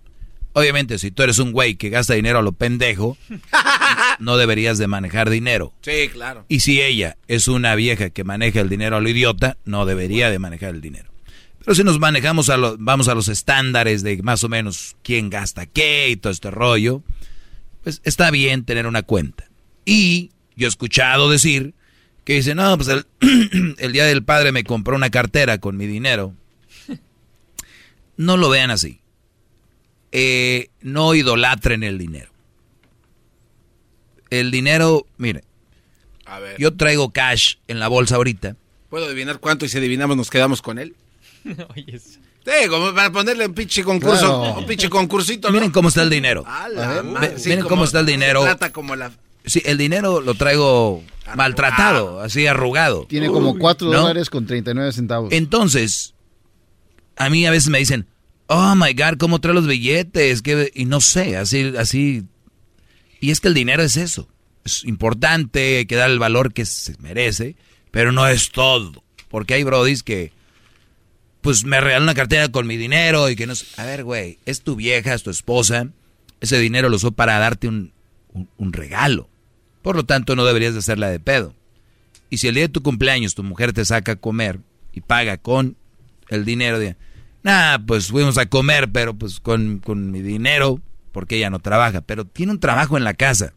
Obviamente, 0.53 0.99
si 0.99 1.09
tú 1.09 1.23
eres 1.23 1.39
un 1.39 1.51
güey 1.51 1.75
que 1.75 1.89
gasta 1.89 2.13
dinero 2.13 2.39
a 2.39 2.43
lo 2.43 2.51
pendejo, 2.51 3.17
no 4.19 4.37
deberías 4.37 4.77
de 4.77 4.87
manejar 4.87 5.29
dinero. 5.29 5.73
Sí, 5.81 6.09
claro. 6.11 6.45
Y 6.47 6.59
si 6.59 6.81
ella 6.81 7.17
es 7.27 7.47
una 7.47 7.75
vieja 7.75 8.11
que 8.11 8.23
maneja 8.23 8.61
el 8.61 8.69
dinero 8.69 8.97
a 8.97 9.01
lo 9.01 9.09
idiota, 9.09 9.57
no 9.65 9.85
debería 9.85 10.29
de 10.29 10.39
manejar 10.39 10.75
el 10.75 10.81
dinero. 10.81 11.11
Pero 11.59 11.75
si 11.75 11.83
nos 11.83 11.99
manejamos 11.99 12.49
a 12.49 12.57
los, 12.57 12.75
vamos 12.77 13.07
a 13.07 13.15
los 13.15 13.29
estándares 13.29 14.03
de 14.03 14.21
más 14.21 14.43
o 14.43 14.49
menos 14.49 14.95
quién 15.01 15.29
gasta 15.29 15.65
qué 15.65 16.09
y 16.09 16.17
todo 16.17 16.31
este 16.31 16.51
rollo, 16.51 17.01
pues 17.83 18.01
está 18.03 18.29
bien 18.31 18.63
tener 18.63 18.85
una 18.85 19.01
cuenta. 19.03 19.45
Y 19.85 20.31
yo 20.55 20.67
he 20.67 20.69
escuchado 20.69 21.29
decir 21.29 21.73
que 22.25 22.33
dice, 22.33 22.53
no, 22.53 22.77
pues 22.77 22.89
el, 22.89 23.05
el 23.79 23.91
día 23.91 24.05
del 24.05 24.23
padre 24.23 24.51
me 24.51 24.63
compró 24.63 24.95
una 24.95 25.09
cartera 25.09 25.57
con 25.57 25.77
mi 25.77 25.87
dinero. 25.87 26.35
No 28.15 28.37
lo 28.37 28.47
vean 28.47 28.69
así. 28.69 28.99
Eh, 30.15 30.69
no 30.81 31.15
idolatren 31.15 31.83
el 31.83 31.97
dinero. 31.97 32.31
El 34.29 34.51
dinero, 34.51 35.05
mire, 35.17 35.43
A 36.25 36.39
ver. 36.39 36.55
yo 36.59 36.73
traigo 36.75 37.11
cash 37.11 37.55
en 37.67 37.79
la 37.79 37.87
bolsa 37.87 38.15
ahorita. 38.15 38.55
¿Puedo 38.89 39.05
adivinar 39.07 39.39
cuánto 39.39 39.65
y 39.65 39.69
si 39.69 39.77
adivinamos 39.79 40.15
nos 40.15 40.29
quedamos 40.29 40.61
con 40.61 40.77
él? 40.79 40.95
Oye. 41.75 41.99
Sí, 41.99 42.67
como 42.69 42.93
para 42.93 43.11
ponerle 43.11 43.45
un 43.47 43.53
pinche 43.53 43.83
concurso, 43.83 44.41
Claro. 44.41 44.59
un 44.59 44.65
pinche 44.65 44.89
concursito, 44.89 45.47
¿no? 45.47 45.53
Miren 45.53 45.71
cómo 45.71 45.87
está 45.89 46.03
el 46.03 46.09
dinero. 46.09 46.43
Ver, 47.19 47.39
sí, 47.39 47.49
miren 47.49 47.63
como- 47.63 47.69
cómo 47.69 47.83
está 47.85 47.99
el 48.01 48.05
se 48.05 48.11
dinero. 48.11 48.43
trata 48.43 48.71
como 48.71 48.95
la... 48.95 49.11
Sí, 49.45 49.61
el 49.65 49.77
dinero 49.77 50.21
lo 50.21 50.35
traigo 50.35 51.03
maltratado, 51.35 52.21
así 52.21 52.45
arrugado. 52.47 53.05
Tiene 53.07 53.27
como 53.27 53.51
Uy. 53.51 53.59
4 53.59 53.89
¿No? 53.91 54.01
dólares 54.01 54.29
con 54.29 54.45
39 54.45 54.91
centavos. 54.93 55.31
Entonces, 55.33 56.13
a 57.15 57.29
mí 57.29 57.45
a 57.45 57.51
veces 57.51 57.69
me 57.69 57.79
dicen, 57.79 58.07
oh 58.47 58.75
my 58.75 58.93
God, 58.93 59.17
¿cómo 59.19 59.39
trae 59.39 59.53
los 59.53 59.67
billetes? 59.67 60.41
Y 60.73 60.85
no 60.85 61.01
sé, 61.01 61.37
así, 61.37 61.73
así. 61.77 62.23
Y 63.19 63.31
es 63.31 63.39
que 63.39 63.47
el 63.47 63.53
dinero 63.53 63.83
es 63.83 63.97
eso. 63.97 64.27
Es 64.65 64.83
importante, 64.85 65.85
que 65.87 65.95
dar 65.95 66.09
el 66.09 66.19
valor 66.19 66.53
que 66.53 66.65
se 66.65 66.95
merece, 66.99 67.55
pero 67.91 68.11
no 68.11 68.27
es 68.27 68.51
todo. 68.51 69.03
Porque 69.29 69.55
hay 69.55 69.63
brodis 69.63 70.03
que, 70.03 70.31
pues 71.41 71.65
me 71.65 71.81
regalan 71.81 72.03
una 72.03 72.13
cartera 72.13 72.49
con 72.49 72.67
mi 72.67 72.77
dinero 72.77 73.29
y 73.29 73.35
que 73.35 73.47
no 73.47 73.55
sé. 73.55 73.65
A 73.81 73.85
ver, 73.85 74.03
güey, 74.03 74.39
es 74.45 74.61
tu 74.61 74.75
vieja, 74.75 75.13
es 75.13 75.23
tu 75.23 75.29
esposa. 75.29 75.89
Ese 76.39 76.59
dinero 76.59 76.89
lo 76.89 76.95
usó 76.97 77.11
para 77.11 77.39
darte 77.39 77.67
un, 77.67 77.91
un- 78.33 78.49
un 78.57 78.73
regalo. 78.73 79.29
Por 79.81 79.95
lo 79.97 80.05
tanto, 80.05 80.35
no 80.35 80.45
deberías 80.45 80.73
de 80.73 80.79
hacerla 80.79 81.09
de 81.09 81.19
pedo. 81.19 81.53
Y 82.29 82.37
si 82.37 82.47
el 82.47 82.55
día 82.55 82.63
de 82.63 82.69
tu 82.69 82.81
cumpleaños 82.81 83.35
tu 83.35 83.43
mujer 83.43 83.73
te 83.73 83.83
saca 83.85 84.13
a 84.13 84.15
comer 84.15 84.59
y 84.93 85.01
paga 85.01 85.37
con 85.37 85.75
el 86.29 86.45
dinero 86.45 86.79
de, 86.79 86.95
nah, 87.43 87.77
pues 87.85 88.07
fuimos 88.07 88.37
a 88.37 88.47
comer, 88.47 88.91
pero 88.91 89.13
pues 89.13 89.39
con, 89.39 89.79
con 89.79 90.11
mi 90.11 90.21
dinero, 90.21 90.81
porque 91.11 91.37
ella 91.37 91.49
no 91.49 91.59
trabaja, 91.59 92.01
pero 92.01 92.25
tiene 92.25 92.53
un 92.53 92.59
trabajo 92.59 92.97
en 92.97 93.03
la 93.03 93.13
casa. 93.13 93.53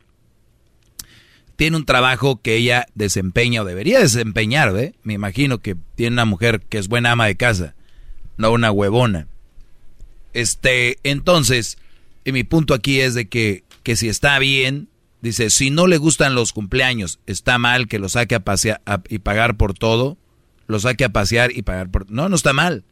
tiene 1.56 1.76
un 1.76 1.86
trabajo 1.86 2.40
que 2.42 2.56
ella 2.56 2.86
desempeña 2.94 3.62
o 3.62 3.64
debería 3.64 3.98
desempeñar, 3.98 4.72
¿ve? 4.72 4.94
Me 5.02 5.14
imagino 5.14 5.58
que 5.60 5.74
tiene 5.94 6.14
una 6.14 6.26
mujer 6.26 6.60
que 6.68 6.78
es 6.78 6.88
buena 6.88 7.12
ama 7.12 7.26
de 7.26 7.36
casa, 7.36 7.74
no 8.36 8.52
una 8.52 8.70
huevona. 8.70 9.26
Este, 10.34 10.98
entonces, 11.02 11.78
y 12.24 12.32
mi 12.32 12.44
punto 12.44 12.74
aquí 12.74 13.00
es 13.00 13.14
de 13.14 13.28
que, 13.28 13.64
que 13.82 13.96
si 13.96 14.08
está 14.08 14.38
bien, 14.38 14.88
dice, 15.22 15.48
si 15.48 15.70
no 15.70 15.86
le 15.86 15.96
gustan 15.96 16.34
los 16.34 16.52
cumpleaños, 16.52 17.20
está 17.26 17.58
mal 17.58 17.88
que 17.88 17.98
lo 17.98 18.10
saque 18.10 18.34
a 18.34 18.40
pasear 18.40 18.82
y 19.08 19.20
pagar 19.20 19.56
por 19.56 19.72
todo, 19.72 20.18
lo 20.66 20.78
saque 20.78 21.04
a 21.04 21.08
pasear 21.08 21.52
y 21.56 21.62
pagar 21.62 21.90
por... 21.90 22.10
No, 22.10 22.28
no 22.28 22.36
está 22.36 22.52
mal. 22.52 22.84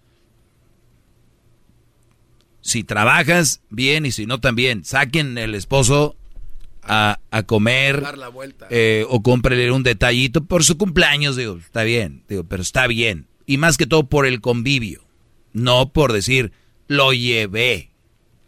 Si 2.65 2.83
trabajas, 2.83 3.61
bien, 3.69 4.07
y 4.07 4.11
si 4.11 4.25
no, 4.25 4.41
también. 4.41 4.85
Saquen 4.87 5.37
el 5.37 5.55
esposo 5.55 6.17
a, 6.83 7.19
a 7.31 7.43
comer 7.43 8.01
Dar 8.01 8.17
la 8.17 8.29
vuelta. 8.29 8.67
eh, 8.71 9.05
o 9.11 9.23
cómprele 9.23 9.71
un 9.71 9.83
detallito 9.83 10.43
por 10.45 10.65
su 10.65 10.79
cumpleaños, 10.79 11.37
digo, 11.37 11.59
está 11.59 11.83
bien, 11.83 12.25
digo, 12.27 12.45
pero 12.45 12.63
está 12.63 12.87
bien. 12.87 13.27
Y 13.45 13.59
más 13.59 13.77
que 13.77 13.87
todo 13.87 14.05
por 14.05 14.25
el 14.25 14.41
convivio, 14.41 15.05
no 15.53 15.91
por 15.93 16.15
decir, 16.15 16.53
lo 16.89 17.13
llevé 17.13 17.91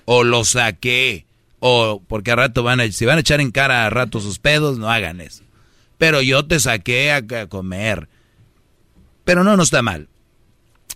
o 0.07 0.25
lo 0.25 0.47
saqué 0.47 1.27
o 1.61 2.03
porque 2.09 2.31
a 2.31 2.37
rato 2.37 2.63
van 2.63 2.81
a, 2.81 2.91
si 2.91 3.05
van 3.05 3.19
a 3.19 3.21
echar 3.21 3.43
en 3.43 3.51
cara 3.51 3.85
a 3.85 3.91
rato 3.91 4.21
sus 4.21 4.39
pedos, 4.39 4.79
no 4.79 4.91
hagan 4.91 5.21
eso. 5.21 5.45
Pero 5.99 6.23
yo 6.23 6.47
te 6.47 6.59
saqué 6.59 7.13
a, 7.13 7.17
a 7.19 7.47
comer. 7.49 8.09
Pero 9.25 9.45
no, 9.45 9.59
no 9.59 9.63
está 9.63 9.83
mal. 9.83 10.09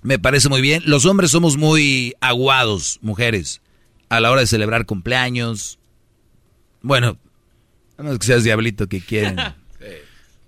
Me 0.02 0.18
parece 0.18 0.48
muy 0.48 0.60
bien. 0.60 0.82
Los 0.86 1.04
hombres 1.06 1.30
somos 1.30 1.56
muy 1.56 2.14
aguados, 2.20 2.98
mujeres, 3.02 3.60
a 4.08 4.20
la 4.20 4.30
hora 4.30 4.40
de 4.40 4.46
celebrar 4.46 4.86
cumpleaños. 4.86 5.78
Bueno, 6.82 7.18
a 7.98 8.02
menos 8.02 8.18
que 8.18 8.26
seas 8.26 8.44
diablito 8.44 8.88
que 8.88 9.00
quieren. 9.00 9.36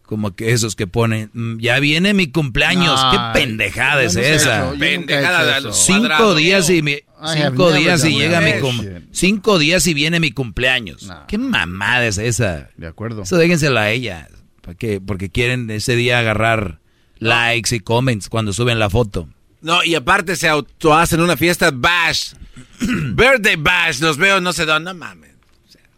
Como 0.02 0.34
que 0.34 0.52
esos 0.52 0.76
que 0.76 0.86
ponen, 0.86 1.30
"Mm, 1.32 1.58
ya 1.58 1.78
viene 1.80 2.12
mi 2.12 2.26
cumpleaños. 2.26 3.00
¿Qué 3.12 3.18
pendejada 3.40 4.02
es 4.02 4.14
esa? 4.16 4.74
he 4.74 4.78
Pendejada 4.78 5.60
Cinco 5.72 6.34
días 6.34 6.68
y 6.68 6.82
mi, 6.82 6.96
cinco 7.34 7.72
días 7.72 8.04
y 8.04 8.18
llega 8.18 8.40
mi 8.42 8.60
cum- 8.60 8.84
cinco 9.10 9.58
días 9.58 9.86
y 9.86 9.94
viene 9.94 10.20
mi 10.20 10.30
cumpleaños. 10.32 11.08
¿Qué 11.28 11.38
mamada 11.38 12.06
es 12.06 12.18
esa? 12.18 12.68
De 12.76 12.86
acuerdo. 12.88 13.22
Eso 13.22 13.36
déjenselo 13.38 13.78
a 13.78 13.88
ella. 13.90 14.28
¿Para 14.60 14.76
qué? 14.76 15.00
Porque 15.00 15.30
quieren 15.30 15.70
ese 15.70 15.96
día 15.96 16.18
agarrar 16.18 16.80
likes 17.18 17.74
y 17.74 17.80
comments 17.80 18.28
cuando 18.28 18.52
suben 18.52 18.78
la 18.78 18.90
foto. 18.90 19.28
No, 19.62 19.82
y 19.84 19.94
aparte 19.94 20.36
se 20.36 20.48
auto 20.48 20.94
hacen 20.94 21.20
una 21.20 21.36
fiesta 21.36 21.70
bash. 21.72 22.32
Birthday 22.80 23.56
bash. 23.56 24.00
Los 24.00 24.16
veo 24.16 24.40
no 24.40 24.52
sé 24.52 24.64
dónde. 24.64 24.92
No 24.92 24.98
mames. 24.98 25.30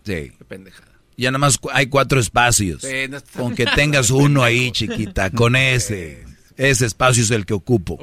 Sí. 0.05 0.33
Qué 0.37 0.45
pendejada. 0.47 0.93
Ya 1.17 1.31
nada 1.31 1.39
más 1.39 1.59
hay 1.73 1.87
cuatro 1.87 2.21
espacios. 2.21 2.83
Sí, 2.83 3.09
no 3.09 3.17
está- 3.19 3.39
Con 3.41 3.55
que 3.55 3.67
tengas 3.67 4.11
uno 4.11 4.43
ahí, 4.43 4.71
chiquita, 4.73 5.31
con 5.31 5.57
ese. 5.57 6.25
Ese 6.57 6.87
espacio 6.87 7.23
es 7.23 7.31
el 7.31 7.47
que 7.47 7.55
ocupo. 7.55 7.99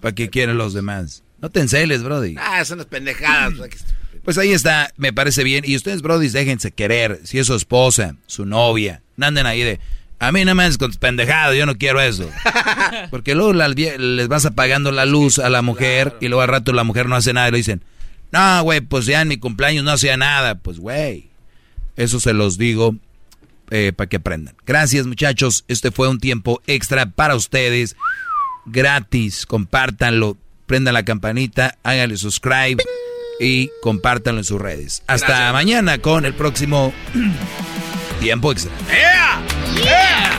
¿Para 0.00 0.14
qué 0.14 0.28
quieren 0.28 0.58
los 0.58 0.74
demás? 0.74 1.22
No 1.40 1.48
te 1.50 1.60
enceles, 1.60 2.02
Brody. 2.02 2.34
Ah, 2.38 2.64
son 2.64 2.78
las 2.78 2.86
pendejadas. 2.86 3.54
Pues 4.24 4.36
ahí 4.36 4.52
está, 4.52 4.92
me 4.98 5.12
parece 5.12 5.42
bien. 5.44 5.64
Y 5.66 5.76
ustedes, 5.76 6.02
Brody, 6.02 6.28
déjense 6.28 6.70
querer. 6.72 7.20
Si 7.24 7.38
es 7.38 7.46
su 7.46 7.54
esposa, 7.54 8.16
su 8.26 8.44
novia, 8.44 9.02
no 9.16 9.26
anden 9.26 9.46
ahí 9.46 9.62
de. 9.62 9.80
A 10.20 10.32
mí 10.32 10.44
no 10.44 10.54
me 10.54 10.68
con 10.76 10.90
tus 10.90 10.98
pendejadas, 10.98 11.56
yo 11.56 11.66
no 11.66 11.76
quiero 11.76 12.00
eso. 12.00 12.28
Porque 13.10 13.34
luego 13.34 13.52
la- 13.54 13.68
les 13.68 14.28
vas 14.28 14.44
apagando 14.44 14.92
la 14.92 15.06
luz 15.06 15.38
a 15.38 15.48
la 15.48 15.62
mujer 15.62 16.16
y 16.20 16.28
luego 16.28 16.42
al 16.42 16.48
rato 16.48 16.72
la 16.72 16.84
mujer 16.84 17.06
no 17.06 17.16
hace 17.16 17.32
nada 17.32 17.48
y 17.48 17.52
le 17.52 17.56
dicen, 17.58 17.82
no, 18.30 18.62
güey, 18.62 18.80
pues 18.82 19.06
ya 19.06 19.22
en 19.22 19.28
mi 19.28 19.38
cumpleaños 19.38 19.82
no 19.82 19.90
hacía 19.92 20.16
nada. 20.16 20.56
Pues, 20.56 20.78
güey, 20.78 21.30
eso 21.96 22.20
se 22.20 22.34
los 22.34 22.58
digo 22.58 22.94
eh, 23.70 23.92
para 23.96 24.08
que 24.08 24.16
aprendan. 24.16 24.54
Gracias, 24.66 25.06
muchachos. 25.06 25.64
Este 25.68 25.90
fue 25.90 26.08
un 26.08 26.20
tiempo 26.20 26.60
extra 26.66 27.06
para 27.06 27.34
ustedes. 27.34 27.96
Gratis, 28.66 29.46
compártanlo, 29.46 30.36
prendan 30.66 30.94
la 30.94 31.04
campanita, 31.04 31.78
háganle 31.82 32.16
subscribe 32.18 32.76
y 33.40 33.70
compártanlo 33.82 34.40
en 34.40 34.44
sus 34.44 34.60
redes. 34.60 35.02
Hasta 35.06 35.26
Gracias. 35.28 35.52
mañana 35.54 35.98
con 35.98 36.26
el 36.26 36.34
próximo 36.34 36.92
tiempo 38.20 38.52
extra. 38.52 38.70
¡Yeah! 38.88 39.29
¡Yeah! 39.82 40.30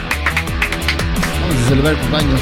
Vamos 1.41 1.55
a 1.55 1.69
celebrar 1.69 1.95
cumpleaños. 1.97 2.41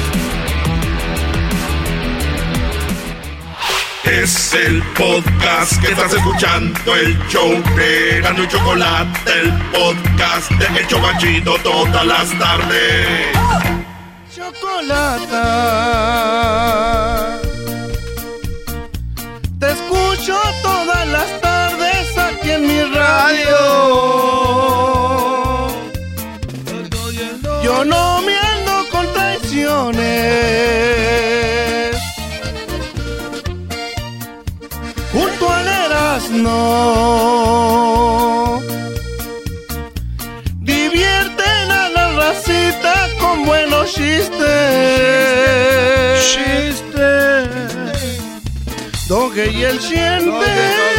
Es 4.04 4.54
el 4.54 4.82
podcast 4.94 5.80
que 5.80 5.92
estás 5.92 6.12
escuchando, 6.12 6.96
el 6.96 7.16
show 7.28 7.50
de 7.76 8.20
Gano 8.22 8.42
y 8.44 8.48
Chocolate, 8.48 9.32
el 9.40 9.52
podcast 9.72 10.50
de 10.50 10.66
El 10.80 10.86
Chocachito 10.88 11.56
todas 11.62 12.04
las 12.04 12.38
tardes. 12.38 13.28
Chocolata. 14.34 15.38
Te 19.58 19.70
escucho 19.70 20.38
todas 20.62 21.06
las 21.08 21.40
tardes 21.40 21.49
Yo 27.80 27.86
no 27.86 28.20
me 28.20 28.36
ando 28.36 28.86
con 28.90 29.10
traiciones. 29.14 29.96
Junto 35.14 35.50
al 35.50 35.66
Erasmo. 35.66 36.60
Divierten 40.60 41.70
a 41.70 41.88
la 41.88 42.12
racita 42.20 43.08
con 43.18 43.46
buenos 43.46 43.94
chistes. 43.94 44.36
Chistes. 46.34 47.48
Doge 49.08 49.52
y 49.52 49.62
el 49.64 49.80
siente. 49.80 50.89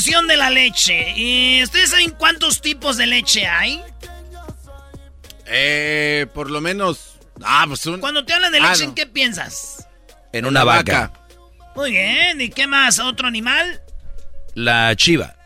Canción 0.00 0.26
de 0.26 0.36
la 0.38 0.48
leche? 0.48 1.12
¿Y 1.14 1.62
ustedes 1.62 1.90
saben 1.90 2.12
cuántos 2.12 2.62
tipos 2.62 2.96
de 2.96 3.06
leche 3.06 3.46
hay? 3.46 3.82
Eh, 5.44 6.26
por 6.32 6.50
lo 6.50 6.62
menos. 6.62 7.18
Ah, 7.42 7.64
pues 7.68 7.84
un. 7.84 8.00
Cuando 8.00 8.24
te 8.24 8.32
hablan 8.32 8.50
de 8.52 8.60
Ah, 8.60 8.70
leche, 8.70 8.84
no. 8.84 8.88
¿en 8.90 8.94
qué 8.94 9.04
piensas? 9.06 9.86
En 10.32 10.46
una 10.46 10.64
vaca. 10.64 11.12
Muy 11.76 11.90
bien, 11.90 12.40
¿y 12.40 12.48
qué 12.48 12.66
más? 12.66 12.98
¿Otro 12.98 13.28
animal? 13.28 13.82
La 14.54 14.96
chiva. 14.96 15.36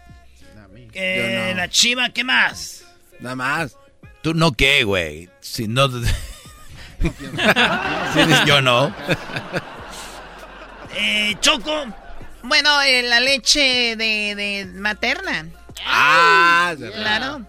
Eh, 0.93 1.53
La 1.57 1.69
chiva, 1.69 2.11
¿qué 2.11 2.23
más? 2.23 2.85
Nada 3.19 3.35
más. 3.35 3.77
¿Tú 4.23 4.35
no 4.35 4.53
qué, 4.53 4.85
güey? 4.85 5.29
Si 5.41 5.67
no... 5.67 5.89
Si 8.15 8.21
eres 8.21 8.45
yo 8.47 8.63
no. 8.63 8.95
Eh, 10.97 11.35
Choco. 11.41 11.87
Bueno, 12.45 12.83
eh, 12.83 13.03
la 13.03 13.21
leche 13.21 13.97
de, 13.97 14.35
de 14.35 14.67
materna. 14.75 15.47
Ah, 15.87 16.75
Claro. 16.77 17.47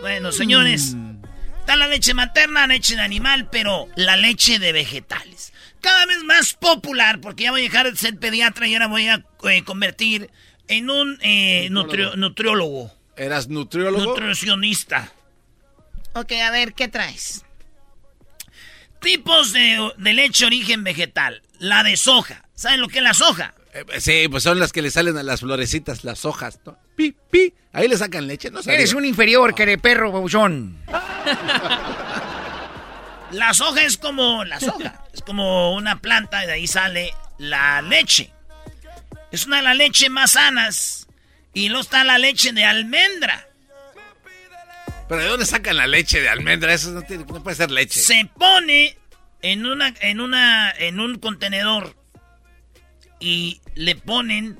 Bueno, 0.00 0.32
señores, 0.32 0.94
está 1.60 1.76
la 1.76 1.86
leche 1.86 2.12
materna, 2.14 2.66
leche 2.66 2.96
de 2.96 3.02
animal, 3.02 3.48
pero 3.50 3.86
la 3.96 4.16
leche 4.16 4.58
de 4.58 4.72
vegetales. 4.72 5.52
Cada 5.80 6.06
vez 6.06 6.22
más 6.24 6.54
popular, 6.54 7.20
porque 7.20 7.44
ya 7.44 7.50
voy 7.50 7.60
a 7.60 7.64
dejar 7.64 7.90
de 7.90 7.96
ser 7.96 8.18
pediatra 8.18 8.66
y 8.66 8.74
ahora 8.74 8.88
voy 8.88 9.08
a 9.08 9.24
eh, 9.44 9.64
convertir 9.64 10.30
en 10.68 10.90
un 10.90 11.18
eh, 11.22 11.68
nutri- 11.70 12.14
nutriólogo, 12.16 12.92
¿Eras 13.16 13.48
nutriólogo? 13.48 14.04
nutricionista. 14.04 15.12
Ok, 16.14 16.32
a 16.32 16.50
ver, 16.50 16.74
¿qué 16.74 16.88
traes? 16.88 17.44
Tipos 19.00 19.52
de, 19.52 19.92
de 19.96 20.12
leche 20.12 20.44
origen 20.46 20.84
vegetal. 20.84 21.42
La 21.58 21.82
de 21.82 21.96
soja. 21.96 22.44
¿Saben 22.54 22.80
lo 22.80 22.88
que 22.88 22.98
es 22.98 23.04
la 23.04 23.14
soja? 23.14 23.54
Eh, 23.72 24.00
sí, 24.00 24.26
pues 24.28 24.42
son 24.42 24.58
las 24.58 24.72
que 24.72 24.82
le 24.82 24.90
salen 24.90 25.16
a 25.16 25.22
las 25.22 25.40
florecitas, 25.40 26.02
las 26.04 26.24
hojas, 26.24 26.58
¿no? 26.66 26.76
Pi, 26.96 27.14
pi. 27.30 27.54
Ahí 27.72 27.86
le 27.86 27.96
sacan 27.96 28.26
leche, 28.26 28.50
¿no? 28.50 28.60
Eres 28.66 28.94
un 28.94 29.04
inferior, 29.04 29.54
que 29.54 29.64
de 29.66 29.78
perro, 29.78 30.10
babuchón. 30.10 30.78
La 33.32 33.54
soja 33.54 33.82
es 33.84 33.96
como 33.96 34.44
la 34.44 34.58
soja. 34.58 35.04
Es 35.14 35.22
como 35.22 35.72
una 35.74 36.00
planta 36.00 36.42
y 36.42 36.46
de 36.48 36.52
ahí 36.54 36.66
sale 36.66 37.14
la 37.38 37.80
leche. 37.80 38.32
Es 39.30 39.46
una 39.46 39.58
de 39.58 39.62
las 39.62 39.76
leches 39.76 40.10
más 40.10 40.32
sanas. 40.32 41.06
Y 41.54 41.68
luego 41.68 41.82
está 41.82 42.02
la 42.02 42.18
leche 42.18 42.52
de 42.52 42.64
almendra. 42.64 43.46
Pero 45.08 45.20
¿de 45.22 45.28
dónde 45.28 45.46
sacan 45.46 45.76
la 45.76 45.86
leche 45.86 46.20
de 46.20 46.28
almendra? 46.28 46.72
Eso 46.74 46.90
no, 46.90 47.02
tiene- 47.02 47.24
no 47.24 47.40
puede 47.42 47.56
ser 47.56 47.70
leche. 47.70 48.00
Se 48.00 48.28
pone 48.36 48.96
en 49.42 49.64
una, 49.64 49.94
en 50.00 50.20
una, 50.20 50.72
en 50.72 50.98
un 50.98 51.18
contenedor 51.20 51.94
y 53.20 53.60
le 53.74 53.94
ponen 53.94 54.58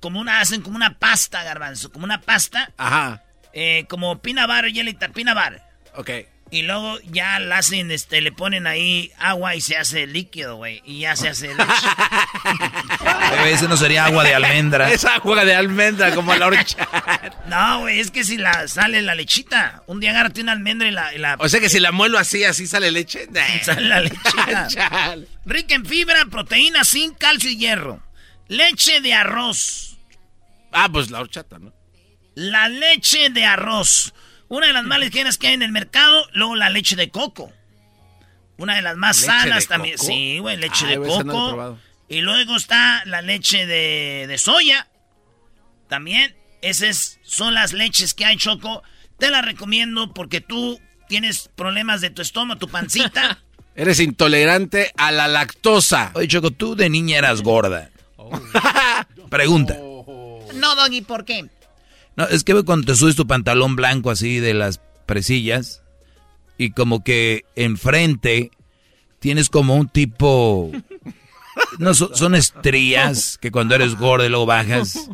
como 0.00 0.20
una, 0.20 0.40
hacen 0.40 0.62
como 0.62 0.76
una 0.76 0.98
pasta, 0.98 1.42
garbanzo, 1.42 1.92
como 1.92 2.04
una 2.04 2.20
pasta. 2.20 2.72
Ajá. 2.76 3.22
Eh, 3.52 3.84
como 3.88 4.20
pina 4.20 4.46
bar, 4.46 4.66
jelly 4.70 4.96
pina 5.12 5.34
bar. 5.34 5.68
Ok. 5.94 6.10
Y 6.52 6.60
luego 6.60 6.98
ya 7.10 7.38
la 7.38 7.56
hacen, 7.58 7.90
este, 7.90 8.20
le 8.20 8.30
ponen 8.30 8.66
ahí 8.66 9.10
agua 9.18 9.56
y 9.56 9.62
se 9.62 9.78
hace 9.78 10.06
líquido, 10.06 10.56
güey. 10.56 10.82
Y 10.84 11.00
ya 11.00 11.16
se 11.16 11.30
hace 11.30 11.48
leche. 11.48 11.64
Ese 13.46 13.68
no 13.68 13.76
sería 13.78 14.04
agua 14.04 14.22
de 14.22 14.34
almendra. 14.34 14.90
Es 14.92 15.06
agua 15.06 15.46
de 15.46 15.54
almendra, 15.54 16.14
como 16.14 16.34
la 16.34 16.46
horchata. 16.48 17.32
no, 17.48 17.80
güey, 17.80 18.00
es 18.00 18.10
que 18.10 18.22
si 18.22 18.36
la 18.36 18.68
sale 18.68 19.00
la 19.00 19.14
lechita. 19.14 19.82
Un 19.86 19.98
día 20.00 20.10
agárrate 20.10 20.42
una 20.42 20.52
almendra 20.52 20.88
y 20.88 20.90
la, 20.90 21.14
y 21.14 21.18
la- 21.18 21.36
O 21.38 21.48
sea 21.48 21.58
que 21.58 21.70
si 21.70 21.80
la 21.80 21.90
muelo 21.90 22.18
así, 22.18 22.44
así 22.44 22.66
sale 22.66 22.90
leche. 22.90 23.26
Nah. 23.30 23.40
Sale 23.64 23.88
la 23.88 24.00
lechita. 24.02 24.68
Rica 25.46 25.74
en 25.74 25.86
fibra, 25.86 26.26
proteína, 26.26 26.84
zinc, 26.84 27.16
calcio 27.16 27.48
y 27.50 27.56
hierro. 27.56 28.02
Leche 28.48 29.00
de 29.00 29.14
arroz. 29.14 29.96
Ah, 30.70 30.90
pues 30.92 31.10
la 31.10 31.20
horchata, 31.20 31.58
¿no? 31.58 31.72
La 32.34 32.68
leche 32.68 33.30
de 33.30 33.46
arroz. 33.46 34.12
Una 34.52 34.66
de 34.66 34.74
las 34.74 34.84
más 34.84 34.98
ligeras 34.98 35.38
que 35.38 35.46
hay 35.46 35.54
en 35.54 35.62
el 35.62 35.72
mercado. 35.72 36.26
Luego 36.34 36.56
la 36.56 36.68
leche 36.68 36.94
de 36.94 37.08
coco. 37.08 37.50
Una 38.58 38.76
de 38.76 38.82
las 38.82 38.98
más 38.98 39.16
¿Leche 39.16 39.26
sanas 39.32 39.60
de 39.62 39.66
también. 39.66 39.96
coco? 39.96 40.06
Sí, 40.06 40.38
güey, 40.40 40.58
leche 40.58 40.84
Ay, 40.88 40.98
de 40.98 40.98
no 40.98 41.24
coco. 41.24 41.78
y 42.06 42.20
luego 42.20 42.56
está 42.56 43.02
la 43.06 43.22
leche 43.22 43.64
de, 43.64 44.26
de 44.28 44.36
soya. 44.36 44.88
También. 45.88 46.36
Esas 46.60 47.18
son 47.22 47.54
las 47.54 47.72
leches 47.72 48.12
que 48.12 48.26
hay, 48.26 48.36
Choco. 48.36 48.82
Te 49.18 49.30
las 49.30 49.42
recomiendo 49.42 50.12
porque 50.12 50.42
tú 50.42 50.78
tienes 51.08 51.48
problemas 51.56 52.02
de 52.02 52.10
tu 52.10 52.20
estómago, 52.20 52.58
tu 52.60 52.68
pancita. 52.68 53.38
Eres 53.74 54.00
intolerante 54.00 54.92
a 54.98 55.12
la 55.12 55.28
lactosa. 55.28 56.10
Oye, 56.12 56.28
Choco, 56.28 56.50
tú 56.50 56.76
de 56.76 56.90
niña 56.90 57.16
eras 57.16 57.40
gorda. 57.40 57.88
Pregunta. 59.30 59.78
No, 60.54 60.76
Doggy, 60.76 61.00
¿por 61.00 61.24
qué? 61.24 61.48
No, 62.16 62.26
es 62.26 62.44
que 62.44 62.62
cuando 62.62 62.86
te 62.86 62.94
subes 62.94 63.16
tu 63.16 63.26
pantalón 63.26 63.76
blanco 63.76 64.10
así 64.10 64.38
de 64.38 64.54
las 64.54 64.80
presillas 65.06 65.82
y 66.58 66.72
como 66.72 67.02
que 67.02 67.44
enfrente 67.56 68.50
tienes 69.18 69.48
como 69.48 69.76
un 69.76 69.88
tipo... 69.88 70.70
No, 71.78 71.94
son, 71.94 72.14
son 72.14 72.34
estrías 72.34 73.38
que 73.38 73.50
cuando 73.50 73.74
eres 73.74 73.96
gordo 73.96 74.26
y 74.26 74.28
luego 74.28 74.46
bajas. 74.46 75.08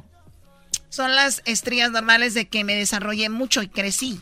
Son 0.89 1.15
las 1.15 1.43
estrías 1.45 1.91
normales 1.91 2.35
de 2.35 2.49
que 2.49 2.65
me 2.65 2.75
desarrollé 2.75 3.29
mucho 3.29 3.63
y 3.63 3.69
crecí. 3.69 4.21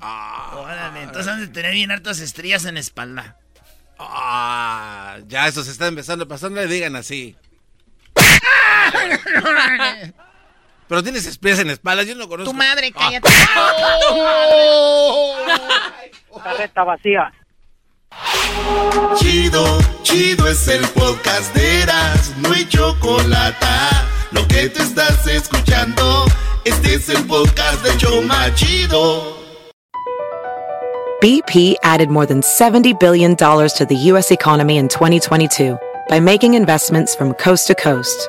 Órale, 0.00 1.02
entonces 1.02 1.32
han 1.32 1.40
de 1.40 1.48
tener 1.48 1.72
bien 1.72 1.90
hartas 1.90 2.20
estrías 2.20 2.64
en 2.64 2.74
la 2.74 2.80
espalda. 2.80 3.38
Ah, 3.98 5.18
ya 5.28 5.48
eso 5.48 5.62
se 5.62 5.70
está 5.70 5.86
empezando 5.86 6.24
a 6.24 6.28
pasar, 6.28 6.50
no 6.50 6.60
le 6.60 6.66
digan 6.66 6.96
así. 6.96 7.36
Pero 10.88 11.02
tienes 11.02 11.26
espías 11.26 11.58
en 11.58 11.68
la 11.68 11.72
espalda, 11.72 12.02
yo 12.02 12.14
no 12.14 12.28
conozco. 12.28 12.50
Tu 12.50 12.56
madre, 12.56 12.92
cállate. 12.92 13.28
Carreta 16.42 16.84
vacía. 16.84 17.32
Chido, 19.16 19.78
chido 20.02 20.46
es 20.46 20.68
el 20.68 20.86
podcast 20.88 21.54
de 21.54 21.82
Eras, 21.82 22.32
no 22.38 22.52
hay 22.52 22.68
chocolate. 22.68 23.66
Lo 24.30 24.46
que 24.46 24.68
te 24.68 24.82
estás 24.82 25.26
escuchando, 25.26 26.26
este 26.64 26.94
es 26.94 27.08
el 27.08 27.24
podcast 27.24 27.82
de 27.82 27.96
Choma 27.96 28.54
Chido. 28.54 29.42
BP 31.20 31.76
added 31.82 32.10
more 32.10 32.26
than 32.26 32.42
$70 32.42 33.00
billion 33.00 33.34
to 33.34 33.86
the 33.88 33.96
U.S. 34.12 34.30
economy 34.30 34.76
in 34.76 34.88
2022 34.88 35.78
by 36.08 36.20
making 36.20 36.52
investments 36.52 37.14
from 37.14 37.32
coast 37.34 37.66
to 37.68 37.74
coast. 37.74 38.28